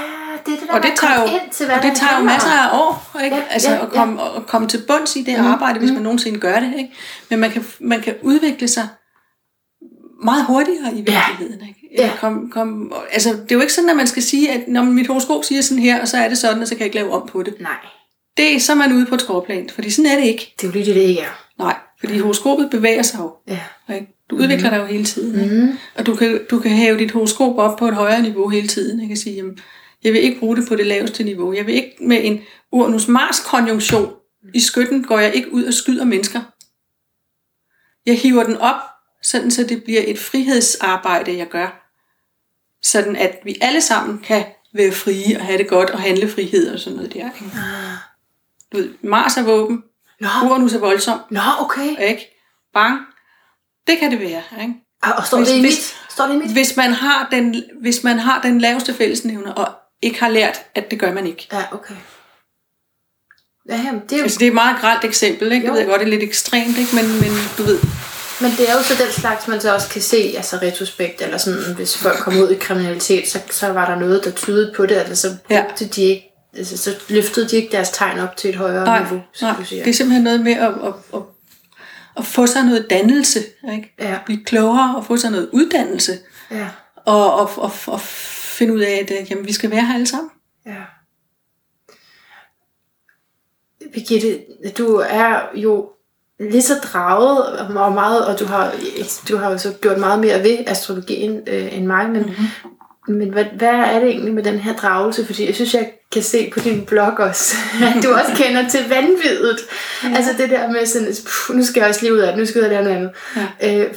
det 0.48 0.56
er 0.56 0.60
det 0.60 0.68
der 0.68 0.74
Og 0.74 0.82
det 0.82 0.92
tager 1.00 1.20
jo, 1.20 1.26
ind 1.26 1.50
til, 1.52 1.66
hvad 1.66 1.76
og 1.76 1.82
det 1.82 1.92
tager 1.96 2.18
jo 2.18 2.24
masser 2.24 2.48
af 2.48 2.78
år, 2.80 3.16
ikke? 3.24 3.36
Ja, 3.36 3.42
altså 3.50 3.70
ja, 3.70 3.82
at, 3.82 3.90
komme, 3.90 4.22
at 4.36 4.46
komme 4.46 4.68
til 4.68 4.82
bunds 4.88 5.16
i 5.16 5.22
det 5.22 5.36
arbejde, 5.36 5.78
hvis 5.78 5.90
man 5.90 6.02
nogensinde 6.02 6.40
gør 6.40 6.60
det. 6.60 6.72
Ikke? 6.78 6.90
Men 7.30 7.38
man 7.38 7.50
kan, 7.50 7.64
man 7.80 8.00
kan 8.00 8.14
udvikle 8.22 8.68
sig 8.68 8.88
meget 10.24 10.44
hurtigere 10.44 10.92
i 10.92 10.96
virkeligheden. 10.96 11.68
Ikke? 11.68 11.88
Ja. 11.98 12.10
Kom, 12.20 12.50
kom, 12.50 12.92
altså, 13.12 13.32
det 13.32 13.52
er 13.52 13.54
jo 13.54 13.60
ikke 13.60 13.72
sådan, 13.72 13.90
at 13.90 13.96
man 13.96 14.06
skal 14.06 14.22
sige, 14.22 14.52
at 14.52 14.68
når 14.68 14.82
mit 14.82 15.06
horoskop 15.06 15.44
siger 15.44 15.62
sådan 15.62 15.82
her, 15.82 16.00
og 16.00 16.08
så 16.08 16.16
er 16.16 16.28
det 16.28 16.38
sådan, 16.38 16.62
og 16.62 16.68
så 16.68 16.74
kan 16.74 16.78
jeg 16.78 16.86
ikke 16.86 16.96
lave 16.96 17.12
om 17.12 17.28
på 17.28 17.42
det. 17.42 17.54
Nej, 17.60 17.72
Det 18.36 18.54
er 18.56 18.60
så 18.60 18.72
er 18.72 18.76
man 18.76 18.92
ude 18.92 19.06
på 19.06 19.14
et 19.14 19.20
skråplan, 19.20 19.70
fordi 19.74 19.90
sådan 19.90 20.10
er 20.10 20.16
det 20.16 20.26
ikke. 20.26 20.54
det 20.60 20.66
er 20.66 20.68
jo 20.68 20.72
lige 20.72 20.84
det, 20.84 20.94
det 20.94 21.00
ikke 21.00 21.20
er. 21.20 21.44
Nej, 21.58 21.76
fordi 22.00 22.18
horoskopet 22.18 22.70
bevæger 22.70 23.02
sig 23.02 23.18
jo. 23.18 23.32
Ja. 23.48 23.94
Ikke? 23.94 24.06
Du 24.30 24.36
udvikler 24.36 24.70
dig 24.70 24.78
jo 24.78 24.84
hele 24.84 25.04
tiden. 25.04 25.44
Ikke? 25.44 25.78
Og 25.94 26.06
du 26.06 26.14
kan, 26.16 26.40
du 26.50 26.58
kan 26.58 26.70
have 26.70 26.98
dit 26.98 27.10
horoskop 27.10 27.58
op 27.58 27.78
på 27.78 27.88
et 27.88 27.94
højere 27.94 28.22
niveau 28.22 28.48
hele 28.48 28.68
tiden. 28.68 29.00
Jeg 29.00 29.08
kan 29.08 29.16
sige, 29.16 29.36
jamen, 29.36 29.58
jeg 30.04 30.12
vil 30.12 30.22
ikke 30.22 30.38
bruge 30.38 30.56
det 30.56 30.68
på 30.68 30.76
det 30.76 30.86
laveste 30.86 31.24
niveau. 31.24 31.52
Jeg 31.52 31.66
vil 31.66 31.74
ikke 31.74 31.96
med 32.00 32.20
en 32.24 32.40
Uranus-Mars-konjunktion 32.72 34.14
i 34.54 34.60
skytten, 34.60 35.04
går 35.04 35.18
jeg 35.18 35.34
ikke 35.34 35.52
ud 35.52 35.64
og 35.64 35.74
skyder 35.74 36.04
mennesker. 36.04 36.40
Jeg 38.06 38.18
hiver 38.18 38.42
den 38.44 38.56
op, 38.56 38.80
sådan 39.22 39.50
så 39.50 39.64
det 39.64 39.84
bliver 39.84 40.02
et 40.06 40.18
frihedsarbejde, 40.18 41.36
jeg 41.36 41.48
gør. 41.48 41.90
Sådan 42.82 43.16
at 43.16 43.38
vi 43.44 43.56
alle 43.60 43.80
sammen 43.80 44.18
kan 44.18 44.44
være 44.74 44.92
frie 44.92 45.36
og 45.38 45.44
have 45.46 45.58
det 45.58 45.68
godt 45.68 45.90
og 45.90 46.00
handle 46.00 46.28
frihed 46.28 46.72
og 46.72 46.78
sådan 46.78 46.96
noget 46.96 47.14
der. 47.14 47.24
Ikke? 47.24 47.56
Du 48.72 48.76
ved, 48.76 48.90
Mars 49.02 49.36
er 49.36 49.42
våben, 49.42 49.82
Nå, 50.20 50.28
Uranus 50.44 50.72
er 50.74 50.78
voldsom, 50.78 51.20
nå 51.30 51.40
okay. 51.60 52.08
ikke? 52.10 52.36
Bang. 52.74 53.00
Det 53.86 53.98
kan 53.98 54.10
det 54.10 54.20
være, 54.20 54.42
ikke? 54.62 54.74
Og, 55.02 55.12
og 55.16 55.26
står, 55.26 55.38
Hvis- 55.38 55.48
det 55.48 55.56
i 55.58 55.62
mit? 55.62 55.96
står 56.08 56.26
det 56.26 56.34
i 56.34 56.38
mit? 56.38 56.52
Hvis 56.52 56.76
man 56.76 56.92
har 56.92 57.28
den, 57.30 57.62
hvis 57.80 58.04
man 58.04 58.18
har 58.18 58.42
den 58.42 58.60
laveste 58.60 58.94
fællesnævner, 58.94 59.52
og 59.52 59.74
ikke 60.02 60.20
har 60.20 60.28
lært, 60.28 60.56
at 60.74 60.90
det 60.90 60.98
gør 61.00 61.12
man 61.12 61.26
ikke. 61.26 61.48
Ja, 61.52 61.62
okay. 61.72 61.94
Ja, 63.68 63.76
jamen, 63.76 64.02
det 64.02 64.12
er 64.12 64.16
jo, 64.16 64.22
Altså, 64.22 64.38
det 64.38 64.44
er 64.46 64.50
et 64.50 64.54
meget 64.54 64.80
grelt 64.80 65.04
eksempel, 65.04 65.52
ikke? 65.52 65.66
Jo. 65.66 65.74
Jeg 65.74 65.80
ved 65.82 65.88
godt, 65.90 66.00
det 66.00 66.06
er 66.06 66.10
lidt 66.10 66.22
ekstremt, 66.22 66.78
ikke? 66.78 66.94
Men, 66.96 67.04
men 67.20 67.30
du 67.58 67.62
ved, 67.62 67.78
men 68.40 68.50
det 68.50 68.70
er 68.70 68.74
jo 68.74 68.82
så 68.82 68.94
den 69.04 69.12
slags, 69.12 69.48
man 69.48 69.60
så 69.60 69.74
også 69.74 69.88
kan 69.88 70.02
se, 70.02 70.34
altså 70.36 70.56
retrospekt, 70.62 71.22
eller 71.22 71.38
sådan, 71.38 71.74
hvis 71.76 71.96
folk 71.96 72.18
kommer 72.18 72.42
ud 72.42 72.50
i 72.50 72.58
kriminalitet, 72.58 73.28
så, 73.28 73.38
så 73.50 73.68
var 73.68 73.86
der 73.90 73.98
noget, 74.00 74.24
der 74.24 74.30
tydede 74.30 74.72
på 74.76 74.86
det, 74.86 75.02
eller 75.02 75.14
så 75.14 75.36
Ja. 75.50 75.62
brugte 75.64 75.84
de 75.88 76.02
ikke, 76.02 76.32
altså, 76.56 76.76
så 76.76 76.94
løftede 77.08 77.48
de 77.48 77.56
ikke 77.56 77.72
deres 77.72 77.90
tegn 77.90 78.18
op 78.18 78.36
til 78.36 78.50
et 78.50 78.56
højere 78.56 78.84
nej, 78.84 79.02
niveau, 79.02 79.20
som 79.32 79.48
nej, 79.48 79.56
du 79.56 79.64
siger. 79.64 79.84
det 79.84 79.90
er 79.90 79.94
simpelthen 79.94 80.24
noget 80.24 80.40
med 80.40 80.52
at, 80.52 80.68
at, 80.68 80.92
at, 81.14 81.20
at 82.16 82.26
få 82.26 82.46
sig 82.46 82.62
noget 82.64 82.86
dannelse, 82.90 83.44
ikke? 83.72 83.94
Ja, 83.98 84.18
Blive 84.26 84.44
klogere 84.44 84.96
og 84.96 85.06
få 85.06 85.16
sig 85.16 85.30
noget 85.30 85.48
uddannelse, 85.52 86.18
ja, 86.50 86.66
og, 87.04 87.34
og, 87.34 87.50
og, 87.56 87.72
og 87.86 88.00
finde 88.58 88.74
ud 88.74 88.80
af, 88.80 88.98
at 89.02 89.20
øh, 89.20 89.30
jamen, 89.30 89.46
vi 89.46 89.52
skal 89.52 89.70
være 89.70 89.86
her 89.86 89.94
alle 89.94 90.06
sammen. 90.06 90.30
ja. 90.66 90.82
Birgitte, 93.92 94.40
du 94.78 94.94
er 95.08 95.48
jo 95.54 95.90
lige 96.40 96.62
så 96.62 96.74
draget 96.74 97.58
og 97.58 97.92
meget, 97.92 98.26
og 98.26 98.40
du 98.40 98.44
har, 98.44 98.74
du 99.28 99.36
har 99.36 99.50
jo 99.50 99.58
så 99.58 99.74
gjort 99.80 99.98
meget 99.98 100.20
mere 100.20 100.42
ved 100.42 100.58
astrologien 100.66 101.40
øh, 101.46 101.76
end 101.76 101.86
mig, 101.86 102.10
men, 102.10 102.22
mm-hmm. 102.22 103.16
men 103.16 103.28
hvad, 103.28 103.44
hvad 103.44 103.68
er 103.68 104.00
det 104.00 104.08
egentlig 104.08 104.34
med 104.34 104.42
den 104.42 104.58
her 104.58 104.76
dragelse? 104.76 105.26
Fordi 105.26 105.46
jeg 105.46 105.54
synes, 105.54 105.74
jeg 105.74 105.92
kan 106.12 106.22
se 106.22 106.50
på 106.54 106.60
din 106.60 106.84
blog 106.86 107.12
også, 107.18 107.56
at 107.96 108.02
du 108.02 108.12
også 108.12 108.32
kender 108.36 108.68
til 108.68 108.88
vanvittigt. 108.88 109.68
Ja. 110.04 110.16
Altså 110.16 110.32
det 110.38 110.50
der 110.50 110.70
med 110.70 110.86
sådan, 110.86 111.14
nu 111.56 111.64
skal 111.64 111.80
jeg 111.80 111.88
også 111.88 112.02
lige 112.02 112.14
ud 112.14 112.18
af 112.18 112.32
det, 112.32 112.38
nu 112.38 112.46
skal 112.46 112.62
jeg 112.62 112.70
ud 112.70 112.76
af 112.76 112.84
det 112.84 112.90
andet. 112.90 113.10
Ja. 113.62 113.84
Øh, 113.84 113.94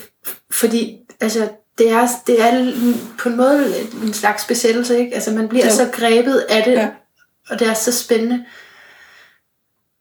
fordi, 0.52 0.98
altså, 1.22 1.50
det 1.78 1.90
er, 1.92 2.08
det 2.28 2.42
er 2.42 2.74
på 3.20 3.30
en 3.30 3.38
måde 3.38 3.80
en 4.04 4.14
slags 4.14 4.46
besættelse, 4.46 5.00
ikke? 5.00 5.16
Altså 5.16 5.32
man 5.32 5.48
bliver 5.50 5.66
Jo. 5.66 5.72
så 5.76 5.90
grebet 5.94 6.46
af 6.50 6.64
det, 6.64 6.72
Ja. 6.74 6.90
og 7.50 7.60
det 7.60 7.68
er 7.68 7.74
så 7.74 7.92
spændende. 8.04 8.46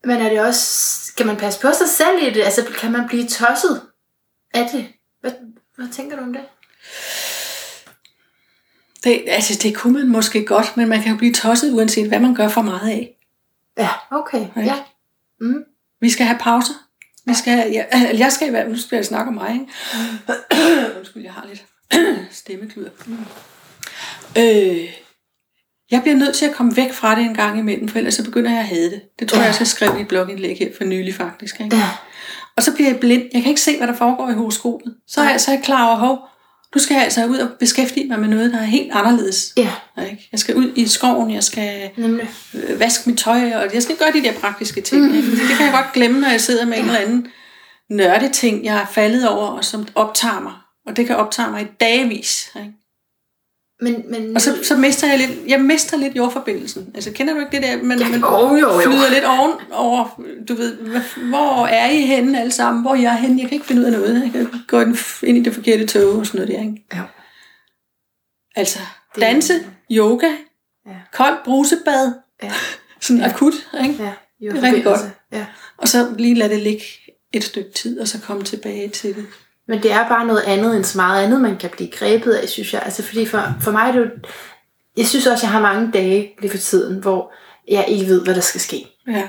Men 0.04 0.16
er 0.16 0.28
det 0.28 0.40
også, 0.40 0.60
skal 1.06 1.26
man 1.26 1.36
passe 1.36 1.60
på 1.60 1.68
sig 1.78 1.88
selv 1.88 2.22
i 2.22 2.30
det? 2.30 2.42
Altså 2.42 2.64
kan 2.78 2.92
man 2.92 3.08
blive 3.08 3.26
tosset 3.26 3.82
af 4.54 4.68
det? 4.72 4.86
Hvad, 5.20 5.30
hvad 5.76 5.88
tænker 5.92 6.16
du 6.16 6.22
om 6.22 6.32
det? 6.32 6.42
Det, 9.04 9.24
altså, 9.26 9.58
det 9.62 9.76
kunne 9.76 9.92
man 9.92 10.08
måske 10.08 10.44
godt, 10.44 10.76
men 10.76 10.88
man 10.88 11.02
kan 11.02 11.12
jo 11.12 11.18
blive 11.18 11.32
tosset, 11.34 11.72
uanset 11.72 12.08
hvad 12.08 12.20
man 12.20 12.34
gør 12.34 12.48
for 12.48 12.62
meget 12.62 12.90
af. 12.90 13.16
Ja, 13.78 13.88
okay. 14.10 14.46
Ja. 14.56 14.60
Ja. 14.60 14.78
Mm. 15.40 15.64
Vi 16.00 16.10
skal 16.10 16.26
have 16.26 16.38
pauser. 16.38 16.74
Vi 17.30 17.34
skal 17.34 17.72
ja, 17.72 17.84
jeg 18.24 18.32
skal 18.32 18.46
i 18.46 18.50
hvert 18.50 18.62
fald, 18.64 18.72
nu 18.72 18.78
skal 18.80 18.96
jeg 18.96 19.04
snakke 19.04 19.28
om 19.28 19.34
mig, 19.34 19.52
ikke? 19.52 19.66
Undskyld, 20.98 21.22
jeg 21.22 21.32
har 21.32 21.46
lidt 21.48 21.64
stemmekluder. 22.40 22.90
Øh, 24.38 24.88
jeg 25.90 26.02
bliver 26.02 26.16
nødt 26.16 26.34
til 26.34 26.46
at 26.46 26.52
komme 26.54 26.76
væk 26.76 26.92
fra 26.92 27.14
det 27.14 27.24
en 27.24 27.34
gang 27.34 27.58
imellem, 27.58 27.88
for 27.88 27.98
ellers 27.98 28.14
så 28.14 28.24
begynder 28.24 28.50
jeg 28.50 28.60
at 28.60 28.66
hade 28.66 28.90
det. 28.90 29.00
Det 29.18 29.28
tror 29.28 29.36
Ja. 29.38 29.42
jeg 29.42 29.48
også, 29.48 29.60
jeg 29.60 29.66
skrev 29.66 29.98
i 29.98 30.00
et 30.00 30.08
blogindlæg 30.08 30.58
her 30.58 30.68
for 30.78 30.84
nylig 30.84 31.14
faktisk. 31.14 31.60
Ikke? 31.60 31.76
Ja. 31.76 31.88
Og 32.56 32.62
så 32.62 32.74
bliver 32.74 32.90
jeg 32.90 33.00
blind. 33.00 33.22
Jeg 33.34 33.42
kan 33.42 33.48
ikke 33.48 33.60
se, 33.60 33.76
hvad 33.78 33.88
der 33.88 33.94
foregår 33.96 34.30
i 34.30 34.32
horoskopet. 34.32 34.94
Så 35.08 35.20
er 35.20 35.30
jeg, 35.30 35.40
så 35.40 35.50
er 35.50 35.54
jeg 35.54 35.64
klar 35.64 35.86
over, 35.86 35.96
hov, 35.96 36.18
nu 36.74 36.80
skal 36.80 36.94
jeg 36.94 37.04
altså 37.04 37.26
ud 37.26 37.38
og 37.38 37.48
beskæftige 37.58 38.08
mig 38.08 38.20
med 38.20 38.28
noget, 38.28 38.52
der 38.52 38.58
er 38.58 38.64
helt 38.64 38.90
anderledes. 38.92 39.52
Ja, 39.56 39.70
Ikke? 40.10 40.28
Jeg 40.32 40.40
skal 40.40 40.56
ud 40.56 40.72
i 40.76 40.86
skoven, 40.88 41.30
jeg 41.30 41.44
skal 41.44 41.90
nemlig. 41.96 42.30
øh, 42.54 42.80
vaske 42.80 43.10
mit 43.10 43.18
tøj, 43.18 43.52
og 43.54 43.74
jeg 43.74 43.82
skal 43.82 43.96
gøre 43.96 44.12
de 44.12 44.22
der 44.22 44.32
praktiske 44.32 44.80
ting. 44.80 45.16
Ikke? 45.16 45.28
Fordi 45.28 45.40
det 45.42 45.56
kan 45.56 45.66
jeg 45.66 45.72
godt 45.74 45.92
glemme, 45.92 46.20
når 46.20 46.28
jeg 46.28 46.40
sidder 46.40 46.66
med 46.66 46.78
en 46.78 46.84
eller 46.84 46.98
anden 46.98 47.26
nørdeting, 47.90 48.64
jeg 48.64 48.76
er 48.76 48.86
faldet 48.86 49.28
over, 49.28 49.46
og 49.46 49.64
som 49.64 49.88
optager 49.94 50.40
mig. 50.40 50.52
Og 50.86 50.96
det 50.96 51.06
kan 51.06 51.16
optage 51.16 51.50
mig 51.50 51.62
i 51.62 51.66
dagevis. 51.80 52.50
Ikke? 52.56 52.72
Men, 53.82 54.04
men, 54.10 54.34
Og 54.36 54.40
så, 54.40 54.58
så 54.64 54.76
mister 54.76 55.08
jeg 55.08 55.18
lidt, 55.18 55.30
jeg 55.48 55.60
mister 55.60 55.96
lidt 55.96 56.16
jordforbindelsen. 56.16 56.90
Altså, 56.94 57.12
kender 57.12 57.34
du 57.34 57.40
ikke 57.40 57.52
det 57.52 57.62
der, 57.62 57.82
man, 57.82 57.98
Ja, 57.98 58.08
man 58.08 58.20
jo, 58.20 58.56
jo, 58.56 58.56
jo. 58.58 58.80
flyder 58.80 59.10
lidt 59.10 59.24
oven 59.24 59.52
over, 59.72 60.22
du 60.48 60.54
ved, 60.54 60.76
hvor 61.28 61.66
er 61.66 61.90
I 61.90 62.00
henne 62.00 62.40
alle 62.40 62.52
sammen? 62.52 62.82
Hvor 62.82 62.90
er 62.94 63.00
jeg 63.00 63.16
henne? 63.16 63.40
Jeg 63.40 63.48
kan 63.48 63.56
ikke 63.56 63.66
finde 63.66 63.82
ud 63.82 63.86
af 63.86 63.92
noget. 63.92 64.22
Jeg 64.22 64.32
kan 64.32 64.48
gå 64.66 64.80
ind 65.26 65.38
i 65.38 65.42
det 65.42 65.54
forkerte 65.54 65.86
tog 65.86 66.12
og 66.18 66.26
sådan 66.26 66.40
noget 66.40 66.54
der, 66.54 66.60
ikke? 66.70 66.86
Ja. 66.94 67.02
Altså, 68.56 68.78
Det- 69.14 69.20
danse, 69.22 69.54
yoga, 69.92 70.30
Ja. 70.86 70.96
koldt 71.12 71.44
brusebad, 71.44 72.12
Ja, 72.42 72.52
sådan 73.00 73.22
akut, 73.22 73.54
ikke? 73.82 74.02
ja. 74.04 74.12
Jo, 74.40 74.50
Det 74.52 74.58
er 74.58 74.62
rigtig 74.62 74.84
godt. 74.84 75.00
Ja. 75.32 75.46
Og 75.76 75.88
så 75.88 76.14
lige 76.18 76.34
lade 76.34 76.54
det 76.54 76.62
ligge 76.62 76.84
et 77.32 77.44
stykke 77.44 77.70
tid, 77.72 78.00
og 78.00 78.08
så 78.08 78.20
komme 78.20 78.42
tilbage 78.44 78.88
til 78.88 79.16
det. 79.16 79.26
Men 79.70 79.82
det 79.82 79.92
er 79.92 80.08
bare 80.08 80.26
noget 80.26 80.42
andet 80.46 80.76
end 80.76 80.84
så 80.84 80.98
meget 80.98 81.24
andet, 81.24 81.40
man 81.40 81.56
kan 81.56 81.70
blive 81.70 81.90
grebet 81.90 82.32
af, 82.32 82.48
synes 82.48 82.72
jeg. 82.72 82.82
Altså 82.84 83.02
fordi 83.02 83.26
for, 83.26 83.42
for 83.60 83.70
mig 83.70 83.94
det 83.94 84.00
jo... 84.00 84.06
Jeg 84.96 85.06
synes 85.06 85.26
også, 85.26 85.46
jeg 85.46 85.52
har 85.52 85.60
mange 85.60 85.90
dage 85.92 86.32
lige 86.40 86.50
for 86.50 86.58
tiden, 86.58 87.02
hvor 87.02 87.32
jeg 87.68 87.84
ikke 87.88 88.06
ved, 88.06 88.24
hvad 88.24 88.34
der 88.34 88.40
skal 88.40 88.60
ske. 88.60 88.86
Ja. 89.08 89.28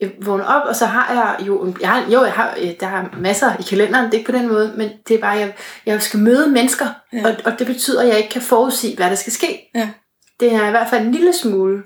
Jeg 0.00 0.10
vågner 0.22 0.44
op, 0.44 0.62
og 0.68 0.76
så 0.76 0.86
har 0.86 1.14
jeg 1.14 1.46
jo... 1.46 1.74
Jeg 1.80 1.88
har, 1.88 2.10
jo, 2.10 2.24
jeg 2.24 2.32
har, 2.32 2.54
øh, 2.60 2.70
der 2.80 2.86
er 2.86 3.18
masser 3.18 3.56
i 3.60 3.62
kalenderen, 3.62 4.04
det 4.04 4.14
er 4.14 4.18
ikke 4.18 4.32
på 4.32 4.38
den 4.38 4.48
måde, 4.48 4.72
men 4.76 4.90
det 5.08 5.16
er 5.16 5.20
bare, 5.20 5.36
jeg, 5.36 5.54
jeg 5.86 6.02
skal 6.02 6.20
møde 6.20 6.50
mennesker, 6.50 6.86
ja. 7.12 7.22
og, 7.24 7.36
og 7.44 7.58
det 7.58 7.66
betyder, 7.66 8.02
at 8.02 8.08
jeg 8.08 8.16
ikke 8.18 8.30
kan 8.30 8.42
forudsige, 8.42 8.96
hvad 8.96 9.10
der 9.10 9.16
skal 9.16 9.32
ske. 9.32 9.70
Ja. 9.74 9.88
Det 10.40 10.54
er 10.54 10.66
i 10.66 10.70
hvert 10.70 10.90
fald 10.90 11.06
en 11.06 11.12
lille 11.12 11.32
smule 11.32 11.82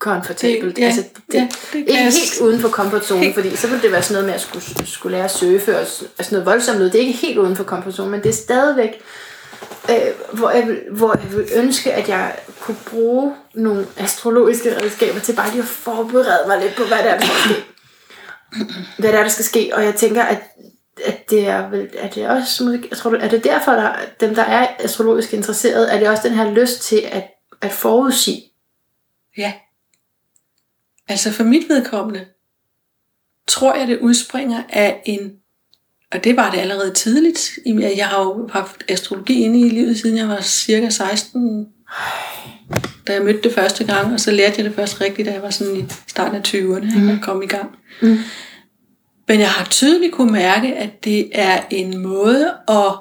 ukomfortabelt. 0.00 0.76
Det- 0.76 0.82
ja, 0.82 0.86
altså, 0.86 1.02
det, 1.26 1.34
ja, 1.34 1.48
det 1.72 1.78
ikke 1.78 1.94
helt 2.02 2.40
uden 2.40 2.60
for 2.60 2.68
komfortzonen, 2.68 3.34
fordi 3.34 3.56
så 3.56 3.66
ville 3.66 3.82
det 3.82 3.92
være 3.92 4.02
sådan 4.02 4.12
noget 4.14 4.26
med 4.26 4.34
at 4.34 4.40
skulle, 4.40 4.86
skulle 4.86 5.16
lære 5.16 5.24
at 5.24 5.30
surfe 5.30 5.78
og 5.78 5.86
s- 5.86 5.90
sådan 5.92 6.08
noget 6.30 6.46
voldsomt 6.46 6.78
noget. 6.78 6.92
Det 6.92 7.02
er 7.02 7.06
ikke 7.06 7.18
helt 7.18 7.38
uden 7.38 7.56
for 7.56 7.64
komfortzonen, 7.64 8.10
men 8.10 8.22
det 8.22 8.28
er 8.28 8.32
stadigvæk, 8.32 9.00
øh, 9.90 9.96
hvor, 10.32 10.50
jeg 10.50 10.66
vil, 10.68 10.80
hvor 10.92 11.14
jeg 11.22 11.36
vil 11.36 11.46
ønske, 11.54 11.92
at 11.92 12.08
jeg 12.08 12.36
kunne 12.60 12.76
bruge 12.90 13.34
nogle 13.54 13.86
astrologiske 13.96 14.76
redskaber 14.82 15.20
til 15.20 15.32
bare 15.36 15.50
lige 15.50 15.62
at 15.62 15.68
forberede 15.68 16.44
mig 16.46 16.60
lidt 16.62 16.74
på, 16.76 16.82
hvad 16.84 16.98
der 16.98 17.04
er, 17.04 17.18
der 17.18 17.26
skal 17.26 17.54
ske. 17.54 17.64
Hvad 18.98 19.12
der 19.12 19.18
er, 19.18 19.22
der 19.22 19.28
skal 19.30 19.44
ske. 19.44 19.70
Og 19.74 19.84
jeg 19.84 19.94
tænker, 19.94 20.22
at 20.22 20.38
at 21.04 21.30
det 21.30 21.46
er 21.48 21.70
vel, 21.70 21.88
er 21.98 22.08
det 22.10 22.28
også, 22.28 22.78
jeg 22.90 22.98
tror, 22.98 23.14
er 23.14 23.28
det 23.28 23.44
derfor, 23.44 23.72
der, 23.72 23.92
dem 24.20 24.34
der 24.34 24.42
er 24.42 24.66
astrologisk 24.78 25.32
interesseret, 25.32 25.94
er 25.94 25.98
det 25.98 26.08
også 26.08 26.28
den 26.28 26.36
her 26.36 26.50
lyst 26.50 26.82
til 26.82 27.02
at, 27.12 27.22
at 27.62 27.72
forudsige? 27.72 28.42
Ja. 29.38 29.52
Altså 31.08 31.32
for 31.32 31.44
mit 31.44 31.68
vedkommende, 31.68 32.24
tror 33.48 33.74
jeg, 33.74 33.88
det 33.88 33.98
udspringer 33.98 34.62
af 34.68 35.02
en, 35.06 35.32
og 36.12 36.24
det 36.24 36.36
var 36.36 36.50
det 36.50 36.58
allerede 36.58 36.94
tidligt. 36.94 37.50
Jeg 37.66 38.08
har 38.08 38.22
jo 38.22 38.48
haft 38.52 38.84
astrologi 38.88 39.42
inde 39.42 39.60
i 39.60 39.68
livet, 39.68 39.98
siden 39.98 40.16
jeg 40.16 40.28
var 40.28 40.40
cirka 40.40 40.90
16, 40.90 41.66
da 43.06 43.12
jeg 43.12 43.22
mødte 43.22 43.42
det 43.42 43.52
første 43.52 43.84
gang, 43.84 44.12
og 44.12 44.20
så 44.20 44.30
lærte 44.30 44.54
jeg 44.56 44.64
det 44.64 44.74
først 44.74 45.00
rigtigt, 45.00 45.26
da 45.26 45.32
jeg 45.32 45.42
var 45.42 45.50
sådan 45.50 45.76
i 45.76 45.84
starten 46.06 46.36
af 46.36 46.42
20'erne, 46.46 46.98
mm. 46.98 47.08
jeg 47.08 47.18
kom 47.22 47.42
i 47.42 47.46
gang. 47.46 47.70
Mm. 48.02 48.18
Men 49.28 49.40
jeg 49.40 49.50
har 49.50 49.64
tydeligt 49.64 50.12
kunne 50.12 50.32
mærke, 50.32 50.74
at 50.74 51.04
det 51.04 51.30
er 51.32 51.62
en 51.70 51.98
måde 51.98 52.54
at 52.68 52.92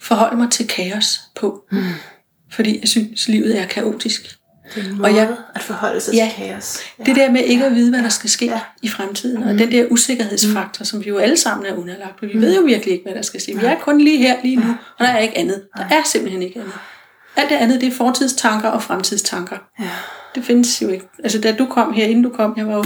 forholde 0.00 0.36
mig 0.36 0.50
til 0.50 0.68
kaos 0.68 1.20
på. 1.36 1.64
Mm. 1.72 1.82
Fordi 2.50 2.80
jeg 2.80 2.88
synes, 2.88 3.28
livet 3.28 3.58
er 3.58 3.66
kaotisk. 3.66 4.38
Er 4.76 5.02
Og 5.04 5.14
jeg- 5.14 5.28
at 5.54 5.62
forholde 5.62 6.00
sig 6.00 6.14
Ja. 6.14 6.30
til 6.36 6.46
kaos. 6.46 6.78
Ja. 6.98 7.04
Det 7.04 7.16
der 7.16 7.30
med 7.30 7.40
ikke 7.44 7.64
at 7.64 7.74
vide, 7.74 7.90
hvad 7.90 8.02
der 8.02 8.08
skal 8.08 8.30
ske 8.30 8.44
Ja. 8.46 8.60
i 8.82 8.88
fremtiden, 8.88 9.42
og 9.42 9.58
den 9.58 9.72
der 9.72 9.86
usikkerhedsfaktor, 9.90 10.84
som 10.84 11.04
vi 11.04 11.08
jo 11.08 11.18
alle 11.18 11.36
sammen 11.36 11.66
er 11.66 11.74
underlagt, 11.76 12.22
vi 12.22 12.40
ved 12.40 12.56
jo 12.56 12.62
virkelig 12.62 12.92
ikke, 12.92 13.04
hvad 13.04 13.14
der 13.14 13.22
skal 13.22 13.40
ske. 13.40 13.58
Vi 13.60 13.66
er 13.66 13.74
kun 13.80 14.00
lige 14.00 14.16
her, 14.18 14.36
lige 14.42 14.56
nu, 14.56 14.70
og 14.98 15.06
der 15.06 15.12
er 15.12 15.18
ikke 15.18 15.38
andet. 15.38 15.62
Der 15.76 15.82
er 15.90 16.02
simpelthen 16.04 16.42
ikke 16.42 16.60
andet. 16.60 16.72
Alt 17.36 17.50
det 17.50 17.56
andet, 17.56 17.80
det 17.80 17.86
er 17.86 17.92
fortidstanker 17.92 18.68
og 18.68 18.82
fremtidstanker. 18.82 19.56
Ja. 19.80 19.84
Det 20.34 20.44
findes 20.44 20.82
jo 20.82 20.88
ikke. 20.88 21.04
Altså, 21.24 21.40
da 21.40 21.52
du 21.52 21.66
kom 21.66 21.92
her, 21.92 22.04
inden 22.06 22.22
du 22.24 22.30
kom, 22.30 22.54
jeg 22.56 22.66
var 22.68 22.74
jo, 22.76 22.84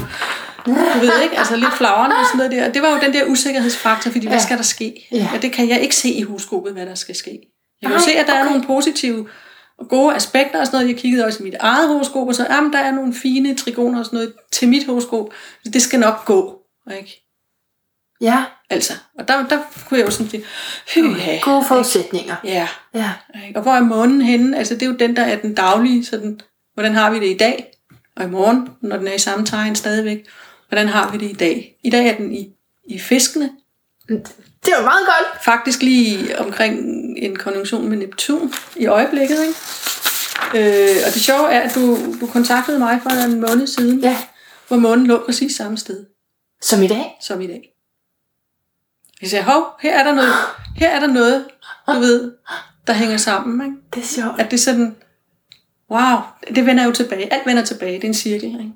du 0.67 0.71
ved 1.01 1.11
ikke, 1.23 1.39
altså 1.39 1.57
lidt 1.57 1.73
flagrende 1.77 2.17
og 2.17 2.27
sådan 2.27 2.37
noget 2.39 2.53
der. 2.53 2.73
Det 2.73 2.83
var 2.83 2.89
jo 2.91 2.99
den 3.07 3.13
der 3.13 3.25
usikkerhedsfaktor, 3.25 4.11
fordi 4.11 4.27
hvad 4.27 4.37
Ja. 4.39 4.43
skal 4.45 4.57
der 4.57 4.63
ske? 4.63 5.09
Ja. 5.13 5.29
Og 5.35 5.43
det 5.43 5.53
kan 5.53 5.69
jeg 5.69 5.81
ikke 5.81 5.97
se 5.97 6.09
i 6.09 6.23
horoskopet, 6.23 6.73
hvad 6.73 6.87
der 6.87 6.95
skal 6.95 7.15
ske. 7.15 7.39
Jeg 7.83 7.91
kan 7.91 7.99
jo 7.99 8.05
se, 8.05 8.11
at 8.13 8.27
der 8.27 8.33
er 8.35 8.41
okay. 8.41 8.51
nogle 8.51 8.67
positive 8.67 9.27
og 9.79 9.89
gode 9.89 10.15
aspekter 10.15 10.61
og 10.61 10.67
sådan 10.67 10.77
noget. 10.81 10.93
Jeg 10.93 10.99
kiggede 11.01 11.25
også 11.25 11.41
i 11.41 11.43
mit 11.43 11.55
eget 11.61 11.89
horoskop, 11.89 12.29
og 12.29 12.35
så, 12.35 12.47
jamen, 12.51 12.73
der 12.73 12.79
er 12.79 12.91
nogle 12.93 13.15
fine 13.15 13.55
trigoner 13.55 13.99
og 13.99 14.05
sådan 14.05 14.17
noget 14.17 14.33
til 14.53 14.69
mit 14.69 14.87
horoskop. 14.87 15.29
Det 15.73 15.83
skal 15.83 16.01
nok 16.01 16.25
gå, 16.25 16.63
ikke? 16.99 17.23
ja. 18.21 18.45
Altså, 18.71 18.93
og 19.19 19.29
der, 19.29 19.47
der 19.49 19.59
kunne 19.89 19.99
jeg 19.99 20.07
jo 20.07 20.11
sådan 20.11 20.31
sige, 20.31 20.43
ja, 20.97 21.39
Gode 21.43 21.65
forudsætninger. 21.69 22.37
ja, 22.45 22.69
Ja. 22.95 23.13
ikke? 23.47 23.59
Og 23.59 23.63
hvor 23.63 23.73
er 23.73 23.81
månen 23.81 24.21
henne? 24.23 24.59
Altså, 24.59 24.75
det 24.75 24.83
er 24.83 24.87
jo 24.87 24.97
den, 24.97 25.17
der 25.17 25.23
er 25.23 25.37
den 25.41 25.55
daglige, 25.55 26.05
sådan, 26.05 26.41
hvordan 26.75 26.95
har 26.95 27.11
vi 27.11 27.21
det 27.21 27.35
i 27.35 27.37
dag? 27.37 27.73
Og 28.17 28.25
i 28.25 28.29
morgen, 28.29 28.69
når 28.81 28.97
den 28.97 29.07
er 29.09 29.13
i 29.13 29.19
samme 29.19 29.47
tegn 29.47 29.75
stadigvæk, 29.77 30.27
hvordan 30.69 30.89
har 30.89 31.13
vi 31.13 31.19
det 31.19 31.31
i 31.31 31.35
dag? 31.35 31.77
I 31.85 31.91
dag 31.91 32.07
er 32.09 32.17
den 32.17 32.35
i, 32.35 32.53
i 32.89 32.99
fiskene, 32.99 33.51
Det 34.67 34.75
var 34.79 34.83
meget 34.85 35.07
godt. 35.07 35.45
faktisk 35.45 35.83
lige 35.83 36.39
omkring 36.39 36.79
en 37.19 37.37
konjunktion 37.37 37.89
med 37.89 37.97
Neptun 37.97 38.53
i 38.77 38.87
øjeblikket, 38.87 39.37
ikke? 39.43 39.59
Øh, 40.55 40.97
og 41.07 41.13
det 41.15 41.21
sjove 41.25 41.51
er, 41.53 41.61
at 41.61 41.75
du, 41.75 41.99
du 42.21 42.27
kontaktede 42.27 42.79
mig 42.79 43.01
for 43.03 43.11
en 43.11 43.41
måned 43.41 43.67
siden, 43.67 44.01
Ja. 44.01 44.17
hvor 44.69 44.77
månen 44.77 45.07
lå 45.07 45.23
præcis 45.25 45.57
samme 45.57 45.79
sted 45.79 46.07
Som 46.63 46.83
i 46.83 46.87
dag. 46.87 47.17
som 47.23 47.41
i 47.41 47.47
dag. 47.47 47.73
Jeg 49.23 49.31
sagde, 49.31 49.45
hov, 49.45 49.65
her 49.81 49.99
er 49.99 50.05
der 50.05 50.15
noget, 50.15 50.33
her 50.77 50.89
er 50.89 51.01
der 51.01 51.07
noget 51.07 51.45
du 51.89 51.93
ved, 51.99 52.33
der 52.87 52.93
hænger 52.93 53.17
sammen. 53.17 53.67
Ikke? 53.67 53.77
Det 53.95 54.03
er 54.03 54.07
sjovt. 54.07 54.41
At 54.41 54.51
det 54.51 54.57
er 54.57 54.61
sådan, 54.63 54.97
wow, 55.91 56.19
det 56.55 56.67
vender 56.67 56.85
jo 56.85 56.93
tilbage. 56.93 57.33
Alt 57.33 57.47
vender 57.47 57.65
tilbage, 57.65 57.93
det 57.97 58.05
er 58.05 58.09
en 58.09 58.15
cirkel. 58.15 58.49
Ikke? 58.49 58.73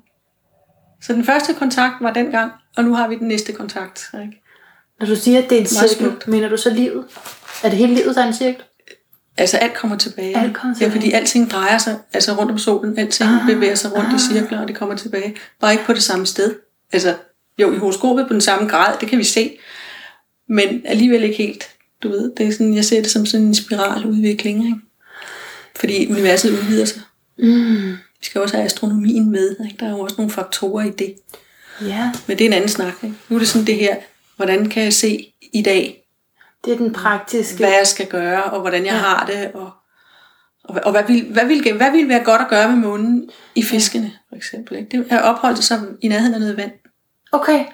Så 1.01 1.13
den 1.13 1.25
første 1.25 1.53
kontakt 1.53 1.95
var 2.01 2.13
dengang, 2.13 2.51
og 2.77 2.83
nu 2.83 2.93
har 2.93 3.07
vi 3.07 3.15
den 3.15 3.27
næste 3.27 3.53
kontakt. 3.53 4.09
Ikke? 4.21 4.40
Når 5.01 5.07
du 5.07 5.15
siger, 5.15 5.37
at 5.43 5.49
det 5.49 5.57
er 5.57 5.61
en 5.61 5.67
cirkel, 5.67 6.11
mener 6.27 6.49
du 6.49 6.57
så 6.57 6.69
livet? 6.69 7.05
Er 7.63 7.69
det 7.69 7.77
hele 7.77 7.93
livet, 7.95 8.15
der 8.15 8.21
er 8.23 8.27
en 8.27 8.33
cirkel? 8.33 8.61
Altså 9.37 9.57
alt 9.57 9.73
kommer 9.73 9.97
tilbage. 9.97 10.37
Alt 10.37 10.53
kommer 10.53 10.75
Ja, 10.79 10.85
tilbage. 10.85 10.91
fordi 10.91 11.11
alting 11.11 11.51
drejer 11.51 11.77
sig 11.77 11.97
altså 12.13 12.33
rundt 12.33 12.51
om 12.51 12.57
solen. 12.57 12.97
Alting 12.99 13.29
ah, 13.29 13.45
bevæger 13.47 13.75
sig 13.75 13.91
rundt 13.93 14.07
ah. 14.09 14.15
i 14.15 14.19
cirkler, 14.19 14.61
og 14.61 14.67
det 14.67 14.75
kommer 14.75 14.95
tilbage. 14.95 15.35
Bare 15.59 15.71
ikke 15.71 15.85
på 15.85 15.93
det 15.93 16.03
samme 16.03 16.25
sted. 16.25 16.55
Altså, 16.91 17.15
jo, 17.59 17.73
i 17.73 17.77
horoskopet 17.77 18.27
på 18.27 18.33
den 18.33 18.41
samme 18.41 18.69
grad, 18.69 18.97
det 19.01 19.09
kan 19.09 19.17
vi 19.19 19.23
se. 19.23 19.57
Men 20.49 20.81
alligevel 20.85 21.23
ikke 21.23 21.37
helt. 21.37 21.63
Du 22.03 22.09
ved, 22.09 22.31
det 22.37 22.47
er 22.47 22.51
sådan, 22.51 22.75
jeg 22.75 22.85
ser 22.85 23.01
det 23.01 23.11
som 23.11 23.25
sådan 23.25 23.45
en 23.45 23.55
spiraludvikling. 23.55 24.65
Ikke? 24.65 24.77
Fordi 25.75 26.11
universet 26.11 26.51
udvider 26.51 26.85
sig. 26.85 27.01
Mm. 27.37 27.91
Vi 27.91 28.25
skal 28.25 28.41
også 28.41 28.55
have 28.55 28.65
astronomien 28.65 29.31
med. 29.31 29.55
Ikke? 29.65 29.77
Der 29.79 29.85
er 29.85 29.89
jo 29.89 29.99
også 29.99 30.15
nogle 30.17 30.31
faktorer 30.31 30.85
i 30.85 30.89
det. 30.89 31.13
Ja, 31.81 32.11
Men 32.27 32.37
det 32.37 32.43
er 32.45 32.49
en 32.49 32.53
anden 32.53 32.69
snak. 32.69 32.93
Ikke? 33.03 33.15
Nu 33.29 33.35
er 33.35 33.39
det 33.39 33.47
sådan 33.47 33.67
det 33.67 33.75
her, 33.75 33.95
hvordan 34.45 34.69
kan 34.69 34.83
jeg 34.83 34.93
se 34.93 35.33
i 35.53 35.61
dag, 35.61 36.07
det 36.65 36.73
er 36.73 36.77
den 36.77 36.93
praktiske. 36.93 37.57
hvad 37.57 37.69
jeg 37.77 37.87
skal 37.87 38.07
gøre, 38.07 38.43
og 38.43 38.61
hvordan 38.61 38.85
jeg 38.85 38.93
ja. 38.93 38.97
har 38.99 39.25
det, 39.25 39.51
og, 39.53 39.71
og, 40.63 40.79
og 40.83 40.91
hvad, 40.91 41.03
vil, 41.07 41.25
hvad, 41.31 41.45
vil, 41.45 41.73
hvad 41.77 41.91
vil 41.91 42.09
være 42.09 42.23
godt 42.23 42.41
at 42.41 42.47
gøre 42.49 42.67
med 42.69 42.77
månen 42.77 43.29
i 43.55 43.63
fiskene, 43.63 44.11
for 44.29 44.35
eksempel. 44.35 44.77
Ikke? 44.77 44.97
Det 44.97 45.07
er 45.09 45.19
at 45.19 45.23
opholde 45.35 45.61
sig 45.61 45.79
i 46.01 46.07
nærheden 46.07 46.33
af 46.33 46.39
noget 46.39 46.57
vand. 46.57 46.71
Okay. 47.31 47.65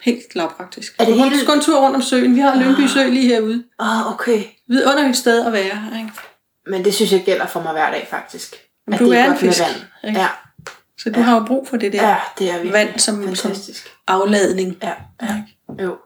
Helt 0.00 0.34
lavpraktisk. 0.34 0.94
Er 0.98 1.04
det 1.04 1.14
hele- 1.14 1.46
Gå 1.46 1.52
en 1.52 1.60
tur 1.60 1.80
rundt 1.80 1.96
om 1.96 2.02
søen. 2.02 2.34
Vi 2.34 2.40
har 2.40 2.56
Lyngby 2.56 2.86
Sø 2.86 3.08
lige 3.08 3.26
herude. 3.28 3.64
Oh, 3.78 4.12
okay. 4.14 4.42
Vidunderligt 4.68 5.16
sted 5.16 5.46
at 5.46 5.52
være. 5.52 5.98
Ikke? 5.98 6.10
Men 6.66 6.84
det 6.84 6.94
synes 6.94 7.12
jeg 7.12 7.22
gælder 7.24 7.46
for 7.46 7.60
mig 7.62 7.72
hver 7.72 7.90
dag, 7.90 8.06
faktisk. 8.10 8.54
Men 8.86 8.94
At 8.94 9.00
du 9.00 9.10
det 9.10 9.18
er 9.18 9.24
en 9.24 9.30
godt 9.30 9.42
med 9.42 9.50
fisk, 9.52 9.60
vand. 9.60 9.76
ikke? 10.04 10.20
Ja, 10.20 10.28
Så 10.98 11.10
du 11.10 11.20
har 11.20 11.34
jo 11.40 11.44
brug 11.44 11.68
for 11.68 11.76
det 11.76 11.92
der 11.92 12.08
ja, 12.08 12.16
det 12.38 12.50
er 12.50 12.70
vand 12.72 12.98
som, 12.98 13.22
som 13.36 13.36
fantastisk. 13.36 13.88
afladning. 14.06 14.76
Ja, 14.82 14.92
ja. 15.22 15.42
Jo. 15.82 15.96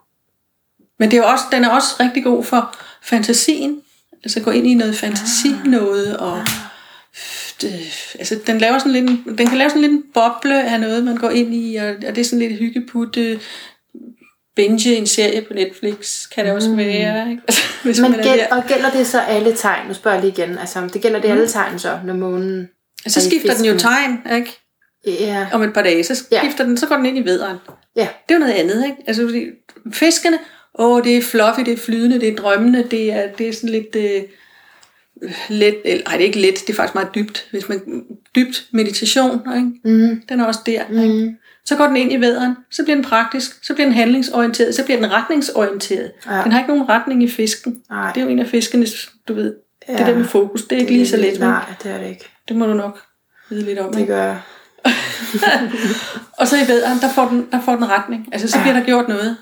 Men 0.98 1.10
det 1.10 1.16
er 1.18 1.22
jo 1.22 1.28
også, 1.28 1.44
den 1.52 1.64
er 1.64 1.68
også 1.70 1.88
rigtig 2.00 2.24
god 2.24 2.44
for 2.44 2.76
fantasien. 3.02 3.80
Altså 4.24 4.40
gå 4.40 4.50
ind 4.50 4.66
i 4.66 4.74
noget 4.74 4.96
fantasi 4.96 5.48
noget, 5.64 6.16
og 6.16 6.42
det, 7.60 7.72
altså 8.18 8.38
den 8.46 8.58
laver 8.58 8.78
sådan 8.78 8.92
lidt, 8.92 9.10
en- 9.10 9.38
den 9.38 9.46
kan 9.48 9.58
lave 9.58 9.70
sådan 9.70 9.82
lidt 9.82 9.92
en 9.92 10.02
boble 10.14 10.70
af 10.70 10.80
noget, 10.80 11.04
man 11.04 11.16
går 11.16 11.30
ind 11.30 11.54
i, 11.54 11.76
og, 11.76 11.86
og 11.88 11.96
det 12.16 12.18
er 12.18 12.24
sådan 12.24 12.38
lidt 12.38 12.58
hyggeputte, 12.58 13.40
binge 14.56 14.96
en 14.96 15.06
serie 15.06 15.42
på 15.42 15.54
Netflix, 15.54 16.28
kan 16.34 16.44
det 16.44 16.52
også 16.52 16.74
være, 16.74 17.30
ikke? 17.30 17.42
Altså, 17.48 17.62
hvis 17.84 18.00
Men 18.00 18.10
man 18.10 18.22
gæld, 18.22 18.40
og 18.50 18.64
gælder 18.68 18.90
det 18.90 19.06
så 19.06 19.20
alle 19.20 19.56
tegn? 19.56 19.88
Nu 19.88 19.94
spørger 19.94 20.16
jeg 20.18 20.24
lige 20.24 20.42
igen. 20.42 20.58
Altså, 20.58 20.86
det 20.92 21.02
gælder 21.02 21.20
det 21.20 21.28
alle 21.28 21.48
tegn 21.48 21.78
så, 21.78 21.98
når 22.04 22.14
månen... 22.14 22.68
Så 23.06 23.20
er 23.20 23.24
skifter 23.24 23.54
den 23.54 23.64
jo 23.64 23.78
tegn, 23.78 24.18
ikke? 24.36 24.60
Ja, 25.06 25.46
Om 25.52 25.62
et 25.62 25.74
par 25.74 25.82
dage, 25.82 26.04
så 26.04 26.14
skifter 26.14 26.64
den, 26.64 26.76
så 26.76 26.86
går 26.86 26.96
den 26.96 27.06
ind 27.06 27.18
i 27.18 27.20
vederen. 27.24 27.56
Ja. 27.96 28.08
Det 28.28 28.34
er 28.34 28.38
jo 28.38 28.40
noget 28.40 28.52
andet, 28.52 28.84
ikke? 28.84 28.96
Altså, 29.06 29.22
fordi 29.26 29.44
fiskene, 29.92 30.38
åh, 30.78 31.04
det 31.04 31.16
er 31.16 31.22
fluffy, 31.22 31.60
det 31.60 31.72
er 31.72 31.76
flydende, 31.76 32.20
det 32.20 32.28
er 32.28 32.36
drømmende, 32.36 32.82
det 32.90 33.12
er, 33.12 33.26
det 33.38 33.48
er 33.48 33.52
sådan 33.52 33.70
lidt 33.70 33.96
øh, 33.96 34.22
let, 35.48 35.76
eller, 35.84 36.04
ej, 36.06 36.12
det 36.12 36.22
er 36.22 36.26
ikke 36.26 36.40
let, 36.40 36.54
det 36.66 36.70
er 36.70 36.74
faktisk 36.74 36.94
meget 36.94 37.14
dybt, 37.14 37.48
hvis 37.50 37.68
man, 37.68 38.04
dybt 38.34 38.66
meditation, 38.72 39.40
ikke? 39.56 39.70
Mm, 39.84 40.22
Den 40.28 40.40
er 40.40 40.44
også 40.44 40.60
der, 40.66 41.02
ikke? 41.02 41.24
mm, 41.24 41.36
Så 41.64 41.76
går 41.76 41.86
den 41.86 41.96
ind 41.96 42.12
i 42.12 42.20
væderen, 42.20 42.56
så 42.70 42.82
bliver 42.84 42.96
den 42.96 43.04
praktisk, 43.04 43.64
så 43.64 43.74
bliver 43.74 43.86
den 43.86 43.94
handlingsorienteret, 43.94 44.74
så 44.74 44.84
bliver 44.84 45.00
den 45.00 45.12
retningsorienteret. 45.12 46.10
Ja. 46.26 46.40
Den 46.44 46.52
har 46.52 46.58
ikke 46.60 46.68
nogen 46.74 46.88
retning 46.88 47.22
i 47.22 47.28
fisken. 47.28 47.82
nej. 47.90 48.12
Det 48.12 48.20
er 48.20 48.24
jo 48.24 48.30
en 48.30 48.38
af 48.38 48.46
fiskenes, 48.46 49.10
du 49.28 49.34
ved, 49.34 49.54
ja. 49.88 49.96
det 49.96 50.06
der 50.06 50.16
med 50.18 50.24
fokus, 50.24 50.62
det 50.62 50.76
er 50.76 50.80
ikke 50.80 50.92
lige 50.92 51.06
så 51.08 51.16
let. 51.16 51.40
Nej, 51.40 51.64
det 51.82 51.90
er 51.92 51.98
det 51.98 52.08
ikke. 52.08 52.24
Det 52.48 52.56
må 52.56 52.66
du 52.66 52.74
nok 52.74 53.00
vide 53.50 53.62
lidt 53.64 53.78
om. 53.78 53.92
Det 53.94 54.06
gør 54.06 54.22
jeg. 54.24 54.40
Og 56.38 56.48
så 56.48 56.56
i 56.56 56.68
vederen, 56.68 56.98
der 57.00 57.08
får 57.08 57.28
den, 57.28 57.46
der 57.52 57.60
får 57.60 57.74
den 57.74 57.88
retning. 57.88 58.28
Altså, 58.32 58.48
så 58.48 58.60
bliver 58.62 58.74
der 58.74 58.84
gjort 58.84 59.08
noget. 59.08 59.36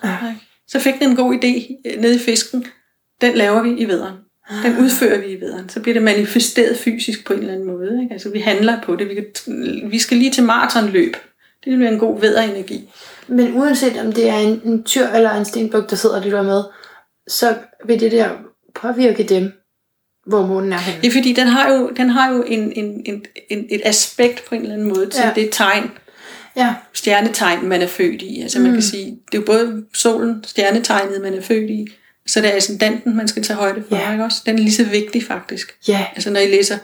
Så 0.69 0.79
fik 0.79 0.95
den 1.01 1.11
en 1.11 1.17
god 1.17 1.35
idé 1.35 1.75
øh, 1.87 2.01
nede 2.01 2.15
i 2.15 2.19
fisken. 2.19 2.67
Den 3.21 3.35
laver 3.35 3.63
vi 3.63 3.71
i 3.71 3.85
vederen. 3.85 4.15
Den 4.65 4.79
udfører 4.79 5.21
vi 5.21 5.27
i 5.27 5.41
vederen. 5.41 5.69
Så 5.69 5.81
bliver 5.81 5.95
det 5.95 6.03
manifesteret 6.03 6.77
fysisk 6.77 7.27
på 7.27 7.33
en 7.33 7.39
eller 7.39 7.53
anden 7.53 7.67
måde. 7.67 8.03
Ikke? 8.03 8.13
Altså, 8.13 8.31
vi 8.31 8.41
handler 8.41 8.81
på 8.83 8.97
det. 8.97 9.09
Vi, 9.09 9.15
kan, 9.15 9.25
vi 9.91 9.99
skal 9.99 10.17
lige 10.17 10.31
til 10.31 10.45
maratonløb. 10.45 11.17
Det 11.65 11.77
bliver 11.77 11.91
en 11.91 11.99
god 11.99 12.21
vederenergi. 12.21 12.91
Men 13.29 13.57
uanset 13.57 14.01
om 14.01 14.13
det 14.13 14.29
er 14.29 14.39
en, 14.39 14.61
en 14.65 14.83
tyr 14.83 15.07
eller 15.07 15.31
en 15.31 15.45
stenbuk, 15.45 15.91
der 15.91 15.97
sidder 15.97 16.17
og 16.17 16.23
lytter 16.23 16.43
med, 16.43 16.63
så 17.29 17.55
vil 17.85 18.01
det 18.01 18.13
der 18.13 18.31
påvirke 18.75 19.23
dem, 19.23 19.53
hvor 20.27 20.47
månen 20.47 20.73
er 20.73 20.79
henne. 20.79 21.01
Ja, 21.05 21.09
fordi 21.19 21.33
den 21.33 21.47
har 21.49 21.73
jo, 21.73 21.91
den 21.97 22.11
har 22.11 22.31
jo 22.33 22.43
en, 22.43 22.73
en, 22.73 23.03
en, 23.05 23.25
en, 23.51 23.67
et 23.71 23.81
aspekt 23.85 24.45
på 24.49 24.55
en 24.55 24.61
eller 24.61 24.75
anden 24.75 24.89
måde 24.89 25.11
til 25.11 25.23
Ja. 25.25 25.31
det 25.35 25.49
tegn, 25.53 25.91
Ja, 26.57 26.75
stjernetegn, 26.93 27.69
man 27.69 27.83
er 27.83 27.87
født 27.87 28.23
i. 28.23 28.41
Altså 28.43 28.59
man 28.59 28.69
Mm. 28.71 28.75
kan 28.77 28.83
sige, 28.83 29.05
det 29.07 29.39
er 29.39 29.39
jo 29.39 29.45
både 29.47 29.85
solen, 29.95 30.45
stjernetegnet, 30.47 31.21
man 31.23 31.35
er 31.35 31.43
født 31.43 31.71
i, 31.71 31.87
så 32.27 32.41
det 32.41 32.53
er 32.53 32.57
ascendanten, 32.57 33.17
man 33.17 33.29
skal 33.29 33.43
tage 33.43 33.57
højde 33.57 33.83
for, 33.89 33.97
Ja. 33.97 34.13
ikke 34.13 34.25
også? 34.25 34.43
Den 34.47 34.55
er 34.55 34.59
lige 34.59 34.73
så 34.73 34.85
vigtig 34.85 35.25
faktisk. 35.25 35.75
ja, 35.89 36.07
Altså 36.15 36.31
når 36.31 36.41
I 36.41 36.47
læser 36.51 36.79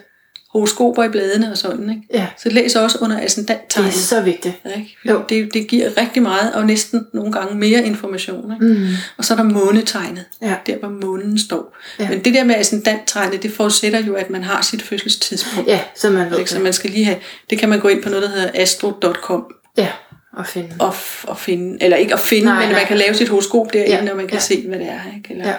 horoskoper 0.52 1.04
i 1.04 1.08
bladene 1.08 1.50
og 1.50 1.58
sådan, 1.58 1.90
ikke? 1.90 2.02
ja. 2.14 2.26
så 2.38 2.48
læs 2.48 2.76
også 2.76 2.98
under 3.00 3.20
Det 3.20 3.50
er 3.78 3.90
så 3.90 4.20
vigtigt. 4.20 4.54
Ikke? 4.76 4.96
Jo. 5.08 5.22
Det, 5.28 5.54
det 5.54 5.66
giver 5.68 5.90
rigtig 5.96 6.22
meget, 6.22 6.52
og 6.54 6.66
næsten 6.66 7.06
nogle 7.14 7.32
gange 7.32 7.54
mere 7.54 7.84
information. 7.84 8.52
Ikke? 8.52 8.66
Mm. 8.66 8.86
Og 9.16 9.24
så 9.24 9.34
er 9.34 9.36
der 9.36 9.44
månetegnet, 9.44 10.24
Ja. 10.42 10.54
der 10.66 10.76
hvor 10.78 10.88
månen 10.88 11.38
står. 11.38 11.76
Ja. 12.00 12.08
Men 12.08 12.24
det 12.24 12.34
der 12.34 12.44
med 12.44 12.54
ascendanttegnet, 12.54 13.42
det 13.42 13.52
forudsætter 13.52 14.00
jo, 14.00 14.14
at 14.14 14.30
man 14.30 14.42
har 14.44 14.62
sit 14.62 14.82
fødselstidspunkt. 14.82 15.68
Ja, 15.70 15.80
så 15.96 16.10
man 16.10 16.30
ved? 16.30 16.46
Så 16.46 16.58
man 16.58 16.72
skal 16.72 16.90
lige 16.90 17.04
have, 17.04 17.16
det 17.50 17.58
kan 17.58 17.68
man 17.68 17.80
gå 17.80 17.88
ind 17.88 18.02
på 18.02 18.08
noget, 18.08 18.22
der 18.22 18.30
hedder 18.30 18.50
astro.com 18.54 19.44
Ja, 19.76 19.88
og 20.32 20.46
finde. 20.46 20.68
og, 20.78 20.94
og 21.22 21.38
finde, 21.38 21.82
eller 21.84 21.96
ikke 21.96 22.14
at 22.14 22.20
finde, 22.20 22.44
Nej, 22.44 22.58
men 22.60 22.68
nej. 22.68 22.78
man 22.78 22.86
kan 22.86 22.96
lave 22.96 23.14
sit 23.14 23.28
horoskop 23.28 23.72
derinde, 23.72 24.04
Ja, 24.04 24.10
og 24.10 24.16
man 24.16 24.26
kan 24.26 24.34
ja. 24.36 24.40
se, 24.40 24.64
hvad 24.68 24.78
det 24.78 24.86
er. 24.88 25.16
Ikke? 25.16 25.30
Eller, 25.32 25.48
Ja. 25.48 25.54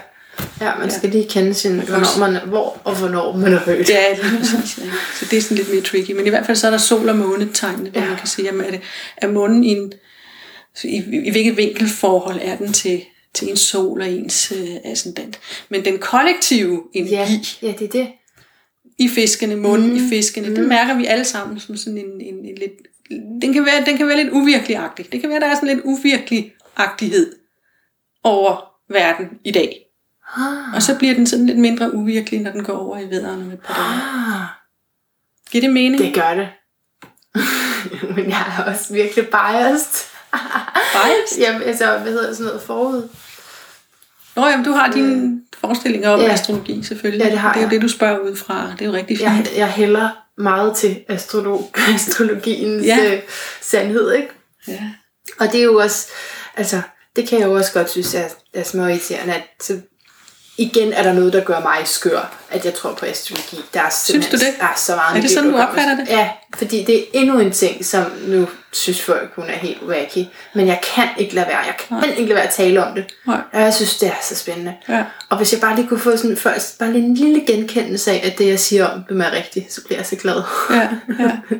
Ja, 0.61 0.75
man 0.79 0.91
skal 0.91 1.09
lige 1.09 1.29
kende 1.29 1.53
sin, 1.53 1.79
hvornår 1.79 2.19
man, 2.19 2.47
hvor 2.47 2.81
og 2.83 2.95
hvornår 2.99 3.37
man 3.37 3.53
er 3.53 3.61
født. 3.61 3.89
Ja, 3.89 4.03
præcis. 4.39 4.79
Så 5.19 5.25
det 5.31 5.37
er 5.37 5.41
sådan 5.41 5.57
lidt 5.57 5.69
mere 5.73 5.81
tricky. 5.81 6.11
Men 6.11 6.25
i 6.25 6.29
hvert 6.29 6.45
fald 6.45 6.57
så 6.57 6.67
er 6.67 6.71
der 6.71 6.77
sol- 6.77 7.09
og 7.09 7.15
månetegnene, 7.17 7.89
hvor 7.89 7.99
Ja. 7.99 8.05
ja. 8.05 8.09
man 8.11 8.19
kan 8.19 8.27
sige, 8.27 8.45
jamen 8.45 8.65
er, 8.65 8.71
det, 8.71 8.81
er 9.17 9.27
månen 9.31 9.63
i, 9.63 9.67
en, 9.67 9.93
i, 10.83 10.87
i, 10.87 11.21
i 11.25 11.31
hvilket 11.31 11.57
vinkelforhold 11.57 12.39
er 12.41 12.57
den 12.57 12.73
til, 12.73 13.01
til 13.33 13.49
ens 13.49 13.59
sol 13.59 14.01
og 14.01 14.09
ens 14.11 14.53
øh, 14.57 14.67
ascendant. 14.83 15.39
Men 15.69 15.85
den 15.85 15.97
kollektive 15.97 16.83
energi 16.93 17.15
Ja, 17.15 17.27
ja. 17.61 17.67
ja, 17.67 17.73
det 17.79 17.85
er 17.85 17.91
det. 17.91 18.07
i 18.99 19.07
fiskene, 19.07 19.55
månen 19.55 19.89
mm. 19.89 19.95
i 19.95 20.09
fiskene, 20.09 20.49
mm. 20.49 20.55
det 20.55 20.67
mærker 20.67 20.97
vi 20.97 21.05
alle 21.05 21.25
sammen 21.25 21.59
som 21.59 21.77
sådan 21.77 21.97
en, 21.97 22.21
en, 22.21 22.45
en 22.45 22.55
lidt... 22.57 22.71
Den 23.41 23.53
kan, 23.53 23.65
være, 23.65 23.85
den 23.85 23.97
kan 23.97 24.07
være 24.07 24.17
lidt 24.17 24.29
uvirkelig-agtig. 24.33 25.11
Det 25.11 25.21
kan 25.21 25.29
være, 25.29 25.39
der 25.39 25.45
er 25.47 25.55
sådan 25.55 25.69
lidt 25.69 25.85
uvirkelig-agtighed 25.85 27.31
over 28.23 28.65
verden 28.89 29.25
i 29.43 29.51
dag. 29.51 29.85
Ah, 30.37 30.73
Og 30.75 30.81
så 30.81 30.95
bliver 30.97 31.13
den 31.13 31.27
sådan 31.27 31.45
lidt 31.45 31.57
mindre 31.57 31.93
uvirkelig, 31.93 32.41
når 32.41 32.51
den 32.51 32.63
går 32.63 32.77
over 32.77 32.99
i 32.99 33.09
vederen 33.09 33.41
om 33.41 33.51
et 33.51 33.59
par 33.59 33.73
dage. 33.73 34.35
ah, 34.35 34.45
Giver 35.51 35.61
det 35.61 35.73
mening? 35.73 36.03
det 36.03 36.13
gør 36.13 36.33
det. 36.33 36.49
Men 38.15 38.29
jeg 38.29 38.55
er 38.59 38.63
også 38.71 38.93
virkelig 38.93 39.27
biased. 39.27 40.05
Biased? 40.93 41.39
Jamen, 41.43 41.61
altså, 41.63 41.97
hvad 41.97 42.11
hedder 42.11 42.33
sådan 42.33 42.45
noget 42.45 42.61
forud? 42.61 43.09
Nå, 44.35 44.47
jamen, 44.47 44.65
du 44.65 44.71
har 44.71 44.91
dine 44.91 45.41
forestillinger 45.57 46.09
om 46.09 46.19
Ja. 46.19 46.31
astrologi, 46.33 46.83
selvfølgelig. 46.83 47.23
Ja, 47.25 47.29
det 47.31 47.39
har 47.39 47.53
det 47.53 47.59
er 47.59 47.61
jo 47.63 47.65
jeg. 47.67 47.71
det, 47.71 47.81
du 47.81 47.87
spørger 47.87 48.19
ud 48.19 48.35
fra. 48.35 48.71
Det 48.71 48.81
er 48.81 48.85
jo 48.85 48.93
rigtig 48.93 49.17
fint. 49.17 49.29
Jeg, 49.29 49.47
jeg 49.55 49.67
hælder 49.71 50.09
meget 50.37 50.75
til 50.75 51.03
astrolog, 51.09 51.71
astrologiens. 51.95 52.85
Ja. 52.85 53.13
øh, 53.15 53.21
sandhed, 53.61 54.11
ikke? 54.13 54.29
Ja. 54.67 54.81
Og 55.39 55.51
det 55.51 55.59
er 55.59 55.63
jo 55.63 55.75
også, 55.79 56.07
altså, 56.57 56.81
det 57.15 57.27
kan 57.27 57.39
jeg 57.39 57.47
jo 57.47 57.53
også 57.53 57.73
godt 57.73 57.89
synes 57.89 58.15
er, 58.15 58.27
er 58.53 58.63
små 58.63 58.87
irriterende, 58.87 59.33
at 59.33 59.43
så, 59.61 59.81
igen 60.59 60.93
er 60.93 61.03
der 61.03 61.13
noget, 61.13 61.33
der 61.33 61.43
gør 61.43 61.59
mig 61.59 61.77
skør, 61.85 62.33
at 62.51 62.65
jeg 62.65 62.73
tror 62.73 62.93
på 62.93 63.05
astrologi. 63.05 63.57
Der 63.73 63.81
er 63.81 63.89
Synes 64.03 64.27
du 64.27 64.37
det? 64.37 64.47
Der 64.59 64.65
er 64.65 64.73
så 64.77 64.95
meget 64.95 65.17
Er 65.17 65.21
det 65.21 65.31
sådan, 65.31 65.51
du 65.51 65.57
opfatter 65.57 65.95
det? 65.95 66.07
Ja, 66.09 66.29
fordi 66.57 66.83
det 66.83 66.99
er 66.99 67.03
endnu 67.13 67.39
en 67.39 67.51
ting, 67.51 67.85
som 67.85 68.05
nu 68.27 68.47
synes 68.71 69.01
folk, 69.01 69.31
hun 69.35 69.45
er 69.45 69.55
helt 69.57 69.81
wacky. 69.87 70.25
Men 70.55 70.67
jeg 70.67 70.81
kan 70.95 71.07
ikke 71.17 71.35
lade 71.35 71.47
være. 71.47 71.57
Jeg 71.57 71.75
kan 71.79 71.97
Nej. 71.97 72.09
ikke 72.09 72.21
lade 72.21 72.35
være 72.35 72.43
at 72.47 72.53
tale 72.53 72.85
om 72.85 72.95
det. 72.95 73.05
Nej. 73.27 73.41
Og 73.53 73.61
jeg 73.61 73.73
synes, 73.73 73.97
det 73.97 74.07
er 74.09 74.13
så 74.23 74.35
spændende. 74.35 74.75
Ja. 74.89 75.03
Og 75.29 75.37
hvis 75.37 75.53
jeg 75.53 75.61
bare 75.61 75.75
lige 75.75 75.87
kunne 75.87 75.99
få 75.99 76.17
sådan 76.17 76.37
først, 76.37 76.79
bare 76.79 76.91
lige 76.93 77.05
en 77.05 77.13
lille 77.15 77.43
genkendelse 77.47 78.11
af, 78.11 78.21
at 78.31 78.37
det, 78.37 78.47
jeg 78.47 78.59
siger 78.59 78.85
om 78.85 79.03
dem 79.09 79.21
er 79.21 79.31
rigtigt, 79.31 79.73
så 79.73 79.83
bliver 79.85 79.99
jeg 79.99 80.05
så 80.05 80.15
glad. 80.15 80.41
Ja, 80.71 80.89
ja. 81.19 81.31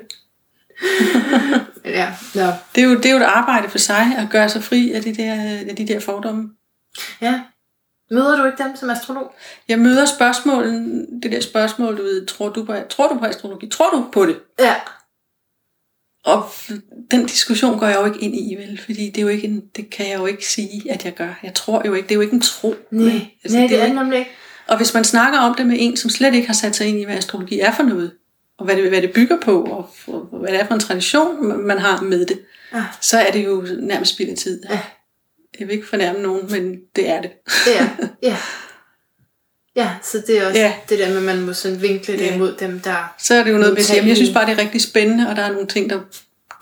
Ja, 1.85 2.07
nå. 2.35 2.41
Det, 2.75 2.83
er 2.83 2.85
jo, 2.87 2.97
det 2.97 3.05
er 3.05 3.11
jo 3.11 3.17
et 3.17 3.23
arbejde 3.23 3.69
for 3.69 3.77
sig 3.77 4.15
at 4.17 4.27
gøre 4.31 4.49
sig 4.49 4.63
fri 4.63 4.91
af 4.91 5.01
de 5.01 5.15
der, 5.15 5.33
af 5.69 5.75
de 5.77 5.87
der 5.87 5.99
fordomme. 5.99 6.49
ja. 7.21 7.39
Møder 8.11 8.37
du 8.37 8.45
ikke 8.45 8.63
dem 8.63 8.75
som 8.75 8.89
astrolog? 8.89 9.33
Jeg 9.67 9.79
møder 9.79 10.05
spørgsmålen, 10.05 11.05
det 11.23 11.31
der 11.31 11.39
spørgsmål, 11.41 11.97
du 11.97 12.03
ved, 12.03 12.25
tror 12.25 12.49
du 12.49 12.65
på, 12.65 12.73
tror 12.89 13.07
du 13.07 13.19
på 13.19 13.25
astrologi? 13.25 13.67
Tror 13.69 13.89
du 13.89 14.05
på 14.11 14.25
det? 14.25 14.39
Ja. 14.59 14.75
Og 16.25 16.45
den 17.11 17.25
diskussion 17.25 17.79
går 17.79 17.85
jeg 17.87 17.95
jo 17.99 18.05
ikke 18.05 18.19
ind 18.19 18.35
i, 18.35 18.55
vel? 18.55 18.81
Fordi 18.85 19.05
det, 19.09 19.17
er 19.17 19.21
jo 19.21 19.27
ikke 19.27 19.47
en, 19.47 19.61
det 19.75 19.89
kan 19.89 20.09
jeg 20.09 20.19
jo 20.19 20.25
ikke 20.25 20.47
sige, 20.47 20.91
at 20.91 21.05
jeg 21.05 21.13
gør. 21.15 21.39
Jeg 21.43 21.53
tror 21.53 21.81
jo 21.85 21.93
ikke, 21.93 22.05
det 22.07 22.11
er 22.11 22.15
jo 22.15 22.21
ikke 22.21 22.33
en 22.33 22.41
tro. 22.41 22.75
Nej, 22.91 23.03
vel? 23.03 23.27
altså, 23.43 23.57
Nej 23.57 23.67
det, 23.67 23.75
er 23.75 23.79
det 23.79 23.87
ikke- 23.87 23.99
nemlig 23.99 24.19
ikke. 24.19 24.31
Og 24.67 24.77
hvis 24.77 24.93
man 24.93 25.03
snakker 25.03 25.39
om 25.39 25.55
det 25.55 25.65
med 25.67 25.77
en, 25.79 25.97
som 25.97 26.09
slet 26.09 26.33
ikke 26.33 26.47
har 26.47 26.53
sat 26.53 26.75
sig 26.75 26.87
ind 26.87 26.99
i, 26.99 27.03
hvad 27.03 27.15
astrologi 27.15 27.59
er 27.59 27.71
for 27.71 27.83
noget, 27.83 28.11
og 28.59 28.65
hvad 28.65 28.75
det, 28.75 28.89
hvad 28.89 29.01
det 29.01 29.13
bygger 29.13 29.37
på, 29.41 29.63
og, 29.63 29.89
og 30.07 30.39
hvad 30.39 30.51
det 30.51 30.59
er 30.61 30.65
for 30.67 30.73
en 30.73 30.79
tradition, 30.79 31.57
man 31.67 31.77
har 31.77 32.01
med 32.01 32.25
det, 32.25 32.39
Ja. 32.73 32.83
så 33.01 33.19
er 33.19 33.31
det 33.31 33.45
jo 33.45 33.67
nærmest 33.79 34.13
spild 34.13 34.29
af 34.29 34.37
tid. 34.37 34.63
Ja. 34.69 34.79
Jeg 35.59 35.67
vil 35.67 35.75
ikke 35.75 35.87
fornærme 35.87 36.19
nogen, 36.21 36.51
men 36.51 36.75
det 36.95 37.09
er 37.09 37.21
det. 37.21 37.31
Det 37.65 37.79
er, 37.79 37.87
ja. 38.23 38.37
Ja, 39.75 39.89
så 40.03 40.21
det 40.27 40.37
er 40.37 40.47
også 40.47 40.59
Ja. 40.59 40.65
ja. 40.65 40.73
det 40.89 40.99
der 40.99 41.07
med, 41.09 41.17
at 41.17 41.23
man 41.23 41.41
må 41.41 41.53
sådan 41.53 41.81
vinkle 41.81 42.13
det 42.13 42.21
Ja. 42.25 42.35
imod 42.35 42.55
dem, 42.59 42.79
der... 42.79 43.15
Så 43.19 43.33
er 43.35 43.43
det 43.43 43.51
jo 43.51 43.57
noget 43.57 43.73
med 43.73 43.83
jamen, 43.93 44.07
jeg 44.09 44.17
synes 44.17 44.33
bare, 44.33 44.45
det 44.45 44.51
er 44.53 44.57
rigtig 44.57 44.81
spændende, 44.81 45.29
og 45.29 45.35
der 45.35 45.41
er 45.41 45.51
nogle 45.51 45.67
ting, 45.67 45.89
der, 45.89 45.99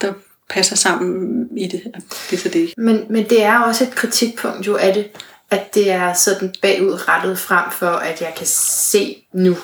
der 0.01 0.13
passer 0.49 0.75
sammen 0.75 1.47
i 1.57 1.67
det. 1.67 1.81
Det 2.29 2.37
er 2.37 2.41
så 2.41 2.49
det. 2.49 2.73
Men, 2.77 3.05
men 3.09 3.29
det 3.29 3.43
er 3.43 3.59
også 3.59 3.83
et 3.83 3.95
kritikpunkt 3.95 4.67
jo 4.67 4.75
af 4.75 4.93
det, 4.93 5.07
at 5.51 5.73
det 5.75 5.91
er 5.91 6.13
sådan 6.13 6.53
bagudrettet 6.61 7.39
frem 7.39 7.71
for, 7.71 7.87
at 7.89 8.21
jeg 8.21 8.33
kan 8.37 8.47
se 8.47 9.25
nu 9.33 9.55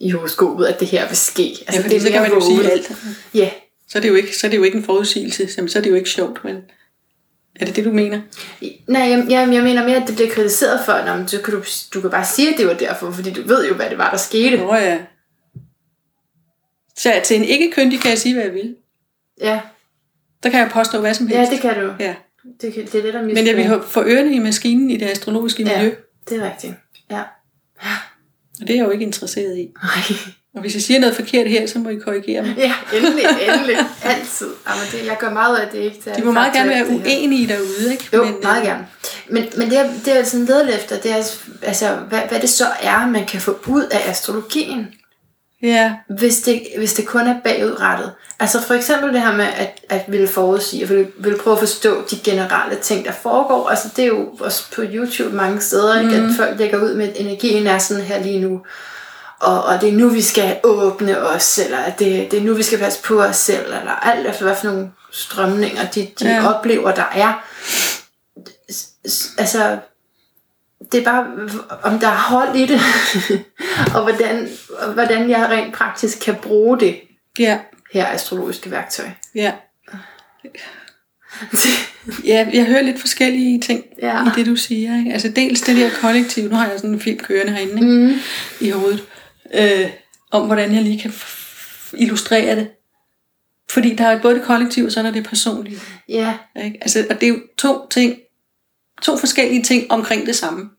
i 0.00 0.10
horoskopet, 0.10 0.66
at 0.66 0.80
det 0.80 0.88
her 0.88 1.08
vil 1.08 1.16
ske. 1.16 1.56
Altså, 1.66 1.82
Ja, 1.82 1.88
det 1.88 1.96
er 1.96 2.00
så 2.00 2.10
kan 2.10 2.22
man 2.22 2.30
jo 2.30 2.40
sige 2.40 2.70
alt. 2.72 2.92
Ja, 3.34 3.50
Så 3.88 3.98
er 3.98 4.02
det 4.02 4.08
jo 4.08 4.14
ikke, 4.14 4.36
så 4.36 4.46
er 4.46 4.50
det 4.50 4.58
jo 4.58 4.62
ikke 4.62 4.78
en 4.78 4.84
forudsigelse, 4.84 5.48
så 5.68 5.78
er 5.78 5.82
det 5.82 5.90
jo 5.90 5.94
ikke 5.94 6.10
sjovt, 6.10 6.44
men 6.44 6.56
er 7.60 7.64
det 7.66 7.76
det, 7.76 7.84
du 7.84 7.90
mener? 7.92 8.20
Nej, 8.86 9.02
jeg, 9.02 9.26
jeg, 9.30 9.52
jeg 9.54 9.62
mener 9.62 9.84
mere, 9.84 9.96
at 9.96 10.06
det 10.08 10.14
bliver 10.14 10.30
kritiseret 10.30 10.80
for, 10.84 10.92
at 10.92 11.30
så 11.30 11.40
kan 11.42 11.54
du, 11.54 11.62
du 11.94 12.00
kan 12.00 12.10
bare 12.10 12.24
sige, 12.24 12.52
at 12.52 12.58
det 12.58 12.66
var 12.66 12.74
derfor, 12.74 13.10
fordi 13.10 13.32
du 13.32 13.42
ved 13.48 13.68
jo, 13.68 13.74
hvad 13.74 13.90
det 13.90 13.98
var, 13.98 14.10
der 14.10 14.16
skete. 14.16 14.56
Nå 14.56 14.74
ja. 14.74 14.98
Så 16.96 17.12
til 17.24 17.36
en 17.36 17.44
ikke-kyndig 17.44 18.00
kan 18.00 18.10
jeg 18.10 18.18
sige, 18.18 18.34
hvad 18.34 18.44
jeg 18.44 18.54
vil. 18.54 18.76
Ja, 19.40 19.60
Der 20.42 20.50
kan 20.50 20.60
jeg 20.60 20.70
påstå 20.70 21.00
hvad 21.00 21.14
som 21.14 21.26
helst. 21.26 21.50
ja 21.50 21.54
det 21.54 21.60
kan 21.62 21.80
du. 21.84 21.92
Ja. 22.00 22.14
Det, 22.60 22.74
kan- 22.74 22.84
det 22.86 22.94
er 22.94 23.02
det, 23.02 23.14
der 23.14 23.22
misbruger. 23.22 23.34
Men 23.34 23.46
jeg 23.46 23.70
vil 23.70 23.82
få 23.88 24.02
ørerne 24.06 24.34
i 24.34 24.38
maskinen 24.38 24.90
i 24.90 24.96
det 24.96 25.06
astrologiske 25.10 25.62
Ja, 25.62 25.76
miljø, 25.82 25.94
det 26.28 26.38
er 26.42 26.50
rigtigt. 26.52 26.74
Ja. 27.10 27.22
og 28.60 28.68
det 28.68 28.70
er 28.70 28.74
jeg 28.74 28.84
jo 28.84 28.90
ikke 28.90 29.04
interesseret 29.04 29.58
i. 29.58 29.70
Nej. 29.82 30.18
Og 30.54 30.60
hvis 30.60 30.74
jeg 30.74 30.82
siger 30.82 31.00
noget 31.00 31.16
forkert 31.16 31.48
her, 31.48 31.66
så 31.66 31.78
må 31.78 31.88
I 31.88 31.96
korrigere 31.96 32.42
mig. 32.42 32.54
Ja, 32.58 32.72
endelig, 32.92 33.24
endelig. 33.48 33.76
Altid. 34.04 34.48
Jamen, 34.68 34.84
det, 34.92 35.06
jeg 35.06 35.16
gør 35.20 35.30
meget 35.30 35.52
ud 35.52 35.58
af 35.58 35.68
det, 35.72 35.78
ikke? 35.78 36.00
Det 36.04 36.16
De 36.16 36.24
må 36.24 36.32
meget 36.32 36.52
gerne 36.52 36.70
være 36.70 36.88
uenige 36.88 37.48
derude, 37.48 37.92
ikke? 37.92 38.08
Jo, 38.12 38.24
Men, 38.24 38.34
meget 38.42 38.60
øh, 38.60 38.66
gerne. 38.66 38.86
Men, 39.28 39.44
men 39.56 39.70
det, 39.70 39.90
det 40.04 40.18
er 40.18 40.24
sådan 40.24 40.46
ledet 40.46 40.74
efter, 40.74 40.96
det 40.98 41.10
er, 41.10 41.36
altså, 41.62 41.94
hvad, 42.08 42.20
hvad 42.28 42.40
det 42.40 42.50
så 42.50 42.66
er, 42.82 43.06
man 43.06 43.26
kan 43.26 43.40
få 43.40 43.58
ud 43.66 43.82
af 43.82 44.10
astrologien, 44.10 44.86
Ja, 45.62 45.94
hvis 46.08 46.40
det, 46.40 46.62
hvis 46.78 46.94
det 46.94 47.06
kun 47.06 47.20
er 47.20 47.40
bagudrettet. 47.44 48.12
Altså 48.40 48.62
for 48.62 48.74
eksempel 48.74 49.12
det 49.12 49.20
her 49.20 49.36
med 49.36 49.44
at, 49.44 49.80
at 49.88 50.04
ville 50.08 50.28
forudsige, 50.28 50.84
og 50.84 50.88
ville, 50.88 51.06
ville 51.18 51.38
prøve 51.38 51.54
at 51.54 51.58
forstå 51.60 52.04
de 52.10 52.16
generelle 52.24 52.76
ting, 52.82 53.04
der 53.04 53.12
foregår. 53.12 53.68
Altså 53.68 53.88
det 53.96 54.02
er 54.02 54.08
jo 54.08 54.28
også 54.40 54.64
på 54.74 54.82
YouTube 54.92 55.36
mange 55.36 55.60
steder, 55.60 56.00
ikke? 56.00 56.16
at 56.16 56.36
folk 56.36 56.58
lægger 56.58 56.82
ud 56.82 56.94
med, 56.94 57.08
at 57.08 57.20
energien 57.20 57.66
er 57.66 57.78
sådan 57.78 58.02
her 58.02 58.22
lige 58.22 58.40
nu. 58.40 58.60
Og, 59.44 59.64
og 59.64 59.80
det 59.80 59.88
er 59.88 59.92
nu, 59.92 60.08
vi 60.08 60.22
skal 60.22 60.60
åbne 60.62 61.18
os, 61.18 61.58
eller 61.58 61.78
det, 61.98 62.30
det 62.30 62.38
er 62.38 62.42
nu, 62.42 62.54
vi 62.54 62.62
skal 62.62 62.78
passe 62.78 63.02
på 63.02 63.22
os 63.22 63.36
selv, 63.36 63.66
eller 63.66 63.90
alt 63.92 64.26
efter, 64.26 64.44
hvad 64.44 64.56
for 64.56 64.66
nogle 64.66 64.90
strømninger 65.12 65.84
de, 65.86 66.08
de 66.20 66.24
Ja. 66.28 66.48
oplever, 66.54 66.94
der 66.94 67.04
er. 67.14 67.44
Altså, 69.38 69.78
det 70.92 71.00
er 71.00 71.04
bare, 71.04 71.26
om 71.82 71.98
der 71.98 72.08
er 72.08 72.16
hold 72.28 72.56
i 72.56 72.66
det, 72.66 72.80
og 73.94 74.02
hvordan, 74.02 74.48
hvordan 74.94 75.30
jeg 75.30 75.48
rent 75.50 75.74
praktisk 75.74 76.20
kan 76.20 76.34
bruge 76.42 76.80
det 76.80 76.96
ja, 77.38 77.58
her 77.92 78.06
astrologiske 78.06 78.70
værktøj. 78.70 79.06
ja. 79.34 79.52
Ja, 82.24 82.46
jeg 82.52 82.64
hører 82.64 82.82
lidt 82.82 83.00
forskellige 83.00 83.60
ting 83.60 83.84
Ja. 84.02 84.24
i 84.26 84.28
det, 84.36 84.46
du 84.46 84.56
siger. 84.56 84.98
Ikke? 84.98 85.12
Altså 85.12 85.28
dels 85.28 85.60
det 85.60 85.76
der 85.76 85.90
kollektiv, 86.00 86.48
nu 86.50 86.56
har 86.56 86.66
jeg 86.68 86.78
sådan 86.78 86.90
en 86.94 87.00
film 87.00 87.18
kørende 87.18 87.52
herinde 87.52 87.74
ikke? 87.74 87.86
Mm. 87.86 88.20
i 88.60 88.70
hovedet, 88.70 89.04
øh, 89.54 89.90
om 90.30 90.46
hvordan 90.46 90.74
jeg 90.74 90.82
lige 90.82 91.00
kan 91.00 91.12
illustrere 91.92 92.56
det. 92.56 92.70
Fordi 93.70 93.94
der 93.94 94.06
er 94.06 94.22
både 94.22 94.34
det 94.34 94.44
kollektive, 94.44 94.86
og 94.86 94.92
så 94.92 95.00
er 95.00 95.04
der 95.04 95.10
det 95.10 95.26
personlige. 95.26 95.78
Ja, 96.08 96.38
Ikke? 96.64 96.78
Altså, 96.80 97.06
og 97.10 97.20
det 97.20 97.26
er 97.28 97.28
jo 97.32 97.40
to 97.58 97.88
ting, 97.88 98.16
to 99.02 99.16
forskellige 99.16 99.62
ting 99.62 99.92
omkring 99.92 100.26
det 100.26 100.36
samme. 100.36 100.70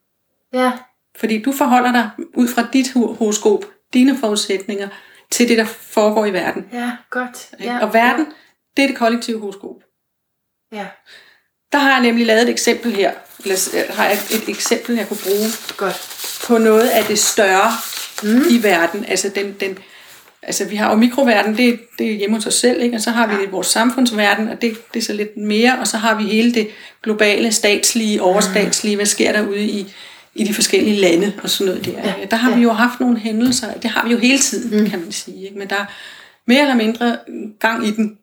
ja, 0.54 0.72
Fordi 1.20 1.42
du 1.42 1.52
forholder 1.52 1.92
dig 1.92 2.10
ud 2.34 2.48
fra 2.48 2.68
dit 2.74 2.88
ho- 2.88 3.14
horoskop, 3.18 3.66
dine 3.94 4.18
forudsætninger, 4.18 4.88
til 5.32 5.50
det, 5.50 5.58
der 5.58 5.66
foregår 5.66 6.26
i 6.26 6.34
verden. 6.34 6.66
ja, 6.74 6.92
godt. 7.10 7.50
Ja, 7.60 7.80
Og 7.86 7.94
verden, 7.94 8.26
det 8.78 8.84
er 8.84 8.88
det 8.88 8.96
kollektive 8.98 9.40
horoskop. 9.40 9.76
Ja, 10.72 10.88
Der 11.72 11.78
har 11.78 11.92
jeg 11.92 12.02
nemlig 12.02 12.26
lavet 12.26 12.42
et 12.42 12.50
eksempel 12.50 12.92
her, 12.96 13.14
eller 13.44 13.56
s- 13.56 13.76
har 13.90 14.06
jeg 14.06 14.14
et 14.14 14.50
eksempel, 14.50 14.96
jeg 14.96 15.08
kunne 15.08 15.20
bruge 15.24 15.48
godt. 15.78 15.96
på 16.48 16.58
noget 16.58 16.90
af 16.90 17.04
det 17.04 17.20
større 17.20 17.72
mm. 18.24 18.42
i 18.50 18.64
verden. 18.64 19.06
Altså, 19.08 19.30
den, 19.36 19.56
den, 19.60 19.78
altså 20.42 20.66
vi 20.66 20.76
har 20.76 20.90
jo 20.90 20.96
mikroverden, 20.98 21.58
det, 21.58 21.80
det 22.00 22.08
er 22.08 22.16
hjemme 22.16 22.36
hos 22.36 22.46
os 22.46 22.54
selv, 22.54 22.82
ikke? 22.82 22.96
og 22.96 23.02
så 23.02 23.10
har 23.12 23.28
vi 23.28 23.34
ja. 23.34 23.50
vores 23.50 23.68
samfundsverden, 23.68 24.48
og 24.48 24.62
det, 24.62 24.78
det 24.94 25.00
er 25.00 25.04
så 25.04 25.14
lidt 25.14 25.38
mere, 25.38 25.80
og 25.80 25.88
så 25.88 25.98
har 25.98 26.16
vi 26.16 26.24
hele 26.24 26.54
det 26.54 26.68
globale, 27.04 27.52
statslige, 27.52 28.22
overstatslige, 28.22 28.96
hvad 28.96 29.06
sker 29.06 29.32
der 29.32 29.48
ude 29.48 29.66
i, 29.66 29.94
i 30.36 30.44
de 30.44 30.54
forskellige 30.54 31.02
lande 31.02 31.34
og 31.44 31.50
sådan 31.50 31.74
noget 31.74 31.86
der. 31.86 31.92
Ja. 31.92 32.26
Der 32.32 32.38
har 32.38 32.50
Ja. 32.50 32.56
vi 32.56 32.62
jo 32.64 32.72
haft 32.72 33.00
nogle 33.00 33.20
hændelser, 33.20 33.74
det 33.74 33.90
har 33.90 34.06
vi 34.06 34.12
jo 34.12 34.18
hele 34.18 34.40
tiden, 34.40 34.80
mm. 34.84 34.90
kan 34.90 35.00
man 35.00 35.12
sige, 35.12 35.46
ikke? 35.46 35.58
men 35.58 35.70
der 35.70 35.76
er 35.76 35.86
mere 36.48 36.62
eller 36.62 36.76
mindre 36.76 37.18
gang 37.60 37.88
i 37.88 37.92
den 37.92 38.18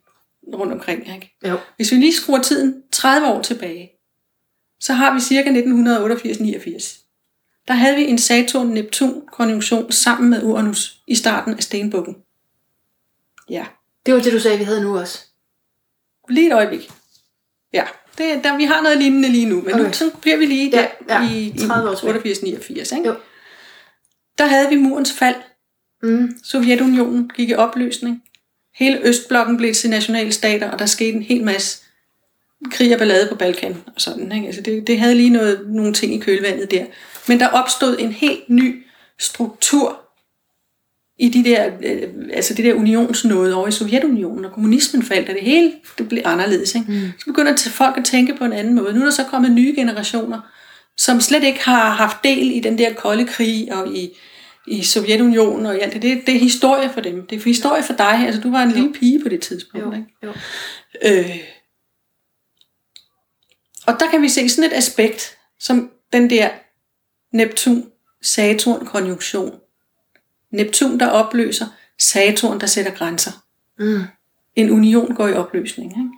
rundt 0.54 0.72
omkring. 0.72 1.14
Ikke? 1.14 1.36
Jo. 1.48 1.58
Hvis 1.76 1.92
vi 1.92 1.96
lige 1.96 2.14
skruer 2.14 2.42
tiden 2.42 2.74
30 2.92 3.26
år 3.26 3.42
tilbage, 3.42 3.90
så 4.80 4.92
har 4.92 5.14
vi 5.14 5.20
cirka 5.20 5.50
1988-89. 5.50 7.01
Der 7.68 7.74
havde 7.74 7.96
vi 7.96 8.04
en 8.04 8.18
Saturn-Neptun-konjunktion 8.18 9.92
sammen 9.92 10.30
med 10.30 10.42
Uranus 10.42 10.98
i 11.06 11.14
starten 11.14 11.54
af 11.54 11.62
stenbukken. 11.62 12.16
Ja, 13.50 13.64
Det 14.06 14.14
var 14.14 14.20
det, 14.20 14.32
du 14.32 14.40
sagde, 14.40 14.58
vi 14.58 14.64
havde 14.64 14.82
nu 14.82 14.98
også. 14.98 15.18
lige 16.28 16.46
et 16.46 16.52
øjeblik. 16.52 16.90
Ja, 17.72 17.84
det, 18.18 18.44
der, 18.44 18.56
vi 18.56 18.64
har 18.64 18.82
noget 18.82 18.98
lignende 18.98 19.28
lige 19.28 19.46
nu, 19.46 19.60
men 19.60 19.74
okay. 19.74 19.84
nu 19.84 19.92
så 19.92 20.10
bliver 20.20 20.36
vi 20.36 20.46
lige 20.46 20.72
der 20.72 20.86
ja, 21.08 21.30
i, 21.30 21.52
i 21.54 21.58
30 21.58 21.90
år 21.90 21.94
tilbage. 21.94 22.34
88-89. 22.34 22.96
Ikke? 22.96 23.08
Jo. 23.08 23.16
Der 24.38 24.46
havde 24.46 24.68
vi 24.68 24.76
murens 24.76 25.12
fald. 25.12 25.36
Mm. 26.02 26.36
Sovjetunionen 26.44 27.30
gik 27.34 27.50
i 27.50 27.54
opløsning. 27.54 28.22
Hele 28.74 29.00
Østblokken 29.04 29.56
blev 29.56 29.74
til 29.74 29.90
nationalstater, 29.90 30.70
og 30.70 30.78
der 30.78 30.86
skete 30.86 31.12
en 31.12 31.22
hel 31.22 31.44
masse 31.44 31.82
krig 32.70 32.92
og 32.92 32.98
ballade 32.98 33.28
på 33.28 33.34
Balkan 33.34 33.76
og 33.86 34.00
sådan. 34.00 34.32
Ikke? 34.32 34.46
Altså 34.46 34.62
det, 34.62 34.86
det 34.86 34.98
havde 34.98 35.14
lige 35.14 35.30
noget, 35.30 35.66
nogle 35.68 35.94
ting 35.94 36.14
i 36.14 36.18
kølvandet 36.18 36.70
der. 36.70 36.84
Men 37.28 37.40
der 37.40 37.48
opstod 37.48 37.96
en 37.98 38.12
helt 38.12 38.48
ny 38.48 38.86
struktur 39.18 39.98
i 41.18 41.28
de 41.28 41.44
der, 41.44 41.70
øh, 41.82 42.08
altså 42.32 42.54
det 42.54 42.64
der 42.64 42.74
unionsnåde 42.74 43.54
over 43.54 43.68
i 43.68 43.72
Sovjetunionen, 43.72 44.44
og 44.44 44.52
kommunismen 44.52 45.02
faldt, 45.02 45.28
og 45.28 45.34
det 45.34 45.42
hele 45.42 45.72
det 45.98 46.08
blev 46.08 46.22
anderledes. 46.24 46.74
Ikke? 46.74 46.92
Mm. 46.92 47.12
Så 47.18 47.24
begynder 47.26 47.70
folk 47.70 47.98
at 47.98 48.04
tænke 48.04 48.34
på 48.34 48.44
en 48.44 48.52
anden 48.52 48.74
måde. 48.74 48.92
Nu 48.92 49.00
er 49.00 49.04
der 49.04 49.12
så 49.12 49.24
kommet 49.24 49.52
nye 49.52 49.74
generationer, 49.76 50.40
som 50.96 51.20
slet 51.20 51.44
ikke 51.44 51.64
har 51.64 51.90
haft 51.90 52.16
del 52.24 52.56
i 52.56 52.60
den 52.60 52.78
der 52.78 52.92
kolde 52.92 53.26
krig 53.26 53.72
og 53.72 53.88
i, 53.96 54.10
i 54.66 54.82
Sovjetunionen 54.82 55.66
og 55.66 55.76
i 55.76 55.78
alt 55.78 55.92
det. 55.92 56.02
det. 56.02 56.22
Det 56.26 56.34
er 56.34 56.38
historie 56.38 56.90
for 56.90 57.00
dem. 57.00 57.26
Det 57.26 57.38
er 57.38 57.44
historie 57.44 57.82
for 57.82 57.92
dig. 57.92 58.24
Altså, 58.26 58.40
du 58.40 58.50
var 58.50 58.62
en 58.62 58.72
lille 58.72 58.92
pige 58.92 59.22
på 59.22 59.28
det 59.28 59.40
tidspunkt. 59.40 59.86
Jo, 59.86 59.92
Ikke? 59.92 60.06
jo. 60.22 60.32
Øh. 61.02 61.38
Og 63.86 64.00
der 64.00 64.10
kan 64.10 64.22
vi 64.22 64.28
se 64.28 64.48
sådan 64.48 64.70
et 64.70 64.76
aspekt, 64.76 65.38
som 65.60 65.90
den 66.12 66.30
der 66.30 66.48
Neptun-Saturn-konjunktion. 67.32 69.60
Neptun, 70.50 71.00
der 71.00 71.08
opløser, 71.08 71.66
Saturn, 71.98 72.60
der 72.60 72.66
sætter 72.66 72.92
grænser. 72.94 73.30
Mm. 73.78 74.02
En 74.56 74.70
union 74.70 75.14
går 75.14 75.28
i 75.28 75.34
opløsning. 75.34 75.90
Ikke? 75.90 76.10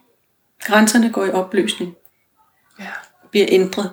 Grænserne 0.60 1.10
går 1.10 1.24
i 1.24 1.30
opløsning, 1.30 1.94
Ja. 2.80 2.88
bliver 3.30 3.46
ændret 3.48 3.90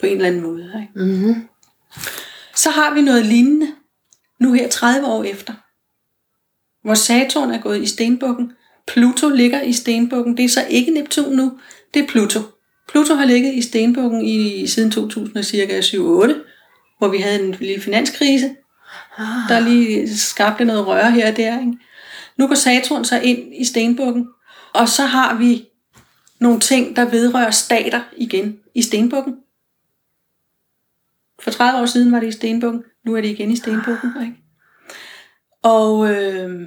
på 0.00 0.06
en 0.06 0.12
eller 0.16 0.28
anden 0.28 0.42
måde. 0.42 0.72
Ikke? 0.82 1.06
Mm-hmm. 1.06 1.48
Så 2.56 2.70
har 2.70 2.94
vi 2.94 3.02
noget 3.02 3.26
lignende, 3.26 3.68
nu 4.38 4.52
her 4.52 4.68
30 4.68 5.06
år 5.06 5.24
efter, 5.24 5.54
hvor 6.82 6.94
Saturn 6.94 7.50
er 7.50 7.60
gået 7.60 7.82
i 7.82 7.86
stenbukken. 7.86 8.52
Pluto 8.86 9.28
ligger 9.28 9.62
i 9.62 9.72
stenbukken. 9.72 10.36
Det 10.36 10.44
er 10.44 10.48
så 10.48 10.66
ikke 10.70 10.92
Neptun 10.92 11.36
nu, 11.36 11.58
det 11.94 12.02
er 12.02 12.06
Pluto. 12.06 12.40
Pluto 12.88 13.14
har 13.14 13.24
ligget 13.24 13.54
i 13.54 13.62
stenbukken 13.62 14.24
i, 14.24 14.66
siden 14.66 14.92
2007-8, 14.92 16.34
hvor 17.02 17.08
vi 17.08 17.18
havde 17.18 17.44
en 17.44 17.50
lille 17.50 17.82
finanskrise. 17.82 18.56
Der 19.48 19.60
lige 19.60 20.18
skabte 20.18 20.64
noget 20.64 20.86
røre 20.86 21.10
her 21.10 21.30
og 21.30 21.36
der. 21.36 21.60
Ikke? 21.60 21.78
Nu 22.36 22.46
går 22.46 22.54
Saturn 22.54 23.04
så 23.04 23.20
ind 23.20 23.54
i 23.54 23.64
stenbukken, 23.64 24.28
og 24.72 24.88
så 24.88 25.02
har 25.02 25.34
vi 25.34 25.68
nogle 26.38 26.60
ting, 26.60 26.96
der 26.96 27.04
vedrører 27.04 27.50
stater 27.50 28.00
igen 28.16 28.58
i 28.74 28.82
stenbukken. 28.82 29.36
For 31.40 31.50
30 31.50 31.80
år 31.82 31.86
siden 31.86 32.12
var 32.12 32.20
det 32.20 32.26
i 32.26 32.32
stenbukken, 32.32 32.82
nu 33.04 33.16
er 33.16 33.20
det 33.20 33.28
igen 33.28 33.50
i 33.50 33.56
stenbukken. 33.56 34.12
Ikke? 34.22 34.36
Og 35.62 36.10
øh, 36.10 36.66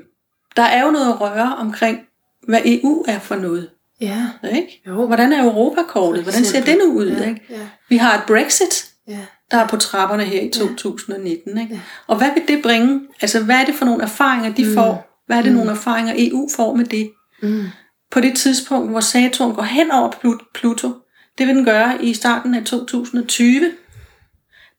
der 0.55 0.63
er 0.63 0.85
jo 0.85 0.91
noget 0.91 1.21
røre 1.21 1.55
omkring, 1.55 1.99
hvad 2.47 2.61
EU 2.65 3.05
er 3.07 3.19
for 3.19 3.35
noget. 3.35 3.69
Ja. 4.01 4.29
Ikke? 4.55 4.81
Jo. 4.87 5.07
Hvordan 5.07 5.33
er 5.33 5.43
Europakortet? 5.43 6.23
Hvordan 6.23 6.45
ser 6.45 6.63
det 6.63 6.77
nu 6.85 6.93
ud? 6.93 7.07
Ja, 7.07 7.29
Ikke? 7.29 7.41
ja. 7.49 7.67
Vi 7.89 7.97
har 7.97 8.17
et 8.17 8.23
Brexit, 8.27 8.91
Ja. 9.07 9.25
Der 9.51 9.57
er 9.57 9.67
på 9.67 9.77
trapperne 9.77 10.23
her 10.25 10.41
i 10.41 10.49
2019. 10.49 11.57
Ikke? 11.57 11.81
Og 12.07 12.17
hvad 12.17 12.29
vil 12.33 12.47
det 12.55 12.63
bringe? 12.63 13.01
Altså, 13.21 13.43
hvad 13.43 13.55
er 13.55 13.65
det 13.65 13.75
for 13.75 13.85
nogle 13.85 14.03
erfaringer, 14.03 14.53
de 14.53 14.73
får? 14.73 15.21
Hvad 15.27 15.37
er 15.37 15.41
det 15.41 15.53
nogle 15.53 15.71
erfaringer, 15.71 16.13
EU 16.17 16.49
får 16.55 16.75
med 16.75 16.85
det? 16.85 17.11
Mm. 17.41 17.63
På 18.11 18.19
det 18.21 18.37
tidspunkt, 18.37 18.89
hvor 18.91 18.99
Saturn 18.99 19.53
går 19.55 19.63
hen 19.63 19.91
over 19.91 20.11
Plut- 20.11 20.51
Pluto, 20.53 20.91
det 21.37 21.47
vil 21.47 21.55
den 21.55 21.65
gøre 21.65 22.03
i 22.05 22.13
starten 22.13 22.55
af 22.55 22.63
2020, 22.65 23.71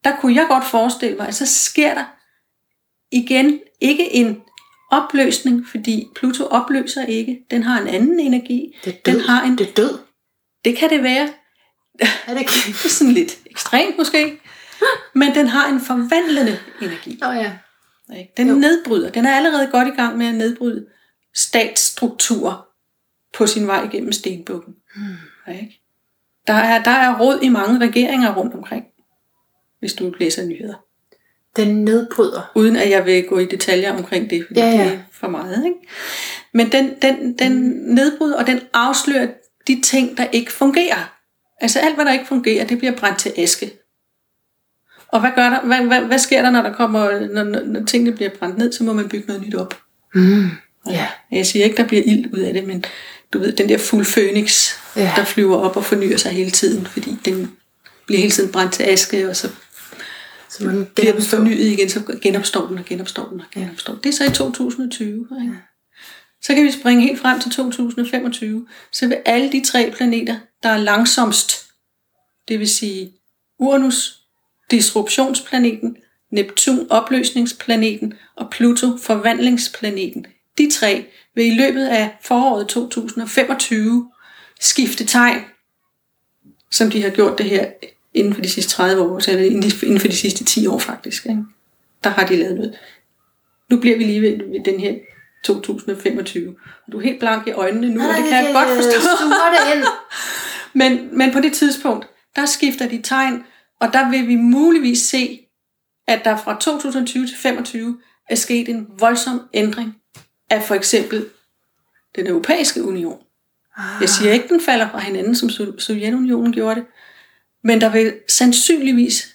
der 0.04 0.16
kunne 0.20 0.34
jeg 0.34 0.46
godt 0.48 0.64
forestille 0.64 1.16
mig, 1.16 1.28
at 1.28 1.34
så 1.34 1.46
sker 1.46 1.94
der 1.94 2.04
igen 3.12 3.60
ikke 3.80 4.14
en 4.14 4.40
opløsning, 4.90 5.66
fordi 5.68 6.06
Pluto 6.16 6.44
opløser 6.44 7.04
ikke. 7.04 7.38
Den 7.50 7.62
har 7.62 7.80
en 7.80 7.88
anden 7.88 8.20
energi. 8.20 8.76
Det 8.84 8.92
er 8.94 8.96
død. 9.06 9.14
Den 9.14 9.22
har 9.28 9.42
en, 9.44 9.58
Det 9.58 9.68
er 9.68 9.72
død. 9.72 9.98
det 10.64 10.76
kan 10.76 10.90
det 10.90 11.02
være. 11.02 11.28
Er 12.26 12.32
det 12.32 12.40
ikke? 12.40 12.52
Det 12.66 12.68
er 12.84 12.88
sådan 12.88 13.12
lidt 13.12 13.38
ekstremt 13.50 13.98
måske. 13.98 14.40
Men 15.14 15.34
den 15.34 15.46
har 15.46 15.68
en 15.68 15.80
forvandlende 15.80 16.58
energi. 16.82 17.18
Nå 17.20 17.30
ja. 17.30 17.52
Den 18.36 18.48
Jo. 18.48 18.54
nedbryder. 18.54 19.10
Den 19.10 19.26
er 19.26 19.36
allerede 19.36 19.66
godt 19.66 19.88
i 19.88 19.90
gang 19.90 20.18
med 20.18 20.26
at 20.26 20.34
nedbryde 20.34 20.86
statsstrukturer 21.34 22.66
på 23.34 23.46
sin 23.46 23.66
vej 23.66 23.88
gennem 23.92 24.12
stenbukken. 24.12 24.74
Hmm. 24.96 25.52
Ikke? 25.54 25.80
Der, 26.46 26.52
er, 26.52 26.82
der 26.82 26.90
er 26.90 27.18
råd 27.20 27.38
i 27.42 27.48
mange 27.48 27.80
regeringer 27.80 28.34
rundt 28.34 28.54
omkring, 28.54 28.84
hvis 29.80 29.92
du 29.94 30.14
læser 30.20 30.44
nyheder. 30.46 30.74
Den 31.56 31.84
nedbryder. 31.84 32.52
Uden 32.54 32.76
at 32.76 32.90
jeg 32.90 33.06
vil 33.06 33.26
gå 33.28 33.38
i 33.38 33.46
detaljer 33.46 33.96
omkring 33.96 34.30
det, 34.30 34.46
fordi 34.46 34.60
Ja, 34.60 34.66
ja. 34.66 34.84
det 34.84 34.92
er 34.92 34.98
for 35.12 35.28
meget. 35.28 35.64
Ikke? 35.66 35.76
Men 36.54 36.72
den, 36.72 36.94
den, 37.02 37.38
den 37.38 37.52
nedbryder, 37.94 38.38
og 38.38 38.46
den 38.46 38.60
afslører 38.72 39.28
de 39.66 39.80
ting, 39.80 40.16
der 40.16 40.24
ikke 40.32 40.52
fungerer. 40.52 41.14
Altså 41.60 41.78
alt, 41.80 41.94
hvad 41.94 42.04
der 42.04 42.12
ikke 42.12 42.26
fungerer, 42.26 42.66
det 42.66 42.78
bliver 42.78 42.96
brændt 42.96 43.18
til 43.18 43.32
aske. 43.36 43.70
Og 45.08 45.20
hvad, 45.20 45.30
gør 45.34 45.50
der, 45.50 45.60
hvad, 45.60 45.76
hvad, 45.86 46.00
hvad 46.00 46.18
sker 46.18 46.42
der, 46.42 46.50
når, 46.50 46.62
der 46.62 46.72
kommer, 46.72 47.26
når, 47.28 47.44
når, 47.44 47.84
tingene 47.84 48.16
bliver 48.16 48.30
brændt 48.38 48.58
ned, 48.58 48.72
så 48.72 48.84
må 48.84 48.92
man 48.92 49.08
bygge 49.08 49.26
noget 49.26 49.42
nyt 49.42 49.54
op. 49.54 49.80
Mm. 50.14 50.48
Ja. 50.90 51.06
Jeg 51.30 51.46
siger 51.46 51.64
ikke, 51.64 51.76
der 51.76 51.86
bliver 51.86 52.02
ild 52.06 52.34
ud 52.34 52.38
af 52.38 52.52
det, 52.52 52.64
men 52.64 52.84
du 53.32 53.38
ved, 53.38 53.52
den 53.52 53.68
der 53.68 53.78
fuld 53.78 54.06
phoenix, 54.06 54.72
Ja. 54.96 55.02
ja. 55.02 55.12
der 55.16 55.24
flyver 55.24 55.56
op 55.56 55.76
og 55.76 55.84
fornyer 55.84 56.16
sig 56.16 56.32
hele 56.32 56.50
tiden, 56.50 56.86
fordi 56.86 57.16
den 57.24 57.52
bliver 58.06 58.20
hele 58.20 58.32
tiden 58.32 58.52
brændt 58.52 58.72
til 58.72 58.82
aske, 58.82 59.28
og 59.28 59.36
så 59.36 59.48
Så 60.48 60.64
man 60.64 60.86
bliver 60.94 61.12
den 61.12 61.22
fornyet 61.22 61.66
igen, 61.66 61.88
så 61.88 62.18
genopstår 62.22 62.66
den 62.66 62.78
og 62.78 62.84
genopstår 62.84 63.28
den 63.28 63.40
og 63.40 63.46
genopstår 63.54 63.92
den. 63.94 64.02
Det 64.02 64.08
er 64.08 64.12
så 64.12 64.24
i 64.24 64.30
2020. 64.30 65.28
Ikke? 65.42 65.54
Så 66.42 66.54
kan 66.54 66.64
vi 66.64 66.70
springe 66.72 67.02
helt 67.02 67.20
frem 67.20 67.40
til 67.40 67.50
2025, 67.50 68.66
så 68.92 69.06
vil 69.06 69.18
alle 69.24 69.52
de 69.52 69.64
tre 69.64 69.92
planeter, 69.96 70.36
der 70.62 70.68
er 70.68 70.76
langsomst, 70.76 71.66
det 72.48 72.58
vil 72.58 72.68
sige 72.68 73.12
Uranus, 73.58 74.20
disruptionsplaneten, 74.70 75.96
Neptun, 76.30 76.86
opløsningsplaneten 76.90 78.14
og 78.36 78.50
Pluto, 78.50 78.96
forvandlingsplaneten. 78.96 80.26
De 80.58 80.70
tre 80.70 81.06
vil 81.34 81.46
i 81.46 81.54
løbet 81.54 81.86
af 81.86 82.16
foråret 82.22 82.68
2025 82.68 84.10
skifte 84.60 85.04
tegn, 85.04 85.40
som 86.70 86.90
de 86.90 87.02
har 87.02 87.10
gjort 87.10 87.38
det 87.38 87.46
her 87.46 87.66
inden 88.14 88.34
for 88.34 88.42
de 88.42 88.48
sidste 88.48 88.72
30 88.72 89.02
år, 89.02 89.18
så 89.18 89.38
inden 89.38 90.00
for 90.00 90.08
de 90.08 90.16
sidste 90.16 90.44
10 90.44 90.66
år 90.66 90.78
faktisk. 90.78 91.26
Ikke? 91.26 91.42
Der 92.04 92.10
har 92.10 92.26
de 92.26 92.36
lavet 92.36 92.54
noget. 92.54 92.78
Nu 93.70 93.80
bliver 93.80 93.96
vi 93.96 94.04
lige 94.04 94.22
ved, 94.22 94.36
ved 94.36 94.64
den 94.64 94.80
her 94.80 94.94
2025. 95.44 96.56
Og 96.86 96.92
du 96.92 96.98
er 96.98 97.02
helt 97.02 97.18
blank 97.18 97.46
i 97.46 97.50
øjnene 97.50 97.90
nu, 97.90 98.00
og 98.00 98.14
det 98.14 98.24
kan 98.24 98.44
jeg 98.44 98.50
godt 98.54 98.68
forstå. 98.68 99.00
Stuer 99.00 99.50
det 99.50 99.76
ind. 99.76 99.84
Men, 100.72 101.18
men 101.18 101.32
på 101.32 101.40
det 101.40 101.52
tidspunkt, 101.52 102.06
der 102.36 102.46
skifter 102.46 102.88
de 102.88 103.02
tegn, 103.02 103.44
og 103.80 103.92
der 103.92 104.10
vil 104.10 104.28
vi 104.28 104.36
muligvis 104.36 105.02
se, 105.02 105.40
at 106.06 106.24
der 106.24 106.36
fra 106.36 106.58
2020 106.60 107.26
til 107.26 107.36
25 107.36 107.98
er 108.28 108.34
sket 108.34 108.68
en 108.68 108.86
voldsom 108.98 109.40
ændring 109.54 109.96
af 110.50 110.62
for 110.62 110.74
eksempel 110.74 111.26
den 112.16 112.26
europæiske 112.26 112.84
union. 112.84 113.18
Jeg 114.00 114.08
siger 114.08 114.32
ikke, 114.32 114.48
den 114.48 114.60
falder 114.60 114.90
fra 114.90 114.98
hinanden, 114.98 115.34
som 115.36 115.48
So- 115.48 115.78
Sovjetunionen 115.78 116.52
gjorde 116.52 116.80
det, 116.80 116.86
men 117.64 117.80
der 117.80 117.88
vil 117.88 118.14
sandsynligvis 118.28 119.28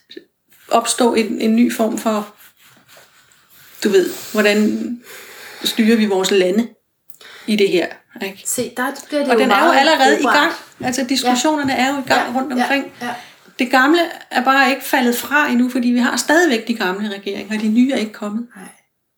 opstå 0.68 1.14
en, 1.14 1.42
en 1.42 1.56
ny 1.56 1.74
form 1.74 1.98
for, 1.98 2.36
du 3.84 3.90
ved, 3.90 4.10
hvordan 4.32 5.02
styrer 5.64 5.98
vi 5.98 6.06
vores 6.06 6.32
lande 6.32 6.68
i 7.48 7.56
det 7.56 7.70
her. 7.70 7.88
Ikke? 8.22 8.44
Se, 8.46 8.74
der 8.78 8.92
bliver 9.08 9.22
det 9.22 9.30
Og 9.30 9.36
jo 9.36 9.40
den 9.40 9.52
er 9.52 9.66
jo 9.66 9.72
allerede 9.72 10.20
i 10.20 10.24
gang. 10.24 10.54
Altså 10.84 11.06
diskussionerne 11.10 11.74
er 11.74 11.96
jo 11.96 12.02
i 12.02 12.08
gang 12.08 12.36
rundt 12.36 12.54
omkring. 12.54 12.94
Ja, 13.02 13.06
ja. 13.08 13.14
Det 13.62 13.72
gamle 13.72 14.00
er 14.32 14.44
bare 14.44 14.70
ikke 14.70 14.84
faldet 14.84 15.16
fra 15.16 15.50
endnu, 15.50 15.70
fordi 15.70 15.88
vi 15.88 16.00
har 16.00 16.18
stadigvæk 16.18 16.68
de 16.68 16.74
gamle 16.74 17.10
regeringer, 17.10 17.56
og 17.56 17.62
de 17.62 17.68
nye 17.68 17.92
er 17.92 17.98
ikke 17.98 18.12
kommet. 18.12 18.48
Nej. 18.56 18.66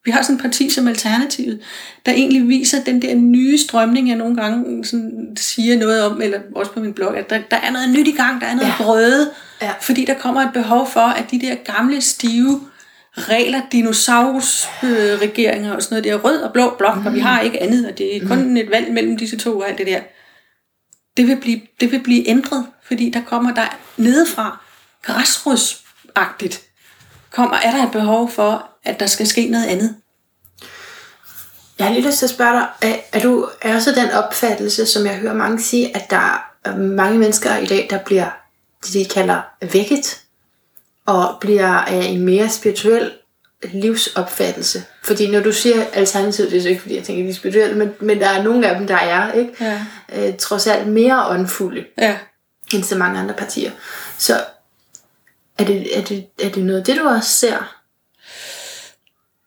Vi 0.05 0.11
har 0.11 0.21
sådan 0.21 0.35
et 0.35 0.41
parti 0.41 0.69
som 0.69 0.87
Alternativet, 0.87 1.59
der 2.05 2.11
egentlig 2.11 2.47
viser 2.47 2.83
den 2.83 3.01
der 3.01 3.15
nye 3.15 3.57
strømning, 3.57 4.09
jeg 4.09 4.17
nogle 4.17 4.35
gange 4.35 4.85
sådan 4.85 5.27
siger 5.37 5.77
noget 5.79 6.03
om, 6.03 6.21
eller 6.21 6.39
også 6.55 6.71
på 6.71 6.79
min 6.79 6.93
blog, 6.93 7.17
at 7.17 7.29
der, 7.29 7.41
der 7.51 7.57
er 7.57 7.71
noget 7.71 7.89
nyt 7.89 8.07
i 8.07 8.11
gang, 8.11 8.41
der 8.41 8.47
er 8.47 8.55
noget 8.55 8.67
Ja. 8.67 8.83
brøde, 8.83 9.31
Ja. 9.61 9.71
fordi 9.81 10.05
der 10.05 10.13
kommer 10.13 10.41
et 10.41 10.53
behov 10.53 10.89
for, 10.89 10.99
at 10.99 11.31
de 11.31 11.41
der 11.41 11.55
gamle, 11.55 12.01
stive 12.01 12.61
regler, 13.13 13.61
dinosaurus-regeringer 13.71 15.13
øh, 15.13 15.21
regeringer 15.21 15.73
og 15.73 15.81
sådan 15.83 15.93
noget, 15.93 16.03
det 16.03 16.11
er 16.11 16.17
rød 16.17 16.41
og 16.41 16.53
blå 16.53 16.75
blok, 16.77 16.97
mm. 16.97 17.05
og 17.05 17.13
vi 17.13 17.19
har 17.19 17.41
ikke 17.41 17.61
andet, 17.61 17.87
og 17.87 17.97
det 17.97 18.17
er 18.17 18.27
kun 18.27 18.43
mm. 18.49 18.57
et 18.57 18.69
valg 18.71 18.93
mellem 18.93 19.17
disse 19.17 19.37
to 19.37 19.59
og 19.59 19.69
alt 19.69 19.77
det 19.77 19.87
der. 19.87 19.99
Det 21.17 21.27
vil 21.27 21.35
blive, 21.35 21.61
det 21.79 21.91
vil 21.91 21.99
blive 22.03 22.27
ændret, 22.27 22.65
fordi 22.87 23.09
der 23.09 23.21
kommer 23.27 23.53
der 23.53 23.77
nedefra, 23.97 24.59
græsrodsagtigt, 25.01 26.61
kommer, 27.31 27.57
er 27.57 27.71
der 27.71 27.83
et 27.83 27.91
behov 27.91 28.31
for, 28.31 28.69
at 28.83 28.99
der 28.99 29.07
skal 29.07 29.27
ske 29.27 29.47
noget 29.47 29.65
andet. 29.65 29.95
Jeg 31.79 31.87
har 31.87 31.93
lige 31.93 32.07
lyst 32.07 32.17
til 32.17 32.25
at 32.25 32.29
spørge 32.29 32.53
dig, 32.53 32.67
er, 32.81 32.95
er 33.13 33.21
du 33.21 33.47
er 33.61 33.75
også 33.75 33.91
den 33.91 34.11
opfattelse, 34.11 34.85
som 34.85 35.05
jeg 35.05 35.15
hører 35.15 35.33
mange 35.33 35.61
sige, 35.61 35.95
at 35.95 36.09
der 36.09 36.51
er 36.65 36.75
mange 36.77 37.19
mennesker 37.19 37.57
i 37.57 37.65
dag, 37.65 37.87
der 37.89 37.97
bliver 37.97 38.29
det, 38.85 38.93
de 38.93 39.05
kalder 39.05 39.41
vækket, 39.73 40.21
og 41.05 41.37
bliver 41.41 41.67
af 41.67 42.03
en 42.03 42.25
mere 42.25 42.49
spirituel 42.49 43.11
livsopfattelse. 43.63 44.83
Fordi 45.03 45.31
når 45.31 45.39
du 45.39 45.51
siger 45.51 45.85
alternativ, 45.93 46.45
det 46.45 46.57
er 46.57 46.61
så 46.61 46.69
ikke 46.69 46.81
fordi, 46.81 46.95
jeg 46.95 47.03
tænker, 47.03 47.23
de 47.23 47.29
er 47.29 47.33
spirituelle, 47.33 47.77
men, 47.77 47.93
men 47.99 48.19
der 48.19 48.29
er 48.29 48.43
nogle 48.43 48.67
af 48.67 48.77
dem, 48.77 48.87
der 48.87 48.97
er, 48.97 49.31
ikke? 49.31 49.51
Ja. 49.59 49.85
Øh, 50.15 50.37
trods 50.37 50.67
alt 50.67 50.87
mere 50.87 51.27
åndfulde 51.27 51.85
Ja. 51.97 52.17
End 52.77 52.83
så 52.83 52.95
mange 52.97 53.19
andre 53.19 53.33
partier. 53.33 53.71
Så 54.17 54.43
er 55.57 55.63
det, 55.65 55.97
er 55.97 56.01
det, 56.03 56.25
er 56.41 56.49
det 56.49 56.63
noget 56.63 56.79
af 56.79 56.85
det, 56.85 56.95
du 56.97 57.07
også 57.07 57.29
ser? 57.29 57.75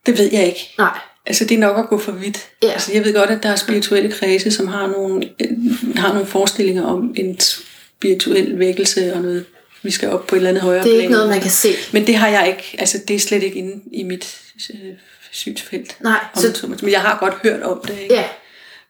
Det 0.07 0.18
ved 0.18 0.29
jeg 0.33 0.47
ikke. 0.47 0.74
Nej. 0.79 0.99
Altså, 1.27 1.45
det 1.45 1.55
er 1.55 1.59
nok 1.59 1.79
at 1.79 1.89
gå 1.89 1.99
for 1.99 2.12
vidt. 2.12 2.49
Ja. 2.62 2.70
Altså, 2.72 2.93
jeg 2.93 3.05
ved 3.05 3.14
godt, 3.14 3.31
at 3.31 3.43
der 3.43 3.49
er 3.49 3.57
spirituelle 3.57 4.12
kredse, 4.12 4.51
som 4.51 4.68
har 4.68 4.87
nogle, 4.87 5.29
øh, 5.41 5.51
har 5.97 6.12
nogle 6.12 6.27
forestillinger 6.27 6.85
om 6.85 7.14
en 7.16 7.41
spirituel 7.41 8.59
vækkelse 8.59 9.14
og 9.14 9.22
noget, 9.22 9.45
vi 9.83 9.91
skal 9.91 10.09
op 10.11 10.27
på 10.27 10.35
et 10.35 10.39
eller 10.39 10.49
andet 10.51 10.62
højere 10.62 10.83
Det 10.83 10.89
er 10.91 10.95
plan. 10.95 11.01
ikke 11.03 11.12
noget, 11.12 11.29
man 11.29 11.41
kan 11.41 11.51
se. 11.51 11.68
Men 11.93 12.07
det 12.07 12.14
har 12.16 12.29
jeg 12.29 12.49
ikke. 12.49 12.77
Altså, 12.79 12.99
det 13.09 13.16
er 13.16 13.20
slet 13.20 13.43
ikke 13.43 13.59
inde 13.59 13.83
i 13.93 14.03
mit 14.03 14.41
øh, 14.74 14.79
synsfelt. 15.31 15.97
Nej, 16.01 16.24
Om, 16.37 16.43
så, 16.43 16.66
men 16.83 16.91
jeg 16.91 17.01
har 17.01 17.18
godt 17.20 17.35
hørt 17.43 17.62
om 17.62 17.81
det. 17.87 17.99
Ikke? 17.99 18.14
Ja, 18.14 18.24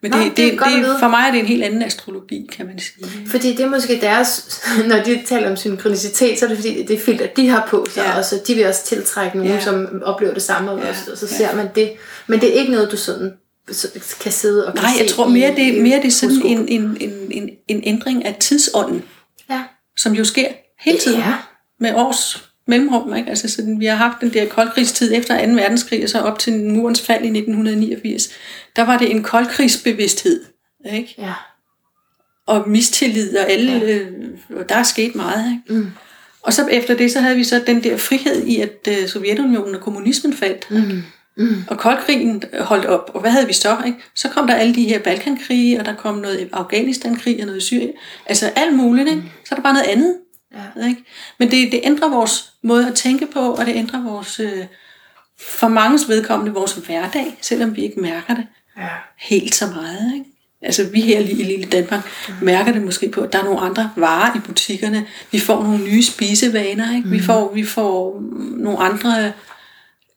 Men 0.01 0.11
Nå, 0.11 0.17
det, 0.17 0.25
det 0.25 0.37
det, 0.37 0.59
det, 0.61 0.85
for 0.99 1.07
mig 1.07 1.25
er 1.27 1.31
det 1.31 1.39
en 1.39 1.45
helt 1.45 1.63
anden 1.63 1.81
astrologi, 1.83 2.49
kan 2.51 2.65
man 2.65 2.79
sige. 2.79 3.27
Fordi 3.27 3.51
det 3.51 3.59
er 3.59 3.69
måske 3.69 4.01
deres, 4.01 4.61
når 4.89 5.03
de 5.03 5.21
taler 5.25 5.49
om 5.49 5.55
synkronicitet, 5.57 6.39
så 6.39 6.45
er 6.45 6.49
det 6.49 6.57
fordi, 6.57 6.83
det 6.83 6.95
er 6.95 6.99
filter, 6.99 7.27
de 7.27 7.47
har 7.49 7.67
på 7.69 7.85
sig, 7.93 8.01
ja. 8.03 8.09
Ja. 8.11 8.17
og 8.17 8.25
så 8.25 8.41
de 8.47 8.55
vil 8.55 8.67
også 8.67 8.85
tiltrække 8.85 9.37
nogen, 9.37 9.51
ja. 9.51 9.57
Ja. 9.57 9.63
som 9.63 10.01
oplever 10.05 10.33
det 10.33 10.43
samme, 10.43 10.71
Ja. 10.71 10.93
så, 10.93 11.11
og 11.11 11.17
så 11.17 11.27
Ja. 11.31 11.37
ser 11.37 11.55
man 11.55 11.67
det. 11.75 11.91
Men 12.27 12.41
det 12.41 12.49
er 12.55 12.59
ikke 12.59 12.71
noget, 12.71 12.91
du 12.91 12.97
sådan 12.97 13.31
så- 13.71 13.87
kan 14.21 14.31
sidde 14.31 14.67
og 14.67 14.73
kan 14.73 14.83
Nej, 14.83 14.91
jeg 14.99 15.07
tror 15.09 15.27
mere, 15.27 15.51
i- 15.51 15.55
det, 15.73 15.81
mere 15.83 15.97
det 15.97 16.07
er 16.07 16.11
sådan 16.11 16.41
en, 16.45 16.67
en, 16.67 16.97
en, 16.99 17.11
en, 17.31 17.49
en 17.67 17.81
ændring 17.83 18.25
af 18.25 18.35
tidsånden, 18.39 19.03
Ja. 19.49 19.63
som 19.97 20.13
jo 20.13 20.23
sker 20.23 20.47
hele 20.79 20.97
tiden. 20.99 21.19
Ja. 21.19 21.33
med 21.79 21.93
års 21.95 22.49
mellemrum. 22.67 23.15
Ikke? 23.15 23.29
Altså, 23.29 23.49
sådan, 23.49 23.79
vi 23.79 23.85
har 23.85 23.95
haft 23.95 24.21
den 24.21 24.33
der 24.33 24.47
koldkrigstid 24.47 25.13
efter 25.13 25.45
2. 25.45 25.53
verdenskrig, 25.53 26.03
og 26.03 26.09
så 26.09 26.19
op 26.19 26.39
til 26.39 26.53
murens 26.53 27.01
fald 27.01 27.23
i 27.23 27.27
1989. 27.27 28.29
Der 28.75 28.81
var 28.81 28.97
det 28.97 29.11
en 29.11 29.23
koldkrigsbevidsthed. 29.23 30.43
Ikke? 30.93 31.15
Ja. 31.17 31.33
Og 32.47 32.69
mistillid, 32.69 33.37
og 33.37 33.51
alle, 33.51 33.81
øh, 33.81 34.07
og 34.55 34.69
der 34.69 34.75
er 34.75 34.83
sket 34.83 35.15
meget. 35.15 35.51
Ikke? 35.51 35.81
Mm. 35.81 35.91
Og 36.41 36.53
så 36.53 36.67
efter 36.67 36.95
det, 36.95 37.11
så 37.11 37.19
havde 37.19 37.35
vi 37.35 37.43
så 37.43 37.63
den 37.67 37.83
der 37.83 37.97
frihed 37.97 38.45
i, 38.45 38.61
at 38.61 38.87
øh, 38.89 39.07
Sovjetunionen 39.07 39.75
og 39.75 39.81
kommunismen 39.81 40.33
faldt. 40.33 40.67
Mm. 40.71 41.03
Mm. 41.37 41.63
Og 41.67 41.77
koldkrigen 41.77 42.43
holdt 42.59 42.85
op. 42.85 43.11
Og 43.13 43.21
hvad 43.21 43.31
havde 43.31 43.47
vi 43.47 43.53
så? 43.53 43.77
Ikke? 43.85 43.97
Så 44.15 44.29
kom 44.29 44.47
der 44.47 44.55
alle 44.55 44.75
de 44.75 44.83
her 44.83 44.99
Balkankrige, 44.99 45.79
og 45.79 45.85
der 45.85 45.95
kom 45.95 46.15
noget 46.15 46.49
Afghanistan-krig 46.53 47.39
og 47.39 47.45
noget 47.45 47.63
Syrien. 47.63 47.91
Altså 48.25 48.51
alt 48.55 48.75
muligt. 48.75 49.09
Ikke? 49.09 49.23
Så 49.45 49.55
er 49.55 49.55
der 49.55 49.63
bare 49.63 49.73
noget 49.73 49.87
andet. 49.87 50.15
Ja. 50.57 50.87
Ikke? 50.87 51.03
Men 51.39 51.51
det, 51.51 51.71
det 51.71 51.79
ændrer 51.83 52.09
vores 52.09 52.53
måde 52.61 52.87
at 52.87 52.95
tænke 52.95 53.27
på, 53.33 53.39
og 53.39 53.65
det 53.65 53.75
ændrer 53.75 54.03
vores, 54.03 54.39
øh, 54.39 54.65
for 55.39 55.67
manges 55.67 56.09
vedkommende, 56.09 56.53
vores 56.53 56.73
hverdag, 56.73 57.37
selvom 57.41 57.75
vi 57.75 57.81
ikke 57.83 57.99
mærker 57.99 58.35
det 58.35 58.47
Ja. 58.77 58.87
helt 59.17 59.55
så 59.55 59.67
meget. 59.67 60.13
Ikke? 60.13 60.25
Altså 60.61 60.83
vi 60.93 61.01
her 61.01 61.19
i 61.19 61.23
lille 61.23 61.65
Danmark 61.65 62.09
mærker 62.41 62.71
det 62.71 62.81
måske 62.81 63.09
på, 63.09 63.21
at 63.21 63.33
der 63.33 63.39
er 63.39 63.43
nogle 63.43 63.59
andre 63.59 63.91
varer 63.95 64.35
i 64.35 64.39
butikkerne. 64.39 65.05
Vi 65.31 65.39
får 65.39 65.63
nogle 65.63 65.83
nye 65.83 66.03
spisevaner. 66.03 66.95
Ikke? 66.95 67.09
Vi, 67.09 67.19
får, 67.19 67.53
vi 67.53 67.65
får 67.65 68.23
nogle 68.57 68.79
andre 68.79 69.31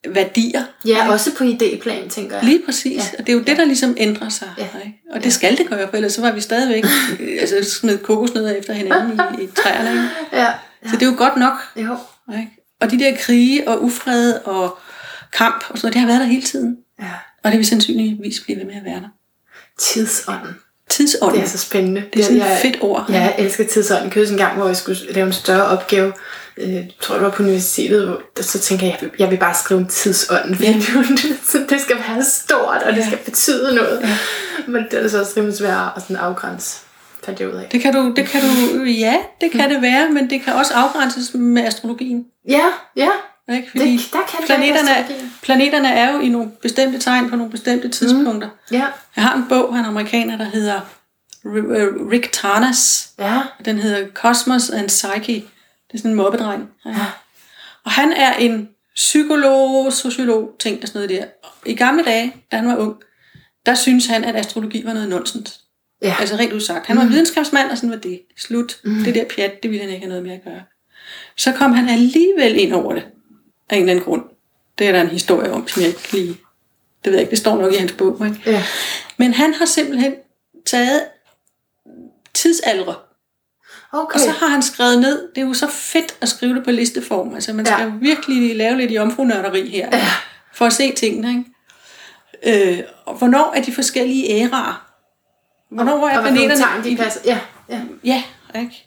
værdier. 0.09 0.65
ja, 0.87 1.13
også 1.13 1.35
på 1.37 1.45
idéplan, 1.45 2.09
tænker 2.09 2.37
jeg. 2.37 2.45
Lige 2.45 2.63
præcis. 2.65 2.97
Ja. 2.97 3.03
Ja. 3.13 3.19
Og 3.19 3.27
det 3.27 3.33
er 3.33 3.37
jo 3.37 3.43
det, 3.43 3.57
der 3.57 3.65
ligesom 3.65 3.95
ændrer 3.99 4.29
sig. 4.29 4.49
Ja. 4.59 4.63
Ikke? 4.85 4.99
Og 5.13 5.25
det 5.25 5.33
skal 5.33 5.59
det 5.59 5.67
gøre, 5.69 5.89
for 5.89 5.97
ellers 5.97 6.13
så 6.13 6.21
var 6.21 6.33
vi 6.33 6.41
stadigvæk 6.41 6.85
altså, 7.41 7.71
smed 7.81 7.99
kokosnødder 7.99 8.55
efter 8.55 8.73
hinanden 8.73 9.21
i, 9.39 9.43
i 9.43 9.47
træerne. 9.47 9.91
Ikke? 9.91 10.09
Ja. 10.43 10.53
Så 10.91 10.97
det 10.97 11.03
er 11.03 11.07
jo 11.07 11.15
godt 11.17 11.37
nok. 11.37 11.53
Jo. 11.77 11.97
Ikke? 12.33 12.51
Og 12.81 12.91
de 12.91 12.99
der 12.99 13.17
krige 13.17 13.69
og 13.69 13.85
ufred 13.85 14.35
og 14.45 14.79
kamp 15.33 15.65
og 15.69 15.79
sådan 15.79 15.87
noget, 15.87 15.95
det 15.95 16.01
har 16.01 16.07
været 16.07 16.21
der 16.21 16.27
hele 16.27 16.43
tiden. 16.43 16.77
Ja. 17.01 17.11
Og 17.43 17.51
det 17.51 17.59
vil 17.59 17.67
sandsynligvis 17.67 18.41
blive 18.41 18.59
ved 18.59 18.65
med 18.65 18.75
at 18.75 18.85
være 18.85 19.01
der. 19.01 19.09
Tidsånden. 19.79 20.57
Tidsånden. 20.89 21.37
Det 21.41 21.45
er 21.45 21.49
så 21.49 21.59
spændende. 21.59 22.05
Det 22.13 22.21
er 22.21 22.25
sådan 22.25 22.41
et 22.41 22.59
fedt 22.63 22.79
ord. 22.81 23.07
Ja, 23.09 23.21
jeg 23.21 23.35
elsker 23.39 23.65
tidsånden. 23.67 24.13
Jeg 24.17 24.31
en 24.31 24.37
gang, 24.37 24.57
hvor 24.57 24.67
jeg 24.67 24.77
skulle 24.77 24.99
lave 25.13 25.27
en 25.27 25.33
større 25.33 25.65
opgave. 25.65 26.13
Øh, 26.61 26.75
jeg 26.75 26.89
tror, 27.01 27.15
det 27.15 27.25
var 27.25 27.31
på 27.31 27.43
universitetet. 27.43 28.07
Hvor, 28.07 28.43
så 28.43 28.59
tænker 28.59 28.87
jeg, 28.87 28.97
jeg 29.01 29.09
vil, 29.11 29.11
jeg 29.19 29.31
vil 29.31 29.37
bare 29.37 29.55
skrive 29.55 29.87
tidsånden. 29.91 30.55
Fordi 30.57 30.69
Ja. 30.69 30.75
det, 31.71 31.81
skal 31.81 31.97
være 31.97 32.25
stort, 32.25 32.83
og 32.83 32.93
det 32.95 33.05
skal 33.05 33.19
betyde 33.19 33.75
noget. 33.75 34.01
Ja. 34.03 34.17
Men 34.67 34.85
det 34.91 35.05
er 35.05 35.09
så 35.09 35.21
også 35.21 35.33
rimelig 35.37 35.57
svært 35.59 35.93
at 35.97 36.03
sådan 36.03 36.17
afgrænse. 36.17 36.79
Fandt 37.25 37.41
jeg 37.41 37.49
ud 37.49 37.55
af. 37.55 37.69
Det 37.73 37.81
kan 37.81 37.95
du, 37.95 38.13
det 38.17 38.27
kan 38.29 38.41
du, 38.41 38.83
ja, 38.85 39.17
det 39.41 39.51
kan 39.51 39.71
det 39.71 39.83
være, 39.83 40.11
men 40.11 40.31
det 40.31 40.43
kan 40.43 40.53
også 40.53 40.75
afgrænses 40.75 41.35
med 41.35 41.65
astrologien. 41.67 42.25
Ja, 42.49 42.65
ja. 42.97 43.09
Ikke? 43.53 43.71
Fordi 43.71 43.93
Det, 43.93 44.01
der 44.13 44.19
kan 44.31 44.47
planeterne, 44.47 45.07
planeterne 45.43 45.89
er 45.89 46.13
jo 46.13 46.21
i 46.21 46.29
nogle 46.29 46.51
bestemte 46.63 46.99
tegn 46.99 47.31
på 47.31 47.37
nogle 47.37 47.51
bestemte 47.51 47.89
tidspunkter. 47.89 48.49
Ja. 48.73 48.85
Jeg 49.17 49.25
har 49.25 49.35
en 49.37 49.47
bog 49.49 49.75
af 49.75 49.79
en 49.79 49.85
amerikaner, 49.85 50.39
der 50.39 50.45
hedder 50.45 50.81
øh, 51.47 51.87
Rick 52.11 52.33
Tarnas. 52.33 53.09
Ja. 53.19 53.41
Den 53.65 53.79
hedder 53.79 54.07
Cosmos 54.15 54.71
and 54.71 54.89
Psyche. 54.89 55.45
Det 55.91 55.95
er 55.95 55.99
sådan 55.99 56.11
en 56.11 56.17
mobbedreng. 56.17 56.71
Ja. 56.87 56.97
Og 57.85 57.91
han 57.91 58.13
er 58.13 58.35
en 58.35 58.69
psykolog, 58.95 59.93
sociolog, 59.93 60.57
ting 60.59 60.83
og 60.83 60.89
sådan 60.89 60.99
noget 60.99 61.21
der. 61.21 61.27
I 61.67 61.75
gamle 61.75 62.05
dage, 62.05 62.35
da 62.53 62.57
han 62.57 62.69
var 62.69 62.77
ung, 62.77 62.97
der 63.67 63.75
synes 63.75 64.07
han, 64.07 64.25
at 64.25 64.37
astrologi 64.37 64.85
var 64.85 64.93
noget 64.93 65.09
nonsens. 65.09 65.61
Ja. 66.03 66.17
Altså 66.21 66.37
rent 66.37 66.53
udsagt. 66.53 66.87
Han 66.87 66.97
var 66.97 67.05
mm. 67.05 67.11
videnskabsmand, 67.11 67.71
og 67.71 67.77
sådan 67.77 67.91
var 67.91 67.97
det. 67.97 68.21
Slut. 68.37 68.81
Mm. 68.85 69.05
Det 69.05 69.15
der 69.15 69.25
pjat, 69.25 69.63
det 69.63 69.71
ville 69.71 69.85
han 69.85 69.95
ikke 69.95 70.07
have 70.07 70.09
noget 70.09 70.23
med 70.23 70.33
at 70.33 70.45
gøre. 70.45 70.63
Så 71.37 71.53
kom 71.53 71.73
han 71.73 71.89
alligevel 71.89 72.57
ind 72.57 72.73
over 72.73 72.95
det. 72.95 73.03
Af 73.71 73.77
en 73.77 73.83
eller 73.83 73.93
anden 73.93 74.05
grund. 74.05 74.25
Det 74.79 74.89
er 74.89 74.93
der 74.93 75.01
en 75.01 75.09
historie 75.09 75.53
om, 75.53 75.69
som 75.69 75.83
jeg 75.83 75.89
ikke 75.89 76.13
lige... 76.13 76.37
Det 77.05 77.11
ved 77.11 77.13
jeg 77.13 77.21
ikke, 77.21 77.31
det 77.31 77.39
står 77.39 77.57
nok 77.57 77.73
i 77.73 77.77
hans 77.77 77.93
bog. 77.93 78.27
Ikke? 78.27 78.51
Ja. 78.51 78.63
Men 79.17 79.35
han 79.35 79.55
har 79.55 79.65
simpelthen 79.65 80.15
taget 80.67 81.03
tidsalder. 82.35 83.05
Okay. 83.93 84.15
Og 84.15 84.21
så 84.21 84.31
har 84.31 84.47
han 84.47 84.63
skrevet 84.63 84.99
ned, 85.01 85.29
det 85.35 85.43
er 85.43 85.47
jo 85.47 85.55
så 85.55 85.67
fedt 85.69 86.15
at 86.21 86.29
skrive 86.29 86.55
det 86.55 86.65
på 86.65 86.71
listeform. 86.71 87.35
Altså 87.35 87.53
man 87.53 87.67
skal 87.67 87.79
Ja. 87.81 87.93
virkelig 88.01 88.57
lave 88.57 88.77
lidt 88.77 88.91
jomfrunørderi 88.91 89.69
her, 89.71 89.89
ja. 89.93 90.07
for 90.55 90.67
at 90.67 90.73
se 90.73 90.93
tingene. 90.93 91.29
Ikke? 92.43 92.73
Øh, 92.73 92.83
og 93.07 93.15
hvornår 93.15 93.53
er 93.57 93.63
de 93.63 93.73
forskellige 93.73 94.31
æraer? 94.31 94.87
Hvornår 95.71 96.09
er 96.09 96.19
og 96.19 96.23
planeterne... 96.25 96.57
tegn, 96.61 96.85
de 96.85 96.97
passer. 96.97 97.21
Ja, 97.25 97.39
ja. 97.69 97.83
Ja, 98.05 98.23
ikke? 98.61 98.87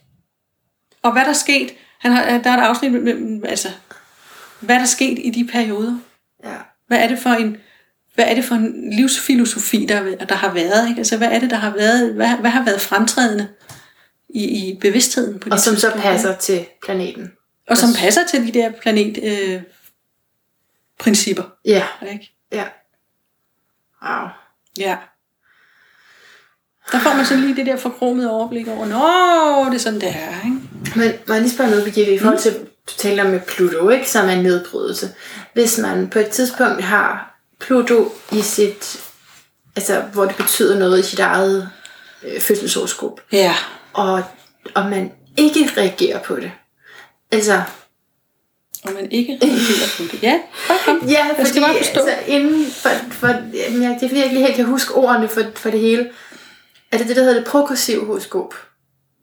Og 1.02 1.12
hvad 1.12 1.22
der 1.22 1.30
er 1.30 1.34
sket, 1.34 1.72
han 2.00 2.12
har, 2.12 2.38
der 2.38 2.52
er 2.52 2.58
et 2.58 2.62
afsnit 2.64 2.92
med, 2.92 3.42
altså, 3.50 3.68
hvad 4.60 4.76
der 4.76 4.82
er 4.82 4.86
sket 4.86 5.20
i 5.24 5.30
de 5.30 5.48
perioder. 5.52 5.98
ja. 6.44 6.56
Hvad 6.88 6.98
er 6.98 7.08
det 7.08 7.20
for 7.20 7.30
en, 7.30 7.58
hvad 8.16 8.26
er 8.28 8.36
det 8.36 8.46
for 8.46 8.56
en 8.56 8.90
livsfilosofi, 8.98 9.86
der, 9.90 10.16
der 10.26 10.36
har 10.36 10.54
været? 10.54 10.90
Ikke? 10.90 11.00
Altså, 11.00 11.18
hvad 11.18 11.28
er 11.32 11.40
det, 11.40 11.50
der 11.50 11.56
har 11.56 11.70
været, 11.70 12.14
hvad, 12.14 12.28
hvad 12.30 12.50
har 12.52 12.64
været 12.64 12.82
fremtrædende 12.82 13.48
i, 14.34 14.44
i 14.70 14.78
bevidstheden 14.82 15.40
på 15.40 15.50
Og 15.52 15.60
som 15.60 15.76
så 15.76 15.92
passer 15.98 16.36
til 16.38 16.66
planeten. 16.86 17.32
Og 17.70 17.78
som 17.78 17.90
passer 17.98 18.22
til 18.28 18.48
de 18.48 18.60
der 18.60 18.72
planet 18.82 19.20
øh, 19.24 19.62
principper. 21.00 21.44
Ja, 21.66 21.84
Ikke? 22.12 22.32
ja. 22.52 22.64
Wow. 24.06 24.28
Ja. 24.78 24.98
Der 26.92 27.00
får 27.00 27.16
man 27.16 27.26
sådan 27.26 27.44
lige 27.44 27.56
det 27.56 27.66
der 27.66 27.78
forkromede 27.78 28.32
overblik 28.32 28.68
over, 28.68 28.86
nå, 28.86 29.70
det 29.70 29.76
er 29.76 29.80
sådan, 29.80 30.02
det 30.02 30.10
er. 30.10 30.46
Ikke? 30.46 30.58
Men 30.96 31.12
må 31.28 31.34
jeg 31.34 31.42
lige 31.42 31.54
spørge 31.54 31.70
noget, 31.70 31.86
Birgitte, 31.86 32.14
i 32.16 32.20
forhold 32.20 32.40
til, 32.40 32.54
du 32.88 32.94
taler 32.98 33.24
om 33.24 33.30
med 33.30 33.40
Pluto, 33.48 33.90
ikke, 33.90 34.10
som 34.10 34.28
er 34.30 34.32
en 34.34 34.44
nedbrydelse. 34.44 35.10
Hvis 35.54 35.78
man 35.78 36.10
på 36.10 36.20
et 36.20 36.28
tidspunkt 36.28 36.84
har 36.84 37.40
Pluto 37.60 38.12
i 38.32 38.42
sit, 38.42 39.02
altså 39.76 40.02
hvor 40.02 40.26
det 40.26 40.36
betyder 40.36 40.80
noget 40.80 41.00
i 41.00 41.04
sit 41.04 41.20
eget 41.20 41.70
øh, 42.24 42.42
fødselshoroskop, 42.42 43.22
Ja. 43.32 43.56
Og, 43.94 44.24
og 44.76 44.86
man 44.90 45.12
ikke 45.38 45.70
reagerer 45.78 46.20
på 46.20 46.36
det. 46.36 46.52
Altså, 47.32 47.62
Og 48.84 48.92
man 48.94 49.12
ikke 49.12 49.40
reagerer 49.42 49.88
på 49.98 50.04
det. 50.12 50.24
Ja, 50.28 50.40
kom. 50.86 51.02
ja, 51.08 51.26
Jeg 51.26 51.36
fordi 51.36 51.50
skal 51.50 51.62
bare 51.62 51.76
forstå. 51.78 52.00
altså, 52.00 52.16
inden 52.28 52.72
for, 52.72 52.90
for 53.12 53.28
jeg, 53.28 53.44
det 53.54 53.76
er 53.78 53.98
fordi, 54.00 54.16
jeg 54.16 54.24
ikke 54.24 54.36
lige 54.36 54.46
helt 54.46 54.56
kan 54.56 54.66
huske 54.66 54.94
ordene 54.94 55.28
for, 55.30 55.42
for 55.56 55.70
det 55.70 55.80
hele. 55.80 56.12
Er 56.92 56.98
det 56.98 57.08
det, 57.08 57.16
der 57.16 57.24
hedder 57.24 57.40
det 57.40 57.48
progressive 57.48 58.06
horoskop? 58.06 58.54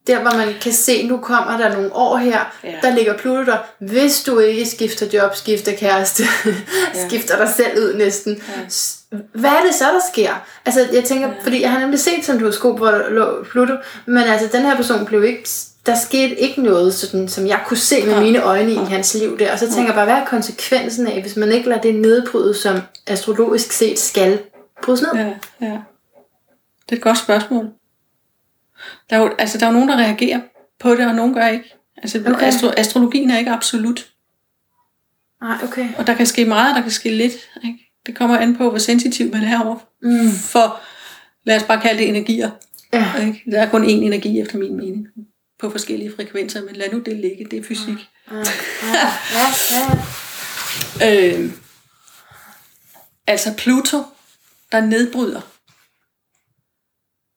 Der, 0.07 0.21
hvor 0.21 0.37
man 0.37 0.55
kan 0.63 0.73
se, 0.73 1.07
nu 1.09 1.17
kommer 1.19 1.57
der 1.59 1.73
nogle 1.75 1.95
år 1.95 2.17
her, 2.17 2.39
Ja. 2.65 2.75
der 2.83 2.95
ligger 2.95 3.17
Pluto 3.17 3.45
der. 3.45 3.57
Hvis 3.79 4.23
du 4.23 4.39
ikke 4.39 4.67
skifter 4.67 5.07
job, 5.13 5.35
skifter 5.37 5.73
kæreste, 5.77 6.23
ja. 6.95 7.09
skifter 7.09 7.37
dig 7.45 7.53
selv 7.57 7.79
ud 7.79 7.95
næsten. 7.95 8.43
Ja. 9.13 9.17
Hvad 9.33 9.51
er 9.51 9.61
det 9.67 9.75
så, 9.75 9.85
der 9.85 10.01
sker? 10.13 10.31
Altså, 10.67 10.89
jeg 10.93 11.05
tænker, 11.05 11.29
ja. 11.29 11.35
fordi 11.43 11.63
jeg 11.63 11.71
har 11.71 11.81
nemlig 11.81 12.01
set 12.01 12.25
sådan 12.25 12.37
et 12.37 12.43
horoskop, 12.43 12.77
hvor 12.79 12.91
der 12.91 13.11
lå 13.11 13.45
Pluto, 13.45 13.73
men 14.07 14.23
altså, 14.23 14.49
den 14.57 14.67
her 14.67 14.77
person 14.77 15.07
blev 15.07 15.25
ikke, 15.25 15.49
der 15.87 15.95
skete 15.95 16.35
ikke 16.41 16.63
noget, 16.63 16.95
sådan, 16.95 17.29
som 17.29 17.47
jeg 17.47 17.61
kunne 17.67 17.77
se 17.77 18.07
med 18.07 18.21
mine 18.21 18.43
øjne 18.43 18.73
i 18.73 18.77
hans 18.77 19.15
liv 19.15 19.39
der. 19.39 19.53
Og 19.53 19.59
så 19.59 19.67
tænker 19.67 19.85
jeg 19.85 19.95
bare, 19.95 20.05
hvad 20.05 20.15
er 20.15 20.25
konsekvensen 20.25 21.07
af, 21.07 21.21
hvis 21.23 21.37
man 21.37 21.53
ikke 21.53 21.69
lader 21.69 21.81
det 21.81 21.95
nedbryde, 21.95 22.55
som 22.55 22.81
astrologisk 23.07 23.73
set 23.73 23.99
skal 23.99 24.39
brydes 24.83 25.03
ned? 25.03 25.11
Ja, 25.15 25.27
ja. 25.67 25.79
Det 26.87 26.93
er 26.93 26.97
et 26.97 27.03
godt 27.03 27.19
spørgsmål. 27.19 27.67
Der 29.11 29.17
er 29.17 29.21
jo, 29.21 29.35
altså, 29.39 29.59
der 29.59 29.67
er 29.67 29.71
jo 29.71 29.73
nogen, 29.75 29.89
der 29.89 29.97
reagerer 29.97 30.41
på 30.81 30.91
det, 30.95 31.07
og 31.07 31.15
nogen 31.15 31.35
gør 31.35 31.47
ikke. 31.47 31.75
Altså, 31.97 32.19
Okay. 32.27 32.47
astro, 32.47 32.71
astrologien 32.77 33.31
er 33.31 33.39
ikke 33.39 33.51
absolut. 33.51 34.07
Nej, 35.43 35.57
okay. 35.65 35.89
Og 35.99 36.07
der 36.07 36.15
kan 36.15 36.27
ske 36.27 36.45
meget, 36.45 36.77
der 36.77 36.83
kan 36.83 36.91
ske 36.91 37.11
lidt. 37.17 37.33
Ikke? 37.65 37.79
Det 38.07 38.17
kommer 38.17 38.39
an 38.39 38.57
på, 38.57 38.71
hvor 38.71 38.79
sensitiv 38.79 39.33
man 39.33 39.43
er 39.45 39.61
over 39.65 39.77
Mm. 40.03 40.31
for, 40.31 40.81
lad 41.45 41.57
os 41.57 41.63
bare 41.63 41.81
kalde 41.81 42.01
det 42.01 42.09
energier. 42.09 42.51
Ja. 42.93 43.15
Ikke? 43.27 43.43
Der 43.51 43.61
er 43.63 43.71
kun 43.71 43.85
én 43.85 43.89
energi, 43.89 44.41
efter 44.41 44.59
min 44.59 44.77
mening, 44.77 45.07
på 45.59 45.71
forskellige 45.71 46.13
frekvenser, 46.17 46.65
men 46.65 46.77
lad 46.77 46.87
nu 46.93 46.99
det 46.99 47.17
ligge, 47.17 47.45
det 47.51 47.59
er 47.59 47.63
fysik. 47.63 48.09
Ja, 48.31 48.37
ja, 48.37 49.09
ja, 49.35 49.47
ja. 51.01 51.39
Øh, 51.39 51.51
altså 53.27 53.55
Pluto, 53.59 54.03
der 54.73 54.81
nedbryder. 54.81 55.41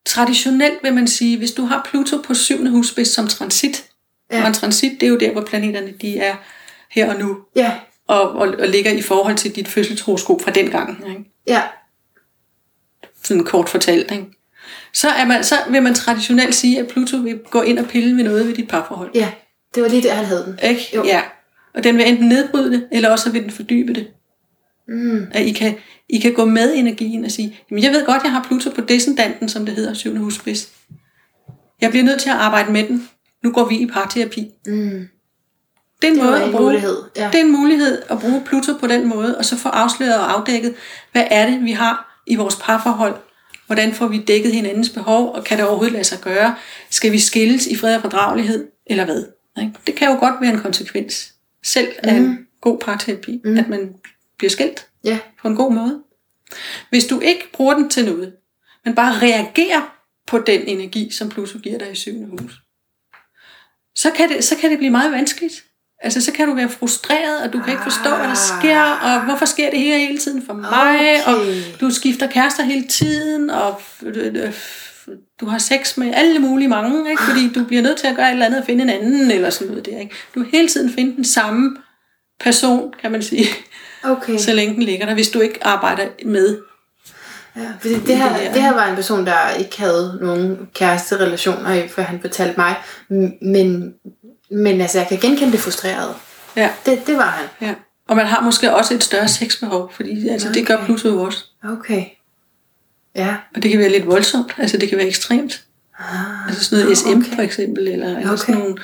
Traditionelt 0.06 0.78
vil 0.82 0.94
man 0.94 1.08
sige, 1.08 1.38
hvis 1.38 1.52
du 1.52 1.64
har 1.64 1.88
Pluto 1.90 2.16
på 2.22 2.34
syvende 2.34 2.70
husspids 2.70 3.08
som 3.08 3.28
transit, 3.28 3.84
Ja. 4.32 4.42
og 4.42 4.48
en 4.48 4.54
transit, 4.54 5.00
det 5.00 5.06
er 5.06 5.10
jo 5.10 5.18
der, 5.18 5.32
hvor 5.32 5.40
planeterne 5.44 5.92
de 6.02 6.18
er 6.18 6.36
her 6.90 7.12
og 7.14 7.18
nu, 7.20 7.38
Ja, 7.56 7.72
og, 8.08 8.30
og, 8.32 8.48
og 8.58 8.68
ligger 8.68 8.90
i 8.92 9.02
forhold 9.02 9.36
til 9.36 9.56
dit 9.56 9.68
fødselshoroskop 9.68 10.40
fra 10.42 10.50
den 10.50 10.70
gang. 10.70 11.04
Ikke? 11.08 11.24
ja, 11.46 11.62
Sådan 13.24 13.44
kort 13.44 13.68
fortalt. 13.68 14.10
Ikke? 14.10 14.24
Så, 14.92 15.08
er 15.08 15.24
man, 15.24 15.44
så 15.44 15.54
vil 15.70 15.82
man 15.82 15.94
traditionelt 15.94 16.54
sige, 16.54 16.80
at 16.80 16.88
Pluto 16.88 17.16
vil 17.16 17.38
gå 17.50 17.62
ind 17.62 17.78
og 17.78 17.86
pille 17.86 18.16
ved 18.16 18.24
noget 18.24 18.46
ved 18.46 18.54
dit 18.54 18.68
parforhold. 18.68 19.10
ja. 19.14 19.32
Det 19.74 19.82
var 19.82 19.88
lige 19.88 20.02
der, 20.02 20.14
han 20.14 20.24
havde 20.24 20.44
den. 20.62 20.70
Ikke? 20.70 20.82
Jo. 20.94 21.04
Ja. 21.04 21.22
Og 21.74 21.84
den 21.84 21.96
vil 21.96 22.08
enten 22.08 22.28
nedbryde 22.28 22.70
det, 22.72 22.88
eller 22.92 23.10
også 23.10 23.30
vil 23.30 23.42
den 23.42 23.50
fordybe 23.50 23.92
det. 23.94 24.06
Mm. 24.88 25.26
At 25.32 25.42
I 25.46 25.52
kan, 25.52 25.74
I 26.08 26.18
kan 26.18 26.34
gå 26.34 26.44
med 26.44 26.74
energien 26.74 27.24
og 27.24 27.30
sige, 27.30 27.58
jamen 27.70 27.84
jeg 27.84 27.92
ved 27.92 28.06
godt, 28.06 28.22
jeg 28.22 28.32
har 28.32 28.44
Pluto 28.48 28.70
på 28.70 28.80
descendanten, 28.80 29.48
som 29.48 29.66
det 29.66 29.74
hedder, 29.74 29.94
syvende 29.94 30.20
husspids. 30.20 30.70
Jeg 31.80 31.90
bliver 31.90 32.04
nødt 32.04 32.20
til 32.20 32.30
at 32.30 32.36
arbejde 32.36 32.72
med 32.72 32.88
den. 32.88 33.08
Nu 33.44 33.52
går 33.52 33.64
vi 33.64 33.78
i 33.78 33.86
parterapi. 33.86 34.50
Mm. 34.66 35.08
Det 36.02 36.08
er 36.08 36.12
en 36.12 36.18
Det 36.18 36.24
måde 36.24 36.36
en 36.36 36.42
at 36.42 36.50
bruge, 36.50 36.64
mulighed, 36.64 36.96
ja. 37.16 37.28
Det 37.32 37.40
er 37.40 37.44
en 37.44 37.52
mulighed 37.52 38.02
at 38.10 38.18
bruge 38.20 38.42
Pluto 38.46 38.72
på 38.80 38.86
den 38.86 39.08
måde, 39.08 39.38
og 39.38 39.44
så 39.44 39.56
få 39.56 39.68
afsløret 39.68 40.18
og 40.18 40.32
afdækket, 40.32 40.74
hvad 41.12 41.24
er 41.30 41.50
det, 41.50 41.64
vi 41.64 41.72
har 41.72 42.22
i 42.26 42.34
vores 42.34 42.56
parforhold? 42.62 43.14
Hvordan 43.66 43.92
får 43.92 44.06
vi 44.06 44.18
dækket 44.18 44.52
hinandens 44.52 44.90
behov, 44.90 45.34
og 45.34 45.44
kan 45.44 45.58
det 45.58 45.66
overhovedet 45.66 45.92
lade 45.92 46.04
sig 46.04 46.18
gøre? 46.18 46.54
Skal 46.90 47.12
vi 47.12 47.18
skilles 47.18 47.66
i 47.66 47.76
fred 47.76 47.96
og 47.96 48.00
fordragelighed, 48.00 48.66
eller 48.86 49.04
hvad? 49.04 49.24
Det 49.86 49.94
kan 49.94 50.08
jo 50.08 50.18
godt 50.18 50.34
være 50.40 50.52
en 50.52 50.58
konsekvens, 50.58 51.34
selv 51.64 51.88
af 51.98 52.14
en 52.14 52.38
god 52.60 52.78
parterapi, 52.78 53.40
mm. 53.44 53.58
at 53.58 53.68
man 53.68 53.94
bliver 54.38 54.50
skilt 54.50 54.86
Ja, 55.04 55.18
på 55.42 55.48
en 55.48 55.56
god 55.56 55.72
måde. 55.72 56.00
Hvis 56.90 57.04
du 57.06 57.20
ikke 57.20 57.52
bruger 57.52 57.74
den 57.74 57.90
til 57.90 58.04
noget, 58.04 58.32
men 58.84 58.94
bare 58.94 59.12
reagerer 59.22 59.96
på 60.26 60.38
den 60.38 60.60
energi, 60.60 61.10
som 61.10 61.28
Pluto 61.28 61.58
giver 61.58 61.78
dig 61.78 61.92
i 61.92 61.94
syvende 61.94 62.26
hus, 62.30 62.52
så 63.96 64.10
kan 64.10 64.28
det, 64.28 64.44
så 64.44 64.56
kan 64.56 64.70
det 64.70 64.78
blive 64.78 64.90
meget 64.90 65.12
vanskeligt. 65.12 65.64
Altså, 66.02 66.20
så 66.20 66.32
kan 66.32 66.48
du 66.48 66.54
være 66.54 66.68
frustreret, 66.68 67.42
og 67.42 67.52
du 67.52 67.60
kan 67.60 67.70
ikke 67.72 67.82
forstå, 67.82 68.16
hvad 68.16 68.28
der 68.28 68.34
sker, 68.60 68.80
og 68.82 69.24
hvorfor 69.24 69.44
sker 69.44 69.70
det 69.70 69.78
her 69.80 69.98
hele 69.98 70.18
tiden 70.18 70.46
for 70.46 70.52
mig, 70.52 70.70
Okay. 70.70 71.20
og 71.26 71.34
du 71.80 71.90
skifter 71.90 72.26
kærester 72.26 72.62
hele 72.62 72.88
tiden, 72.88 73.50
og 73.50 73.80
øh, 74.02 74.52
du 75.40 75.46
har 75.46 75.58
sex 75.58 75.96
med 75.96 76.12
alle 76.14 76.38
mulige 76.38 76.68
mange, 76.68 77.10
ikke? 77.10 77.22
fordi 77.22 77.52
du 77.54 77.64
bliver 77.64 77.82
nødt 77.82 77.98
til 77.98 78.06
at 78.06 78.16
gøre 78.16 78.26
et 78.28 78.32
eller 78.32 78.46
andet 78.46 78.60
og 78.60 78.66
finde 78.66 78.82
en 78.84 78.90
anden, 78.90 79.30
eller 79.30 79.50
sådan 79.50 79.68
noget 79.68 79.86
der. 79.86 79.98
Ikke? 79.98 80.14
Du 80.34 80.42
hele 80.42 80.68
tiden 80.68 80.92
finde 80.92 81.16
den 81.16 81.24
samme 81.24 81.76
person, 82.40 82.94
kan 83.00 83.12
man 83.12 83.22
sige, 83.22 83.46
okay. 84.04 84.38
så 84.38 84.52
længe 84.52 84.74
den 84.74 84.82
ligger 84.82 85.06
der, 85.06 85.14
hvis 85.14 85.28
du 85.28 85.40
ikke 85.40 85.66
arbejder 85.66 86.06
med 86.24 86.58
Ja, 87.56 87.68
fordi 87.80 87.94
det 87.94 88.16
her, 88.16 88.52
det 88.52 88.62
her. 88.62 88.74
var 88.74 88.86
en 88.86 88.94
person, 88.94 89.26
der 89.26 89.50
ikke 89.50 89.78
havde 89.80 90.18
nogen 90.22 90.68
kæresterelationer, 90.74 91.88
før 91.88 92.02
han 92.02 92.20
fortalte 92.20 92.54
mig. 92.56 92.76
Men, 93.42 93.94
men 94.50 94.80
altså, 94.80 94.98
jeg 94.98 95.08
kan 95.08 95.18
genkende 95.18 95.52
det 95.52 95.60
frustrerede. 95.60 96.14
Ja, 96.56 96.70
Det, 96.86 97.06
det 97.06 97.16
var 97.16 97.30
han. 97.30 97.68
ja. 97.68 97.74
Og 98.08 98.16
man 98.16 98.26
har 98.26 98.40
måske 98.40 98.74
også 98.74 98.94
et 98.94 99.04
større 99.04 99.28
sexbehov, 99.28 99.92
fordi 99.96 100.28
altså, 100.28 100.48
det 100.52 100.66
gør 100.66 100.74
Okay. 100.76 100.84
Pluto 100.86 101.08
jo 101.08 101.22
også. 101.22 101.44
Okay. 101.64 102.04
Ja. 103.16 103.36
Og 103.56 103.62
det 103.62 103.70
kan 103.70 103.80
være 103.80 103.88
lidt 103.88 104.06
voldsomt, 104.06 104.54
altså 104.58 104.76
det 104.76 104.88
kan 104.88 104.98
være 104.98 105.06
ekstremt. 105.06 105.62
Ah, 105.98 106.46
Altså 106.48 106.64
sådan 106.64 106.84
noget 106.84 106.98
SM 106.98 107.08
okay. 107.08 107.34
for 107.34 107.42
eksempel, 107.42 107.88
eller, 107.88 108.06
eller 108.06 108.32
Okay. 108.32 108.36
sådan 108.36 108.54
nogle, 108.54 108.76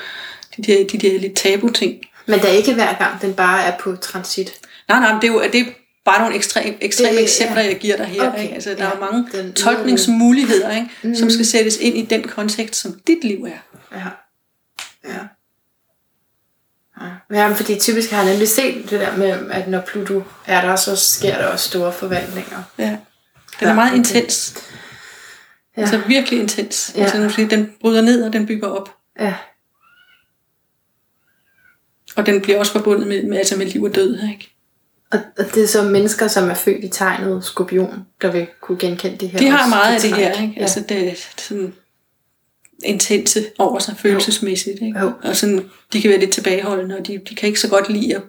de 0.56 0.62
der, 0.62 0.86
de 0.92 0.98
der 0.98 1.18
lidt 1.20 1.34
tabu 1.36 1.68
ting. 1.68 1.98
Men 2.26 2.38
det 2.40 2.48
er 2.48 2.52
ikke 2.54 2.74
hver 2.74 2.94
gang, 2.98 3.20
den 3.22 3.34
bare 3.34 3.62
er 3.64 3.72
på 3.80 3.96
transit. 3.96 4.52
Nej, 4.90 5.00
nej, 5.00 5.20
det 5.20 5.28
er 5.28 5.32
jo 5.32 5.42
det 5.52 5.60
er 5.60 5.64
bare 6.04 6.20
nogle 6.20 6.36
ekstreme, 6.36 6.76
ekstreme 6.84 7.16
Det- 7.16 7.22
eksempler, 7.22 7.60
ja. 7.62 7.68
jeg 7.68 7.78
giver 7.78 7.96
dig 7.96 8.06
her. 8.06 8.28
Okay, 8.32 8.42
Ikke? 8.42 8.54
Altså, 8.54 8.70
der 8.70 8.76
er 8.76 8.84
ja. 8.84 8.94
jo 8.94 9.00
mange 9.12 9.28
Den- 9.32 9.52
tolkningsmuligheder, 9.52 10.70
ikke? 10.76 10.88
Mm. 11.02 11.14
som 11.14 11.30
skal 11.30 11.46
sættes 11.46 11.76
ind 11.76 11.96
i 11.96 12.04
den 12.04 12.22
kontekst, 12.28 12.80
som 12.80 13.00
dit 13.06 13.24
liv 13.24 13.44
er. 13.44 13.96
Ja. 13.98 14.06
Ja. 15.04 15.18
Ja, 17.34 17.48
men 17.48 17.56
fordi 17.56 17.78
typisk 17.78 18.10
har 18.10 18.22
jeg 18.22 18.30
nemlig 18.30 18.48
set 18.48 18.90
det 18.90 19.00
der 19.00 19.16
med, 19.16 19.50
at 19.50 19.68
når 19.68 19.80
Pluto 19.80 20.22
er 20.46 20.60
der, 20.60 20.76
så 20.76 20.96
sker 20.96 21.36
der 21.38 21.46
også 21.46 21.68
store 21.68 21.92
forvandlinger. 21.92 22.62
Ja. 22.78 22.96
Den 23.60 23.68
er 23.68 23.74
meget 23.74 23.94
intens. 23.96 24.54
Ja. 25.76 25.80
Altså 25.82 26.00
virkelig 26.06 26.40
intens. 26.40 26.92
Ja. 26.96 27.02
Altså, 27.02 27.46
den 27.50 27.72
bryder 27.80 28.02
ned, 28.02 28.22
og 28.24 28.32
den 28.32 28.46
bygger 28.46 28.68
op. 28.68 28.96
Ja. 29.20 29.34
Og 32.16 32.26
den 32.26 32.40
bliver 32.42 32.58
også 32.58 32.72
forbundet 32.72 33.06
med, 33.08 33.22
med, 33.22 33.38
altså 33.38 33.56
med 33.56 33.66
liv 33.66 33.82
og 33.82 33.94
død. 33.94 34.18
Ikke? 34.30 34.56
Og, 35.12 35.18
det 35.54 35.62
er 35.62 35.66
så 35.66 35.82
mennesker, 35.82 36.28
som 36.28 36.50
er 36.50 36.54
født 36.54 36.84
i 36.84 36.88
tegnet 36.88 37.44
skorpion, 37.44 38.06
der 38.22 38.32
vil 38.32 38.46
kunne 38.60 38.78
genkende 38.78 39.16
det 39.16 39.28
her. 39.28 39.38
De 39.38 39.48
har 39.48 39.58
også, 39.58 39.68
meget 39.70 39.94
af 39.94 40.00
det 40.00 40.14
her. 40.14 40.42
Ikke? 40.42 40.54
Ja. 40.56 40.60
Altså, 40.60 40.80
det 40.88 41.08
er 41.08 41.14
sådan 41.38 41.74
intense 42.84 43.44
over 43.58 43.78
sig 43.78 43.94
følelsesmæssigt. 43.98 44.82
Ikke? 44.82 44.98
Jo. 44.98 45.12
Og 45.22 45.36
sådan, 45.36 45.70
de 45.92 46.02
kan 46.02 46.10
være 46.10 46.20
lidt 46.20 46.30
tilbageholdende, 46.30 46.96
og 46.96 47.06
de, 47.06 47.20
de 47.28 47.34
kan 47.34 47.46
ikke 47.46 47.60
så 47.60 47.68
godt 47.68 47.88
lide 47.88 48.16
at 48.16 48.22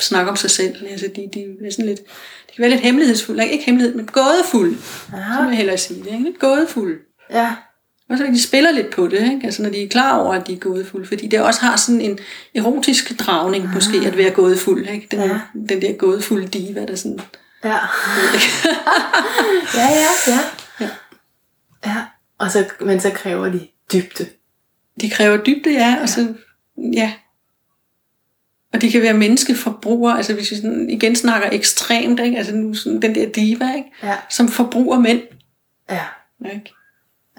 snakke 0.00 0.30
om 0.30 0.36
sig 0.36 0.50
selv. 0.50 0.86
Altså, 0.90 1.06
de, 1.16 1.28
de, 1.34 1.66
er 1.66 1.70
sådan 1.70 1.86
lidt, 1.86 2.00
de 2.48 2.54
kan 2.56 2.62
være 2.62 2.70
lidt 2.70 2.80
hemmelighedsfulde. 2.80 3.48
Ikke, 3.48 3.64
hemmelighed, 3.64 3.96
men 3.96 4.06
gådefulde. 4.06 4.76
Ja. 5.12 5.40
vil 5.40 5.48
jeg 5.48 5.56
hellere 5.56 5.78
sige 5.78 6.00
det. 6.00 6.06
Ikke? 6.06 6.24
Lidt 6.24 6.38
gådefulde. 6.38 6.96
ja. 7.30 7.54
Og 8.10 8.18
så 8.18 8.24
de 8.24 8.42
spiller 8.42 8.70
lidt 8.70 8.90
på 8.90 9.06
det, 9.08 9.20
ikke? 9.32 9.40
Altså, 9.44 9.62
når 9.62 9.70
de 9.70 9.82
er 9.84 9.88
klar 9.88 10.18
over, 10.18 10.34
at 10.34 10.46
de 10.46 10.52
er 10.52 10.58
gådefulde. 10.58 11.06
Fordi 11.06 11.26
det 11.26 11.40
også 11.40 11.60
har 11.60 11.76
sådan 11.76 12.00
en 12.00 12.18
erotisk 12.54 13.18
dragning, 13.26 13.64
ah. 13.64 13.74
måske, 13.74 13.96
at 14.06 14.16
være 14.16 14.30
gådefuld. 14.30 14.88
Ikke? 14.88 15.06
Den, 15.10 15.18
Ja. 15.18 15.26
ja. 15.26 15.40
den 15.68 15.82
der 15.82 15.92
gådefulde 15.92 16.48
diva, 16.48 16.84
der 16.86 16.96
sådan... 16.96 17.20
Ja. 17.64 17.68
ja, 19.74 19.88
ja, 19.90 20.08
ja. 20.26 20.38
Ja. 20.80 20.88
Ja. 21.86 21.96
Og 22.38 22.50
så, 22.50 22.64
men 22.80 23.00
så 23.00 23.10
kræver 23.10 23.48
de 23.48 23.66
dybde. 23.92 24.26
De 25.00 25.10
kræver 25.10 25.36
dybde, 25.36 25.72
ja, 25.72 25.96
og 26.02 26.08
så... 26.08 26.34
Ja. 26.92 27.12
Og 28.72 28.80
de 28.80 28.90
kan 28.90 29.02
være 29.02 29.14
menneskeforbrugere, 29.14 30.16
altså 30.16 30.34
hvis 30.34 30.50
vi 30.50 30.56
sådan, 30.56 30.90
igen 30.90 31.16
snakker 31.16 31.48
ekstremt, 31.52 32.20
ikke? 32.20 32.38
Altså 32.38 32.54
nu 32.54 32.74
sådan, 32.74 33.02
den 33.02 33.14
der 33.14 33.28
diva, 33.28 33.74
ikke? 33.76 33.88
Ja. 34.02 34.14
Som 34.30 34.48
forbruger 34.48 34.98
mænd, 34.98 35.22
Ja. 35.90 36.04
ikke? 36.54 36.74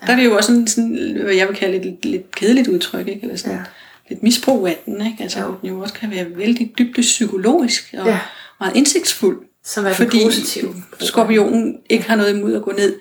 Der 0.07 0.11
er 0.13 0.15
det 0.15 0.25
jo 0.25 0.35
også 0.35 0.47
sådan, 0.47 0.67
sådan 0.67 1.17
hvad 1.23 1.33
jeg 1.33 1.47
vil 1.47 1.55
kalde 1.55 1.77
et 1.77 1.85
lidt, 1.85 2.05
lidt 2.05 2.35
kedeligt 2.35 2.67
udtryk, 2.67 3.07
ikke? 3.07 3.19
Eller 3.23 3.35
sådan 3.35 3.51
Ja. 3.53 3.57
ja. 3.59 3.63
lidt 4.09 4.23
misbrug 4.23 4.67
af 4.67 4.81
den, 4.85 5.05
ikke? 5.05 5.23
Altså, 5.23 5.39
jo. 5.39 5.55
den 5.61 5.69
jo 5.69 5.79
også 5.79 5.93
kan 5.93 6.11
være 6.11 6.25
vældig 6.37 6.73
dybde 6.77 7.01
psykologisk 7.01 7.93
og 7.97 8.05
Ja. 8.05 8.11
ja. 8.11 8.19
meget 8.59 8.75
indsigtsfuld. 8.75 9.37
Som 9.63 9.85
er 9.85 9.93
Fordi 9.93 10.23
positive. 10.23 10.75
skorpionen 10.99 11.77
ikke 11.89 12.09
har 12.09 12.15
noget 12.15 12.37
imod 12.37 12.55
at 12.55 12.61
gå 12.61 12.71
ned 12.71 12.95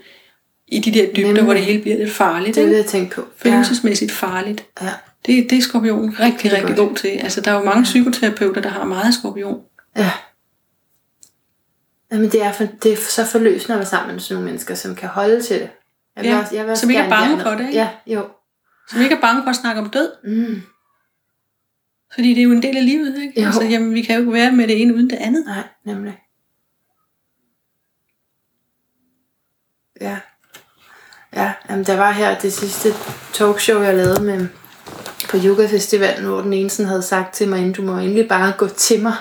i 0.69 0.79
de 0.79 0.93
der 0.93 1.07
dybder, 1.13 1.27
Nemlig. 1.27 1.45
hvor 1.45 1.53
det 1.55 1.63
hele 1.63 1.83
bliver 1.83 1.97
lidt 1.99 2.11
farligt. 2.13 2.55
Det 2.55 2.63
er 2.65 2.69
det, 2.69 2.77
jeg 2.77 2.87
tænkte 2.87 3.15
på. 3.17 3.25
Følelsesmæssigt 3.37 4.13
farligt. 4.13 4.65
Ja. 4.83 4.89
Det, 5.27 5.51
det 5.51 5.59
er 5.59 5.63
skorpionen 5.63 6.21
rigtig, 6.21 6.53
rigtig 6.53 6.77
godt. 6.77 6.89
god 6.89 6.97
til. 6.97 7.09
Altså, 7.09 7.41
der 7.41 7.51
er 7.51 7.59
jo 7.59 7.65
mange 7.65 7.83
psykoterapeuter, 7.83 8.61
der 8.61 8.69
har 8.69 8.85
meget 8.85 9.15
skorpion. 9.15 9.61
Ja. 9.97 10.11
Jamen, 12.13 12.31
det 12.33 12.43
er, 12.43 12.53
for, 12.53 12.67
det 12.83 12.93
er 12.93 12.97
så 12.97 13.25
forløsende 13.25 13.73
at 13.75 13.79
være 13.79 13.89
sammen 13.89 14.13
med 14.13 14.21
sådan 14.21 14.35
nogle 14.35 14.47
mennesker, 14.51 14.75
som 14.75 14.95
kan 14.95 15.09
holde 15.09 15.43
til 15.43 15.57
det. 15.61 15.69
Jeg 16.19 16.27
Ja, 16.27 16.39
også, 16.39 16.55
jeg 16.55 16.65
vil 16.65 16.71
også 16.71 16.81
som 16.81 16.91
ikke 16.91 17.03
er 17.03 17.09
bange 17.09 17.41
for 17.41 17.51
det, 17.51 17.61
ikke? 17.61 17.73
Ja, 17.73 17.89
jo. 18.07 18.29
Som 18.89 19.01
ikke 19.01 19.15
er 19.15 19.21
bange 19.21 19.43
for 19.43 19.51
at 19.51 19.57
snakke 19.57 19.81
om 19.81 19.91
død. 19.91 20.13
Mm. 20.25 20.63
Fordi 22.15 22.29
det 22.29 22.39
er 22.39 22.43
jo 22.43 22.53
en 22.53 22.63
del 22.63 22.77
af 22.77 22.87
livet, 22.87 23.23
ikke? 23.23 23.41
Jo. 23.41 23.47
Altså, 23.47 23.65
jamen, 23.65 23.95
vi 23.95 24.03
kan 24.03 24.15
jo 24.15 24.21
ikke 24.21 24.33
være 24.33 24.53
med 24.53 24.69
det 24.69 24.83
ene 24.83 24.95
uden 24.95 25.11
det 25.11 25.17
andet. 25.17 25.45
Nej, 25.47 25.63
nemlig. 25.85 26.19
Ja. 30.01 30.19
Ja, 31.33 31.53
jamen, 31.71 31.85
der 31.85 31.97
var 31.97 32.11
her 32.13 32.39
det 32.39 32.53
sidste 32.53 32.89
talkshow, 33.33 33.83
jeg 33.83 33.97
lavede 33.97 34.23
med 34.23 34.49
på 35.29 35.37
Yoga 35.45 35.67
Festivalen, 35.67 36.25
hvor 36.25 36.41
den 36.41 36.53
ene 36.53 36.71
sådan 36.71 36.89
havde 36.89 37.03
sagt 37.03 37.35
til 37.35 37.49
mig, 37.49 37.77
du 37.77 37.83
må 37.83 37.99
endelig 37.99 38.29
bare 38.29 38.53
gå 38.59 38.69
til 38.69 39.03
mig. 39.03 39.15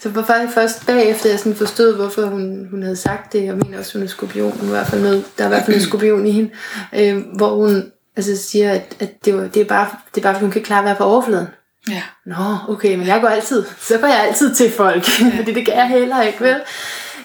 Så 0.00 0.08
var 0.08 0.24
faktisk 0.24 0.54
først 0.54 0.86
bagefter, 0.86 1.30
jeg 1.30 1.38
sådan 1.38 1.54
forstod, 1.54 1.96
hvorfor 1.96 2.22
hun, 2.26 2.66
hun 2.70 2.82
havde 2.82 2.96
sagt 2.96 3.32
det. 3.32 3.44
Jeg 3.44 3.54
mener 3.56 3.78
også, 3.78 3.92
hun 3.98 4.02
er 4.02 4.06
skorpion. 4.06 4.50
Hun 4.52 4.60
er 4.60 4.66
i 4.66 4.70
hvert 4.76 4.86
fald 4.86 5.02
noget, 5.02 5.24
der 5.38 5.44
er 5.44 5.48
i 5.48 5.50
hvert 5.50 5.64
fald 5.64 5.76
en 5.76 5.82
skorpion 5.82 6.26
i 6.26 6.30
hende. 6.30 6.50
Øh, 6.94 7.24
hvor 7.36 7.54
hun 7.54 7.92
altså 8.16 8.36
siger, 8.36 8.72
at, 8.72 8.96
at 9.00 9.24
det, 9.24 9.34
var, 9.36 9.46
det, 9.46 9.60
er 9.62 9.64
bare, 9.64 9.88
det 10.14 10.20
er 10.20 10.22
bare, 10.22 10.34
fordi 10.34 10.44
hun 10.44 10.52
kan 10.52 10.62
klare 10.62 10.78
at 10.78 10.84
være 10.84 10.96
på 10.96 11.04
overfladen. 11.04 11.46
Ja. 11.90 12.02
Nå, 12.26 12.56
okay, 12.68 12.96
men 12.96 13.06
jeg 13.06 13.20
går 13.20 13.28
altid, 13.28 13.64
så 13.80 13.98
går 13.98 14.06
jeg 14.06 14.26
altid 14.28 14.54
til 14.54 14.70
folk, 14.70 15.08
ja. 15.20 15.38
fordi 15.38 15.52
det 15.54 15.64
kan 15.66 15.74
jeg 15.76 15.88
heller 15.88 16.22
ikke, 16.22 16.40
vel? 16.40 16.56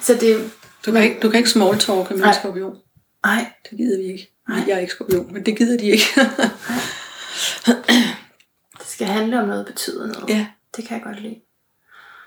Så 0.01 0.13
det, 0.21 0.51
Du 0.85 0.91
kan, 0.91 1.03
ikke, 1.03 1.17
du 1.21 1.29
kan 1.29 1.37
ikke 1.37 1.49
smalltalke 1.49 2.13
med 2.13 2.21
Nej. 2.21 2.29
en 2.29 2.35
skorpion. 2.39 2.75
ej, 3.23 3.45
Det 3.69 3.77
gider 3.77 3.97
vi 3.97 4.03
ikke. 4.03 4.27
Nej. 4.49 4.57
Nej. 4.57 4.65
Jeg 4.67 4.75
er 4.75 4.79
ikke 4.79 4.93
skorpion, 4.93 5.33
men 5.33 5.45
det 5.45 5.57
gider 5.57 5.77
de 5.77 5.85
ikke. 5.85 6.05
det 9.01 9.07
skal 9.09 9.21
handle 9.21 9.41
om 9.41 9.47
noget, 9.47 9.65
betyder 9.65 10.07
noget. 10.07 10.29
ja. 10.29 10.45
Det 10.75 10.85
kan 10.87 10.97
jeg 10.97 11.03
godt 11.03 11.21
lide. 11.21 11.35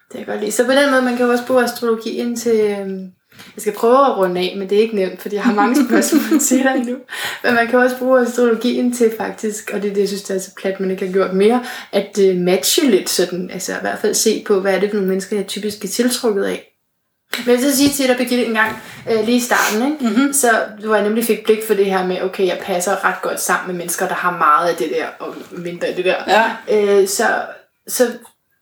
Det 0.08 0.10
kan 0.10 0.18
jeg 0.18 0.26
godt 0.26 0.40
lide. 0.40 0.52
Så 0.52 0.64
på 0.64 0.72
den 0.72 0.90
måde, 0.90 1.02
man 1.02 1.16
kan 1.16 1.26
jo 1.26 1.32
også 1.32 1.46
bruge 1.46 1.64
astrologien 1.64 2.36
til... 2.36 2.60
øhm, 2.60 3.12
Jeg 3.54 3.60
skal 3.62 3.72
prøve 3.72 4.06
at 4.06 4.16
runde 4.16 4.40
af, 4.40 4.54
men 4.58 4.70
det 4.70 4.78
er 4.78 4.82
ikke 4.82 4.96
nemt, 4.96 5.22
fordi 5.22 5.34
jeg 5.34 5.44
har 5.44 5.54
mange 5.54 5.76
spørgsmål 5.88 6.40
til 6.40 6.58
dig 6.58 6.74
endnu. 6.76 6.96
Men 7.44 7.54
man 7.54 7.66
kan 7.68 7.78
også 7.78 7.98
bruge 7.98 8.20
astrologien 8.20 8.92
til 8.92 9.12
faktisk, 9.18 9.70
og 9.74 9.82
det 9.82 9.90
er 9.90 9.94
det, 9.94 10.00
jeg 10.00 10.08
synes, 10.08 10.22
det 10.22 10.36
er 10.36 10.40
så 10.40 10.50
plat, 10.60 10.80
man 10.80 10.90
ikke 10.90 11.06
har 11.06 11.12
gjort 11.12 11.34
mere, 11.34 11.64
at 11.92 12.18
uh, 12.30 12.36
matche 12.36 12.90
lidt 12.90 13.10
sådan, 13.10 13.50
altså 13.50 13.72
i 13.72 13.80
hvert 13.80 13.98
fald 13.98 14.14
se 14.14 14.44
på, 14.46 14.60
hvad 14.60 14.74
er 14.74 14.80
det 14.80 14.90
for 14.90 14.94
nogle 14.94 15.08
mennesker, 15.08 15.36
jeg 15.36 15.46
typisk 15.46 15.84
er 15.84 15.88
tiltrukket 15.88 16.44
af. 16.44 16.73
Men 17.38 17.54
jeg 17.54 17.62
vil 17.62 17.70
så 17.70 17.76
sige 17.76 17.90
til 17.90 18.08
dig, 18.08 18.16
Birgitte, 18.16 18.46
en 18.46 18.54
gang 18.54 18.82
øh, 19.10 19.24
lige 19.24 19.36
i 19.36 19.40
starten, 19.40 19.92
ikke? 19.92 20.04
Mm-hmm. 20.04 20.32
så 20.32 20.50
hvor 20.84 20.94
jeg 20.94 21.04
nemlig 21.04 21.24
fik 21.24 21.44
blik 21.44 21.66
for 21.66 21.74
det 21.74 21.86
her 21.86 22.06
med, 22.06 22.22
okay, 22.22 22.46
jeg 22.46 22.58
passer 22.62 23.04
ret 23.04 23.22
godt 23.22 23.40
sammen 23.40 23.66
med 23.66 23.74
mennesker, 23.74 24.08
der 24.08 24.14
har 24.14 24.38
meget 24.38 24.68
af 24.68 24.76
det 24.76 24.90
der, 24.90 25.06
og 25.18 25.34
mindre 25.50 25.86
af 25.86 25.94
det 25.94 26.04
der. 26.04 26.16
Ja. 26.26 26.50
Øh, 26.70 27.08
så, 27.08 27.26
så 27.88 28.10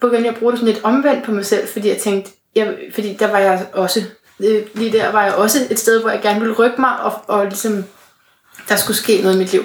begyndte 0.00 0.26
jeg 0.26 0.34
at 0.34 0.40
bruge 0.40 0.52
det 0.52 0.60
sådan 0.60 0.74
lidt 0.74 0.84
omvendt 0.84 1.24
på 1.24 1.32
mig 1.32 1.46
selv, 1.46 1.68
fordi 1.68 1.88
jeg 1.88 1.96
tænkte, 1.96 2.30
jeg, 2.54 2.74
fordi 2.94 3.14
der 3.14 3.30
var 3.30 3.38
jeg 3.38 3.66
også, 3.72 4.02
øh, 4.40 4.62
lige 4.74 4.92
der 4.92 5.12
var 5.12 5.24
jeg 5.24 5.34
også 5.34 5.58
et 5.70 5.78
sted, 5.78 6.00
hvor 6.00 6.10
jeg 6.10 6.22
gerne 6.22 6.40
ville 6.40 6.54
rykke 6.54 6.80
mig, 6.80 7.00
og, 7.00 7.12
og 7.26 7.46
ligesom, 7.46 7.84
der 8.68 8.76
skulle 8.76 8.96
ske 8.96 9.20
noget 9.22 9.34
i 9.34 9.38
mit 9.38 9.52
liv. 9.52 9.64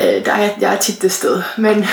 Øh, 0.00 0.24
der 0.24 0.32
er 0.32 0.38
jeg, 0.38 0.56
jeg 0.60 0.74
er 0.74 0.78
tit 0.78 1.02
det 1.02 1.12
sted. 1.12 1.42
Men 1.58 1.86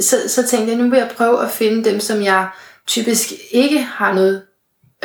så, 0.00 0.16
så 0.28 0.46
tænkte 0.46 0.72
jeg, 0.72 0.78
nu 0.82 0.90
vil 0.90 0.98
jeg 0.98 1.10
prøve 1.16 1.42
at 1.42 1.50
finde 1.50 1.90
dem, 1.90 2.00
som 2.00 2.22
jeg 2.22 2.48
typisk 2.86 3.32
ikke 3.50 3.78
har 3.78 4.14
noget 4.14 4.42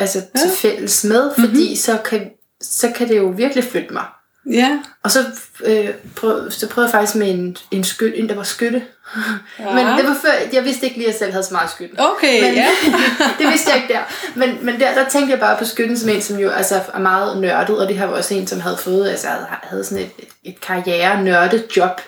altså, 0.00 0.18
ja. 0.18 0.40
til 0.40 0.50
fælles 0.50 1.04
med, 1.04 1.30
fordi 1.38 1.62
mm-hmm. 1.62 1.76
så, 1.76 1.98
kan, 2.04 2.30
så 2.60 2.92
kan 2.96 3.08
det 3.08 3.16
jo 3.16 3.26
virkelig 3.36 3.64
flytte 3.64 3.92
mig. 3.92 4.04
Ja. 4.50 4.78
Og 5.02 5.10
så, 5.10 5.24
øh, 5.64 5.88
prøv, 6.16 6.50
så 6.50 6.68
prøvede 6.68 6.88
jeg 6.88 7.00
faktisk 7.00 7.16
med 7.16 7.30
en, 7.30 7.56
en, 7.70 7.84
skyt, 7.84 8.12
en 8.16 8.28
der 8.28 8.34
var 8.34 8.42
skytte. 8.42 8.82
ja. 9.58 9.74
Men 9.74 9.86
det 9.86 10.06
var 10.06 10.16
før, 10.22 10.30
jeg 10.52 10.64
vidste 10.64 10.86
ikke 10.86 10.96
lige, 10.96 11.08
at 11.08 11.12
jeg 11.12 11.18
selv 11.18 11.32
havde 11.32 11.44
så 11.44 11.54
meget 11.54 11.70
skytte. 11.70 11.94
Okay, 11.98 12.42
Men, 12.42 12.54
ja. 12.54 12.68
det 13.38 13.46
vidste 13.48 13.70
jeg 13.70 13.82
ikke 13.82 13.94
der. 13.94 14.00
Men, 14.34 14.58
men 14.62 14.80
der, 14.80 14.94
der 14.94 15.08
tænkte 15.08 15.30
jeg 15.30 15.40
bare 15.40 15.58
på 15.58 15.64
skytten 15.64 15.98
som 15.98 16.08
en, 16.08 16.22
som 16.22 16.38
jo 16.38 16.50
altså, 16.50 16.80
er 16.94 16.98
meget 16.98 17.40
nørdet, 17.40 17.78
og 17.78 17.88
det 17.88 17.98
her 17.98 18.06
var 18.06 18.16
også 18.16 18.34
en, 18.34 18.46
som 18.46 18.60
havde 18.60 18.76
fået, 18.76 19.08
altså 19.08 19.26
havde, 19.26 19.46
havde 19.62 19.84
sådan 19.84 20.04
et, 20.04 20.10
et 20.44 20.60
karriere 20.60 21.22
nørdet 21.24 21.76
job. 21.76 22.00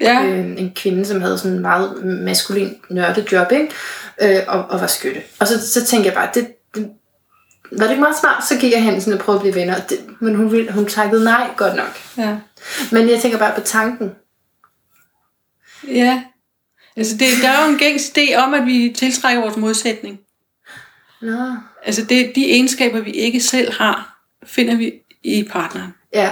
Ja. 0.00 0.24
Øh, 0.24 0.38
en 0.38 0.72
kvinde, 0.76 1.04
som 1.04 1.20
havde 1.20 1.38
sådan 1.38 1.52
en 1.52 1.62
meget 1.62 2.04
maskulin 2.04 2.76
nørdet 2.90 3.32
job, 3.32 3.52
ikke? 3.52 3.70
Øh, 4.22 4.42
og, 4.48 4.64
og 4.68 4.80
var 4.80 4.86
skytte. 4.86 5.22
Og 5.38 5.46
så, 5.46 5.72
så 5.72 5.84
tænkte 5.84 6.06
jeg 6.06 6.14
bare, 6.14 6.28
det, 6.34 6.46
var 7.70 7.84
det 7.84 7.90
ikke 7.90 8.00
meget 8.00 8.18
smart? 8.20 8.48
Så 8.48 8.58
gik 8.58 8.72
jeg 8.72 8.82
hen 8.82 9.00
sådan 9.00 9.18
og 9.18 9.24
prøvede 9.24 9.38
at 9.38 9.42
blive 9.42 9.54
venner. 9.54 9.78
Det, 9.80 9.98
men 10.20 10.34
hun, 10.34 10.52
ville, 10.52 10.72
hun 10.72 10.86
takkede 10.86 11.24
nej, 11.24 11.50
godt 11.56 11.76
nok. 11.76 11.98
ja. 12.18 12.36
Men 12.92 13.08
jeg 13.10 13.20
tænker 13.22 13.38
bare 13.38 13.54
på 13.54 13.60
tanken. 13.60 14.10
Ja. 15.88 16.22
Altså, 16.96 17.16
det, 17.16 17.28
der 17.42 17.48
er 17.48 17.64
jo 17.64 17.72
en 17.72 17.78
gængs 17.78 18.02
idé 18.18 18.34
om, 18.36 18.54
at 18.54 18.66
vi 18.66 18.94
tiltrækker 18.96 19.42
vores 19.42 19.56
modsætning. 19.56 20.20
Nå. 21.22 21.52
Altså, 21.84 22.04
det, 22.04 22.32
de 22.34 22.50
egenskaber, 22.50 23.00
vi 23.00 23.10
ikke 23.10 23.40
selv 23.40 23.72
har, 23.72 24.20
finder 24.46 24.74
vi 24.76 24.92
i 25.22 25.48
partneren. 25.50 25.94
Ja, 26.14 26.30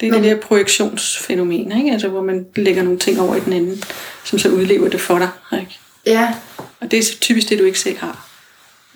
Det 0.00 0.06
er 0.08 0.12
Men... 0.12 0.22
det 0.22 0.30
der 0.30 0.40
projektionsfænomen, 0.42 1.72
ikke? 1.78 1.92
Altså, 1.92 2.08
hvor 2.08 2.22
man 2.22 2.46
lægger 2.56 2.82
nogle 2.82 2.98
ting 2.98 3.20
over 3.20 3.36
i 3.36 3.40
den 3.40 3.52
anden, 3.52 3.82
som 4.24 4.38
så 4.38 4.48
udlever 4.48 4.88
det 4.88 5.00
for 5.00 5.18
dig. 5.18 5.28
Ikke? 5.52 5.78
ja, 6.06 6.34
Og 6.80 6.90
det 6.90 6.98
er 6.98 7.02
så 7.02 7.18
typisk 7.20 7.48
det, 7.48 7.58
du 7.58 7.64
ikke 7.64 7.78
selv 7.80 7.98
har. 7.98 8.25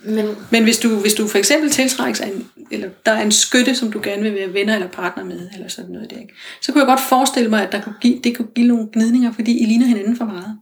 Men 0.05 0.26
Men 0.51 0.62
hvis 0.62 0.78
du, 0.78 0.88
hvis 1.01 1.14
du 1.14 1.28
for 1.28 1.38
eksempel 1.38 1.70
tiltrækkes 1.70 2.20
af 2.20 2.26
en, 2.26 2.48
eller 2.70 2.88
der 3.07 3.12
er 3.12 3.22
en 3.22 3.32
skytte, 3.32 3.74
som 3.74 3.92
du 3.92 4.01
gerne 4.03 4.22
vil 4.22 4.34
være 4.34 4.53
venner 4.55 4.74
eller 4.74 4.88
partner 4.88 5.24
med, 5.24 5.48
eller 5.55 5.68
sådan 5.68 5.90
noget 5.90 6.11
der, 6.11 6.16
ikke? 6.18 6.34
så 6.62 6.72
kunne 6.72 6.80
jeg 6.80 6.86
godt 6.88 7.01
forestille 7.01 7.51
mig, 7.51 7.62
at 7.62 7.72
der 7.72 7.80
kunne 7.82 7.94
give, 8.01 8.20
det 8.24 8.36
kunne 8.36 8.48
give 8.55 8.66
nogle 8.66 8.88
gnidninger, 8.92 9.32
fordi 9.32 9.59
I 9.62 9.66
ligner 9.66 9.86
hinanden 9.86 10.16
for 10.16 10.24
meget. 10.24 10.59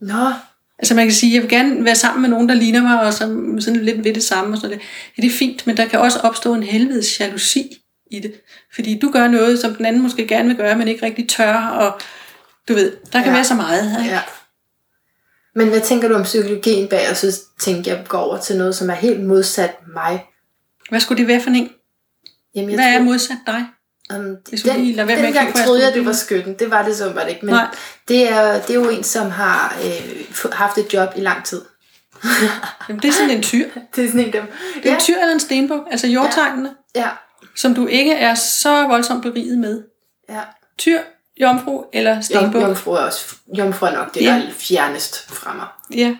nå, 0.00 0.32
Altså 0.80 0.94
man 0.94 1.06
kan 1.06 1.14
sige, 1.14 1.34
jeg 1.34 1.42
vil 1.42 1.50
gerne 1.50 1.84
være 1.84 1.94
sammen 1.94 2.22
med 2.22 2.28
nogen, 2.30 2.48
der 2.48 2.54
ligner 2.54 2.82
mig, 2.82 3.00
og 3.00 3.14
som 3.14 3.60
sådan 3.60 3.80
lidt 3.84 4.04
ved 4.04 4.14
det 4.14 4.22
samme. 4.22 4.52
Og 4.54 4.58
sådan 4.58 4.70
noget. 4.76 4.86
Ja, 5.18 5.22
det 5.22 5.28
er 5.28 5.32
fint, 5.36 5.66
men 5.66 5.76
der 5.76 5.86
kan 5.86 5.98
også 6.00 6.18
opstå 6.18 6.54
en 6.54 6.62
helvedes 6.62 7.20
jalousi 7.20 7.76
i 8.10 8.20
det. 8.20 8.32
Fordi 8.74 8.98
du 8.98 9.10
gør 9.10 9.28
noget, 9.28 9.58
som 9.58 9.74
den 9.74 9.86
anden 9.86 10.02
måske 10.02 10.26
gerne 10.26 10.48
vil 10.48 10.56
gøre, 10.56 10.78
men 10.78 10.88
ikke 10.88 11.06
rigtig 11.06 11.28
tør, 11.28 11.54
og 11.54 12.00
du 12.68 12.74
ved, 12.74 12.92
der 13.12 13.18
kan 13.18 13.26
Ja. 13.28 13.32
være 13.32 13.44
så 13.44 13.54
meget. 13.54 13.98
Ikke? 14.00 14.10
ja. 14.14 14.20
Men 15.58 15.68
hvad 15.68 15.80
tænker 15.80 16.08
du 16.08 16.14
om 16.14 16.22
psykologien 16.22 16.88
bag, 16.88 17.10
og 17.10 17.16
så 17.16 17.40
tænker 17.60 17.94
jeg 17.96 18.04
går 18.08 18.18
over 18.18 18.38
til 18.38 18.56
noget, 18.58 18.74
som 18.74 18.90
er 18.90 18.94
helt 18.94 19.20
modsat 19.26 19.74
mig. 19.94 20.24
Hvad 20.90 21.00
skulle 21.00 21.18
det 21.18 21.28
være 21.28 21.40
for 21.40 21.50
en? 21.50 21.70
Jamen, 22.54 22.70
jeg 22.70 22.76
Hvad 22.78 22.86
er 22.86 22.96
tror- 22.98 23.04
modsat 23.04 23.36
dig? 23.46 23.66
Um, 24.16 24.36
Hvis 24.48 24.64
vi 24.64 24.70
den, 24.70 24.80
lige 24.80 24.94
lader 24.96 25.06
være 25.06 25.22
med 25.44 25.52
på 25.52 25.58
troede 25.64 25.84
jeg, 25.84 25.94
det 25.94 26.06
var 26.06 26.12
skytten. 26.12 26.54
Det 26.58 26.70
var 26.70 26.82
det 26.84 26.96
så 26.96 27.12
var 27.12 27.22
det 27.22 27.28
ikke. 27.30 27.46
Men 27.46 27.54
Nej. 27.54 27.66
det 28.08 28.32
er, 28.32 28.52
det 28.60 28.70
er 28.70 28.74
jo 28.74 28.88
en, 28.88 29.02
som 29.04 29.30
har 29.30 29.76
øh, 29.84 30.24
haft 30.52 30.78
et 30.78 30.94
job 30.94 31.08
i 31.16 31.20
lang 31.20 31.44
tid. 31.44 31.62
Jamen, 32.88 33.02
det 33.02 33.08
er 33.08 33.12
sådan 33.12 33.30
en 33.30 33.42
tyr. 33.42 33.64
Det 33.96 34.04
er 34.04 34.08
sådan 34.08 34.26
en 34.26 34.32
dem. 34.32 34.42
Det 34.82 34.90
er 34.90 34.94
en 34.94 35.00
tyr 35.00 35.16
eller 35.16 35.34
en 35.34 35.40
stenbuk, 35.40 35.80
altså 35.90 36.06
jordtegnene, 36.06 36.70
ja, 36.94 37.08
som 37.56 37.74
du 37.74 37.86
ikke 37.86 38.12
er 38.12 38.34
så 38.34 38.86
voldsomt 38.86 39.22
beriget 39.22 39.58
med. 39.58 39.82
ja. 40.28 40.40
Tyr, 40.78 40.98
jomfru 41.40 41.84
eller 41.92 42.20
stenbuk? 42.20 42.62
jomfru 42.62 42.90
er 42.92 42.98
også 42.98 43.36
jomfru 43.58 43.86
er 43.86 43.92
nok 43.92 44.14
det, 44.14 44.22
Ja. 44.22 44.26
der 44.26 44.34
er 44.48 44.50
fjernest 44.52 45.28
fra 45.30 45.54
mig. 45.56 45.66
Ja. 45.98 46.16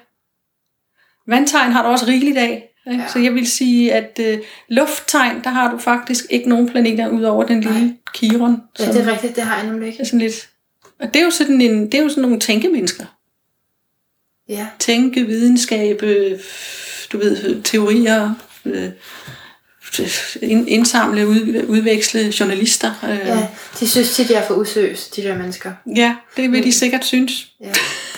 Vandtegn 1.26 1.72
har 1.72 1.82
du 1.82 1.88
også 1.88 2.06
rigeligt 2.06 2.38
af. 2.38 2.64
Ikke? 2.90 3.02
Ja. 3.02 3.08
Så 3.08 3.18
jeg 3.18 3.34
vil 3.34 3.50
sige, 3.50 3.92
at 3.92 4.20
øh, 4.22 4.38
lufttegn, 4.68 5.44
der 5.44 5.50
har 5.50 5.70
du 5.70 5.78
faktisk 5.78 6.24
ikke 6.30 6.48
nogen 6.48 6.68
planeter 6.68 7.08
ud 7.08 7.22
over 7.22 7.44
den 7.44 7.60
lille 7.60 7.96
Chiron. 8.16 8.62
Ja, 8.78 8.84
som 8.84 8.94
det 8.94 9.02
er 9.06 9.12
rigtigt, 9.12 9.36
det 9.36 9.44
har 9.44 9.56
jeg 9.56 9.66
nemlig 9.66 9.88
ikke. 9.88 10.04
sådan 10.04 10.18
lidt... 10.18 10.48
Og 11.00 11.14
det 11.14 11.20
er 11.20 11.24
jo 11.24 11.30
sådan, 11.30 11.60
en, 11.60 11.84
det 11.86 11.94
er 11.94 12.02
jo 12.02 12.08
sådan 12.08 12.22
nogle 12.22 12.40
tænkemennesker. 12.40 13.04
Ja. 14.48 14.66
Tænke, 14.78 15.26
videnskab, 15.26 16.02
øh, 16.02 16.38
du 17.12 17.18
ved, 17.18 17.62
teorier, 17.62 18.34
øh, 18.64 18.90
indsamle, 20.42 21.28
ud, 21.28 21.64
udveksle 21.68 22.32
journalister. 22.40 22.90
Øh. 23.04 23.18
ja, 23.26 23.46
de 23.80 23.88
synes 23.88 24.14
tit, 24.16 24.30
jeg 24.30 24.38
er 24.42 24.46
for 24.46 24.54
usøs, 24.54 25.08
de 25.08 25.22
der 25.22 25.34
mennesker. 25.38 25.72
ja, 25.96 26.14
det 26.36 26.52
vil 26.52 26.64
de 26.64 26.72
sikkert 26.72 27.04
synes. 27.04 27.46
Ja, 27.60 27.70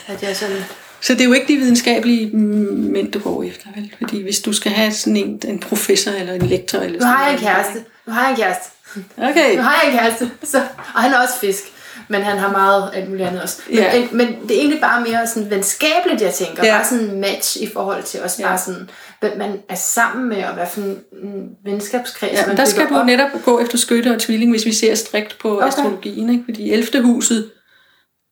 at 0.06 0.22
jeg 0.22 0.36
sådan... 0.36 0.56
Så 1.02 1.12
det 1.12 1.20
er 1.20 1.24
jo 1.24 1.32
ikke 1.32 1.48
de 1.52 1.56
videnskabelige 1.56 2.26
mm, 2.36 2.90
mænd, 2.92 3.12
du 3.12 3.18
går 3.18 3.42
efter, 3.42 3.66
vel? 3.76 3.92
Fordi 3.98 4.22
hvis 4.22 4.38
du 4.40 4.52
skal 4.52 4.72
have 4.72 4.92
sådan 4.92 5.16
en, 5.16 5.40
en 5.48 5.58
professor 5.58 6.10
eller 6.10 6.32
en 6.32 6.42
lektor... 6.46 6.78
Eller 6.78 7.00
Nu 7.00 7.06
har 7.06 7.24
jeg 7.26 7.34
en 7.34 7.40
kæreste. 7.40 7.84
Nu 8.06 8.12
har 8.12 8.22
jeg 8.22 8.30
en 8.30 8.36
kæreste. 8.36 8.70
Okay. 9.16 9.56
Nu 9.56 9.62
har 9.62 9.80
jeg 9.82 9.92
en 9.92 9.98
kæreste. 9.98 10.30
Så, 10.44 10.58
og 10.94 11.02
han 11.02 11.12
er 11.12 11.18
også 11.18 11.34
fisk. 11.40 11.62
Men 12.08 12.22
han 12.22 12.38
har 12.38 12.50
meget 12.50 12.90
alt 12.94 13.08
muligt 13.08 13.28
andet 13.28 13.42
også. 13.42 13.56
Men, 13.68 13.78
Ja. 13.78 13.98
men, 14.00 14.08
men 14.12 14.26
det 14.48 14.56
er 14.56 14.58
egentlig 14.60 14.80
bare 14.80 15.00
mere 15.00 15.26
sådan 15.26 15.50
venskabeligt, 15.50 16.20
jeg 16.22 16.34
tænker. 16.34 16.64
Ja. 16.66 16.76
Bare 16.76 16.84
sådan 16.88 17.04
en 17.04 17.20
match 17.20 17.56
i 17.62 17.68
forhold 17.72 18.02
til 18.02 18.22
også 18.22 18.36
Ja. 18.42 18.48
bare 18.48 18.58
sådan, 18.58 18.90
hvem 19.20 19.38
man 19.38 19.62
er 19.68 19.74
sammen 19.74 20.28
med, 20.28 20.44
og 20.44 20.54
hvad 20.54 20.66
for 20.66 20.80
en 20.80 20.98
en 21.22 21.56
venskabskreds 21.64 22.32
Ja, 22.32 22.46
man 22.46 22.56
der 22.56 22.64
skal 22.64 22.88
du 22.88 22.94
op. 22.94 23.06
netop 23.06 23.28
gå 23.44 23.60
efter 23.60 23.78
skytte 23.78 24.14
og 24.14 24.20
tvilling, 24.20 24.50
hvis 24.50 24.66
vi 24.66 24.72
ser 24.72 24.94
strikt 24.94 25.38
på 25.40 25.56
okay. 25.56 25.66
Astrologien. 25.66 26.30
Ikke? 26.30 26.44
Fordi 26.44 26.72
11. 26.72 27.02
huset 27.02 27.50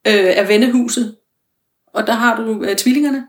øh, 0.07 0.15
er 0.15 0.47
vennehuset, 0.47 1.17
og 1.95 2.07
der 2.07 2.13
har 2.13 2.37
du 2.37 2.65
øh, 2.65 2.77
tvillingerne. 2.77 3.25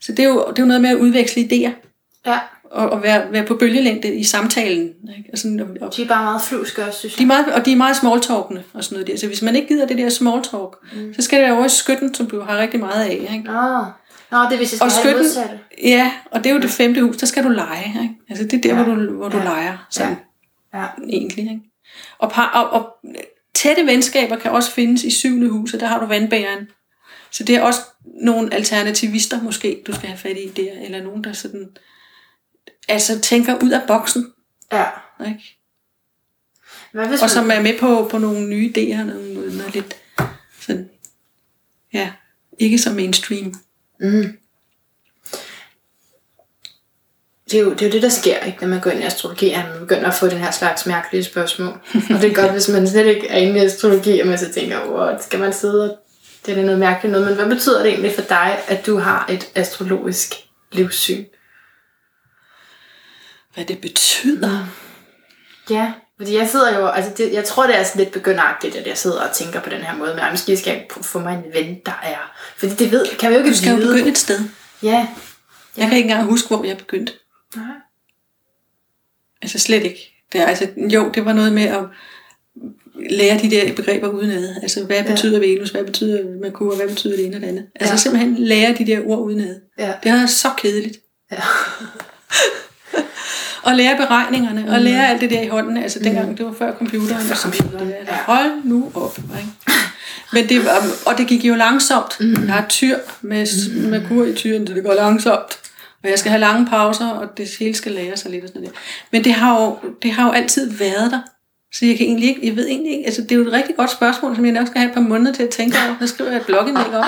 Så 0.00 0.12
det 0.12 0.18
er, 0.24 0.28
jo, 0.28 0.44
det 0.50 0.58
er 0.58 0.62
jo 0.62 0.66
noget 0.66 0.82
med 0.82 0.90
at 0.90 0.96
udveksle 0.96 1.42
idéer, 1.42 1.70
Ja, 2.26 2.38
og, 2.70 2.90
og 2.90 3.02
være, 3.02 3.32
være 3.32 3.46
på 3.46 3.54
bølgelængde 3.54 4.14
i 4.14 4.24
samtalen. 4.24 4.92
Ikke? 5.18 5.30
Og, 5.32 5.38
sådan, 5.38 5.60
og, 5.60 5.66
og, 5.80 5.96
de 5.96 6.02
er 6.02 6.08
bare 6.08 6.24
meget 6.24 6.42
fluske 6.42 6.84
også, 6.84 6.98
synes 6.98 7.14
de 7.14 7.22
er 7.22 7.22
jeg. 7.22 7.26
meget, 7.26 7.54
og 7.54 7.66
de 7.66 7.72
er 7.72 7.76
meget 7.76 7.96
smalltalkende 7.96 8.62
og 8.74 8.84
sådan 8.84 8.94
noget 8.96 9.06
der. 9.06 9.18
Så 9.18 9.26
hvis 9.26 9.42
man 9.42 9.56
ikke 9.56 9.68
gider 9.68 9.86
det 9.86 9.98
der 9.98 10.08
small 10.08 10.42
talk, 10.42 10.76
mm. 10.96 11.14
så 11.14 11.22
skal 11.22 11.42
det 11.42 11.52
over 11.52 11.64
i 11.64 11.68
skytten, 11.68 12.14
som 12.14 12.26
du 12.26 12.40
har 12.40 12.58
rigtig 12.58 12.80
meget 12.80 13.04
af. 13.04 13.28
Ikke? 13.32 13.44
Nå, 13.44 13.84
Nå 14.30 14.38
det 14.50 14.56
hvis 14.56 14.72
jeg 14.72 14.78
skal 14.78 14.84
Og 14.86 14.92
have 14.92 15.18
det 15.18 15.30
skytten, 15.30 15.44
modsatte. 15.46 15.64
ja, 15.82 16.12
og 16.30 16.44
det 16.44 16.50
er 16.50 16.54
jo 16.54 16.60
det 16.60 16.70
femte 16.70 17.02
hus, 17.02 17.16
der 17.16 17.26
skal 17.26 17.44
du 17.44 17.48
lege. 17.48 17.86
Ikke? 18.02 18.14
Altså 18.28 18.44
det 18.44 18.52
er 18.54 18.60
der, 18.60 18.76
Ja. 18.76 18.82
hvor 18.82 18.94
du, 18.94 19.12
hvor 19.12 19.28
du 19.28 19.38
Ja. 19.38 19.44
leger. 19.44 19.86
Sådan. 19.90 20.16
Ja. 20.74 20.80
Ja. 20.80 20.86
egentlig. 21.08 21.44
Ikke? 21.44 21.60
Og, 22.18 22.30
par, 22.32 22.46
og, 22.50 22.70
og 22.80 22.96
tætte 23.54 23.86
venskaber 23.86 24.36
kan 24.36 24.50
også 24.50 24.70
findes 24.70 25.04
i 25.04 25.10
syvende 25.10 25.48
hus, 25.48 25.74
og 25.74 25.80
der 25.80 25.86
har 25.86 26.00
du 26.00 26.06
vandbæren. 26.06 26.68
Så 27.30 27.44
det 27.44 27.56
er 27.56 27.62
også 27.62 27.80
nogle 28.22 28.54
alternativister 28.54 29.42
måske, 29.42 29.82
du 29.86 29.92
skal 29.92 30.08
have 30.08 30.18
fat 30.18 30.36
i 30.36 30.48
der, 30.56 30.72
eller 30.84 31.02
nogen, 31.02 31.24
der 31.24 31.32
sådan, 31.32 31.68
altså 32.88 33.20
tænker 33.20 33.58
ud 33.62 33.70
af 33.70 33.82
boksen, 33.86 34.32
ja. 34.72 34.84
ikke? 35.26 35.58
Hvad 36.92 37.06
hvis 37.08 37.20
og 37.20 37.24
man, 37.24 37.30
som 37.30 37.50
er 37.50 37.60
med 37.62 37.78
på, 37.78 38.08
på 38.10 38.18
nogle 38.18 38.48
nye 38.48 38.72
idéer, 38.76 39.02
noget, 39.02 39.54
noget 39.56 39.74
lidt 39.74 39.96
sådan, 40.60 40.88
ja, 41.92 42.10
ikke 42.58 42.78
så 42.78 42.92
mainstream. 42.92 43.54
Mm. 44.00 44.38
Det 47.50 47.58
er, 47.58 47.62
jo, 47.62 47.70
det 47.70 47.82
er 47.82 47.86
jo 47.86 47.92
det, 47.92 48.02
der 48.02 48.08
sker, 48.08 48.38
ikke, 48.38 48.58
når 48.60 48.68
man 48.68 48.80
går 48.80 48.90
ind 48.90 49.00
i 49.00 49.06
astrologi, 49.06 49.50
at 49.50 49.64
man 49.68 49.80
begynder 49.80 50.08
at 50.08 50.14
få 50.14 50.28
den 50.28 50.38
her 50.38 50.50
slags 50.50 50.86
mærkelige 50.86 51.24
spørgsmål. 51.24 51.80
Og 52.14 52.22
det 52.22 52.24
er 52.24 52.34
godt, 52.34 52.52
hvis 52.52 52.68
man 52.68 52.88
slet 52.88 53.06
ikke 53.06 53.28
er 53.28 53.38
inde 53.38 53.60
i 53.60 53.64
astrologi, 53.64 54.20
og 54.20 54.26
man 54.26 54.38
så 54.38 54.52
tænker, 54.52 54.90
what, 54.90 55.24
skal 55.24 55.40
man 55.40 55.52
sidde 55.52 55.90
og... 55.90 55.98
Det 56.46 56.58
er 56.58 56.62
noget 56.62 56.78
mærkeligt 56.78 57.12
noget, 57.12 57.26
men 57.26 57.36
hvad 57.36 57.46
betyder 57.46 57.82
det 57.82 57.88
egentlig 57.88 58.12
for 58.14 58.22
dig, 58.22 58.58
at 58.68 58.86
du 58.86 58.98
har 58.98 59.26
et 59.28 59.50
astrologisk 59.54 60.34
livssyn? 60.72 61.24
Hvad 63.54 63.64
det 63.64 63.80
betyder. 63.80 64.66
Ja, 65.70 65.92
fordi 66.16 66.36
jeg 66.36 66.48
sidder 66.48 66.78
jo, 66.78 66.86
altså 66.86 67.12
det, 67.16 67.32
jeg 67.32 67.44
tror, 67.44 67.66
det 67.66 67.78
er 67.78 67.82
sådan 67.82 67.98
lidt 67.98 68.12
begynderagtigt, 68.12 68.76
at 68.76 68.86
jeg 68.86 68.98
sidder 68.98 69.20
og 69.28 69.34
tænker 69.34 69.60
på 69.60 69.70
den 69.70 69.80
her 69.80 69.96
måde, 69.96 70.14
men 70.14 70.24
måske 70.30 70.56
skal 70.56 70.72
jeg 70.72 70.86
få 71.02 71.18
mig 71.18 71.34
en 71.34 71.54
ven, 71.54 71.80
der 71.86 72.00
er... 72.02 72.32
Fordi 72.58 72.74
det 72.74 72.92
ved, 72.92 73.06
kan 73.18 73.30
vi 73.30 73.34
jo 73.34 73.40
ikke 73.40 73.50
Du 73.50 73.56
skal 73.56 73.70
jo 73.70 73.76
vide. 73.76 73.88
begynde 73.92 74.08
et 74.10 74.18
sted. 74.18 74.40
Ja. 74.82 75.06
Jeg 75.76 75.88
kan 75.88 75.96
ikke 75.96 76.08
engang 76.10 76.30
huske, 76.30 76.48
hvor 76.48 76.64
jeg 76.64 76.78
begyndte. 76.78 77.12
Nej. 77.56 77.64
Altså 79.42 79.58
slet 79.58 79.82
ikke. 79.84 80.12
Det 80.32 80.40
er, 80.40 80.46
altså, 80.46 80.66
jo, 80.92 81.10
det 81.14 81.24
var 81.24 81.32
noget 81.32 81.52
med 81.52 81.62
at 81.62 81.84
lære 83.10 83.38
de 83.38 83.50
der 83.50 83.72
begreber 83.72 84.08
udenad. 84.08 84.56
Altså, 84.62 84.84
hvad 84.84 84.96
Ja. 84.96 85.10
betyder 85.10 85.38
Venus, 85.38 85.70
hvad 85.70 85.84
betyder 85.84 86.40
Merkur, 86.42 86.76
hvad 86.76 86.88
betyder 86.88 87.16
det 87.16 87.26
ene 87.26 87.36
og 87.36 87.40
det 87.42 87.48
andet. 87.48 87.66
Altså 87.74 87.92
Ja. 87.92 87.96
simpelthen 87.96 88.34
lære 88.38 88.74
de 88.78 88.86
der 88.86 89.00
ord 89.06 89.18
udenad. 89.18 89.60
Ja. 89.78 89.92
Det 90.02 90.10
er 90.10 90.26
så 90.26 90.48
kedeligt. 90.58 90.98
Ja. 91.32 91.36
Og 93.62 93.74
lære 93.76 93.96
beregningerne, 93.96 94.70
og 94.74 94.80
lære 94.80 95.08
alt 95.08 95.20
det 95.20 95.30
der 95.30 95.40
i 95.40 95.46
hånden. 95.48 95.76
Altså 95.76 95.98
dengang, 95.98 96.38
det 96.38 96.46
var 96.46 96.52
før 96.52 96.74
computeren. 96.74 97.08
noget. 97.26 97.38
computeren, 97.38 97.88
ja. 97.88 98.16
Hold 98.26 98.64
nu 98.64 98.92
op. 98.94 99.18
Ikke? 99.18 99.50
Men 100.32 100.48
det, 100.48 100.64
var- 100.64 100.84
og 101.06 101.18
det 101.18 101.26
gik 101.28 101.44
jo 101.44 101.54
langsomt. 101.54 102.16
Jeg 102.20 102.52
har 102.52 102.66
tyr 102.68 102.98
med 103.22 103.46
Merkur 103.90 104.24
i 104.24 104.34
tyren, 104.34 104.66
så 104.66 104.74
det 104.74 104.84
går 104.84 104.94
langsomt. 104.94 105.58
Og 106.04 106.10
jeg 106.10 106.18
skal 106.18 106.30
have 106.30 106.40
lange 106.40 106.66
pauser, 106.66 107.08
og 107.08 107.36
det 107.36 107.48
hele 107.58 107.74
skal 107.74 107.92
lære 107.92 108.16
sig 108.16 108.30
lidt 108.30 108.42
og 108.44 108.48
sådan 108.48 108.62
noget. 108.62 108.76
Men 109.12 109.24
det 109.24 109.32
har, 109.32 109.62
jo, 109.62 109.78
det 110.02 110.12
har 110.12 110.26
jo 110.26 110.32
altid 110.32 110.70
været 110.70 111.10
der. 111.10 111.20
Så 111.74 111.86
jeg 111.86 111.96
kan 111.98 112.06
egentlig 112.06 112.28
ikke, 112.28 112.46
jeg 112.46 112.56
ved 112.56 112.66
egentlig 112.68 112.92
ikke, 112.92 113.06
altså 113.06 113.22
det 113.22 113.32
er 113.32 113.36
jo 113.36 113.46
et 113.46 113.52
rigtig 113.52 113.76
godt 113.76 113.90
spørgsmål, 113.90 114.36
som 114.36 114.44
jeg 114.44 114.52
nok 114.52 114.66
skal 114.66 114.78
have 114.80 114.88
et 114.88 114.94
par 114.94 115.00
måneder 115.00 115.32
til 115.32 115.42
at 115.42 115.48
tænke 115.50 115.76
over. 115.86 115.96
Der 116.00 116.06
skriver 116.06 116.30
jeg 116.30 116.40
et 116.40 116.46
blogindlæg 116.46 116.86
op. 116.94 117.04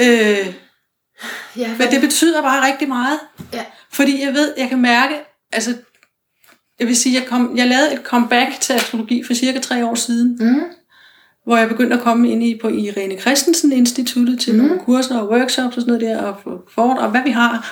Øh, 0.00 0.46
Ja, 1.56 1.68
men 1.78 1.90
det 1.90 2.00
betyder 2.00 2.42
bare 2.42 2.66
rigtig 2.66 2.88
meget. 2.88 3.18
Ja. 3.52 3.64
Fordi 3.92 4.22
jeg 4.24 4.34
ved, 4.34 4.52
jeg 4.58 4.68
kan 4.68 4.80
mærke, 4.80 5.14
altså, 5.52 5.74
jeg 6.78 6.86
vil 6.86 6.96
sige, 6.96 7.14
jeg, 7.20 7.28
kom, 7.28 7.56
jeg 7.56 7.66
lavede 7.66 7.92
et 7.94 8.00
comeback 8.04 8.60
til 8.60 8.72
astrologi 8.72 9.22
for 9.26 9.34
cirka 9.34 9.58
tre 9.60 9.86
år 9.86 9.94
siden, 9.94 10.36
Mm. 10.40 10.62
Hvor 11.44 11.56
jeg 11.56 11.68
begyndte 11.68 11.96
at 11.96 12.02
komme 12.02 12.30
ind 12.30 12.42
i 12.42 12.58
på 12.62 12.68
Irene 12.68 13.20
Christensen 13.20 13.72
Instituttet 13.72 14.40
til 14.40 14.52
mm. 14.54 14.58
nogle 14.60 14.78
kurser 14.78 15.18
og 15.18 15.30
workshops 15.30 15.76
og 15.76 15.82
sådan 15.82 16.00
noget 16.00 16.00
der, 16.00 16.22
og 16.22 16.60
fort, 16.74 16.98
og 16.98 17.10
hvad 17.10 17.20
vi 17.24 17.30
har. 17.30 17.70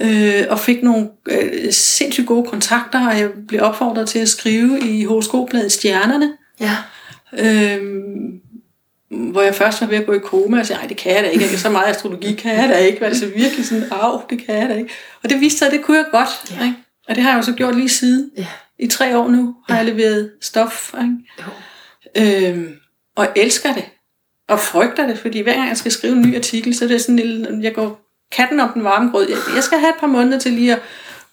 Øh, 0.00 0.44
og 0.50 0.58
fik 0.58 0.82
nogle 0.82 1.08
øh, 1.30 1.72
sindssygt 1.72 2.26
gode 2.26 2.48
kontakter, 2.50 3.08
og 3.08 3.18
jeg 3.18 3.30
blev 3.48 3.62
opfordret 3.62 4.08
til 4.08 4.18
at 4.18 4.28
skrive 4.28 4.80
i 4.80 5.04
horoskopbladet 5.04 5.72
Stjernerne, 5.72 6.32
Ja. 6.60 6.76
øh, 7.38 7.82
hvor 9.10 9.42
jeg 9.42 9.54
først 9.54 9.80
var 9.80 9.86
ved 9.86 9.96
at 9.96 10.06
gå 10.06 10.12
i 10.12 10.18
koma, 10.18 10.60
og 10.60 10.66
sagde, 10.66 10.80
nej, 10.80 10.88
det 10.88 10.96
kan 10.96 11.14
jeg 11.14 11.22
da 11.24 11.28
ikke, 11.28 11.58
så 11.58 11.70
meget 11.70 11.86
astrologi 11.90 12.34
kan 12.34 12.54
jeg 12.56 12.68
da 12.68 12.74
ikke, 12.76 13.04
altså 13.06 13.26
virkelig 13.26 13.66
sådan, 13.66 13.84
af, 13.90 14.18
det 14.30 14.46
kan 14.46 14.54
jeg 14.54 14.68
da 14.68 14.74
ikke. 14.74 14.90
Og 15.22 15.30
det 15.30 15.40
viste 15.40 15.58
sig, 15.58 15.66
at 15.66 15.72
det 15.72 15.82
kunne 15.82 15.96
jeg 15.96 16.06
godt, 16.12 16.28
Ja. 16.58 16.64
ikke? 16.64 16.76
og 17.08 17.14
det 17.14 17.22
har 17.22 17.30
jeg 17.30 17.36
jo 17.38 17.42
så 17.42 17.52
gjort 17.52 17.76
lige 17.76 17.88
siden. 17.88 18.30
Ja. 18.36 18.46
I 18.78 18.86
tre 18.86 19.18
år 19.18 19.28
nu 19.28 19.54
har 19.68 19.76
jeg 19.76 19.84
leveret 19.86 20.30
stof, 20.42 20.94
ikke? 21.02 21.16
Jo. 21.40 21.44
Øhm, 22.48 22.68
og 23.20 23.28
elsker 23.36 23.74
det, 23.74 23.84
og 24.48 24.60
frygter 24.60 25.06
det, 25.06 25.18
fordi 25.18 25.40
hver 25.40 25.54
gang 25.54 25.68
jeg 25.68 25.76
skal 25.76 25.92
skrive 25.92 26.12
en 26.12 26.22
ny 26.22 26.36
artikel, 26.36 26.74
så 26.74 26.84
er 26.84 26.88
det 26.88 27.00
sådan 27.00 27.18
en 27.18 27.26
lille, 27.26 27.58
jeg 27.62 27.74
går 27.74 28.00
katten 28.32 28.60
om 28.60 28.68
den 28.74 28.84
varme 28.84 29.10
grød. 29.10 29.28
Jeg, 29.28 29.38
jeg 29.54 29.62
skal 29.64 29.78
have 29.78 29.90
et 29.90 29.96
par 30.00 30.06
måneder 30.06 30.38
til 30.38 30.52
lige 30.52 30.72
at 30.72 30.80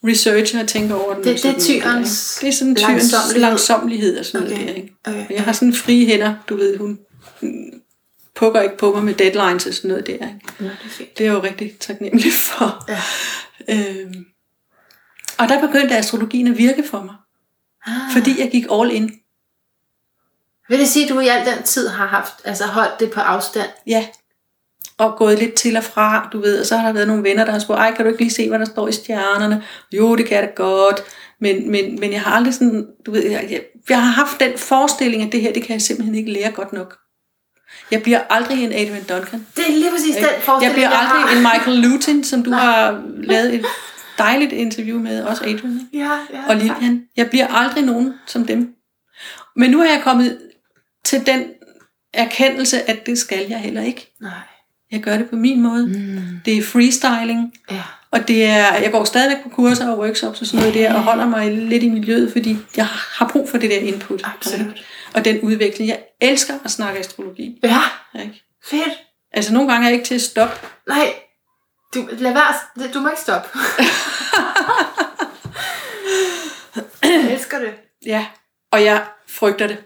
researche 0.03 0.59
og 0.61 0.67
tænke 0.67 0.95
over 0.95 1.13
den. 1.13 1.23
Det- 1.23 1.35
det 1.35 1.45
er 1.45 1.51
noget 1.51 1.63
tyrens? 1.65 2.37
Det 2.41 2.47
er 2.49 2.53
sådan 2.53 2.75
tyrens 2.75 3.13
langsomlighed 3.35 4.17
og 4.19 4.25
sådan 4.25 4.41
noget 4.47 4.55
Okay. 4.57 4.67
der, 4.67 4.73
ikke? 4.73 4.93
Okay. 5.07 5.25
Jeg 5.29 5.43
har 5.43 5.51
sådan 5.51 5.73
frie 5.73 6.05
hænder, 6.05 6.35
du 6.49 6.55
ved, 6.57 6.77
hun 6.77 6.99
pukker 8.35 8.61
ikke 8.61 8.77
på 8.77 8.93
mig 8.93 9.03
med 9.03 9.13
deadlines 9.13 9.65
og 9.65 9.73
sådan 9.73 9.87
noget 9.89 10.07
der. 10.07 10.13
Ikke? 10.13 10.39
Nå, 10.59 10.65
det 10.65 10.71
er 10.85 10.89
fint. 10.89 11.17
Det 11.17 11.25
er 11.27 11.31
jeg 11.31 11.37
jo 11.37 11.43
rigtig 11.43 11.77
taknemmelig 11.79 12.33
for. 12.33 12.85
Ja. 12.89 12.99
Øhm, 13.69 14.25
og 15.37 15.49
der 15.49 15.67
begyndte 15.67 15.97
astrologien 15.97 16.47
at 16.47 16.57
virke 16.57 16.83
for 16.89 17.01
mig, 17.03 17.15
Ah. 17.87 17.93
fordi 18.13 18.39
jeg 18.39 18.49
gik 18.51 18.65
all 18.71 18.91
in. 18.91 19.11
Vil 20.69 20.79
det 20.79 20.87
sige, 20.87 21.05
at 21.05 21.09
du 21.09 21.19
i 21.19 21.27
al 21.27 21.45
den 21.45 21.63
tid 21.63 21.87
har 21.87 22.07
haft, 22.07 22.33
altså 22.43 22.65
holdt 22.65 22.99
det 22.99 23.11
på 23.11 23.19
afstand? 23.19 23.69
Ja. 23.87 24.05
Og 24.97 25.15
gået 25.17 25.39
lidt 25.39 25.53
til 25.53 25.77
og 25.77 25.83
fra, 25.83 26.29
du 26.33 26.41
ved. 26.41 26.59
Og 26.59 26.65
så 26.65 26.77
har 26.77 26.85
der 26.85 26.93
været 26.93 27.07
nogle 27.07 27.23
venner, 27.23 27.45
der 27.45 27.51
har 27.51 27.59
spurgt, 27.59 27.79
ej, 27.79 27.95
kan 27.95 28.05
du 28.05 28.11
ikke 28.11 28.23
lige 28.23 28.33
se, 28.33 28.49
hvad 28.49 28.59
der 28.59 28.65
står 28.65 28.87
i 28.87 28.91
stjernerne? 28.91 29.63
Jo, 29.91 30.15
det 30.15 30.25
kan 30.25 30.37
jeg 30.37 30.43
da 30.43 30.51
godt. 30.55 31.03
Men, 31.41 31.71
men, 31.71 31.99
men 31.99 32.13
jeg 32.13 32.21
har 32.21 32.35
aldrig 32.35 32.53
sådan, 32.53 32.87
du 33.05 33.11
ved, 33.11 33.25
jeg, 33.25 33.47
jeg, 33.49 33.61
jeg 33.89 34.01
har 34.01 34.11
haft 34.11 34.39
den 34.39 34.57
forestilling, 34.57 35.23
at 35.23 35.31
det 35.31 35.41
her, 35.41 35.53
det 35.53 35.63
kan 35.63 35.73
jeg 35.73 35.81
simpelthen 35.81 36.15
ikke 36.15 36.31
lære 36.31 36.51
godt 36.51 36.73
nok. 36.73 36.97
Jeg 37.91 38.03
bliver 38.03 38.19
aldrig 38.29 38.63
en 38.63 38.73
Adrian 38.73 39.03
Duncan. 39.03 39.47
Det 39.55 39.63
er 39.67 39.71
lige 39.71 39.91
præcis 39.91 40.15
den 40.15 40.23
Jeg 40.23 40.41
forestilling, 40.41 40.73
bliver 40.73 40.89
jeg 40.89 40.99
aldrig 40.99 41.21
har. 41.21 41.35
en 41.37 41.43
Michael 41.43 41.77
Lutin, 41.77 42.23
som 42.23 42.43
du 42.43 42.51
har 42.51 43.03
lavet 43.23 43.53
et 43.53 43.65
dejligt 44.17 44.51
interview 44.51 44.99
med, 44.99 45.23
også 45.23 45.43
Adrian. 45.43 45.89
Ja, 45.93 46.11
ja. 46.33 46.39
og 46.47 46.55
Lilian. 46.55 47.03
Jeg 47.17 47.29
bliver 47.29 47.47
aldrig 47.47 47.83
nogen 47.83 48.13
som 48.25 48.45
dem. 48.45 48.73
Men 49.55 49.71
nu 49.71 49.81
er 49.81 49.85
jeg 49.85 50.01
kommet 50.03 50.37
til 51.07 51.25
den 51.25 51.45
erkendelse, 52.13 52.89
at 52.89 53.05
det 53.05 53.17
skal 53.17 53.45
jeg 53.49 53.59
heller 53.59 53.81
ikke. 53.81 54.13
Nej. 54.21 54.31
Jeg 54.91 55.01
gør 55.01 55.17
det 55.17 55.29
på 55.29 55.35
min 55.35 55.61
måde. 55.61 55.87
Mm. 55.87 56.39
Det 56.45 56.57
er 56.57 56.63
freestyling. 56.63 57.53
Ja. 57.71 57.83
Og 58.11 58.27
det 58.27 58.45
er, 58.45 58.75
jeg 58.75 58.91
går 58.91 59.03
stadigvæk 59.03 59.43
på 59.43 59.49
kurser 59.49 59.89
og 59.91 59.99
workshops 59.99 60.41
og 60.41 60.47
sådan 60.47 60.59
noget 60.59 60.73
der, 60.73 60.93
og 60.93 61.03
holder 61.03 61.25
mig 61.25 61.51
lidt 61.51 61.83
i 61.83 61.89
miljøet, 61.89 62.31
fordi 62.31 62.57
jeg 62.77 62.85
har 62.85 63.29
brug 63.29 63.49
for 63.49 63.57
det 63.57 63.69
der 63.69 63.77
input. 63.79 64.21
Absolut. 64.23 64.85
Og 65.13 65.25
den 65.25 65.39
udvikling. 65.41 65.89
Jeg 65.89 65.99
elsker 66.21 66.53
at 66.65 66.71
snakke 66.71 66.99
astrologi. 66.99 67.59
Ja, 67.63 67.81
Ikke? 68.19 68.43
fedt. 68.69 68.99
Altså 69.33 69.53
nogle 69.53 69.71
gange 69.71 69.85
er 69.85 69.89
jeg 69.89 69.95
ikke 69.97 70.07
til 70.07 70.15
at 70.15 70.21
stoppe. 70.21 70.67
Nej, 70.87 71.13
du, 71.93 72.07
lad 72.11 72.33
være. 72.33 72.89
Du 72.93 72.99
må 72.99 73.09
ikke 73.09 73.21
stoppe. 73.21 73.49
jeg 77.03 77.31
elsker 77.31 77.59
det. 77.59 77.73
Ja. 78.05 78.25
Og 78.71 78.83
jeg 78.83 79.05
frygter 79.27 79.67
det. 79.67 79.77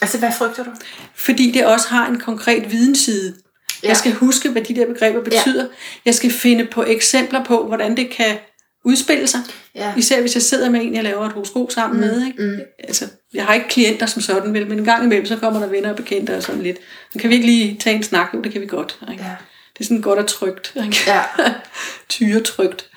Altså, 0.00 0.18
hvad 0.18 0.32
frygter 0.38 0.64
du? 0.64 0.70
Fordi 1.14 1.50
det 1.50 1.66
også 1.66 1.88
har 1.88 2.06
en 2.06 2.20
konkret 2.20 2.72
vidensside. 2.72 3.34
Ja. 3.82 3.88
Jeg 3.88 3.96
skal 3.96 4.12
huske, 4.12 4.50
hvad 4.50 4.62
de 4.62 4.74
der 4.74 4.86
begreber 4.86 5.22
betyder. 5.22 5.62
Ja. 5.62 5.68
Jeg 6.04 6.14
skal 6.14 6.30
finde 6.30 6.64
på 6.64 6.84
eksempler 6.86 7.44
på, 7.44 7.66
hvordan 7.66 7.96
det 7.96 8.10
kan 8.10 8.38
udspille 8.84 9.26
sig. 9.26 9.40
Ja. 9.74 9.92
Især 9.96 10.20
hvis 10.20 10.34
jeg 10.34 10.42
sidder 10.42 10.70
med 10.70 10.80
en, 10.82 10.94
jeg 10.94 11.04
laver 11.04 11.26
et 11.26 11.32
horoskop 11.32 11.70
sammen 11.70 12.00
mm. 12.00 12.06
med. 12.06 12.26
Ikke? 12.26 12.42
Mm. 12.42 12.60
Altså, 12.78 13.04
jeg 13.34 13.44
har 13.44 13.54
ikke 13.54 13.68
klienter 13.68 14.06
som 14.06 14.22
sådan, 14.22 14.54
vel, 14.54 14.66
men 14.68 14.78
en 14.78 14.84
gang 14.84 15.04
imellem, 15.04 15.26
så 15.26 15.36
kommer 15.36 15.60
der 15.60 15.66
venner 15.66 15.90
og 15.90 15.96
bekendte 15.96 16.36
og 16.36 16.42
sådan 16.42 16.62
lidt. 16.62 16.76
Men 17.14 17.20
kan 17.20 17.30
vi 17.30 17.34
ikke 17.34 17.46
lige 17.46 17.78
tage 17.80 17.96
en 17.96 18.02
snak? 18.02 18.28
Jo, 18.34 18.40
det 18.40 18.52
kan 18.52 18.60
vi 18.60 18.66
godt. 18.66 18.98
Ikke? 19.12 19.24
Ja. 19.24 19.30
Det 19.74 19.80
er 19.80 19.84
sådan 19.84 20.00
godt 20.00 20.18
og 20.18 20.26
trygt. 20.26 20.76
Ikke? 20.84 20.96
Ja. 21.06 21.22
Tyretrygt. 22.08 22.90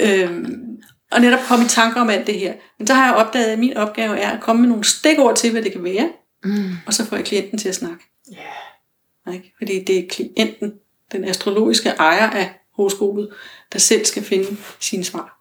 øhm, 0.00 0.71
og 1.12 1.20
netop 1.20 1.40
komme 1.48 1.64
i 1.64 1.68
tanker 1.68 2.00
om 2.00 2.10
alt 2.10 2.26
det 2.26 2.38
her. 2.38 2.52
Men 2.78 2.86
så 2.86 2.94
har 2.94 3.06
jeg 3.06 3.14
opdaget, 3.14 3.46
at 3.46 3.58
min 3.58 3.76
opgave 3.76 4.18
er 4.18 4.30
at 4.30 4.40
komme 4.40 4.60
med 4.62 4.68
nogle 4.68 4.84
stikord 4.84 5.36
til, 5.36 5.50
hvad 5.52 5.62
det 5.62 5.72
kan 5.72 5.84
være. 5.84 6.08
Mm. 6.44 6.70
Og 6.86 6.94
så 6.94 7.06
får 7.06 7.16
jeg 7.16 7.24
klienten 7.24 7.58
til 7.58 7.68
at 7.68 7.74
snakke. 7.74 8.04
Ja. 8.32 9.32
Ikke? 9.32 9.54
Fordi 9.58 9.84
det 9.84 9.98
er 9.98 10.02
klienten, 10.10 10.72
den 11.12 11.24
astrologiske 11.24 11.88
ejer 11.88 12.30
af 12.30 12.50
horoskopet, 12.76 13.28
der 13.72 13.78
selv 13.78 14.04
skal 14.04 14.22
finde 14.24 14.56
sine 14.80 15.04
svar 15.04 15.38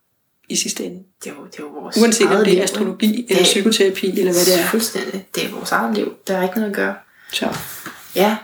i 0.49 0.55
sidste 0.55 0.83
ende. 0.85 1.03
Det 1.23 1.29
er 1.29 1.33
jo, 1.35 1.45
det 1.45 1.59
er 1.59 1.63
jo 1.63 1.69
vores 1.69 1.97
Uanset 1.97 2.27
om 2.27 2.35
det 2.37 2.47
liv, 2.47 2.59
er 2.59 2.63
astrologi 2.63 3.25
eller 3.29 3.35
Det- 3.37 3.43
psykoterapi, 3.43 4.19
eller 4.19 4.33
hvad 4.33 4.45
det 4.45 4.59
er. 4.59 4.65
Fuldstændig. 4.65 5.27
Det 5.35 5.45
er 5.45 5.49
vores 5.51 5.71
eget 5.71 5.95
liv. 5.97 6.13
Der 6.27 6.37
er 6.37 6.43
ikke 6.43 6.55
noget 6.55 6.69
at 6.69 6.75
gøre. 6.75 6.95
Så, 7.33 7.57
Ja. 8.15 8.37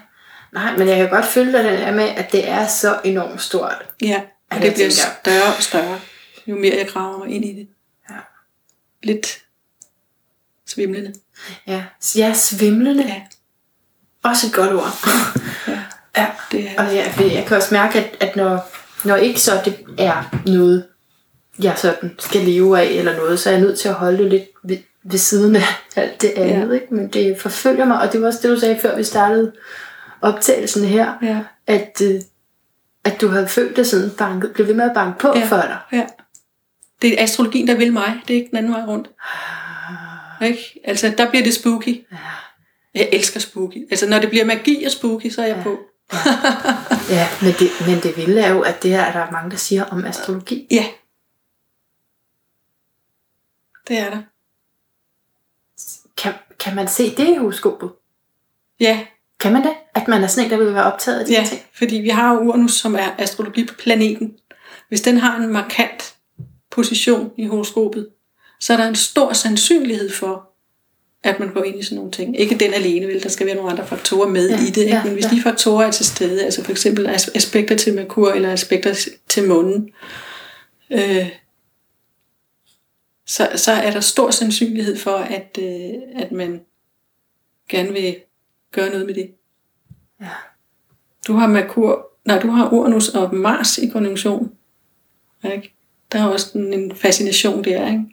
Nej, 0.53 0.77
men 0.77 0.87
jeg 0.87 0.97
kan 0.97 1.09
godt 1.09 1.25
følge 1.25 1.51
dig 1.51 1.63
den 1.63 1.73
der 1.79 1.91
med, 1.91 2.03
at 2.03 2.31
det 2.31 2.49
er 2.49 2.67
så 2.67 2.99
enormt 3.03 3.41
stort. 3.41 3.85
ja, 4.01 4.21
og 4.51 4.55
det 4.55 4.63
det 4.63 4.73
bliver 4.73 4.89
tænker 4.89 5.11
større 5.23 5.55
og 5.57 5.63
større, 5.63 5.99
jo 6.47 6.55
mere 6.55 6.75
jeg 6.77 6.87
graver 6.87 7.17
mig 7.25 7.35
ind 7.35 7.45
i 7.45 7.53
det. 7.53 7.67
Ja. 8.09 8.15
Lidt 9.03 9.43
svimlende. 10.65 11.13
Ja, 11.67 11.83
ja 12.15 12.33
svimlende. 12.33 13.03
Ja. 13.07 13.21
Også 14.23 14.47
et 14.47 14.53
godt 14.53 14.73
ord. 14.73 14.93
Ja, 16.17 16.21
ja. 16.23 16.27
det 16.51 16.69
er 16.69 16.83
Og 16.83 16.95
jeg, 16.95 17.13
jeg 17.33 17.45
kan 17.47 17.57
også 17.57 17.73
mærke, 17.73 17.99
at, 17.99 18.17
at 18.29 18.35
når, 18.35 18.69
når 19.07 19.15
ikke 19.15 19.41
så 19.41 19.61
det 19.65 19.77
er 19.99 20.41
noget, 20.45 20.85
jeg 21.59 21.73
sådan 21.77 22.15
skal 22.19 22.41
leve 22.41 22.79
af 22.79 22.85
eller 22.85 23.15
noget, 23.17 23.39
så 23.39 23.49
er 23.49 23.53
jeg 23.53 23.61
nødt 23.61 23.79
til 23.79 23.87
at 23.89 23.93
holde 23.93 24.17
det 24.17 24.29
lidt 24.31 24.43
ved, 24.63 24.77
ved 25.03 25.17
siden 25.19 25.55
af 25.55 25.63
alt 25.95 26.21
det 26.21 26.29
andet. 26.29 26.67
Ja. 26.69 26.73
Ikke? 26.73 26.93
Men 26.95 27.07
det 27.07 27.41
forfølger 27.41 27.85
mig, 27.85 27.99
og 28.01 28.13
det 28.13 28.21
var 28.21 28.27
også 28.27 28.39
det, 28.43 28.49
du 28.55 28.59
sagde, 28.59 28.79
før 28.81 28.95
vi 28.97 29.03
startede 29.03 29.53
optagelsen 30.21 30.85
her, 30.85 31.13
Ja. 31.21 31.39
at, 31.67 32.01
øh, 32.03 32.21
at 33.03 33.21
du 33.21 33.27
havde 33.27 33.47
følt 33.47 33.75
dig 33.77 33.85
sådan 33.85 34.09
banket, 34.17 34.53
blev 34.53 34.67
ved 34.67 34.73
med 34.73 34.85
at 34.85 34.93
banke 34.95 35.19
på 35.19 35.27
Ja. 35.35 35.45
for 35.45 35.55
dig. 35.61 35.77
Ja. 35.91 36.05
Det 37.01 37.19
er 37.19 37.23
astrologien, 37.23 37.67
der 37.67 37.75
vil 37.75 37.93
mig. 37.93 38.21
Det 38.27 38.33
er 38.33 38.37
ikke 38.37 38.49
den 38.49 38.57
anden 38.57 38.71
vej 38.73 38.81
rundt. 38.81 39.09
Ikke? 40.41 40.79
Altså, 40.83 41.13
der 41.17 41.29
bliver 41.29 41.43
det 41.43 41.53
spooky. 41.53 42.05
Ja. 42.11 42.17
Jeg 42.93 43.09
elsker 43.11 43.39
spooky. 43.39 43.87
Altså, 43.91 44.09
når 44.09 44.19
det 44.19 44.29
bliver 44.29 44.45
magi 44.45 44.83
og 44.83 44.91
spooky, 44.91 45.29
så 45.29 45.41
er 45.41 45.45
jeg 45.47 45.55
Ja. 45.57 45.63
på. 45.63 45.79
Ja, 47.09 47.27
men 47.41 47.53
det, 47.59 47.69
men 47.87 47.99
det 48.03 48.17
vilde 48.17 48.41
er 48.41 48.49
jo, 48.53 48.61
at 48.61 48.83
det 48.83 48.91
her 48.91 49.01
er 49.01 49.11
der 49.25 49.31
mange, 49.31 49.51
der 49.51 49.57
siger 49.57 49.83
om 49.85 50.05
astrologi. 50.05 50.67
Ja. 50.71 50.85
Det 53.87 53.97
er 53.97 54.09
der. 54.09 54.21
Kan, 56.17 56.33
kan 56.59 56.75
man 56.75 56.87
se 56.87 57.15
det 57.15 57.27
i 57.27 57.35
horoskopet? 57.35 57.91
Ja, 58.79 59.05
Kan 59.39 59.53
man 59.53 59.63
det? 59.63 59.73
At 59.95 60.07
man 60.07 60.23
er 60.23 60.27
sådan 60.27 60.45
en, 60.45 60.51
der 60.51 60.57
vil 60.65 60.73
være 60.73 60.83
optaget 60.93 61.19
af 61.19 61.25
de 61.25 61.33
ja, 61.33 61.45
ting? 61.47 61.61
fordi 61.73 61.95
vi 61.95 62.09
har 62.09 62.37
Uranus, 62.39 62.73
som 62.73 62.95
er 62.95 63.15
astrologi 63.17 63.65
på 63.65 63.73
planeten. 63.73 64.37
Hvis 64.87 65.01
den 65.01 65.17
har 65.17 65.37
en 65.37 65.47
markant 65.53 66.15
position 66.77 67.31
i 67.37 67.45
horoskopet, 67.45 68.09
så 68.59 68.73
er 68.73 68.77
der 68.77 68.87
en 68.87 68.95
stor 68.95 69.33
sandsynlighed 69.33 70.09
for, 70.11 70.49
at 71.23 71.39
man 71.39 71.53
går 71.53 71.63
ind 71.63 71.79
i 71.79 71.83
sådan 71.83 71.95
nogle 71.95 72.11
ting. 72.11 72.39
Ikke 72.39 72.55
den 72.57 72.73
alene, 72.73 73.07
vel? 73.07 73.23
Der 73.23 73.29
skal 73.29 73.47
være 73.47 73.55
nogle 73.55 73.71
andre 73.71 73.87
faktorer 73.87 74.29
med 74.29 74.49
Ja, 74.49 74.55
i 74.61 74.65
det. 74.65 74.77
Ikke? 74.77 74.95
ja, 74.95 75.03
Men 75.03 75.13
hvis 75.13 75.25
ja. 75.25 75.29
de 75.29 75.41
faktorer 75.41 75.87
er 75.87 75.91
til 75.91 76.05
stede, 76.05 76.43
altså 76.45 76.63
for 76.63 76.71
eksempel 76.71 77.07
as- 77.07 77.31
aspekter 77.35 77.75
til 77.75 77.93
Merkur 77.95 78.31
eller 78.31 78.51
aspekter 78.53 79.09
til 79.27 79.47
månen, 79.47 79.89
øh, 80.91 81.29
så, 83.25 83.49
så 83.55 83.71
er 83.71 83.91
der 83.91 83.99
stor 83.99 84.31
sandsynlighed 84.31 84.97
for, 84.97 85.11
at, 85.17 85.59
øh, 85.61 85.93
at 86.15 86.31
man 86.31 86.61
gerne 87.69 87.93
vil 87.93 88.15
gøre 88.71 88.89
noget 88.89 89.05
med 89.05 89.13
det. 89.13 89.31
Ja. 90.21 90.29
Du 91.27 91.33
har 91.33 91.47
Merkur, 91.47 92.07
nej, 92.25 92.39
du 92.39 92.47
har 92.49 92.69
Uranus 92.73 93.09
og 93.09 93.35
Mars 93.35 93.77
i 93.77 93.87
konjunktion. 93.87 94.51
Ikke? 95.53 95.76
Der 96.11 96.19
er 96.23 96.25
også 96.27 96.57
en, 96.57 96.73
en 96.73 96.95
fascination 96.95 97.63
der, 97.63 97.87
ikke? 97.87 98.03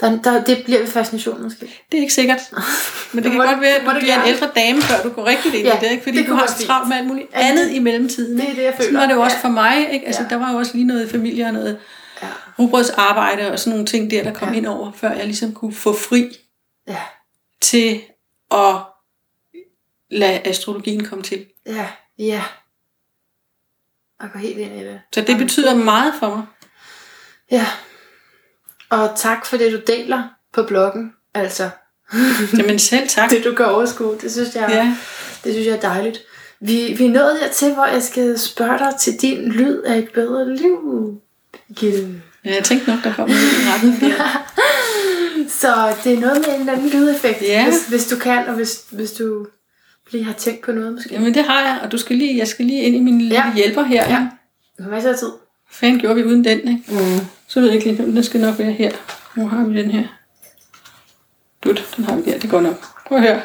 Der, 0.00 0.22
der, 0.22 0.44
det 0.44 0.62
bliver 0.64 0.78
ved 0.80 0.86
fascination 0.86 1.42
måske. 1.42 1.60
Det 1.92 1.98
er 1.98 2.02
ikke 2.02 2.14
sikkert. 2.14 2.38
Men 3.12 3.22
det 3.24 3.30
kan 3.32 3.38
må- 3.40 3.44
godt 3.46 3.60
være, 3.60 3.74
at 3.76 3.80
du 3.86 3.90
bliver 3.90 4.14
en 4.14 4.20
gerne. 4.20 4.28
ældre 4.28 4.50
dame, 4.56 4.82
før 4.82 5.02
du 5.02 5.08
går 5.14 5.26
rigtigt 5.26 5.54
ind 5.54 5.66
Ja, 5.66 5.76
i 5.76 5.80
det, 5.80 5.90
ikke? 5.90 6.02
Fordi 6.02 6.18
det 6.18 6.26
du 6.28 6.34
har 6.34 6.46
travlt 6.46 6.88
med 6.88 6.96
alt 6.96 7.06
muligt 7.06 7.26
Ja, 7.34 7.38
andet 7.48 7.66
det- 7.68 7.74
i 7.74 7.78
mellemtiden. 7.78 8.38
det 8.38 8.50
er 8.50 8.54
det, 8.54 8.62
jeg 8.62 8.72
Sådan 8.76 8.86
føler. 8.86 9.00
var 9.00 9.06
det 9.06 9.14
jo 9.14 9.20
også 9.22 9.36
Ja. 9.42 9.48
for 9.48 9.52
mig, 9.52 9.92
ikke? 9.92 10.06
Altså, 10.06 10.22
Ja. 10.22 10.28
der 10.28 10.36
var 10.36 10.52
jo 10.52 10.58
også 10.58 10.72
lige 10.74 10.84
noget 10.86 11.10
familie 11.10 11.46
og 11.46 11.52
noget 11.52 11.78
Ja. 12.22 12.28
rugbrødsarbejde 12.58 13.52
og 13.52 13.58
sådan 13.58 13.70
nogle 13.70 13.86
ting 13.86 14.10
der, 14.10 14.22
der 14.22 14.32
kom 14.34 14.48
Ja. 14.48 14.54
ind 14.54 14.66
over, 14.66 14.92
før 14.92 15.12
jeg 15.12 15.24
ligesom 15.24 15.52
kunne 15.54 15.74
få 15.74 15.92
fri 15.92 16.36
Ja. 16.88 16.96
til 17.60 18.00
at 18.50 18.74
lade 20.10 20.40
astrologien 20.46 21.04
komme 21.04 21.24
til. 21.24 21.46
Ja. 21.66 21.86
Ja. 22.18 22.42
Og 24.20 24.28
gå 24.32 24.38
helt 24.38 24.58
ind 24.58 24.74
i 24.80 24.84
det. 24.84 25.00
Så 25.14 25.20
det 25.20 25.38
betyder 25.38 25.74
meget 25.74 26.14
for 26.18 26.28
mig. 26.36 26.42
Ja. 27.52 27.66
Og 28.90 29.10
tak 29.16 29.46
for 29.46 29.56
det, 29.56 29.72
du 29.72 29.92
deler 29.92 30.22
på 30.52 30.62
bloggen. 30.62 31.12
Altså, 31.34 31.70
Jamen 32.58 32.78
selv 32.78 33.08
tak. 33.08 33.30
det 33.30 33.44
du 33.44 33.54
kan 33.54 33.66
overskue. 33.66 34.16
Det 34.22 34.32
synes 34.32 34.54
jeg, 34.54 34.66
Ja. 34.70 34.96
det 35.44 35.52
synes 35.54 35.66
jeg 35.66 35.76
er 35.76 35.80
dejligt. 35.80 36.18
Vi, 36.60 36.94
vi 36.98 37.04
er 37.06 37.10
nået 37.10 37.38
dertil, 37.40 37.74
hvor 37.74 37.84
jeg 37.86 38.02
skal 38.02 38.38
spørge 38.38 38.78
dig 38.78 38.92
til 39.00 39.20
din 39.20 39.48
lyd 39.52 39.82
af 39.82 39.98
et 39.98 40.08
bedre 40.14 40.56
liv. 40.56 41.20
Gitte. 41.76 42.08
ja, 42.44 42.54
jeg 42.54 42.64
tænkte 42.64 42.90
nok, 42.90 43.04
der 43.04 43.14
kom 43.14 43.28
noget 43.28 43.42
i 43.42 43.68
retten 43.72 44.00
der. 44.10 44.42
Så 45.48 45.96
det 46.04 46.12
er 46.14 46.20
noget 46.20 46.38
med 46.46 46.54
en 46.54 46.60
eller 46.60 46.72
anden 46.72 46.88
lydeffekt, 46.90 47.42
Ja. 47.42 47.64
hvis, 47.64 47.86
hvis 47.88 48.06
du 48.06 48.16
kan, 48.18 48.48
og 48.48 48.54
hvis, 48.54 48.84
hvis 48.90 49.12
du 49.12 49.46
lige 50.10 50.24
har 50.24 50.32
tænkt 50.32 50.64
på 50.64 50.72
noget 50.72 50.92
måske. 50.92 51.08
Jamen 51.12 51.34
det 51.34 51.44
har 51.44 51.60
jeg, 51.60 51.80
og 51.82 51.92
du 51.92 51.98
skal 51.98 52.16
lige, 52.16 52.38
jeg 52.38 52.48
skal 52.48 52.64
lige 52.66 52.82
ind 52.82 52.96
i 52.96 53.00
min 53.00 53.18
lille 53.18 53.34
Ja. 53.34 53.54
hjælper 53.54 53.82
her. 53.82 54.10
Ja. 54.10 54.26
Du 54.78 54.82
har 54.82 54.90
masser 54.90 55.10
af 55.12 55.18
tid. 55.18 55.28
Fanden 55.72 56.00
gjorde 56.00 56.14
vi 56.14 56.24
uden 56.24 56.44
den, 56.44 56.58
ikke? 56.58 56.82
Mm. 56.88 57.26
Så 57.46 57.60
ved 57.60 57.68
jeg 57.68 57.76
ikke 57.76 57.92
lige, 57.92 58.12
den 58.12 58.24
skal 58.24 58.40
nok 58.40 58.58
være 58.58 58.72
her. 58.72 58.92
Nu 59.36 59.48
har 59.48 59.64
vi 59.64 59.78
den 59.82 59.90
her. 59.90 60.06
Dut, 61.64 61.92
den 61.96 62.04
har 62.04 62.16
vi 62.16 62.30
der, 62.30 62.38
det 62.38 62.50
går 62.50 62.60
nok. 62.60 63.06
Prøv 63.06 63.18
at 63.18 63.24
høre. 63.24 63.42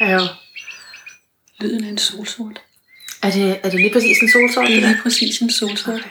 Er 0.00 0.14
jo, 0.14 0.26
Lyden 1.60 1.84
af 1.84 1.88
en 1.88 1.98
solsort. 1.98 2.62
er, 3.22 3.30
det, 3.30 3.60
er 3.62 3.70
det 3.70 3.80
lige 3.80 3.92
præcis 3.92 4.18
en 4.18 4.30
solsort? 4.30 4.66
Det 4.66 4.76
er 4.76 4.80
Det 4.80 4.88
lige 4.88 5.02
præcis 5.02 5.38
en 5.38 5.50
solsort. 5.50 6.08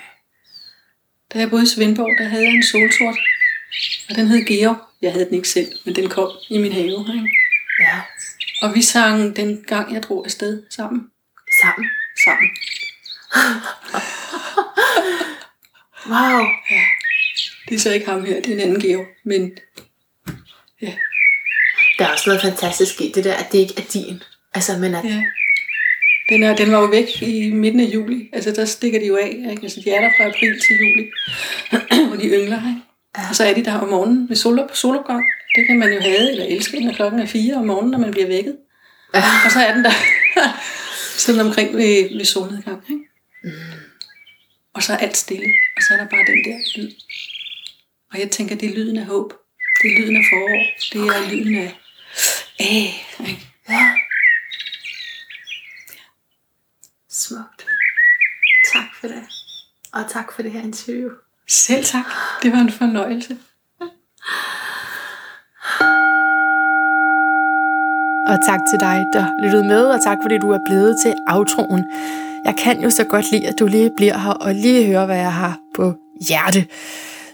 Da 1.33 1.39
jeg 1.39 1.49
boede 1.49 1.63
i 1.63 1.67
Svendborg, 1.67 2.17
der 2.19 2.27
havde 2.29 2.43
jeg 2.43 2.53
en 2.53 2.63
solsort. 2.63 3.17
Og 4.09 4.15
den 4.15 4.27
hed 4.27 4.45
Georg. 4.45 4.77
Jeg 5.01 5.11
havde 5.11 5.25
den 5.25 5.33
ikke 5.33 5.49
selv, 5.49 5.71
men 5.85 5.95
den 5.95 6.09
kom 6.09 6.31
i 6.49 6.57
min 6.57 6.71
have. 6.71 6.85
Ikke? 7.15 7.29
Ja, 7.79 8.01
Og 8.61 8.75
vi 8.75 8.81
sang 8.81 9.35
den 9.35 9.63
gang, 9.67 9.93
jeg 9.93 10.03
drog 10.03 10.25
afsted 10.25 10.63
sammen. 10.69 11.01
sammen. 11.61 11.89
Sammen. 12.25 12.49
Wow. 16.07 16.45
Det 17.69 17.75
er 17.75 17.79
så 17.79 17.91
ikke 17.93 18.05
ham 18.05 18.25
her, 18.25 18.41
det 18.41 18.47
er 18.47 18.53
en 18.53 18.59
anden 18.59 18.81
Georg. 18.81 19.05
Men 19.25 19.51
ja, 20.81 20.93
Der 21.99 22.05
er 22.05 22.11
også 22.11 22.29
noget 22.29 22.41
fantastisk 22.41 23.01
i 23.01 23.11
det 23.15 23.23
der, 23.23 23.33
at 23.33 23.51
det 23.51 23.57
ikke 23.57 23.73
er 23.77 23.81
din. 23.93 24.23
Altså, 24.53 24.77
men 24.77 24.95
at, 24.95 25.05
ja. 25.05 25.23
Den, 26.33 26.43
er, 26.43 26.55
den 26.55 26.71
var 26.71 26.79
jo 26.79 26.85
væk 26.85 27.21
i 27.21 27.51
midten 27.51 27.79
af 27.79 27.85
juli. 27.85 28.29
Altså, 28.33 28.51
der 28.51 28.65
stikker 28.65 28.99
de 28.99 29.05
jo 29.05 29.15
af. 29.15 29.27
Ikke? 29.51 29.63
Altså, 29.63 29.81
de 29.85 29.89
er 29.91 30.01
der 30.01 30.09
fra 30.17 30.23
april 30.23 30.61
til 30.61 30.75
juli. 30.81 31.09
og 32.11 32.17
de 32.21 32.27
yngler, 32.27 32.69
ikke? 32.69 32.81
Ja. 33.17 33.29
Og 33.29 33.35
så 33.35 33.43
er 33.43 33.53
de 33.53 33.65
der 33.65 33.73
om 33.73 33.89
morgenen 33.89 34.29
ved 34.29 34.35
sol, 34.35 34.67
på 34.69 34.75
solopgang. 34.75 35.23
Det 35.55 35.67
kan 35.67 35.79
man 35.79 35.93
jo 35.93 35.99
have 35.99 36.31
eller 36.31 36.45
elske, 36.45 36.79
når 36.79 36.93
klokken 36.93 37.19
er 37.19 37.25
fire 37.25 37.55
om 37.55 37.65
morgenen, 37.65 37.91
når 37.91 37.99
man 37.99 38.11
bliver 38.11 38.27
vækket. 38.27 38.57
Ja. 39.15 39.23
Og 39.45 39.51
så 39.51 39.59
er 39.59 39.73
den 39.73 39.83
der 39.83 39.93
sådan 41.25 41.41
omkring 41.41 41.77
ved, 41.77 42.17
ved 42.17 42.25
solnedgang. 42.25 42.81
Ikke? 42.89 43.03
Mm. 43.43 43.51
Og 44.73 44.83
så 44.83 44.93
er 44.93 44.97
alt 44.97 45.17
stille, 45.17 45.53
og 45.77 45.83
så 45.83 45.93
er 45.93 45.97
der 45.97 46.07
bare 46.07 46.25
den 46.25 46.43
der 46.45 46.57
lyd. 46.75 46.91
Og 48.13 48.19
jeg 48.19 48.31
tænker, 48.31 48.55
det 48.55 48.69
er 48.69 48.75
lyden 48.75 48.97
af 48.97 49.05
håb. 49.05 49.33
Det 49.81 49.91
er 49.91 49.99
lyden 49.99 50.15
af 50.15 50.23
forår. 50.31 50.63
Det 50.93 51.01
er 51.01 51.25
okay. 51.25 51.35
lyden 51.35 51.55
af... 51.55 51.75
Æh, 52.59 52.89
Ja. 53.69 53.93
Smukt. 57.13 57.65
Tak 58.73 58.85
for 58.99 59.07
det. 59.07 59.23
Og 59.93 60.01
tak 60.09 60.31
for 60.35 60.41
det 60.41 60.51
her 60.51 60.61
interview. 60.61 61.09
Selv 61.47 61.85
tak. 61.85 62.05
Det 62.43 62.51
var 62.51 62.57
en 62.57 62.71
fornøjelse. 62.71 63.37
Og 68.27 68.37
tak 68.47 68.59
til 68.69 68.79
dig, 68.79 69.05
der 69.13 69.43
lyttede 69.43 69.63
med, 69.63 69.85
og 69.85 70.03
tak 70.03 70.17
fordi 70.21 70.37
du 70.37 70.51
er 70.51 70.59
blevet 70.65 70.95
til 71.03 71.13
outroen. 71.27 71.83
Jeg 72.45 72.55
kan 72.57 72.83
jo 72.83 72.89
så 72.89 73.03
godt 73.03 73.31
lide, 73.31 73.47
at 73.47 73.59
du 73.59 73.67
lige 73.67 73.91
bliver 73.97 74.17
her 74.17 74.31
og 74.31 74.55
lige 74.55 74.85
hører, 74.85 75.05
hvad 75.05 75.17
jeg 75.17 75.33
har 75.33 75.59
på 75.75 75.93
hjerte. 76.27 76.67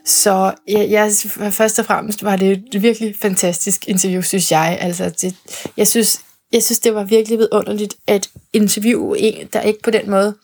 Så 0.06 0.54
jeg, 0.68 0.90
jeg, 0.90 1.12
først 1.54 1.80
og 1.80 1.86
fremmest 1.86 2.24
var 2.24 2.36
det 2.36 2.52
et 2.74 2.82
virkelig 2.82 3.16
fantastisk 3.22 3.88
interview, 3.88 4.22
synes 4.22 4.52
jeg. 4.52 4.78
Altså, 4.82 5.10
det, 5.22 5.36
jeg, 5.78 5.88
synes, 5.88 6.26
jeg 6.54 6.64
synes, 6.64 6.80
det 6.80 6.96
var 6.96 7.04
virkelig 7.04 7.40
vidunderligt 7.40 7.96
at 8.08 8.30
interviewe 8.54 9.20
en, 9.20 9.48
der 9.54 9.62
ikke 9.62 9.82
på 9.82 9.92
den 9.92 10.10
måde 10.10 10.36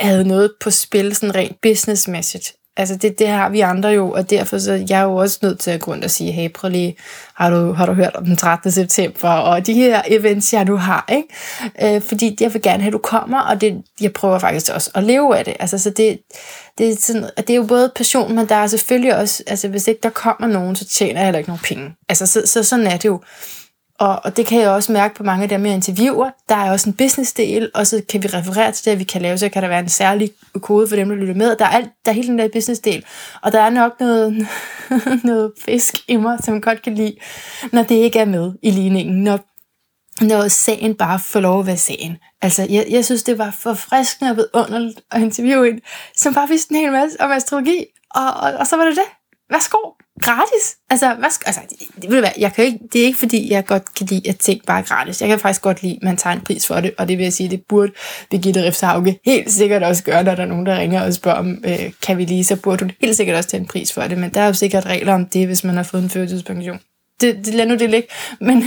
havde 0.00 0.24
noget 0.24 0.52
på 0.60 0.70
spil, 0.70 1.14
sådan 1.16 1.34
rent 1.34 1.60
businessmæssigt. 1.60 2.54
Altså 2.78 2.96
det, 2.96 3.18
det 3.18 3.28
har 3.28 3.48
vi 3.48 3.60
andre 3.60 3.88
jo, 3.88 4.10
og 4.12 4.30
derfor 4.30 4.58
så 4.58 4.72
jeg 4.88 5.00
er 5.00 5.04
jo 5.04 5.16
også 5.16 5.38
nødt 5.42 5.58
til 5.58 5.70
at 5.70 5.80
gå 5.80 5.90
rundt 5.90 6.04
og 6.04 6.10
sige, 6.10 6.32
hey, 6.32 6.52
prøv 6.52 6.70
lige, 6.70 6.96
har 7.34 7.50
du, 7.50 7.72
har 7.72 7.86
du 7.86 7.92
hørt 7.92 8.16
om 8.16 8.24
den 8.24 8.36
13. 8.36 8.70
september, 8.70 9.28
og 9.28 9.66
de 9.66 9.74
her 9.74 10.02
events, 10.06 10.52
jeg 10.52 10.64
nu 10.64 10.76
har, 10.76 11.04
ikke? 11.12 11.94
Øh, 11.96 12.02
fordi 12.02 12.36
jeg 12.40 12.54
vil 12.54 12.62
gerne 12.62 12.82
have, 12.82 12.88
at 12.88 12.92
du 12.92 12.98
kommer, 12.98 13.40
og 13.40 13.60
det, 13.60 13.82
jeg 14.00 14.12
prøver 14.12 14.38
faktisk 14.38 14.72
også 14.74 14.90
at 14.94 15.04
leve 15.04 15.38
af 15.38 15.44
det. 15.44 15.56
Altså, 15.60 15.78
så 15.78 15.90
det, 15.90 16.18
det, 16.78 16.92
er 16.92 16.96
sådan, 16.96 17.30
det 17.36 17.50
er 17.50 17.54
jo 17.54 17.64
både 17.64 17.92
passion, 17.96 18.34
men 18.34 18.48
der 18.48 18.54
er 18.54 18.66
selvfølgelig 18.66 19.16
også, 19.16 19.42
altså 19.46 19.68
hvis 19.68 19.88
ikke 19.88 20.00
der 20.02 20.10
kommer 20.10 20.46
nogen, 20.46 20.76
så 20.76 20.84
tjener 20.84 21.20
jeg 21.20 21.26
heller 21.26 21.38
ikke 21.38 21.50
nogen 21.50 21.62
penge. 21.64 21.94
Altså, 22.08 22.26
så, 22.26 22.42
så 22.46 22.62
sådan 22.62 22.86
er 22.86 22.96
det 22.96 23.04
jo. 23.04 23.20
Og, 23.98 24.20
og 24.24 24.36
det 24.36 24.46
kan 24.46 24.60
jeg 24.60 24.70
også 24.70 24.92
mærke 24.92 25.14
på 25.14 25.22
mange 25.22 25.42
af 25.42 25.48
dem, 25.48 25.66
jeg 25.66 25.74
interviewer. 25.74 26.30
Der 26.48 26.54
er 26.54 26.70
også 26.70 26.90
en 26.90 26.96
business-del, 26.96 27.70
og 27.74 27.86
så 27.86 28.02
kan 28.08 28.22
vi 28.22 28.28
referere 28.28 28.72
til 28.72 28.90
det, 28.90 28.98
vi 28.98 29.04
kan 29.04 29.22
lave. 29.22 29.38
Så 29.38 29.48
kan 29.48 29.62
der 29.62 29.68
være 29.68 29.80
en 29.80 29.88
særlig 29.88 30.30
kode 30.60 30.88
for 30.88 30.96
dem, 30.96 31.08
der 31.08 31.16
lytter 31.16 31.34
med. 31.34 31.56
Der 31.56 31.64
er, 31.64 31.68
alt, 31.68 31.90
der 32.04 32.10
er 32.10 32.14
hele 32.14 32.28
den 32.28 32.38
der 32.38 32.48
business-del. 32.52 33.04
Og 33.42 33.52
der 33.52 33.60
er 33.60 33.70
nok 33.70 34.00
noget, 34.00 34.48
noget 35.24 35.52
fisk 35.64 35.94
i 36.08 36.16
mig, 36.16 36.38
som 36.44 36.54
jeg 36.54 36.62
godt 36.62 36.82
kan 36.82 36.94
lide, 36.94 37.16
når 37.72 37.82
det 37.82 37.94
ikke 37.94 38.18
er 38.18 38.24
med 38.24 38.52
i 38.62 38.70
ligningen. 38.70 39.24
Når, 39.24 39.38
når 40.24 40.48
sagen 40.48 40.94
bare 40.94 41.18
får 41.18 41.40
lov 41.40 41.60
at 41.60 41.66
være 41.66 41.76
sagen. 41.76 42.16
Altså, 42.42 42.66
jeg, 42.70 42.86
jeg 42.90 43.04
synes, 43.04 43.22
det 43.22 43.38
var 43.38 43.50
forfriskende 43.50 44.30
og 44.30 44.36
vidunderligt 44.36 45.00
at 45.10 45.22
interviewe 45.22 45.68
en, 45.68 45.80
som 46.16 46.34
bare 46.34 46.48
vidste 46.48 46.74
en 46.74 46.80
hel 46.80 46.92
masse 46.92 47.20
om 47.20 47.30
astrologi. 47.30 47.84
Og, 48.10 48.26
og, 48.26 48.52
og 48.52 48.66
så 48.66 48.76
var 48.76 48.84
det 48.84 48.96
det. 48.96 49.04
Værsgo 49.50 49.78
gratis. 50.22 50.76
Altså, 50.90 51.14
hvad, 51.14 51.30
altså 51.46 51.60
det, 51.70 52.02
det, 52.02 52.22
være, 52.22 52.32
jeg 52.38 52.52
kan 52.52 52.64
ikke, 52.64 52.78
det 52.92 53.00
er 53.00 53.04
ikke 53.04 53.18
fordi, 53.18 53.52
jeg 53.52 53.66
godt 53.66 53.94
kan 53.94 54.06
lide, 54.06 54.28
at 54.28 54.38
ting 54.38 54.60
bare 54.66 54.78
er 54.78 54.84
gratis. 54.84 55.20
Jeg 55.20 55.28
kan 55.28 55.38
faktisk 55.38 55.62
godt 55.62 55.82
lide, 55.82 55.94
at 55.94 56.02
man 56.02 56.16
tager 56.16 56.36
en 56.36 56.40
pris 56.40 56.66
for 56.66 56.80
det, 56.80 56.94
og 56.98 57.08
det 57.08 57.18
vil 57.18 57.24
jeg 57.24 57.32
sige, 57.32 57.50
det 57.50 57.62
burde 57.68 57.92
Birgitte 58.30 58.64
Riftshauge 58.64 59.18
helt 59.24 59.52
sikkert 59.52 59.82
også 59.82 60.04
gøre, 60.04 60.24
når 60.24 60.34
der 60.34 60.42
er 60.42 60.46
nogen, 60.46 60.66
der 60.66 60.78
ringer 60.78 61.02
og 61.02 61.14
spørger 61.14 61.38
om, 61.38 61.64
øh, 61.64 61.92
kan 62.02 62.18
vi 62.18 62.24
lige, 62.24 62.44
så 62.44 62.56
burde 62.56 62.84
hun 62.84 62.92
helt 63.00 63.16
sikkert 63.16 63.36
også 63.36 63.48
tage 63.48 63.60
en 63.60 63.66
pris 63.66 63.92
for 63.92 64.02
det, 64.02 64.18
men 64.18 64.34
der 64.34 64.40
er 64.40 64.46
jo 64.46 64.52
sikkert 64.52 64.86
regler 64.86 65.14
om 65.14 65.26
det, 65.26 65.46
hvis 65.46 65.64
man 65.64 65.76
har 65.76 65.82
fået 65.82 66.02
en 66.02 66.10
førtidspension. 66.10 66.80
Det, 67.20 67.36
det 67.44 67.54
lad 67.54 67.66
nu 67.66 67.74
det 67.74 67.90
ligge. 67.90 68.08
Men, 68.40 68.64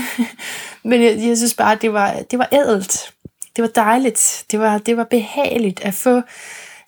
men 0.83 1.03
jeg, 1.03 1.17
jeg, 1.27 1.37
synes 1.37 1.53
bare, 1.53 1.77
det 1.81 1.93
var, 1.93 2.15
det 2.31 2.39
var 2.39 2.49
ædelt. 2.51 3.13
Det 3.55 3.61
var 3.61 3.67
dejligt. 3.67 4.45
Det 4.51 4.59
var, 4.59 4.77
det 4.77 4.97
var 4.97 5.03
behageligt 5.03 5.81
at 5.83 5.93
få 5.93 6.21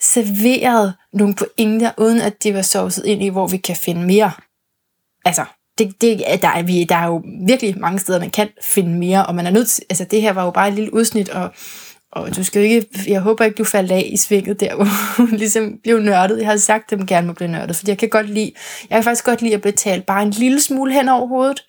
serveret 0.03 0.94
nogle 1.14 1.35
pointer, 1.35 1.91
uden 1.98 2.22
at 2.22 2.44
de 2.44 2.53
var 2.53 2.61
sovset 2.61 3.06
ind 3.06 3.23
i, 3.23 3.27
hvor 3.27 3.48
vi 3.48 3.57
kan 3.57 3.76
finde 3.76 4.02
mere 4.02 4.31
altså, 5.26 5.45
det, 5.78 6.02
det, 6.02 6.24
der, 6.41 6.48
er, 6.48 6.64
vi, 6.64 6.84
der 6.84 6.95
er 6.95 7.08
jo 7.08 7.24
virkelig 7.48 7.80
mange 7.80 8.00
steder, 8.00 8.20
man 8.20 8.30
kan 8.30 8.50
finde 8.62 8.98
mere, 8.98 9.26
og 9.26 9.36
man 9.36 9.45
er 9.45 9.52
nødt 9.52 9.70
til, 9.70 9.84
altså 9.90 10.06
det 10.12 10.22
her 10.22 10.34
var 10.34 10.45
jo 10.45 10.52
bare 10.52 10.68
et 10.68 10.74
lille 10.74 10.94
udsnit, 10.94 11.30
og, 11.30 11.54
og 12.12 12.36
du 12.36 12.44
skal 12.44 12.62
ikke, 12.62 12.88
jeg 13.08 13.22
håber 13.22 13.45
ikke, 13.45 13.56
du 13.56 13.64
faldt 13.64 13.91
af 13.91 14.10
i 14.14 14.18
svinget 14.18 14.60
der, 14.60 14.76
hvor 14.78 14.88
du 15.18 15.26
ligesom 15.26 15.80
blev 15.84 16.00
nørdet. 16.00 16.40
Jeg 16.40 16.48
har 16.48 16.58
sagt, 16.58 16.94
at 16.94 17.00
dem 17.00 17.08
gerne 17.08 17.28
må 17.28 17.34
blive 17.34 17.52
nørdet, 17.52 17.76
fordi 17.76 17.90
jeg 17.90 17.98
kan 17.98 18.10
godt 18.10 18.30
lide, 18.30 18.52
jeg 18.90 18.95
kan 18.95 19.04
faktisk 19.04 19.26
godt 19.26 19.41
lide 19.41 19.54
at 19.54 19.62
betale 19.62 20.04
bare 20.08 20.24
en 20.24 20.30
lille 20.30 20.62
smule 20.62 20.94
hen 20.94 21.10
over 21.10 21.28
hovedet. 21.28 21.66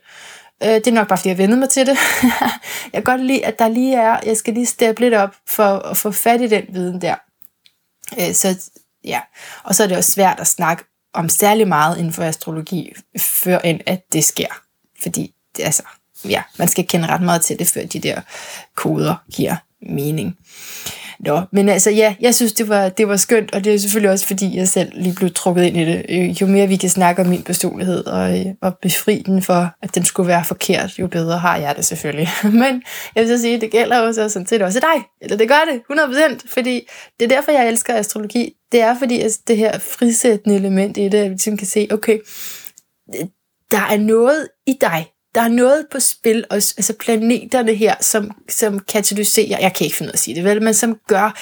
Øh, 0.63 0.69
det 0.69 0.87
er 0.87 0.93
nok 0.93 1.09
bare, 1.09 1.19
fordi 1.19 1.29
jeg 1.29 1.39
vendte 1.39 1.57
mig 1.57 1.69
til 1.69 1.87
det. 1.87 1.99
jeg 2.93 2.93
kan 2.93 3.03
godt 3.03 3.25
lide, 3.25 3.45
at 3.45 3.59
der 3.59 3.69
lige 3.69 3.97
er, 3.97 4.21
jeg 4.27 4.37
skal 4.37 4.55
lige 4.55 4.67
steppe 4.67 5.01
lidt 5.01 5.15
op 5.15 5.35
for 5.49 5.65
at 5.65 5.97
få 5.97 6.11
fat 6.11 6.41
i 6.41 6.47
den 6.47 6.65
viden 6.69 7.01
der. 7.01 7.15
Øh, 8.21 8.35
så 8.35 8.71
ja, 9.05 9.21
og 9.65 9.75
så 9.75 9.83
er 9.83 9.87
det 9.87 9.97
også 9.97 10.13
svært 10.13 10.41
at 10.41 10.47
snakke 10.47 10.85
om 11.15 11.29
særlig 11.29 11.69
meget 11.69 11.99
inden 11.99 12.13
for 12.13 12.23
astrologi, 12.23 12.93
før 13.19 13.59
end 13.59 13.81
at 13.87 14.13
det 14.13 14.25
sker. 14.25 14.61
Fordi 15.03 15.35
altså, 15.59 15.83
ja, 16.25 16.43
man 16.59 16.69
skal 16.69 16.87
kende 16.87 17.07
ret 17.07 17.23
meget 17.23 17.43
til 17.43 17.59
det, 17.59 17.67
før 17.67 17.85
de 17.85 17.99
der 17.99 18.21
koder 18.75 19.15
giver 19.33 19.57
mening. 19.83 20.39
Nå, 21.21 21.41
men 21.53 21.69
altså 21.69 21.91
ja, 21.91 22.15
jeg 22.21 22.35
synes, 22.35 22.53
det 22.53 22.69
var, 22.69 22.89
det 22.89 23.09
var 23.09 23.17
skønt, 23.17 23.55
og 23.55 23.65
det 23.65 23.75
er 23.75 23.79
selvfølgelig 23.79 24.11
også, 24.11 24.27
fordi 24.27 24.57
jeg 24.57 24.69
selv 24.69 24.93
lige 24.95 25.15
blev 25.15 25.31
trukket 25.35 25.65
ind 25.65 25.77
i 25.77 25.85
det. 25.85 26.07
Øh, 26.09 26.29
jo 26.43 26.47
mere 26.47 26.67
vi 26.67 26.77
kan 26.77 26.91
snakke 26.91 27.23
om 27.23 27.29
min 27.29 27.43
personlighed 27.43 28.07
og, 28.07 28.39
øh, 28.39 28.47
og 28.63 28.79
befri 28.83 29.23
den 29.27 29.43
for, 29.43 29.71
at 29.83 29.95
den 29.95 30.05
skulle 30.05 30.29
være 30.29 30.45
forkert, 30.45 30.99
jo 30.99 31.07
bedre 31.07 31.39
har 31.39 31.57
jeg 31.57 31.77
det 31.77 31.85
selvfølgelig. 31.85 32.29
Men 32.63 32.83
jeg 33.15 33.23
vil 33.23 33.29
så 33.29 33.39
sige, 33.39 33.61
det 33.61 33.71
gælder 33.71 34.01
også 34.01 34.29
sådan 34.29 34.47
set 34.47 34.63
også 34.63 34.81
dig. 34.81 35.05
Eller 35.21 35.37
det 35.37 35.49
gør 35.49 35.61
det, 35.73 35.81
100%, 36.41 36.53
fordi 36.53 36.89
det 37.21 37.25
er 37.25 37.37
derfor, 37.37 37.53
jeg 37.53 37.69
elsker 37.69 37.95
astrologi. 37.95 38.53
Det 38.73 38.81
er 38.81 38.99
fordi, 38.99 39.21
at 39.21 39.33
det 39.49 39.57
her 39.57 39.79
frisættende 39.79 40.57
element 40.57 40.97
i 40.97 41.09
det, 41.09 41.19
at 41.19 41.25
vi 41.25 41.29
ligesom 41.29 41.57
kan 41.57 41.67
se, 41.67 41.89
okay, 41.91 42.19
øh, 43.21 43.27
der 43.71 43.81
er 43.91 43.97
noget 43.97 44.49
i 44.67 44.77
dig, 44.81 45.07
der 45.35 45.41
er 45.41 45.49
noget 45.49 45.87
på 45.91 46.01
spil, 46.01 46.45
også, 46.51 46.75
altså 46.77 46.93
planeterne 46.93 47.75
her, 47.75 47.95
som, 48.01 48.31
som 48.49 48.79
katalyserer, 48.79 49.59
jeg 49.61 49.75
kan 49.75 49.85
ikke 49.85 49.97
finde 49.97 50.09
ud 50.09 50.13
af 50.13 50.17
at 50.17 50.19
sige 50.19 50.35
det 50.35 50.45
vel, 50.45 50.63
men 50.63 50.75
som 50.75 50.99
gør, 51.07 51.39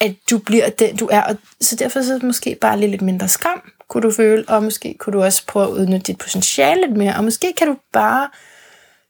at 0.00 0.14
du 0.30 0.38
bliver 0.38 0.70
den, 0.70 0.96
du 0.96 1.08
er. 1.12 1.22
Og 1.22 1.36
så 1.60 1.76
derfor 1.76 2.02
så 2.02 2.20
måske 2.22 2.58
bare 2.60 2.80
lidt 2.80 3.02
mindre 3.02 3.28
skam, 3.28 3.62
kunne 3.88 4.02
du 4.02 4.10
føle, 4.10 4.44
og 4.48 4.62
måske 4.62 4.94
kunne 4.98 5.12
du 5.12 5.22
også 5.22 5.46
prøve 5.46 5.66
at 5.66 5.72
udnytte 5.72 6.06
dit 6.06 6.18
potentiale 6.18 6.80
lidt 6.80 6.96
mere, 6.96 7.16
og 7.16 7.24
måske 7.24 7.52
kan 7.56 7.66
du 7.66 7.76
bare 7.92 8.28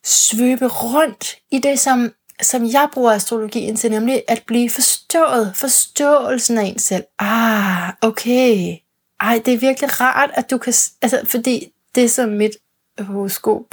svøbe 0.05 0.66
rundt 0.66 1.36
i 1.52 1.59
det, 1.59 1.78
som, 1.78 2.12
som 2.43 2.66
jeg 2.66 2.89
bruger 2.93 3.12
astrologien 3.12 3.77
til, 3.77 3.90
nemlig 3.90 4.23
at 4.28 4.43
blive 4.47 4.70
forstået, 4.70 5.52
forståelsen 5.55 6.59
af 6.59 6.65
en 6.65 6.78
selv. 6.78 7.05
Ah, 7.19 7.93
okay. 8.01 8.77
Ej, 9.20 9.43
det 9.44 9.55
er 9.55 9.59
virkelig 9.59 10.01
rart, 10.01 10.31
at 10.35 10.51
du 10.51 10.59
kan, 10.59 10.74
altså, 11.02 11.20
fordi 11.24 11.73
det 11.94 12.11
som 12.11 12.28
mit 12.28 12.52
horoskop 12.98 13.65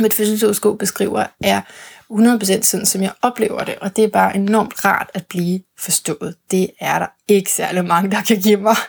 mit 0.00 0.14
fødselshoroskop 0.14 0.78
beskriver, 0.78 1.26
er 1.40 1.60
100% 2.12 2.62
sådan, 2.62 2.86
som 2.86 3.02
jeg 3.02 3.12
oplever 3.22 3.64
det, 3.64 3.74
og 3.80 3.96
det 3.96 4.04
er 4.04 4.08
bare 4.08 4.36
enormt 4.36 4.84
rart 4.84 5.10
at 5.14 5.26
blive 5.26 5.60
forstået. 5.78 6.34
Det 6.50 6.70
er 6.80 6.98
der 6.98 7.06
ikke 7.28 7.50
særlig 7.50 7.84
mange, 7.84 8.10
der 8.10 8.22
kan 8.22 8.40
give 8.40 8.56
mig. 8.56 8.76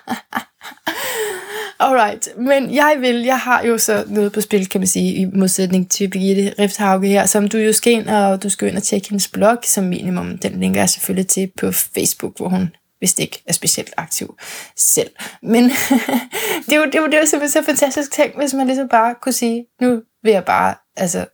Alright, 1.80 2.28
men 2.38 2.74
jeg 2.76 2.98
vil, 3.00 3.16
jeg 3.16 3.40
har 3.40 3.64
jo 3.64 3.78
så 3.78 4.04
noget 4.08 4.32
på 4.32 4.42
spil, 4.42 4.70
kan 4.70 4.82
man 4.82 4.88
sige, 4.88 5.14
i 5.14 5.26
modsætning 5.26 5.92
til 5.92 6.10
Birgitte 6.10 6.54
Rifthauge 6.60 7.08
her, 7.08 7.26
som 7.26 7.48
du 7.48 7.58
jo 7.58 7.74
skal 7.74 7.94
ind, 7.94 8.10
og 8.10 8.44
du 8.44 8.50
skal 8.50 8.68
ind 8.68 8.78
og 8.78 8.84
tjekke 8.84 9.10
hendes 9.10 9.28
blog 9.28 9.58
som 9.64 9.84
minimum. 9.84 10.38
Den 10.38 10.60
linker 10.60 10.82
jeg 10.82 10.90
selvfølgelig 10.90 11.28
til 11.28 11.52
på 11.58 11.72
Facebook, 11.72 12.38
hvor 12.38 12.50
hun 12.50 12.70
hvis 13.00 13.20
ikke 13.20 13.44
er 13.46 13.54
specielt 13.54 13.94
aktiv 13.98 14.36
selv. 14.76 15.10
Men 15.42 15.64
det, 16.66 16.74
er 16.74 16.78
jo, 16.78 16.86
det, 16.86 16.96
er 16.96 17.00
jo, 17.02 17.06
det 17.06 17.14
er 17.14 17.20
jo 17.20 17.26
simpelthen 17.26 17.64
så 17.64 17.66
fantastisk 17.66 18.12
ting, 18.12 18.38
hvis 18.38 18.54
man 18.54 18.68
ligesom 18.68 18.88
bare 18.88 19.16
kunne 19.22 19.34
sige, 19.34 19.66
nu 19.82 20.02
vil 20.24 20.32
jeg 20.32 20.46
bare 20.46 20.76
altså, 20.98 21.26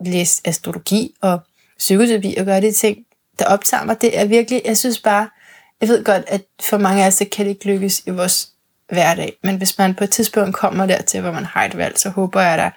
læse 0.00 0.42
astrologi 0.44 1.14
og 1.20 1.40
psykoterapi 1.78 2.34
og 2.38 2.44
gøre 2.44 2.60
de 2.60 2.72
ting, 2.72 3.06
der 3.38 3.46
optager 3.46 3.84
mig. 3.84 4.00
Det 4.00 4.18
er 4.18 4.24
virkelig, 4.24 4.62
jeg 4.64 4.78
synes 4.78 5.00
bare, 5.00 5.28
jeg 5.80 5.88
ved 5.88 6.04
godt, 6.04 6.24
at 6.26 6.42
for 6.62 6.78
mange 6.78 7.02
af 7.02 7.06
os, 7.06 7.16
det 7.16 7.30
kan 7.30 7.44
det 7.44 7.50
ikke 7.50 7.66
lykkes 7.66 8.02
i 8.06 8.10
vores 8.10 8.50
hverdag. 8.88 9.36
Men 9.42 9.56
hvis 9.56 9.78
man 9.78 9.94
på 9.94 10.04
et 10.04 10.10
tidspunkt 10.10 10.54
kommer 10.54 10.86
dertil, 10.86 11.20
hvor 11.20 11.32
man 11.32 11.44
har 11.44 11.64
et 11.64 11.76
valg, 11.76 11.98
så 11.98 12.08
håber 12.08 12.40
jeg 12.40 12.58
da, 12.58 12.70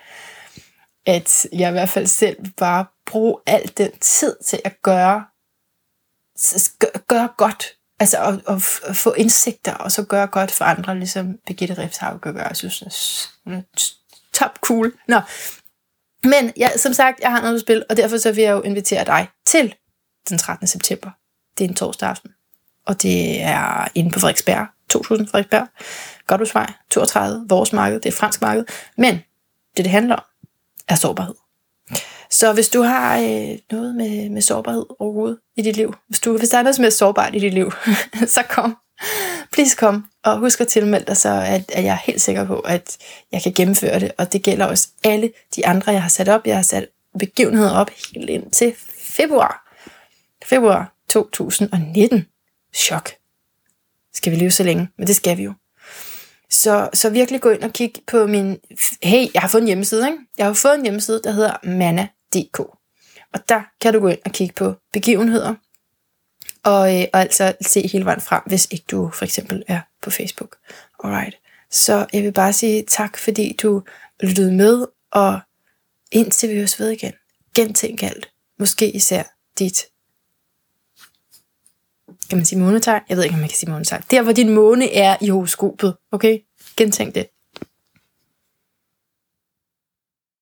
at 1.05 1.45
jeg 1.53 1.69
i 1.69 1.71
hvert 1.71 1.89
fald 1.89 2.07
selv 2.07 2.37
bare 2.57 2.85
bruge 3.05 3.37
al 3.45 3.71
den 3.77 3.91
tid 4.01 4.35
til 4.45 4.59
at 4.63 4.81
gøre, 4.81 5.25
gøre 7.07 7.29
godt. 7.37 7.73
Altså 7.99 8.41
at, 8.47 8.53
at 8.89 8.95
få 8.95 9.13
indsigter, 9.13 9.73
og 9.73 9.91
så 9.91 10.03
gøre 10.03 10.27
godt 10.27 10.51
for 10.51 10.65
andre, 10.65 10.99
ligesom 10.99 11.37
Birgitte 11.47 11.77
Rifshav 11.77 12.19
kan 12.19 12.33
gøre. 12.33 12.47
Jeg 12.47 12.55
synes, 12.55 13.29
hun 13.43 13.53
er 13.53 13.61
top 14.33 14.59
cool. 14.61 14.93
Nå, 15.07 15.21
men 16.23 16.53
ja, 16.57 16.77
som 16.77 16.93
sagt, 16.93 17.19
jeg 17.19 17.31
har 17.31 17.41
noget 17.41 17.55
at 17.55 17.61
spil, 17.61 17.83
og 17.89 17.97
derfor 17.97 18.17
så 18.17 18.31
vil 18.31 18.43
jeg 18.43 18.51
jo 18.51 18.61
invitere 18.61 19.05
dig 19.05 19.27
til 19.45 19.75
den 20.29 20.37
13. 20.37 20.67
september. 20.67 21.09
Det 21.57 21.65
er 21.65 21.69
en 21.69 21.75
torsdag 21.75 22.09
aften. 22.09 22.31
Og 22.85 23.01
det 23.01 23.41
er 23.41 23.87
inde 23.95 24.11
på 24.11 24.19
Frederiksberg, 24.19 24.67
2000 24.89 25.27
Frederiksberg. 25.27 25.67
Godhusvej, 26.27 26.73
32, 26.89 27.45
vores 27.49 27.73
marked, 27.73 27.99
det 27.99 28.13
er 28.13 28.17
fransk 28.17 28.41
marked. 28.41 28.65
Men 28.97 29.13
det, 29.77 29.85
det 29.85 29.87
handler 29.87 30.15
om, 30.15 30.23
er 30.87 30.95
sårbarhed. 30.95 31.35
Så 32.29 32.53
hvis 32.53 32.69
du 32.69 32.81
har 32.81 33.17
øh, 33.17 33.57
noget 33.71 33.95
med, 33.95 34.29
med 34.29 34.41
sårbarhed 34.41 34.85
overhovedet 34.99 35.39
i 35.55 35.61
dit 35.61 35.75
liv, 35.75 35.95
hvis, 36.07 36.19
du, 36.19 36.37
hvis 36.37 36.49
der 36.49 36.57
er 36.57 36.61
noget, 36.61 36.75
som 36.75 36.85
er 36.85 36.89
sårbart 36.89 37.35
i 37.35 37.39
dit 37.39 37.53
liv, 37.53 37.71
så 38.27 38.43
kom. 38.49 38.77
Please 39.51 39.75
kom. 39.75 40.05
Og 40.23 40.39
husk 40.39 40.61
at 40.61 40.67
tilmelde 40.67 41.05
dig, 41.05 41.17
så 41.17 41.29
at, 41.29 41.71
at 41.71 41.83
jeg 41.83 41.91
er 41.91 41.99
helt 42.05 42.21
sikker 42.21 42.45
på, 42.45 42.59
at 42.59 42.97
jeg 43.31 43.43
kan 43.43 43.53
gennemføre 43.53 43.99
det. 43.99 44.11
Og 44.17 44.33
det 44.33 44.43
gælder 44.43 44.65
også 44.65 44.87
alle 45.03 45.31
de 45.55 45.67
andre, 45.67 45.91
jeg 45.91 46.01
har 46.01 46.09
sat 46.09 46.29
op. 46.29 46.47
Jeg 46.47 46.55
har 46.55 46.63
sat 46.63 46.87
begivenheder 47.19 47.71
op 47.71 47.89
helt 47.89 48.29
ind 48.29 48.51
til 48.51 48.73
februar. 48.99 49.73
Februar 50.45 50.93
2019. 51.09 52.25
Chok. 52.75 53.11
Skal 54.13 54.31
vi 54.31 54.37
leve 54.37 54.51
så 54.51 54.63
længe? 54.63 54.89
Men 54.97 55.07
det 55.07 55.15
skal 55.15 55.37
vi 55.37 55.43
jo. 55.43 55.53
Så, 56.49 56.89
så 56.93 57.09
virkelig 57.09 57.41
gå 57.41 57.49
ind 57.49 57.63
og 57.63 57.73
kig 57.73 57.93
på 58.07 58.27
min... 58.27 58.57
Hey, 59.03 59.27
jeg 59.33 59.41
har 59.41 59.47
fået 59.47 59.61
en 59.61 59.67
hjemmeside, 59.67 60.07
ikke? 60.07 60.17
Jeg 60.37 60.45
har 60.45 60.53
fået 60.53 60.75
en 60.75 60.83
hjemmeside, 60.83 61.21
der 61.23 61.31
hedder 61.31 61.53
mana.dk. 61.63 62.59
Og 63.33 63.49
der 63.49 63.61
kan 63.81 63.93
du 63.93 63.99
gå 63.99 64.07
ind 64.07 64.19
og 64.25 64.31
kigge 64.31 64.53
på 64.53 64.75
begivenheder, 64.93 65.55
og, 66.63 67.01
øh, 67.01 67.05
og 67.13 67.19
altså 67.21 67.53
se 67.61 67.87
hele 67.87 68.05
vejen 68.05 68.21
frem, 68.21 68.41
hvis 68.45 68.67
ikke 68.71 68.85
du 68.91 69.09
for 69.13 69.25
eksempel 69.25 69.63
er 69.67 69.79
på 70.01 70.09
Facebook. 70.09 70.57
Alright. 71.03 71.35
Så 71.71 72.05
jeg 72.13 72.23
vil 72.23 72.31
bare 72.31 72.53
sige 72.53 72.83
tak, 72.87 73.17
fordi 73.17 73.57
du 73.61 73.83
lyttede 74.19 74.51
med, 74.51 74.85
og 75.11 75.39
indtil 76.11 76.49
vi 76.49 76.55
høres 76.55 76.79
ved 76.79 76.89
igen, 76.89 77.13
gentænk 77.55 78.03
alt. 78.03 78.29
Måske 78.59 78.91
især 78.91 79.23
dit 79.59 79.85
kan 82.29 82.37
man 82.37 82.45
sige 82.45 82.59
månetegn? 82.59 83.01
Jeg 83.09 83.17
ved 83.17 83.23
ikke, 83.23 83.33
om 83.33 83.39
man 83.39 83.49
kan 83.49 83.57
sige 83.57 83.71
månetegn. 83.71 84.03
Der, 84.11 84.21
hvor 84.21 84.31
din 84.31 84.49
måne 84.49 84.93
er 84.93 85.17
i 85.21 85.29
horoskopet, 85.29 85.95
okay? 86.11 86.39
Gentænk 86.77 87.15
det. 87.15 87.27